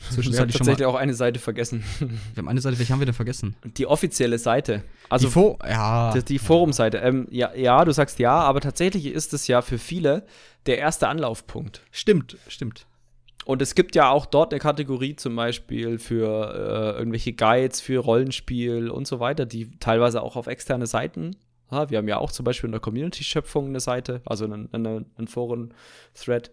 zwischenzeitlich 0.00 0.34
wir 0.34 0.40
haben 0.40 0.52
tatsächlich 0.52 0.86
auch 0.86 0.94
eine 0.94 1.14
Seite 1.14 1.38
vergessen. 1.38 1.84
Wir 2.00 2.38
haben 2.38 2.48
eine 2.48 2.60
Seite, 2.60 2.78
welche 2.78 2.92
haben 2.92 3.00
wir 3.00 3.06
denn 3.06 3.14
vergessen? 3.14 3.54
Die 3.76 3.86
offizielle 3.86 4.38
Seite. 4.38 4.82
Also 5.08 5.26
die, 5.26 5.32
Fo 5.32 5.58
ja, 5.62 6.12
die, 6.12 6.24
die 6.24 6.38
Forumseite. 6.38 6.98
Ähm, 6.98 7.28
ja, 7.30 7.54
ja, 7.54 7.84
du 7.84 7.92
sagst 7.92 8.18
ja, 8.18 8.34
aber 8.34 8.60
tatsächlich 8.60 9.06
ist 9.06 9.34
es 9.34 9.46
ja 9.46 9.62
für 9.62 9.78
viele 9.78 10.24
der 10.66 10.78
erste 10.78 11.08
Anlaufpunkt. 11.08 11.82
Stimmt, 11.90 12.38
stimmt. 12.48 12.86
und 13.44 13.60
es 13.60 13.74
gibt 13.74 13.94
ja 13.94 14.10
auch 14.10 14.26
dort 14.26 14.52
eine 14.52 14.60
Kategorie 14.60 15.16
zum 15.16 15.36
Beispiel 15.36 15.98
für 15.98 16.54
äh, 16.54 16.98
irgendwelche 16.98 17.32
Guides, 17.32 17.80
für 17.80 17.98
Rollenspiel 17.98 18.88
und 18.88 19.06
so 19.06 19.20
weiter, 19.20 19.44
die 19.46 19.70
teilweise 19.78 20.22
auch 20.22 20.36
auf 20.36 20.46
externe 20.46 20.86
Seiten. 20.86 21.36
Ja, 21.72 21.88
wir 21.88 21.98
haben 21.98 22.08
ja 22.08 22.18
auch 22.18 22.30
zum 22.30 22.44
Beispiel 22.44 22.68
in 22.68 22.72
der 22.72 22.80
Community-Schöpfung 22.80 23.68
eine 23.68 23.80
Seite, 23.80 24.20
also 24.26 24.44
einen, 24.44 24.72
einen, 24.72 25.06
einen 25.16 25.26
Foren-Thread, 25.26 26.50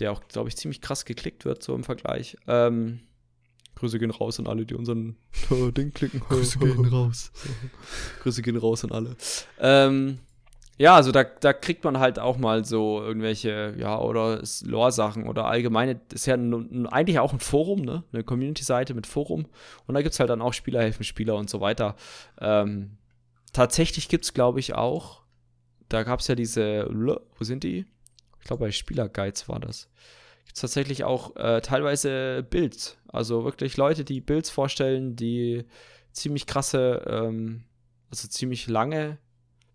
der 0.00 0.10
auch, 0.10 0.20
glaube 0.26 0.48
ich, 0.48 0.56
ziemlich 0.56 0.80
krass 0.80 1.04
geklickt 1.04 1.44
wird, 1.44 1.62
so 1.62 1.74
im 1.74 1.84
Vergleich. 1.84 2.36
Ähm, 2.48 3.00
Grüße 3.76 4.00
gehen 4.00 4.10
raus 4.10 4.40
an 4.40 4.48
alle, 4.48 4.66
die 4.66 4.74
unseren 4.74 5.16
Ding 5.76 5.92
klicken. 5.94 6.20
Grüße 6.28 6.58
gehen 6.58 6.86
raus. 6.92 7.30
Grüße 8.22 8.42
gehen 8.42 8.56
raus 8.56 8.84
an 8.84 8.90
alle. 8.90 9.16
Ähm, 9.60 10.18
ja, 10.76 10.96
also 10.96 11.12
da, 11.12 11.22
da 11.22 11.52
kriegt 11.52 11.84
man 11.84 12.00
halt 12.00 12.18
auch 12.18 12.36
mal 12.36 12.64
so 12.64 13.00
irgendwelche, 13.00 13.76
ja, 13.78 14.00
oder 14.00 14.42
Lore-Sachen 14.64 15.28
oder 15.28 15.44
allgemeine, 15.44 16.00
ist 16.12 16.26
ja 16.26 16.34
ein, 16.34 16.88
eigentlich 16.88 17.20
auch 17.20 17.32
ein 17.32 17.38
Forum, 17.38 17.82
ne? 17.82 18.02
Eine 18.12 18.24
Community-Seite 18.24 18.94
mit 18.94 19.06
Forum. 19.06 19.46
Und 19.86 19.94
da 19.94 20.02
gibt 20.02 20.14
es 20.14 20.20
halt 20.20 20.30
dann 20.30 20.42
auch 20.42 20.52
Spieler 20.52 20.80
helfen 20.80 21.04
Spieler 21.04 21.36
und 21.36 21.48
so 21.48 21.60
weiter. 21.60 21.94
Ähm, 22.40 22.98
tatsächlich 23.52 24.08
gibt 24.08 24.24
es, 24.24 24.34
glaube 24.34 24.60
ich, 24.60 24.74
auch, 24.74 25.22
da 25.88 26.02
gab 26.02 26.20
es 26.20 26.28
ja 26.28 26.34
diese, 26.34 26.88
wo 26.88 27.44
sind 27.44 27.64
die? 27.64 27.86
Ich 28.40 28.46
glaube, 28.46 28.64
bei 28.64 28.72
Spielerguides 28.72 29.48
war 29.48 29.60
das. 29.60 29.88
Gibt 30.44 30.56
es 30.56 30.60
tatsächlich 30.60 31.04
auch 31.04 31.36
äh, 31.36 31.60
teilweise 31.60 32.46
Builds. 32.48 32.98
Also 33.08 33.44
wirklich 33.44 33.76
Leute, 33.76 34.04
die 34.04 34.20
Builds 34.20 34.50
vorstellen, 34.50 35.16
die 35.16 35.64
ziemlich 36.12 36.46
krasse, 36.46 37.04
ähm, 37.06 37.64
also 38.10 38.28
ziemlich 38.28 38.66
lange 38.66 39.18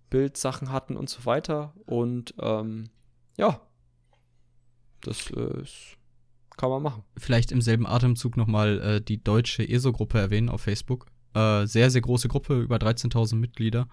Bildsachen 0.10 0.72
hatten 0.72 0.98
und 0.98 1.10
so 1.10 1.26
weiter. 1.26 1.74
Und 1.86 2.34
ähm, 2.40 2.90
ja, 3.38 3.62
das 5.02 5.32
äh, 5.32 5.64
kann 6.58 6.70
man 6.70 6.84
machen. 6.84 7.04
Vielleicht 7.18 7.52
im 7.52 7.62
selben 7.62 7.88
Atemzug 7.88 8.36
nochmal 8.38 8.82
äh, 8.82 9.02
die 9.02 9.24
deutsche 9.24 9.68
ESO-Gruppe 9.68 10.20
erwähnen 10.20 10.50
auf 10.50 10.62
Facebook. 10.62 11.08
Äh, 11.34 11.66
sehr, 11.66 11.90
sehr 11.90 12.02
große 12.02 12.28
Gruppe, 12.28 12.62
über 12.62 12.78
13.000 12.78 13.36
Mitglieder. 13.36 13.88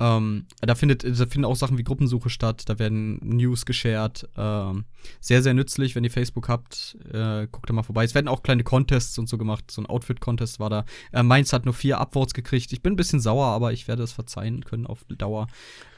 Ähm, 0.00 0.46
da, 0.60 0.74
findet, 0.74 1.04
da 1.04 1.26
finden 1.26 1.44
auch 1.44 1.54
Sachen 1.54 1.78
wie 1.78 1.84
Gruppensuche 1.84 2.30
statt, 2.30 2.64
da 2.66 2.78
werden 2.78 3.20
News 3.22 3.66
geshared. 3.66 4.28
Ähm, 4.36 4.84
sehr, 5.20 5.42
sehr 5.42 5.54
nützlich, 5.54 5.94
wenn 5.94 6.02
ihr 6.02 6.10
Facebook 6.10 6.48
habt. 6.48 6.96
Äh, 7.12 7.46
guckt 7.52 7.68
da 7.68 7.74
mal 7.74 7.82
vorbei. 7.82 8.02
Es 8.02 8.14
werden 8.14 8.26
auch 8.26 8.42
kleine 8.42 8.64
Contests 8.64 9.18
und 9.18 9.28
so 9.28 9.38
gemacht. 9.38 9.70
So 9.70 9.82
ein 9.82 9.86
Outfit-Contest 9.86 10.58
war 10.58 10.70
da. 10.70 10.84
Äh, 11.12 11.22
Mainz 11.22 11.52
hat 11.52 11.66
nur 11.66 11.74
vier 11.74 12.00
Upvotes 12.00 12.34
gekriegt. 12.34 12.72
Ich 12.72 12.82
bin 12.82 12.94
ein 12.94 12.96
bisschen 12.96 13.20
sauer, 13.20 13.46
aber 13.46 13.72
ich 13.72 13.86
werde 13.86 14.02
es 14.02 14.12
verzeihen 14.12 14.64
können 14.64 14.86
auf 14.86 15.04
Dauer. 15.08 15.46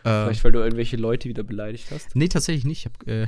Äh, 0.02 0.24
Vielleicht, 0.24 0.44
weil 0.44 0.52
du 0.52 0.58
irgendwelche 0.58 0.96
Leute 0.96 1.28
wieder 1.28 1.44
beleidigt 1.44 1.90
hast? 1.90 2.14
Nee, 2.14 2.28
tatsächlich 2.28 2.64
nicht. 2.64 2.80
Ich 2.80 2.86
hab, 2.86 3.08
äh 3.08 3.26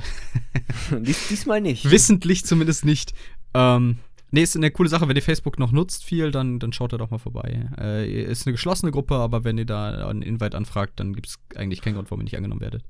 Dies, 0.99 1.27
diesmal 1.29 1.61
nicht. 1.61 1.89
Wissentlich 1.89 2.45
zumindest 2.45 2.85
nicht. 2.85 3.13
Ähm, 3.53 3.97
Nee, 4.31 4.43
ist 4.43 4.55
eine 4.55 4.71
coole 4.71 4.89
Sache. 4.89 5.07
Wenn 5.07 5.15
ihr 5.15 5.21
Facebook 5.21 5.57
noch 5.57 5.71
nutzt 5.71 6.03
viel, 6.03 6.31
dann, 6.31 6.59
dann 6.59 6.73
schaut 6.73 6.93
da 6.93 6.97
doch 6.97 7.11
mal 7.11 7.17
vorbei. 7.17 7.69
Äh, 7.79 8.23
ist 8.23 8.45
eine 8.45 8.53
geschlossene 8.53 8.91
Gruppe, 8.91 9.15
aber 9.15 9.43
wenn 9.43 9.57
ihr 9.57 9.65
da 9.65 10.07
einen 10.07 10.21
Invite 10.21 10.57
anfragt, 10.57 10.99
dann 10.99 11.13
gibt 11.13 11.27
es 11.27 11.39
eigentlich 11.55 11.81
keinen 11.81 11.95
Grund, 11.95 12.11
warum 12.11 12.21
ihr 12.21 12.25
nicht 12.25 12.37
angenommen 12.37 12.61
werdet. 12.61 12.83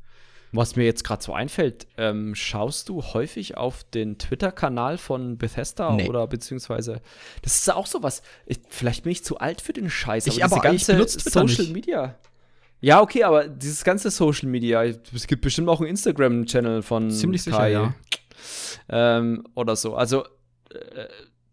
Was 0.53 0.77
mir 0.77 0.85
jetzt 0.85 1.03
gerade 1.03 1.21
so 1.21 1.33
einfällt, 1.33 1.87
ähm, 1.97 2.33
schaust 2.33 2.87
du 2.87 3.03
häufig 3.03 3.57
auf 3.57 3.83
den 3.83 4.17
Twitter-Kanal 4.17 4.97
von 4.97 5.37
Bethesda 5.37 5.93
nee. 5.93 6.07
oder 6.07 6.25
beziehungsweise 6.25 7.01
das 7.41 7.57
ist 7.57 7.73
auch 7.73 7.85
sowas. 7.85 8.21
Ich, 8.45 8.59
vielleicht 8.69 9.03
bin 9.03 9.11
ich 9.11 9.23
zu 9.25 9.39
alt 9.39 9.59
für 9.59 9.73
den 9.73 9.89
Scheiß, 9.89 10.25
aber, 10.27 10.37
ich, 10.37 10.43
aber 10.43 10.61
ganze 10.61 11.01
ich 11.01 11.11
Social 11.11 11.65
nicht. 11.65 11.73
Media. 11.73 12.15
Ja, 12.79 13.01
okay, 13.01 13.23
aber 13.23 13.47
dieses 13.47 13.83
ganze 13.83 14.09
Social 14.09 14.47
Media, 14.47 14.83
es 14.83 15.27
gibt 15.27 15.41
bestimmt 15.41 15.67
auch 15.67 15.81
einen 15.81 15.89
Instagram-Channel 15.89 16.81
von 16.81 17.11
Ziemlich 17.11 17.43
sicher, 17.43 17.57
Kai, 17.57 17.71
ja. 17.71 17.93
Ähm, 18.87 19.43
oder 19.55 19.75
so. 19.75 19.95
Also 19.95 20.23
äh, 20.69 21.07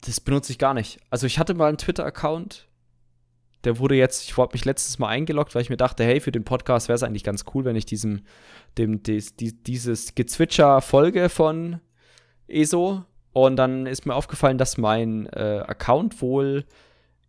das 0.07 0.21
benutze 0.21 0.53
ich 0.53 0.59
gar 0.59 0.75
nicht. 0.75 0.99
Also 1.11 1.27
ich 1.27 1.39
hatte 1.39 1.55
mal 1.55 1.69
einen 1.69 1.79
Twitter-Account, 1.79 2.69
der 3.65 3.79
wurde 3.79 3.95
jetzt, 3.95 4.25
ich 4.25 4.37
habe 4.37 4.53
mich 4.53 4.65
letztes 4.65 4.99
Mal 4.99 5.09
eingeloggt, 5.09 5.55
weil 5.55 5.63
ich 5.63 5.71
mir 5.71 5.77
dachte, 5.77 6.05
hey, 6.05 6.21
für 6.21 6.33
den 6.33 6.45
Podcast 6.45 6.89
wäre 6.89 6.97
es 6.97 7.03
eigentlich 7.03 7.25
ganz 7.25 7.45
cool, 7.55 7.65
wenn 7.65 7.77
ich 7.77 7.87
diesem, 7.87 8.23
dem, 8.77 9.03
des, 9.03 9.37
die, 9.37 9.55
dieses 9.63 10.15
Gezwitscher 10.15 10.81
folge 10.83 11.29
von 11.29 11.81
ESO. 12.47 13.05
Und 13.33 13.57
dann 13.57 13.87
ist 13.87 14.07
mir 14.07 14.15
aufgefallen, 14.15 14.59
dass 14.59 14.77
mein 14.77 15.27
äh, 15.27 15.65
Account 15.67 16.21
wohl 16.21 16.65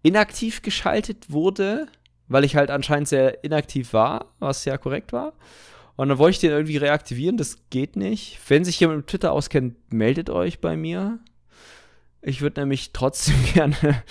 inaktiv 0.03 0.61
geschaltet 0.61 1.32
wurde, 1.32 1.88
weil 2.28 2.43
ich 2.43 2.55
halt 2.55 2.69
anscheinend 2.69 3.07
sehr 3.07 3.43
inaktiv 3.43 3.93
war, 3.93 4.34
was 4.39 4.65
ja 4.65 4.78
korrekt 4.78 5.13
war. 5.13 5.34
Und 5.95 6.09
dann 6.09 6.17
wollte 6.17 6.36
ich 6.36 6.39
den 6.41 6.51
irgendwie 6.51 6.78
reaktivieren, 6.78 7.38
das 7.38 7.57
geht 7.69 7.95
nicht. 7.95 8.39
Wenn 8.49 8.65
sich 8.65 8.80
jemand 8.80 8.97
mit 8.97 9.07
Twitter 9.07 9.32
auskennt, 9.32 9.93
meldet 9.93 10.30
euch 10.30 10.59
bei 10.59 10.76
mir. 10.76 11.19
Ich 12.26 12.41
würde 12.41 12.61
nämlich 12.61 12.91
trotzdem 12.91 13.36
gerne, 13.53 14.03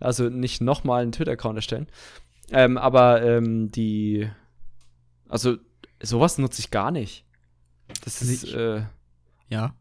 also 0.00 0.28
nicht 0.28 0.60
nochmal 0.60 1.02
einen 1.02 1.12
Twitter-Account 1.12 1.56
erstellen. 1.56 1.86
Ähm, 2.50 2.78
aber 2.78 3.22
ähm, 3.22 3.70
die, 3.70 4.28
also 5.28 5.56
sowas 6.02 6.38
nutze 6.38 6.60
ich 6.60 6.70
gar 6.70 6.90
nicht. 6.90 7.24
Das 8.04 8.22
ist, 8.22 8.52
äh, 8.54 8.82
ja. 9.50 9.74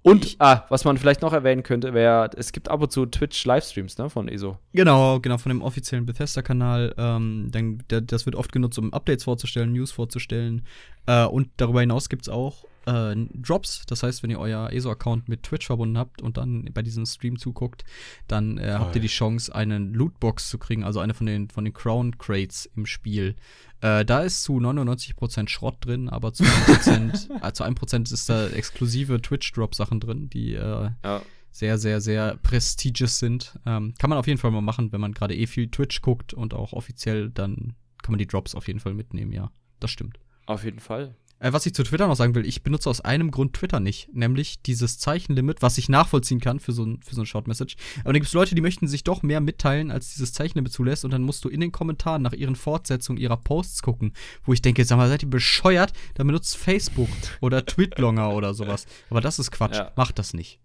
Und, 0.00 0.24
ich, 0.24 0.36
ah, 0.38 0.64
was 0.68 0.84
man 0.84 0.96
vielleicht 0.96 1.22
noch 1.22 1.32
erwähnen 1.32 1.62
könnte, 1.62 1.92
wäre, 1.94 2.30
es 2.36 2.52
gibt 2.52 2.70
ab 2.70 2.80
und 2.80 2.92
zu 2.92 3.06
Twitch-Livestreams, 3.06 3.98
ne, 3.98 4.08
von 4.08 4.28
ESO. 4.28 4.58
Genau, 4.72 5.20
genau, 5.20 5.38
von 5.38 5.50
dem 5.50 5.62
offiziellen 5.62 6.06
Bethesda-Kanal. 6.06 6.94
Ähm, 6.96 7.50
der, 7.90 8.00
das 8.00 8.24
wird 8.24 8.36
oft 8.36 8.52
genutzt, 8.52 8.78
um 8.78 8.92
Updates 8.92 9.24
vorzustellen, 9.24 9.72
News 9.72 9.92
vorzustellen. 9.92 10.66
Äh, 11.06 11.24
und 11.24 11.48
darüber 11.56 11.80
hinaus 11.80 12.08
gibt 12.08 12.22
es 12.22 12.28
auch 12.28 12.64
äh, 12.86 13.14
Drops. 13.34 13.84
Das 13.86 14.02
heißt, 14.02 14.22
wenn 14.22 14.30
ihr 14.30 14.38
euer 14.38 14.70
ESO-Account 14.72 15.28
mit 15.28 15.42
Twitch 15.42 15.66
verbunden 15.66 15.98
habt 15.98 16.22
und 16.22 16.36
dann 16.36 16.68
bei 16.72 16.82
diesem 16.82 17.06
Stream 17.06 17.38
zuguckt, 17.38 17.84
dann 18.28 18.58
äh, 18.58 18.76
habt 18.78 18.94
ihr 18.94 19.00
die 19.00 19.08
Chance, 19.08 19.54
einen 19.54 19.92
Lootbox 19.94 20.48
zu 20.48 20.58
kriegen, 20.58 20.84
also 20.84 21.00
eine 21.00 21.14
von 21.14 21.26
den, 21.26 21.48
von 21.50 21.64
den 21.64 21.74
Crown 21.74 22.18
Crates 22.18 22.70
im 22.76 22.86
Spiel. 22.86 23.36
Äh, 23.80 24.04
da 24.04 24.20
ist 24.20 24.42
zu 24.42 24.58
99% 24.58 25.48
Schrott 25.48 25.76
drin, 25.80 26.08
aber 26.08 26.32
zu 26.32 26.44
1%, 26.44 27.42
äh, 27.46 27.52
zu 27.52 27.64
1% 27.64 28.12
ist 28.12 28.28
da 28.28 28.46
exklusive 28.48 29.20
Twitch-Drop-Sachen 29.20 30.00
drin, 30.00 30.30
die 30.30 30.54
äh, 30.54 30.90
ja. 31.04 31.22
sehr, 31.50 31.78
sehr, 31.78 32.00
sehr 32.00 32.36
prestigious 32.42 33.18
sind. 33.18 33.58
Ähm, 33.66 33.94
kann 33.98 34.10
man 34.10 34.18
auf 34.18 34.26
jeden 34.26 34.38
Fall 34.38 34.50
mal 34.50 34.62
machen, 34.62 34.92
wenn 34.92 35.00
man 35.00 35.12
gerade 35.12 35.36
eh 35.36 35.46
viel 35.46 35.70
Twitch 35.70 36.00
guckt 36.00 36.32
und 36.32 36.54
auch 36.54 36.72
offiziell, 36.72 37.30
dann 37.30 37.74
kann 38.02 38.12
man 38.12 38.18
die 38.18 38.26
Drops 38.26 38.54
auf 38.54 38.68
jeden 38.68 38.80
Fall 38.80 38.94
mitnehmen, 38.94 39.32
ja. 39.32 39.50
Das 39.80 39.90
stimmt. 39.90 40.18
Auf 40.46 40.64
jeden 40.64 40.78
Fall. 40.78 41.14
Äh, 41.38 41.52
was 41.52 41.66
ich 41.66 41.74
zu 41.74 41.82
Twitter 41.82 42.06
noch 42.06 42.16
sagen 42.16 42.34
will, 42.34 42.46
ich 42.46 42.62
benutze 42.62 42.88
aus 42.88 43.00
einem 43.00 43.30
Grund 43.30 43.54
Twitter 43.54 43.80
nicht, 43.80 44.14
nämlich 44.14 44.62
dieses 44.62 44.98
Zeichenlimit, 44.98 45.62
was 45.62 45.78
ich 45.78 45.88
nachvollziehen 45.88 46.40
kann 46.40 46.60
für 46.60 46.72
so 46.72 46.84
ein, 46.84 47.00
für 47.02 47.14
so 47.14 47.22
ein 47.22 47.26
Short 47.26 47.48
Message. 47.48 47.76
Aber 48.00 48.12
dann 48.12 48.14
gibt 48.14 48.26
es 48.26 48.32
Leute, 48.32 48.54
die 48.54 48.60
möchten 48.60 48.88
sich 48.88 49.04
doch 49.04 49.22
mehr 49.22 49.40
mitteilen, 49.40 49.90
als 49.90 50.14
dieses 50.14 50.32
Zeichenlimit 50.32 50.72
zulässt 50.72 51.04
und 51.04 51.10
dann 51.10 51.22
musst 51.22 51.44
du 51.44 51.48
in 51.48 51.60
den 51.60 51.72
Kommentaren 51.72 52.22
nach 52.22 52.32
ihren 52.32 52.56
Fortsetzungen 52.56 53.20
ihrer 53.20 53.36
Posts 53.36 53.82
gucken, 53.82 54.12
wo 54.44 54.52
ich 54.52 54.62
denke, 54.62 54.84
sag 54.84 54.96
mal, 54.96 55.08
seid 55.08 55.22
ihr 55.22 55.30
bescheuert? 55.30 55.92
Dann 56.14 56.26
benutzt 56.26 56.56
Facebook 56.56 57.08
oder 57.40 57.64
Twitlonger 57.66 58.32
oder 58.34 58.54
sowas. 58.54 58.86
Aber 59.10 59.20
das 59.20 59.38
ist 59.38 59.50
Quatsch. 59.50 59.76
Ja. 59.76 59.92
Macht 59.96 60.18
das 60.18 60.34
nicht 60.34 60.60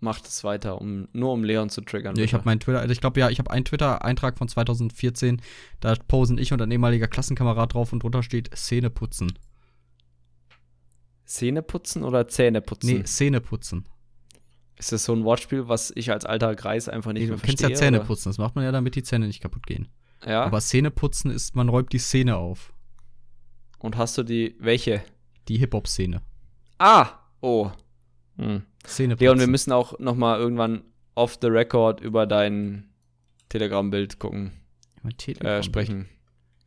macht 0.00 0.26
es 0.26 0.44
weiter, 0.44 0.80
um 0.80 1.08
nur 1.12 1.32
um 1.32 1.44
Leon 1.44 1.70
zu 1.70 1.80
triggern. 1.80 2.16
Ja, 2.16 2.24
ich 2.24 2.34
habe 2.34 2.44
meinen 2.44 2.60
Twitter, 2.60 2.88
ich 2.88 3.00
glaube 3.00 3.18
ja, 3.20 3.30
ich 3.30 3.38
habe 3.38 3.50
einen 3.50 3.64
Twitter-Eintrag 3.64 4.38
von 4.38 4.48
2014, 4.48 5.42
da 5.80 5.94
posen 6.06 6.38
ich 6.38 6.52
und 6.52 6.62
ein 6.62 6.70
ehemaliger 6.70 7.08
Klassenkamerad 7.08 7.74
drauf 7.74 7.92
und 7.92 8.02
drunter 8.02 8.22
steht 8.22 8.56
Szene 8.56 8.90
putzen. 8.90 9.32
Zähne 11.28 11.62
putzen 11.62 12.04
oder 12.04 12.26
Zähne 12.26 12.62
putzen? 12.62 12.86
Nee, 12.86 13.04
Zähne 13.04 13.40
putzen. 13.40 13.84
Ist 14.76 14.92
das 14.92 15.04
so 15.04 15.12
ein 15.12 15.24
Wortspiel, 15.24 15.68
was 15.68 15.92
ich 15.94 16.10
als 16.10 16.24
alter 16.24 16.54
Greis 16.54 16.88
einfach 16.88 17.12
nicht 17.12 17.24
nee, 17.24 17.28
mehr 17.28 17.38
verstehe? 17.38 17.56
Du 17.56 17.62
kennst 17.64 17.80
ja 17.82 17.86
Zähne 17.86 18.00
putzen, 18.00 18.30
das 18.30 18.38
macht 18.38 18.56
man 18.56 18.64
ja, 18.64 18.72
damit 18.72 18.94
die 18.94 19.02
Zähne 19.02 19.26
nicht 19.26 19.40
kaputt 19.40 19.66
gehen. 19.66 19.88
Ja. 20.24 20.44
Aber 20.44 20.60
Zähne 20.60 20.90
putzen 20.90 21.30
ist, 21.30 21.54
man 21.54 21.68
räumt 21.68 21.92
die 21.92 21.98
Szene 21.98 22.36
auf. 22.36 22.72
Und 23.78 23.96
hast 23.96 24.16
du 24.16 24.22
die, 24.22 24.56
welche? 24.58 25.02
Die 25.48 25.58
Hip-Hop-Szene. 25.58 26.22
Ah! 26.78 27.10
Oh. 27.40 27.70
Hm. 28.36 28.62
Szene 28.86 29.14
putzen. 29.14 29.24
Leon, 29.24 29.38
wir 29.38 29.46
müssen 29.48 29.72
auch 29.72 29.98
noch 29.98 30.16
mal 30.16 30.38
irgendwann 30.38 30.82
off 31.14 31.38
the 31.40 31.48
record 31.48 32.00
über 32.00 32.26
dein 32.26 32.88
Telegram-Bild 33.50 34.18
gucken. 34.18 34.52
Telegram 35.18 35.60
äh, 35.60 35.62
sprechen. 35.62 36.08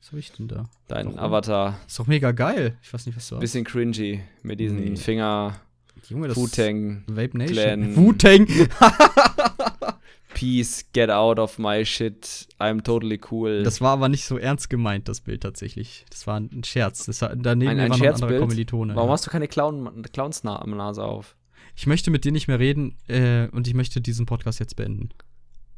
Was 0.02 0.08
habe 0.10 0.20
ich 0.20 0.32
denn 0.32 0.48
da? 0.48 0.68
Dein 0.88 1.06
Warum? 1.06 1.20
Avatar. 1.20 1.80
Ist 1.86 2.00
doch 2.00 2.08
mega 2.08 2.32
geil. 2.32 2.78
Ich 2.82 2.92
weiß 2.92 3.06
nicht, 3.06 3.16
was 3.16 3.30
du 3.30 3.36
hast. 3.36 3.42
Bisschen 3.42 3.64
cringy 3.64 4.22
mit 4.42 4.60
diesen 4.60 4.80
nee. 4.80 4.96
Finger. 4.96 5.62
Junge, 6.10 6.28
das 6.28 6.38
Wu-Tang. 6.38 7.04
Vape 7.06 7.38
Nation. 7.38 7.96
Wu-Tang. 7.96 8.48
Peace, 10.34 10.86
get 10.92 11.12
out 11.12 11.38
of 11.38 11.60
my 11.60 11.86
shit. 11.86 12.48
I'm 12.60 12.82
totally 12.82 13.22
cool. 13.30 13.62
Das 13.62 13.80
war 13.80 13.92
aber 13.92 14.10
nicht 14.10 14.26
so 14.26 14.40
ernst 14.40 14.72
gemeint, 14.72 15.08
das 15.08 15.22
Bild 15.22 15.44
tatsächlich. 15.44 16.04
Das 16.10 16.26
war 16.26 16.40
ein 16.40 16.64
Scherz. 16.64 17.06
Das 17.06 17.22
war, 17.22 17.36
daneben 17.36 17.70
ein, 17.70 17.80
ein 17.80 17.90
war 17.92 17.98
noch 17.98 18.06
ein 18.06 18.14
anderer 18.14 18.40
Kommilitone. 18.40 18.96
Warum 18.96 19.10
ja. 19.10 19.14
hast 19.14 19.28
du 19.28 19.30
keine 19.30 19.48
Clown, 19.48 20.02
Clowns 20.14 20.44
am 20.44 20.72
Nase 20.72 21.04
auf? 21.04 21.36
Ich 21.76 21.86
möchte 21.86 22.10
mit 22.10 22.26
dir 22.26 22.32
nicht 22.32 22.48
mehr 22.48 22.60
reden 22.60 22.98
äh, 23.08 23.48
und 23.52 23.68
ich 23.68 23.76
möchte 23.76 24.02
diesen 24.02 24.26
Podcast 24.26 24.60
jetzt 24.60 24.76
beenden. 24.76 25.10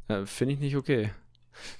Äh, 0.07 0.26
Finde 0.26 0.53
ich 0.53 0.59
nicht 0.61 0.78
okay. 0.78 1.11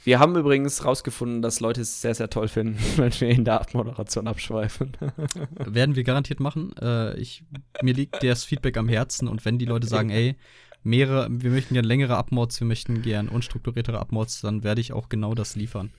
Wir 0.04 0.20
haben 0.20 0.36
übrigens 0.36 0.84
rausgefunden, 0.86 1.42
dass 1.42 1.60
Leute 1.60 1.82
es 1.82 2.02
sehr, 2.02 2.16
sehr 2.16 2.30
toll 2.30 2.48
finden, 2.48 2.78
wenn 2.98 3.12
wir 3.14 3.30
in 3.30 3.46
der 3.46 3.62
Abmoderation 3.62 4.28
abschweifen. 4.28 4.98
Werden 5.58 5.96
wir 5.96 6.04
garantiert 6.04 6.40
machen. 6.40 6.76
Äh, 6.82 7.20
ich, 7.20 7.44
mir 7.82 7.94
liegt 7.94 8.24
das 8.24 8.44
Feedback 8.44 8.78
am 8.78 8.90
Herzen 8.90 9.28
und 9.28 9.46
wenn 9.46 9.58
die 9.58 9.66
Leute 9.66 9.88
sagen, 9.88 10.10
ey, 10.10 10.36
mehrere, 10.84 11.28
wir 11.30 11.52
möchten 11.52 11.74
gerne 11.74 11.88
längere 11.88 12.18
Abmods, 12.18 12.60
wir 12.60 12.68
möchten 12.68 13.02
gerne 13.02 13.30
unstrukturiertere 13.30 14.00
Abmods, 14.00 14.42
dann 14.42 14.64
werde 14.64 14.82
ich 14.82 14.94
auch 14.94 15.10
genau 15.10 15.34
das 15.34 15.56
liefern. 15.56 15.92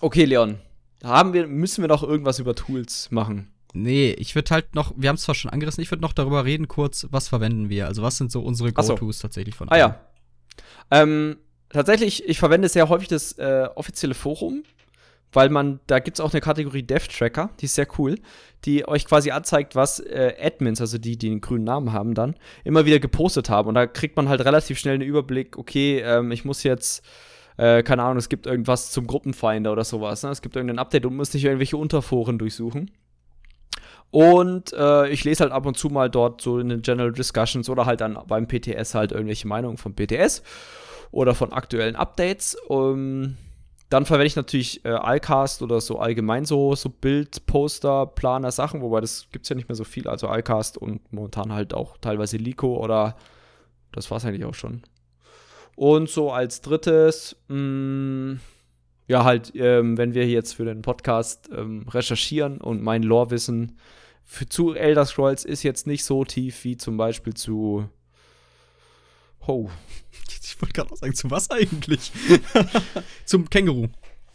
Okay, 0.00 0.24
Leon. 0.24 0.58
Haben 1.02 1.32
wir, 1.32 1.46
müssen 1.46 1.82
wir 1.82 1.88
noch 1.88 2.02
irgendwas 2.02 2.38
über 2.38 2.54
Tools 2.54 3.10
machen? 3.10 3.52
Nee, 3.72 4.12
ich 4.18 4.34
würde 4.34 4.50
halt 4.50 4.74
noch, 4.74 4.94
wir 4.96 5.08
haben 5.08 5.16
es 5.16 5.22
zwar 5.22 5.34
schon 5.34 5.50
angerissen, 5.50 5.82
ich 5.82 5.90
würde 5.90 6.02
noch 6.02 6.14
darüber 6.14 6.44
reden, 6.44 6.66
kurz, 6.66 7.06
was 7.10 7.28
verwenden 7.28 7.68
wir? 7.68 7.86
Also, 7.86 8.02
was 8.02 8.16
sind 8.16 8.32
so 8.32 8.40
unsere 8.40 8.72
Go-Tos 8.72 9.18
so. 9.18 9.22
tatsächlich 9.22 9.54
von 9.54 9.68
Ah 9.68 9.76
ja. 9.76 10.00
Ähm, 10.90 11.36
tatsächlich, 11.70 12.28
ich 12.28 12.38
verwende 12.38 12.68
sehr 12.68 12.88
häufig 12.88 13.08
das 13.08 13.32
äh, 13.38 13.68
offizielle 13.74 14.14
Forum, 14.14 14.64
weil 15.32 15.48
man, 15.48 15.80
da 15.86 15.98
gibt 15.98 16.18
es 16.18 16.24
auch 16.24 16.32
eine 16.32 16.40
Kategorie 16.40 16.82
Dev-Tracker, 16.82 17.50
die 17.60 17.66
ist 17.66 17.74
sehr 17.74 17.88
cool, 17.98 18.16
die 18.64 18.86
euch 18.88 19.06
quasi 19.06 19.30
anzeigt, 19.30 19.74
was 19.74 20.00
äh, 20.00 20.34
Admins, 20.40 20.80
also 20.80 20.98
die, 20.98 21.18
die 21.18 21.28
den 21.28 21.40
grünen 21.40 21.64
Namen 21.64 21.92
haben 21.92 22.14
dann, 22.14 22.36
immer 22.64 22.86
wieder 22.86 22.98
gepostet 22.98 23.50
haben. 23.50 23.68
Und 23.68 23.74
da 23.74 23.86
kriegt 23.86 24.16
man 24.16 24.28
halt 24.28 24.44
relativ 24.44 24.78
schnell 24.78 24.94
einen 24.94 25.02
Überblick, 25.02 25.58
okay, 25.58 26.00
ähm, 26.00 26.32
ich 26.32 26.44
muss 26.44 26.62
jetzt 26.62 27.04
äh, 27.56 27.82
keine 27.82 28.02
Ahnung, 28.02 28.18
es 28.18 28.28
gibt 28.28 28.46
irgendwas 28.46 28.90
zum 28.90 29.06
Gruppenfinder 29.06 29.72
oder 29.72 29.84
sowas. 29.84 30.22
Ne? 30.22 30.30
Es 30.30 30.42
gibt 30.42 30.56
irgendein 30.56 30.78
Update 30.78 31.06
und 31.06 31.16
muss 31.16 31.32
nicht 31.32 31.44
irgendwelche 31.44 31.76
Unterforen 31.76 32.38
durchsuchen. 32.38 32.90
Und 34.10 34.72
äh, 34.72 35.08
ich 35.08 35.24
lese 35.24 35.44
halt 35.44 35.52
ab 35.52 35.66
und 35.66 35.76
zu 35.76 35.88
mal 35.88 36.08
dort 36.08 36.40
so 36.40 36.58
in 36.58 36.68
den 36.68 36.82
General 36.82 37.12
Discussions 37.12 37.68
oder 37.68 37.86
halt 37.86 38.00
dann 38.00 38.18
beim 38.26 38.46
PTS 38.46 38.94
halt 38.94 39.12
irgendwelche 39.12 39.48
Meinungen 39.48 39.78
vom 39.78 39.94
PTS 39.94 40.42
oder 41.10 41.34
von 41.34 41.52
aktuellen 41.52 41.96
Updates. 41.96 42.56
Um, 42.68 43.36
dann 43.88 44.04
verwende 44.04 44.26
ich 44.26 44.36
natürlich 44.36 44.84
äh, 44.84 44.88
Alcast 44.88 45.62
oder 45.62 45.80
so 45.80 45.98
allgemein 45.98 46.44
so, 46.44 46.74
so 46.74 46.88
Bild, 46.88 47.46
Poster, 47.46 48.06
Planer, 48.06 48.50
Sachen, 48.50 48.80
wobei 48.80 49.00
das 49.00 49.28
gibt 49.30 49.44
es 49.44 49.48
ja 49.48 49.56
nicht 49.56 49.68
mehr 49.68 49.76
so 49.76 49.84
viel. 49.84 50.08
Also 50.08 50.26
Alcast 50.26 50.76
und 50.76 51.12
momentan 51.12 51.52
halt 51.52 51.72
auch 51.72 51.96
teilweise 51.98 52.36
Lico 52.36 52.82
oder 52.82 53.16
das 53.92 54.10
war 54.10 54.18
es 54.18 54.24
eigentlich 54.24 54.44
auch 54.44 54.54
schon. 54.54 54.82
Und 55.76 56.08
so 56.08 56.32
als 56.32 56.62
drittes, 56.62 57.36
mh, 57.48 57.56
mm, 57.56 58.40
ja, 59.08 59.24
halt, 59.24 59.52
ähm, 59.54 59.96
wenn 59.98 60.14
wir 60.14 60.26
jetzt 60.26 60.54
für 60.54 60.64
den 60.64 60.82
Podcast 60.82 61.48
ähm, 61.56 61.86
recherchieren 61.88 62.60
und 62.60 62.82
mein 62.82 63.04
Lore-Wissen 63.04 63.78
zu 64.48 64.74
Elder 64.74 65.04
Scrolls 65.04 65.44
ist 65.44 65.62
jetzt 65.62 65.86
nicht 65.86 66.04
so 66.04 66.24
tief 66.24 66.64
wie 66.64 66.76
zum 66.76 66.96
Beispiel 66.96 67.34
zu. 67.34 67.88
Oh. 69.46 69.70
Ich 70.42 70.60
wollte 70.60 70.72
gerade 70.72 70.92
auch 70.92 70.96
sagen, 70.96 71.14
zu 71.14 71.30
was 71.30 71.50
eigentlich? 71.50 72.12
zum 73.24 73.48
Känguru. 73.50 73.88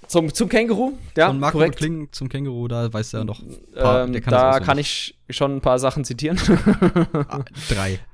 Zum, 0.08 0.34
zum 0.34 0.50
Känguru, 0.50 0.98
ja. 1.16 1.28
Von 1.28 1.40
Marco 1.40 1.58
korrekt. 1.58 1.78
Kling 1.78 2.10
zum 2.12 2.28
Känguru, 2.30 2.68
da 2.68 2.92
weiß 2.92 3.14
er 3.14 3.24
noch. 3.24 3.42
Paar, 3.74 4.04
ähm, 4.04 4.14
kann 4.22 4.32
da 4.32 4.60
kann 4.60 4.78
ich 4.78 5.18
schon 5.30 5.58
ein 5.58 5.62
paar 5.62 5.80
Sachen 5.80 6.04
zitieren. 6.04 6.40
ah, 7.28 7.44
drei. 7.70 8.00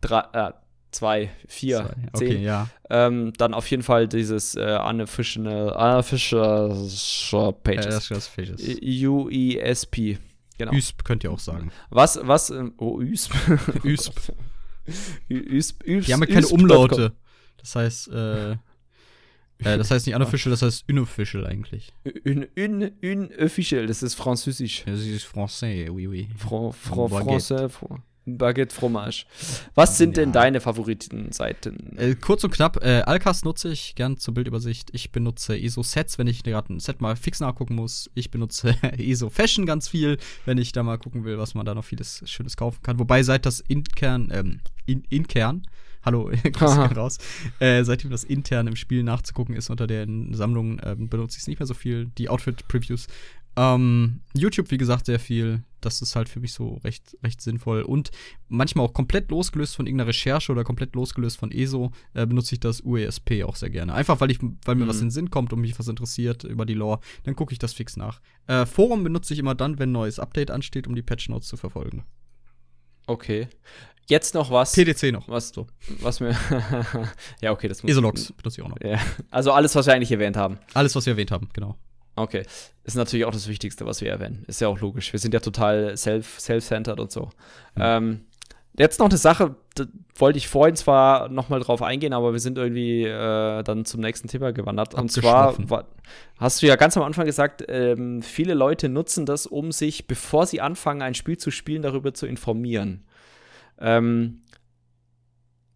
Drei, 0.00 0.24
äh, 0.32 0.52
zwei, 0.90 1.30
vier, 1.46 1.78
zwei. 1.78 2.18
zehn. 2.18 2.28
Okay, 2.28 2.44
ja. 2.44 2.68
Ähm, 2.90 3.32
dann 3.38 3.54
auf 3.54 3.70
jeden 3.70 3.84
Fall 3.84 4.08
dieses 4.08 4.56
äh, 4.56 4.78
Unofficial, 4.84 5.70
Unofficial 5.70 7.52
Pages. 7.52 8.10
Äh, 8.38 9.06
UESP. 9.06 10.18
Genau. 10.58 10.72
USP 10.72 11.02
könnt 11.04 11.22
ihr 11.22 11.30
auch 11.30 11.38
sagen. 11.38 11.70
Was, 11.90 12.18
was, 12.22 12.50
ähm, 12.50 12.74
oh, 12.78 13.00
USP. 13.00 13.34
USP. 13.84 14.32
Die 15.28 16.12
haben 16.12 16.20
ja 16.20 16.26
keine 16.26 16.48
Umlaute. 16.48 17.12
Das 17.58 17.76
heißt, 17.76 18.08
äh, 18.08 18.52
äh, 18.52 19.78
das 19.78 19.90
heißt 19.90 20.06
nicht 20.06 20.16
unofficial, 20.16 20.50
das 20.50 20.62
heißt 20.62 20.88
unofficial 20.88 21.46
eigentlich. 21.46 21.92
Un, 22.26 22.46
un, 22.58 22.90
unofficial, 23.02 23.86
das 23.86 24.02
ist 24.02 24.14
französisch. 24.14 24.84
Das 24.84 25.00
ist 25.00 25.24
français, 25.26 25.88
oui, 25.90 26.08
oui. 26.08 26.28
Fran, 26.36 26.72
Fran, 26.72 27.08
français, 27.08 27.68
Baguette 28.24 28.74
Fromage. 28.74 29.26
Was 29.74 29.98
sind 29.98 30.16
ja. 30.16 30.22
denn 30.22 30.32
deine 30.32 30.60
Favoritenseiten? 30.60 31.98
Äh, 31.98 32.14
kurz 32.14 32.44
und 32.44 32.52
knapp, 32.52 32.82
äh, 32.84 33.02
Alcast 33.02 33.44
nutze 33.44 33.72
ich 33.72 33.94
gern 33.96 34.16
zur 34.16 34.34
Bildübersicht. 34.34 34.90
Ich 34.92 35.10
benutze 35.10 35.58
ESO-Sets, 35.58 36.18
wenn 36.18 36.28
ich 36.28 36.44
gerade 36.44 36.72
ein 36.72 36.78
Set 36.78 37.00
mal 37.00 37.16
fix 37.16 37.40
nachgucken 37.40 37.74
muss. 37.74 38.10
Ich 38.14 38.30
benutze 38.30 38.76
ESO 38.98 39.28
Fashion 39.28 39.66
ganz 39.66 39.88
viel, 39.88 40.18
wenn 40.44 40.58
ich 40.58 40.72
da 40.72 40.82
mal 40.82 40.98
gucken 40.98 41.24
will, 41.24 41.38
was 41.38 41.54
man 41.54 41.66
da 41.66 41.74
noch 41.74 41.84
vieles 41.84 42.22
Schönes 42.30 42.56
kaufen 42.56 42.78
kann. 42.82 42.98
Wobei 43.00 43.22
seit 43.24 43.44
das 43.44 43.60
Inkern, 43.60 44.30
ähm, 44.32 44.60
in, 44.86 45.02
Inkern, 45.08 45.66
hallo, 46.04 46.30
raus, 46.60 47.18
äh, 47.58 47.82
seitdem 47.82 48.10
das 48.10 48.22
intern 48.22 48.68
im 48.68 48.76
Spiel 48.76 49.02
nachzugucken 49.02 49.56
ist 49.56 49.68
unter 49.68 49.88
den 49.88 50.32
Sammlungen, 50.32 50.78
äh, 50.78 50.94
benutze 50.96 51.36
ich 51.36 51.42
es 51.42 51.48
nicht 51.48 51.58
mehr 51.58 51.66
so 51.66 51.74
viel. 51.74 52.06
Die 52.18 52.28
Outfit-Previews 52.28 53.08
ähm, 53.56 54.20
YouTube, 54.34 54.70
wie 54.70 54.78
gesagt, 54.78 55.06
sehr 55.06 55.18
viel. 55.18 55.62
Das 55.84 56.02
ist 56.02 56.16
halt 56.16 56.28
für 56.28 56.40
mich 56.40 56.52
so 56.52 56.80
recht, 56.84 57.16
recht 57.22 57.40
sinnvoll. 57.40 57.82
Und 57.82 58.10
manchmal 58.48 58.86
auch 58.86 58.92
komplett 58.92 59.30
losgelöst 59.30 59.76
von 59.76 59.86
irgendeiner 59.86 60.08
Recherche 60.08 60.52
oder 60.52 60.64
komplett 60.64 60.94
losgelöst 60.94 61.38
von 61.38 61.52
ESO, 61.52 61.92
äh, 62.14 62.26
benutze 62.26 62.54
ich 62.54 62.60
das 62.60 62.80
UESP 62.80 63.44
auch 63.44 63.56
sehr 63.56 63.70
gerne. 63.70 63.94
Einfach 63.94 64.20
weil, 64.20 64.30
ich, 64.30 64.38
weil 64.64 64.74
mir 64.74 64.84
mhm. 64.84 64.88
was 64.88 65.00
in 65.00 65.06
den 65.06 65.10
Sinn 65.10 65.30
kommt 65.30 65.52
und 65.52 65.60
mich 65.60 65.78
was 65.78 65.88
interessiert 65.88 66.44
über 66.44 66.66
die 66.66 66.74
Lore, 66.74 67.00
dann 67.24 67.36
gucke 67.36 67.52
ich 67.52 67.58
das 67.58 67.72
fix 67.72 67.96
nach. 67.96 68.20
Äh, 68.46 68.66
Forum 68.66 69.04
benutze 69.04 69.34
ich 69.34 69.40
immer 69.40 69.54
dann, 69.54 69.78
wenn 69.78 69.90
ein 69.90 69.92
neues 69.92 70.18
Update 70.18 70.50
ansteht, 70.50 70.86
um 70.86 70.94
die 70.94 71.02
Patch 71.02 71.28
Notes 71.28 71.48
zu 71.48 71.56
verfolgen. 71.56 72.04
Okay. 73.06 73.48
Jetzt 74.08 74.34
noch 74.34 74.50
was. 74.50 74.72
PDC 74.72 75.12
noch. 75.12 75.28
Was, 75.28 75.50
so. 75.50 75.66
was 76.00 76.20
mir. 76.20 76.36
ja, 77.40 77.52
okay, 77.52 77.68
das 77.68 77.82
muss 77.82 77.90
Isologs 77.90 78.32
benutze 78.32 78.60
ich 78.60 78.64
auch 78.64 78.70
noch. 78.70 78.80
Ja. 78.80 78.98
Also 79.30 79.52
alles, 79.52 79.74
was 79.74 79.86
wir 79.86 79.94
eigentlich 79.94 80.12
erwähnt 80.12 80.36
haben. 80.36 80.58
Alles, 80.74 80.94
was 80.94 81.06
wir 81.06 81.12
erwähnt 81.12 81.30
haben, 81.30 81.48
genau. 81.52 81.76
Okay. 82.16 82.44
Ist 82.84 82.96
natürlich 82.96 83.24
auch 83.24 83.32
das 83.32 83.48
Wichtigste, 83.48 83.86
was 83.86 84.00
wir 84.00 84.10
erwähnen. 84.10 84.44
Ist 84.46 84.60
ja 84.60 84.68
auch 84.68 84.80
logisch. 84.80 85.12
Wir 85.12 85.20
sind 85.20 85.32
ja 85.34 85.40
total 85.40 85.96
self, 85.96 86.40
self-centered 86.40 87.00
und 87.00 87.10
so. 87.10 87.30
Mhm. 87.74 87.80
Ähm, 87.80 88.20
jetzt 88.76 88.98
noch 88.98 89.08
eine 89.08 89.18
Sache, 89.18 89.54
da 89.74 89.84
wollte 90.16 90.38
ich 90.38 90.48
vorhin 90.48 90.76
zwar 90.76 91.28
noch 91.28 91.48
mal 91.48 91.60
drauf 91.60 91.80
eingehen, 91.82 92.12
aber 92.12 92.32
wir 92.32 92.40
sind 92.40 92.58
irgendwie 92.58 93.04
äh, 93.04 93.62
dann 93.62 93.84
zum 93.84 94.00
nächsten 94.00 94.28
Thema 94.28 94.52
gewandert. 94.52 94.94
Und 94.94 95.10
zwar 95.10 95.56
war, 95.70 95.88
hast 96.38 96.62
du 96.62 96.66
ja 96.66 96.76
ganz 96.76 96.96
am 96.96 97.02
Anfang 97.02 97.26
gesagt, 97.26 97.64
ähm, 97.68 98.22
viele 98.22 98.54
Leute 98.54 98.88
nutzen 98.88 99.24
das, 99.24 99.46
um 99.46 99.72
sich, 99.72 100.06
bevor 100.06 100.46
sie 100.46 100.60
anfangen, 100.60 101.02
ein 101.02 101.14
Spiel 101.14 101.38
zu 101.38 101.50
spielen, 101.50 101.82
darüber 101.82 102.12
zu 102.12 102.26
informieren. 102.26 103.04
Ähm, 103.80 104.41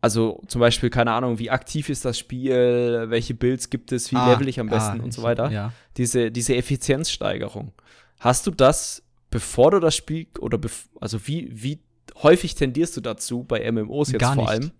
also 0.06 0.40
zum 0.46 0.60
Beispiel, 0.60 0.88
keine 0.88 1.10
Ahnung, 1.10 1.40
wie 1.40 1.50
aktiv 1.50 1.88
ist 1.88 2.04
das 2.04 2.16
Spiel, 2.16 3.06
welche 3.08 3.34
Builds 3.34 3.70
gibt 3.70 3.90
es, 3.90 4.12
wie 4.12 4.16
ah, 4.16 4.30
level 4.30 4.46
ich 4.46 4.60
am 4.60 4.68
besten 4.68 5.00
ah, 5.00 5.02
und 5.02 5.12
so 5.12 5.24
weiter. 5.24 5.50
Ja. 5.50 5.72
Diese, 5.96 6.30
diese 6.30 6.54
Effizienzsteigerung. 6.54 7.72
Hast 8.20 8.46
du 8.46 8.52
das, 8.52 9.02
bevor 9.30 9.72
du 9.72 9.80
das 9.80 9.96
Spiel, 9.96 10.28
oder 10.38 10.60
also 11.00 11.26
wie, 11.26 11.48
wie 11.50 11.80
häufig 12.22 12.54
tendierst 12.54 12.96
du 12.96 13.00
dazu, 13.00 13.42
bei 13.42 13.68
MMOs 13.68 14.12
jetzt 14.12 14.20
Gar 14.20 14.34
vor 14.34 14.48
allem? 14.48 14.70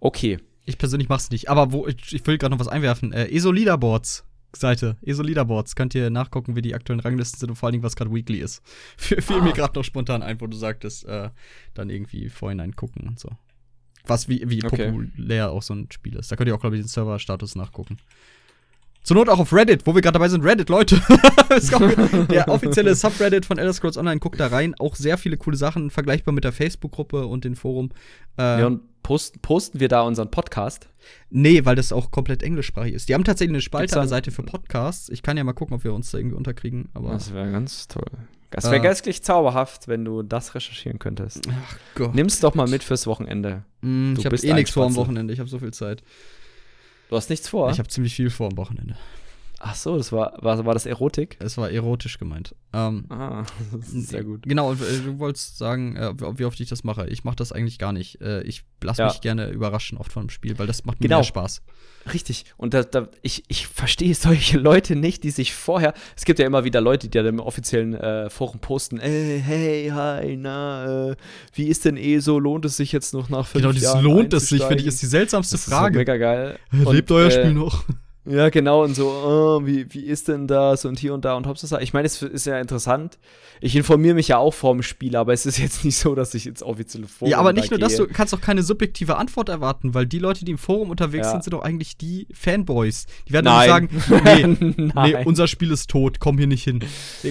Okay. 0.00 0.38
Ich 0.64 0.78
persönlich 0.78 1.08
mach's 1.08 1.30
nicht. 1.30 1.48
Aber 1.48 1.70
wo, 1.70 1.86
ich, 1.86 2.12
ich 2.12 2.26
will 2.26 2.36
gerade 2.36 2.50
noch 2.50 2.58
was 2.58 2.66
einwerfen. 2.66 3.12
Äh, 3.12 3.28
ESO 3.28 3.52
Leaderboards. 3.52 4.24
Seite, 4.52 4.96
ESO 5.02 5.22
Leaderboards, 5.22 5.76
könnt 5.76 5.94
ihr 5.94 6.10
nachgucken, 6.10 6.56
wie 6.56 6.62
die 6.62 6.74
aktuellen 6.74 7.00
Ranglisten 7.00 7.38
sind 7.38 7.50
und 7.50 7.56
vor 7.56 7.68
allen 7.68 7.74
Dingen, 7.74 7.84
was 7.84 7.94
gerade 7.94 8.12
Weekly 8.12 8.38
ist. 8.38 8.62
Fiel 8.96 9.18
ah. 9.28 9.42
mir 9.42 9.52
gerade 9.52 9.78
noch 9.78 9.84
spontan 9.84 10.22
ein, 10.22 10.40
wo 10.40 10.48
du 10.48 10.56
sagtest, 10.56 11.04
äh, 11.04 11.28
dann 11.74 11.88
irgendwie 11.88 12.30
vorhin 12.30 12.74
gucken 12.74 13.06
und 13.06 13.20
so 13.20 13.30
was 14.08 14.28
wie, 14.28 14.42
wie 14.48 14.64
okay. 14.64 14.90
populär 14.90 15.50
auch 15.50 15.62
so 15.62 15.74
ein 15.74 15.88
Spiel 15.92 16.16
ist. 16.16 16.30
Da 16.30 16.36
könnt 16.36 16.48
ihr 16.48 16.54
auch, 16.54 16.60
glaube 16.60 16.76
ich, 16.76 16.82
den 16.82 16.88
Server-Status 16.88 17.56
nachgucken. 17.56 17.98
Zur 19.06 19.16
Not 19.16 19.28
auch 19.28 19.38
auf 19.38 19.52
Reddit, 19.52 19.86
wo 19.86 19.94
wir 19.94 20.02
gerade 20.02 20.14
dabei 20.14 20.28
sind. 20.28 20.44
Reddit, 20.44 20.68
Leute. 20.68 21.00
der 22.28 22.48
offizielle 22.48 22.92
Subreddit 22.96 23.46
von 23.46 23.56
Elder 23.56 23.72
Scrolls 23.72 23.96
Online. 23.96 24.18
Guckt 24.18 24.40
da 24.40 24.48
rein. 24.48 24.74
Auch 24.80 24.96
sehr 24.96 25.16
viele 25.16 25.36
coole 25.36 25.56
Sachen, 25.56 25.90
vergleichbar 25.90 26.34
mit 26.34 26.42
der 26.42 26.50
Facebook-Gruppe 26.50 27.24
und 27.28 27.44
dem 27.44 27.54
Forum. 27.54 27.90
Äh, 28.36 28.60
ja, 28.60 28.66
und 28.66 28.80
post, 29.04 29.40
posten 29.42 29.78
wir 29.78 29.86
da 29.86 30.02
unseren 30.02 30.32
Podcast? 30.32 30.88
Nee, 31.30 31.64
weil 31.64 31.76
das 31.76 31.92
auch 31.92 32.10
komplett 32.10 32.42
englischsprachig 32.42 32.94
ist. 32.94 33.08
Die 33.08 33.14
haben 33.14 33.22
tatsächlich 33.22 33.54
eine 33.54 33.60
Spalte 33.60 33.94
an 33.94 34.02
der 34.02 34.08
Seite 34.08 34.32
für 34.32 34.42
Podcasts. 34.42 35.08
Ich 35.08 35.22
kann 35.22 35.36
ja 35.36 35.44
mal 35.44 35.52
gucken, 35.52 35.76
ob 35.76 35.84
wir 35.84 35.94
uns 35.94 36.10
da 36.10 36.18
irgendwie 36.18 36.36
unterkriegen. 36.36 36.88
Aber 36.92 37.10
das 37.10 37.32
wäre 37.32 37.52
ganz 37.52 37.86
toll. 37.86 38.10
Das 38.50 38.64
wäre 38.64 38.76
äh, 38.76 38.80
geistlich 38.80 39.22
zauberhaft, 39.22 39.88
wenn 39.88 40.04
du 40.04 40.22
das 40.22 40.54
recherchieren 40.54 40.98
könntest. 40.98 41.48
Ach 41.50 41.78
Gott. 41.94 42.14
Nimm's 42.14 42.40
doch 42.40 42.54
mal 42.54 42.68
mit 42.68 42.84
fürs 42.84 43.06
Wochenende. 43.06 43.64
Mm, 43.80 44.14
ich 44.16 44.24
habe 44.24 44.36
eh 44.36 44.52
nichts 44.54 44.70
vor 44.70 44.86
am 44.86 44.96
Wochenende. 44.96 45.32
Ich 45.34 45.40
habe 45.40 45.48
so 45.48 45.58
viel 45.58 45.72
Zeit. 45.72 46.02
Du 47.08 47.16
hast 47.16 47.30
nichts 47.30 47.48
vor? 47.48 47.70
Ich 47.70 47.78
habe 47.78 47.88
ziemlich 47.88 48.14
viel 48.14 48.30
vor 48.30 48.48
am 48.48 48.56
Wochenende. 48.56 48.96
Ach 49.58 49.74
so, 49.74 49.96
das 49.96 50.12
war, 50.12 50.34
war, 50.42 50.64
war 50.66 50.74
das 50.74 50.84
Erotik? 50.84 51.38
Es 51.40 51.56
war 51.56 51.70
erotisch 51.70 52.18
gemeint. 52.18 52.54
Ähm, 52.74 53.06
ah, 53.08 53.44
sehr 53.80 54.22
gut. 54.22 54.42
Genau, 54.42 54.74
äh, 54.74 54.76
du 54.76 55.18
wolltest 55.18 55.56
sagen, 55.56 55.96
äh, 55.96 56.12
wie 56.38 56.44
oft 56.44 56.60
ich 56.60 56.68
das 56.68 56.84
mache. 56.84 57.06
Ich 57.08 57.24
mache 57.24 57.36
das 57.36 57.52
eigentlich 57.52 57.78
gar 57.78 57.92
nicht. 57.92 58.20
Äh, 58.20 58.42
ich 58.42 58.64
lasse 58.82 59.02
ja. 59.02 59.08
mich 59.08 59.22
gerne 59.22 59.48
überraschen 59.48 59.96
oft 59.96 60.12
von 60.12 60.22
einem 60.22 60.30
Spiel, 60.30 60.58
weil 60.58 60.66
das 60.66 60.84
macht 60.84 61.00
mir 61.00 61.08
genau. 61.08 61.18
mehr 61.18 61.24
Spaß. 61.24 61.62
Richtig. 62.12 62.44
Und 62.58 62.74
da, 62.74 62.82
da, 62.82 63.08
ich, 63.22 63.44
ich 63.48 63.66
verstehe 63.66 64.14
solche 64.14 64.58
Leute 64.58 64.94
nicht, 64.94 65.24
die 65.24 65.30
sich 65.30 65.54
vorher. 65.54 65.94
Es 66.16 66.26
gibt 66.26 66.38
ja 66.38 66.46
immer 66.46 66.64
wieder 66.64 66.82
Leute, 66.82 67.08
die 67.08 67.16
ja 67.16 67.26
im 67.26 67.40
offiziellen 67.40 67.94
äh, 67.94 68.28
Forum 68.28 68.60
posten: 68.60 68.98
Ey, 68.98 69.42
hey, 69.42 69.90
hi, 69.90 70.36
na, 70.36 71.12
äh, 71.12 71.16
wie 71.54 71.68
ist 71.68 71.86
denn 71.86 71.96
eh 71.96 72.18
so? 72.18 72.38
Lohnt 72.38 72.66
es 72.66 72.76
sich 72.76 72.92
jetzt 72.92 73.14
noch 73.14 73.30
nach 73.30 73.46
fünf 73.46 73.64
genau, 73.64 73.74
Jahren? 73.74 74.02
Genau, 74.02 74.16
lohnt 74.16 74.34
es 74.34 74.50
sich, 74.50 74.62
finde 74.62 74.82
ich, 74.82 74.86
ist 74.86 75.00
die 75.00 75.06
seltsamste 75.06 75.54
das 75.54 75.64
Frage. 75.64 75.98
Ist 75.98 76.06
so 76.06 76.12
mega 76.12 76.16
geil. 76.18 76.58
Lebt 76.72 77.10
Und, 77.10 77.16
euer 77.16 77.28
äh, 77.28 77.30
Spiel 77.30 77.54
noch? 77.54 77.84
Ja, 78.28 78.48
genau, 78.48 78.82
und 78.82 78.94
so, 78.94 79.08
oh, 79.08 79.66
wie, 79.66 79.86
wie 79.94 80.00
ist 80.00 80.26
denn 80.26 80.48
das 80.48 80.84
und 80.84 80.98
hier 80.98 81.14
und 81.14 81.24
da 81.24 81.34
und 81.34 81.46
Hauptsache. 81.46 81.80
Ich 81.82 81.92
meine, 81.92 82.06
es 82.06 82.20
ist 82.22 82.44
ja 82.44 82.58
interessant. 82.58 83.18
Ich 83.60 83.76
informiere 83.76 84.14
mich 84.14 84.28
ja 84.28 84.38
auch 84.38 84.52
vorm 84.52 84.82
Spiel, 84.82 85.14
aber 85.14 85.32
es 85.32 85.46
ist 85.46 85.58
jetzt 85.58 85.84
nicht 85.84 85.96
so, 85.96 86.14
dass 86.16 86.34
ich 86.34 86.46
ins 86.46 86.62
offizielle 86.62 87.06
Forum 87.06 87.30
Ja, 87.30 87.38
aber 87.38 87.52
nicht 87.52 87.70
nur 87.70 87.78
das, 87.78 87.96
du 87.96 88.08
kannst 88.08 88.34
auch 88.34 88.40
keine 88.40 88.64
subjektive 88.64 89.16
Antwort 89.16 89.48
erwarten, 89.48 89.94
weil 89.94 90.06
die 90.06 90.18
Leute, 90.18 90.44
die 90.44 90.52
im 90.52 90.58
Forum 90.58 90.90
unterwegs 90.90 91.26
ja. 91.26 91.32
sind, 91.32 91.44
sind 91.44 91.52
doch 91.52 91.62
eigentlich 91.62 91.96
die 91.96 92.26
Fanboys. 92.32 93.06
Die 93.28 93.32
werden 93.32 93.44
Nein. 93.44 93.68
sagen, 93.68 93.88
nee, 94.88 95.12
nee, 95.12 95.24
unser 95.24 95.46
Spiel 95.46 95.70
ist 95.70 95.88
tot, 95.88 96.18
komm 96.18 96.36
hier 96.38 96.48
nicht 96.48 96.64
hin. 96.64 96.80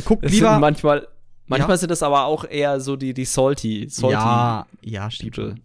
Guck 0.06 0.22
das 0.22 0.32
lieber. 0.32 0.60
manchmal, 0.60 1.08
manchmal 1.48 1.72
ja. 1.72 1.78
sind 1.78 1.92
das 1.92 2.04
aber 2.04 2.26
auch 2.26 2.46
eher 2.50 2.80
so 2.80 2.96
die, 2.96 3.14
die 3.14 3.26
salty, 3.26 3.88
salty 3.90 4.14
ja, 4.14 4.66
ja, 4.82 5.12
stimmt. 5.12 5.60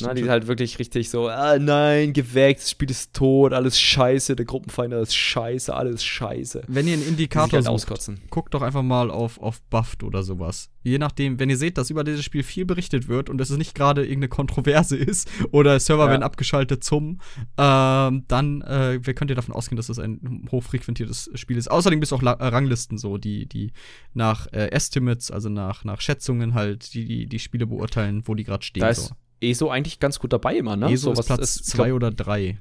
Na, 0.00 0.14
die 0.14 0.28
halt 0.28 0.46
wirklich 0.46 0.78
richtig 0.78 1.08
so, 1.08 1.28
ah 1.28 1.58
nein, 1.58 2.12
geweckt, 2.12 2.60
das 2.60 2.70
Spiel 2.70 2.90
ist 2.90 3.14
tot, 3.14 3.52
alles 3.52 3.80
scheiße, 3.80 4.36
der 4.36 4.44
Gruppenfinder 4.44 5.00
ist 5.00 5.14
scheiße, 5.14 5.74
alles 5.74 6.04
scheiße. 6.04 6.62
Wenn 6.68 6.86
ihr 6.86 6.94
einen 6.94 7.08
Indikator 7.08 7.64
halt 7.64 7.80
sucht, 7.80 8.10
guckt 8.30 8.52
doch 8.52 8.62
einfach 8.62 8.82
mal 8.82 9.10
auf, 9.10 9.40
auf 9.40 9.62
Buffed 9.62 10.02
oder 10.02 10.22
sowas. 10.22 10.70
Je 10.82 10.98
nachdem, 10.98 11.38
wenn 11.38 11.50
ihr 11.50 11.56
seht, 11.56 11.78
dass 11.78 11.90
über 11.90 12.04
dieses 12.04 12.24
Spiel 12.24 12.42
viel 12.42 12.64
berichtet 12.64 13.08
wird 13.08 13.30
und 13.30 13.40
es 13.40 13.50
nicht 13.50 13.74
gerade 13.74 14.02
irgendeine 14.02 14.28
Kontroverse 14.28 14.96
ist 14.96 15.28
oder 15.52 15.80
Server 15.80 16.04
ja. 16.04 16.10
werden 16.10 16.22
abgeschaltet 16.22 16.84
zum, 16.84 17.20
ähm, 17.56 18.24
dann 18.28 18.60
äh, 18.62 19.00
könnt 19.14 19.30
ihr 19.30 19.36
davon 19.36 19.54
ausgehen, 19.54 19.76
dass 19.76 19.86
das 19.86 19.98
ein 19.98 20.48
hochfrequentiertes 20.50 21.30
Spiel 21.34 21.56
ist. 21.56 21.70
Außerdem 21.70 21.98
gibt 21.98 22.06
es 22.06 22.12
auch 22.12 22.22
La 22.22 22.32
Ranglisten 22.32 22.98
so, 22.98 23.16
die, 23.16 23.46
die 23.46 23.72
nach 24.12 24.46
äh, 24.52 24.68
Estimates, 24.68 25.30
also 25.30 25.48
nach, 25.48 25.84
nach 25.84 26.00
Schätzungen 26.00 26.54
halt, 26.54 26.94
die, 26.94 27.26
die 27.26 27.38
die 27.38 27.38
Spiele 27.38 27.66
beurteilen, 27.66 28.22
wo 28.26 28.34
die 28.34 28.44
gerade 28.44 28.64
stehen. 28.64 28.80
Da 28.80 28.88
ist, 28.88 29.06
so. 29.06 29.14
ESO 29.40 29.70
eigentlich 29.70 30.00
ganz 30.00 30.18
gut 30.18 30.32
dabei 30.32 30.56
immer, 30.56 30.76
ne? 30.76 30.92
ESO 30.92 31.14
so, 31.14 31.20
ist 31.20 31.26
Platz 31.26 31.62
2 31.62 31.94
oder 31.94 32.10
3. 32.10 32.58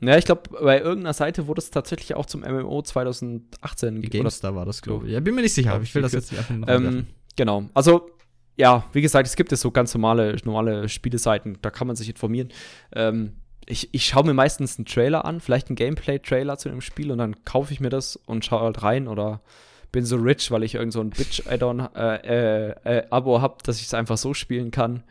Ja, 0.00 0.16
ich 0.16 0.24
glaube, 0.24 0.42
bei 0.62 0.80
irgendeiner 0.80 1.12
Seite 1.12 1.46
wurde 1.46 1.60
es 1.60 1.70
tatsächlich 1.70 2.14
auch 2.14 2.26
zum 2.26 2.42
MMO 2.42 2.82
2018 2.82 4.00
GameStar 4.02 4.54
war 4.54 4.64
das, 4.64 4.80
glaube 4.80 5.06
ich. 5.06 5.12
Ja, 5.12 5.20
bin 5.20 5.34
mir 5.34 5.42
nicht 5.42 5.54
sicher, 5.54 5.74
aber 5.74 5.82
ich 5.82 5.94
will 5.94 6.02
das 6.02 6.12
jetzt 6.12 6.30
nicht 6.30 6.50
einfach 6.50 6.68
ähm, 6.68 7.06
Genau. 7.36 7.64
Also, 7.74 8.10
ja, 8.56 8.84
wie 8.92 9.00
gesagt, 9.00 9.26
es 9.26 9.36
gibt 9.36 9.52
es 9.52 9.60
so 9.60 9.70
ganz 9.70 9.94
normale, 9.94 10.36
normale 10.44 10.88
Spieleseiten, 10.88 11.58
da 11.62 11.70
kann 11.70 11.86
man 11.86 11.96
sich 11.96 12.08
informieren. 12.08 12.50
Ähm, 12.92 13.34
ich, 13.66 13.92
ich 13.92 14.06
schaue 14.06 14.24
mir 14.24 14.34
meistens 14.34 14.78
einen 14.78 14.86
Trailer 14.86 15.24
an, 15.24 15.40
vielleicht 15.40 15.68
einen 15.68 15.76
Gameplay-Trailer 15.76 16.58
zu 16.58 16.68
dem 16.68 16.80
Spiel 16.80 17.10
und 17.10 17.18
dann 17.18 17.44
kaufe 17.44 17.72
ich 17.72 17.80
mir 17.80 17.90
das 17.90 18.16
und 18.16 18.44
schaue 18.44 18.62
halt 18.62 18.82
rein 18.82 19.08
oder 19.08 19.40
bin 19.90 20.04
so 20.04 20.16
rich, 20.16 20.50
weil 20.50 20.62
ich 20.62 20.74
irgend 20.74 20.92
so 20.92 21.00
ein 21.00 21.10
Bitch-Add-on 21.10 21.80
äh, 21.94 22.70
äh, 22.70 22.74
äh, 22.84 23.06
Abo 23.10 23.40
habe, 23.40 23.56
dass 23.64 23.80
ich 23.80 23.86
es 23.86 23.94
einfach 23.94 24.16
so 24.16 24.32
spielen 24.32 24.70
kann 24.70 25.02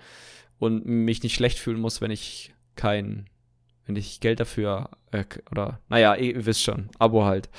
und 0.59 0.85
mich 0.85 1.23
nicht 1.23 1.35
schlecht 1.35 1.59
fühlen 1.59 1.79
muss, 1.79 2.01
wenn 2.01 2.11
ich 2.11 2.53
kein, 2.75 3.29
wenn 3.85 3.95
ich 3.95 4.19
Geld 4.19 4.39
dafür 4.39 4.89
äh, 5.11 5.25
oder 5.51 5.79
naja, 5.89 6.15
ihr 6.15 6.45
wisst 6.45 6.63
schon, 6.63 6.89
Abo 6.99 7.25
halt. 7.25 7.49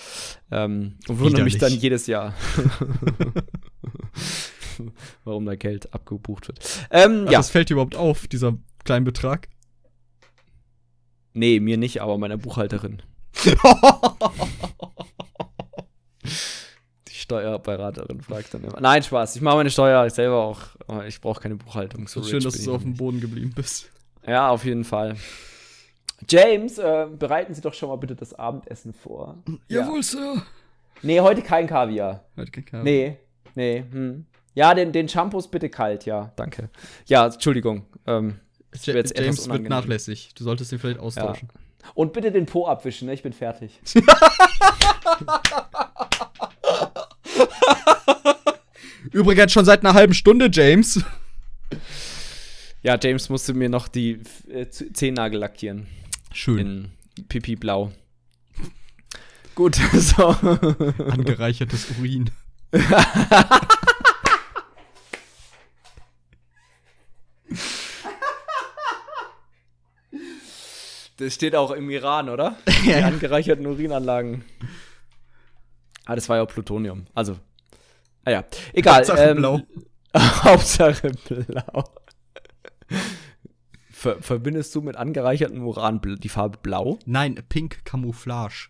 Ähm, 0.50 0.96
und 1.08 1.20
wundere 1.20 1.44
mich 1.44 1.58
dann 1.58 1.72
jedes 1.72 2.06
Jahr. 2.06 2.34
warum 5.24 5.46
da 5.46 5.54
Geld 5.56 5.92
abgebucht 5.92 6.48
wird. 6.48 6.86
Ähm, 6.90 7.26
ja. 7.26 7.32
Das 7.32 7.50
fällt 7.50 7.68
dir 7.70 7.74
überhaupt 7.74 7.96
auf, 7.96 8.26
dieser 8.26 8.56
kleine 8.84 9.04
Betrag? 9.04 9.48
Nee, 11.34 11.60
mir 11.60 11.76
nicht, 11.76 12.00
aber 12.02 12.18
meiner 12.18 12.38
Buchhalterin. 12.38 13.02
Steuerberaterin 17.28 18.22
fragt 18.22 18.54
dann 18.54 18.64
immer. 18.64 18.80
Nein, 18.80 19.02
Spaß. 19.02 19.36
Ich 19.36 19.42
mache 19.42 19.56
meine 19.56 19.70
Steuer 19.70 20.08
selber 20.08 20.36
auch. 20.36 20.62
Ich 21.06 21.20
brauche 21.20 21.42
keine 21.42 21.56
Buchhaltung. 21.56 22.08
So 22.08 22.22
schön, 22.22 22.42
dass 22.42 22.54
du 22.54 22.74
auf 22.74 22.82
dem 22.82 22.94
Boden 22.94 23.20
geblieben 23.20 23.52
bist. 23.54 23.90
Ja, 24.26 24.48
auf 24.48 24.64
jeden 24.64 24.84
Fall. 24.84 25.14
James, 26.26 26.78
äh, 26.78 27.06
bereiten 27.18 27.52
Sie 27.52 27.60
doch 27.60 27.74
schon 27.74 27.90
mal 27.90 27.96
bitte 27.96 28.16
das 28.16 28.32
Abendessen 28.32 28.94
vor. 28.94 29.36
Jawohl, 29.68 29.98
ja. 29.98 30.02
Sir. 30.02 30.42
Nee, 31.02 31.20
heute 31.20 31.42
kein 31.42 31.66
Kaviar. 31.66 32.24
Heute 32.36 32.50
kein 32.50 32.64
Kaviar. 32.64 32.84
Nee, 32.84 33.18
nee. 33.54 33.84
Hm. 33.90 34.24
Ja, 34.54 34.72
den, 34.72 34.90
den 34.90 35.08
Shampoos 35.08 35.48
bitte 35.48 35.68
kalt, 35.68 36.06
ja, 36.06 36.32
danke. 36.34 36.70
Ja, 37.06 37.26
Entschuldigung. 37.26 37.84
Ähm, 38.06 38.40
jetzt 38.72 39.18
James 39.18 39.48
wird 39.48 39.68
nachlässig. 39.68 40.34
Du 40.34 40.44
solltest 40.44 40.72
ihn 40.72 40.78
vielleicht 40.78 40.98
austauschen. 40.98 41.48
Ja. 41.52 41.60
Und 41.94 42.12
bitte 42.12 42.32
den 42.32 42.46
Po 42.46 42.66
abwischen, 42.66 43.06
ne? 43.06 43.14
Ich 43.14 43.22
bin 43.22 43.32
fertig. 43.32 43.80
Übrigens 49.12 49.52
schon 49.52 49.64
seit 49.64 49.84
einer 49.84 49.94
halben 49.94 50.14
Stunde, 50.14 50.50
James. 50.52 51.04
Ja, 52.82 52.98
James 53.00 53.28
musste 53.28 53.54
mir 53.54 53.68
noch 53.68 53.88
die 53.88 54.20
äh, 54.48 54.68
Zehennagel 54.68 55.40
lackieren. 55.40 55.86
Schön. 56.32 56.58
In 57.16 57.24
Pipi 57.28 57.56
Blau. 57.56 57.92
Gut, 59.54 59.74
so. 59.92 60.28
Angereichertes 60.28 61.86
Urin. 61.98 62.30
Das 71.16 71.34
steht 71.34 71.56
auch 71.56 71.72
im 71.72 71.90
Iran, 71.90 72.28
oder? 72.28 72.56
Die 72.84 72.94
angereicherten 72.94 73.66
Urinanlagen. 73.66 74.44
Ah, 76.04 76.14
das 76.14 76.28
war 76.28 76.36
ja 76.36 76.46
Plutonium. 76.46 77.08
Also, 77.12 77.36
Ah 78.28 78.30
ja, 78.30 78.44
egal. 78.74 78.96
Hauptsache 78.96 79.22
ähm, 79.22 79.36
blau. 79.38 79.60
Hauptsache 80.14 81.12
blau. 81.28 81.84
Ver 83.90 84.20
verbindest 84.20 84.74
du 84.74 84.82
mit 84.82 84.96
angereichertem 84.96 85.66
Uran 85.66 86.02
die 86.02 86.28
Farbe 86.28 86.58
blau? 86.58 86.98
Nein, 87.06 87.42
Pink 87.48 87.86
Camouflage. 87.86 88.68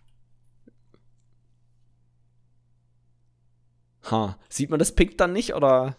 Ha. 4.09 4.39
Sieht 4.49 4.71
man 4.71 4.79
das 4.79 4.95
Pink 4.95 5.19
dann 5.19 5.33
nicht 5.33 5.55
oder 5.55 5.97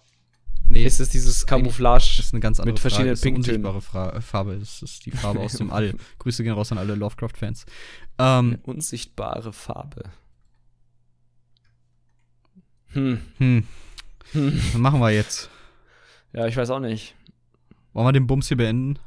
nee, 0.69 0.86
ist 0.86 1.02
es 1.02 1.10
dieses 1.10 1.45
Camouflage 1.45 2.15
das 2.15 2.27
ist 2.27 2.34
eine 2.34 2.40
ganz 2.40 2.61
andere 2.61 2.76
mit 2.76 2.80
verschiedenen 2.80 3.18
Frage. 3.18 3.36
unsichtbare 3.36 3.81
Fra 3.81 4.22
Farbe. 4.22 4.57
Das 4.57 4.81
ist 4.81 5.06
die 5.06 5.11
Farbe 5.11 5.41
aus 5.41 5.57
dem 5.57 5.69
All. 5.73 5.95
Grüße 6.19 6.44
gehen 6.44 6.53
raus 6.53 6.72
an 6.72 6.77
alle 6.77 6.95
Lovecraft-Fans. 6.95 7.65
Ähm, 8.19 8.60
unsichtbare 8.64 9.52
Farbe. 9.52 10.03
Hm. 12.94 13.20
Hm. 13.38 13.68
hm. 14.32 14.61
Was 14.72 14.76
machen 14.76 14.99
wir 14.99 15.11
jetzt? 15.11 15.49
Ja, 16.34 16.48
ich 16.48 16.56
weiß 16.56 16.70
auch 16.70 16.80
nicht. 16.80 17.16
Wollen 17.94 18.07
wir 18.07 18.14
den 18.14 18.28
Bums 18.28 18.48
hier 18.48 18.57
beenden? 18.57 18.99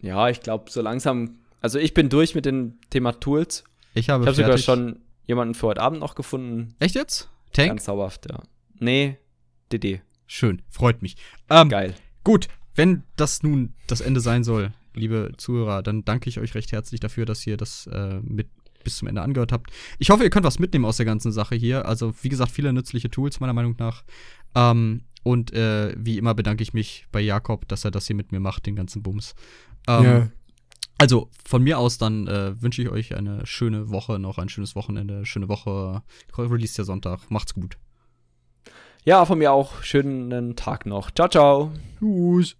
Ja, 0.00 0.28
ich 0.28 0.40
glaube, 0.40 0.70
so 0.70 0.82
langsam. 0.82 1.36
Also, 1.60 1.78
ich 1.78 1.94
bin 1.94 2.08
durch 2.08 2.34
mit 2.34 2.44
dem 2.44 2.78
Thema 2.90 3.12
Tools. 3.12 3.64
Ich 3.94 4.10
habe, 4.10 4.24
ich 4.24 4.28
habe 4.28 4.36
sogar 4.36 4.58
schon 4.58 5.00
jemanden 5.26 5.54
für 5.54 5.68
heute 5.68 5.80
Abend 5.80 6.00
noch 6.00 6.14
gefunden. 6.14 6.74
Echt 6.78 6.94
jetzt? 6.94 7.30
Tank? 7.52 7.68
Ganz 7.68 7.84
zauberhaft, 7.84 8.28
ja. 8.30 8.42
Nee, 8.78 9.18
DD. 9.72 10.00
Schön, 10.26 10.62
freut 10.68 11.02
mich. 11.02 11.16
Ähm, 11.48 11.68
Geil. 11.68 11.94
Gut, 12.24 12.48
wenn 12.74 13.04
das 13.16 13.42
nun 13.42 13.74
das 13.86 14.00
Ende 14.00 14.20
sein 14.20 14.44
soll, 14.44 14.72
liebe 14.94 15.32
Zuhörer, 15.36 15.82
dann 15.82 16.04
danke 16.04 16.28
ich 16.28 16.40
euch 16.40 16.54
recht 16.54 16.72
herzlich 16.72 17.00
dafür, 17.00 17.26
dass 17.26 17.46
ihr 17.46 17.56
das 17.56 17.86
äh, 17.86 18.20
mit 18.22 18.48
bis 18.84 18.96
zum 18.96 19.08
Ende 19.08 19.22
angehört 19.22 19.52
habt. 19.52 19.70
Ich 19.98 20.10
hoffe, 20.10 20.24
ihr 20.24 20.30
könnt 20.30 20.46
was 20.46 20.58
mitnehmen 20.58 20.84
aus 20.84 20.98
der 20.98 21.06
ganzen 21.06 21.32
Sache 21.32 21.54
hier. 21.54 21.86
Also, 21.86 22.14
wie 22.22 22.28
gesagt, 22.28 22.50
viele 22.52 22.72
nützliche 22.72 23.10
Tools, 23.10 23.40
meiner 23.40 23.52
Meinung 23.52 23.74
nach. 23.78 24.04
Ähm, 24.54 25.02
und 25.22 25.52
äh, 25.52 25.94
wie 25.96 26.18
immer 26.18 26.34
bedanke 26.34 26.62
ich 26.62 26.74
mich 26.74 27.06
bei 27.10 27.20
Jakob, 27.20 27.66
dass 27.66 27.84
er 27.84 27.90
das 27.90 28.06
hier 28.06 28.16
mit 28.16 28.30
mir 28.30 28.40
macht, 28.40 28.66
den 28.66 28.76
ganzen 28.76 29.02
Bums. 29.02 29.34
Ähm, 29.88 30.04
ja. 30.04 30.28
Also 30.98 31.28
von 31.44 31.62
mir 31.62 31.78
aus 31.78 31.98
dann 31.98 32.28
äh, 32.28 32.60
wünsche 32.62 32.82
ich 32.82 32.88
euch 32.88 33.16
eine 33.16 33.44
schöne 33.46 33.90
Woche, 33.90 34.18
noch 34.18 34.38
ein 34.38 34.48
schönes 34.48 34.76
Wochenende, 34.76 35.26
schöne 35.26 35.48
Woche. 35.48 36.02
Release 36.38 36.76
der 36.76 36.84
Sonntag. 36.84 37.30
Macht's 37.30 37.54
gut. 37.54 37.78
Ja, 39.04 39.24
von 39.26 39.38
mir 39.38 39.52
auch 39.52 39.82
schönen 39.82 40.56
Tag 40.56 40.86
noch. 40.86 41.10
Ciao, 41.10 41.28
ciao. 41.28 41.72
Tschüss. 41.98 42.56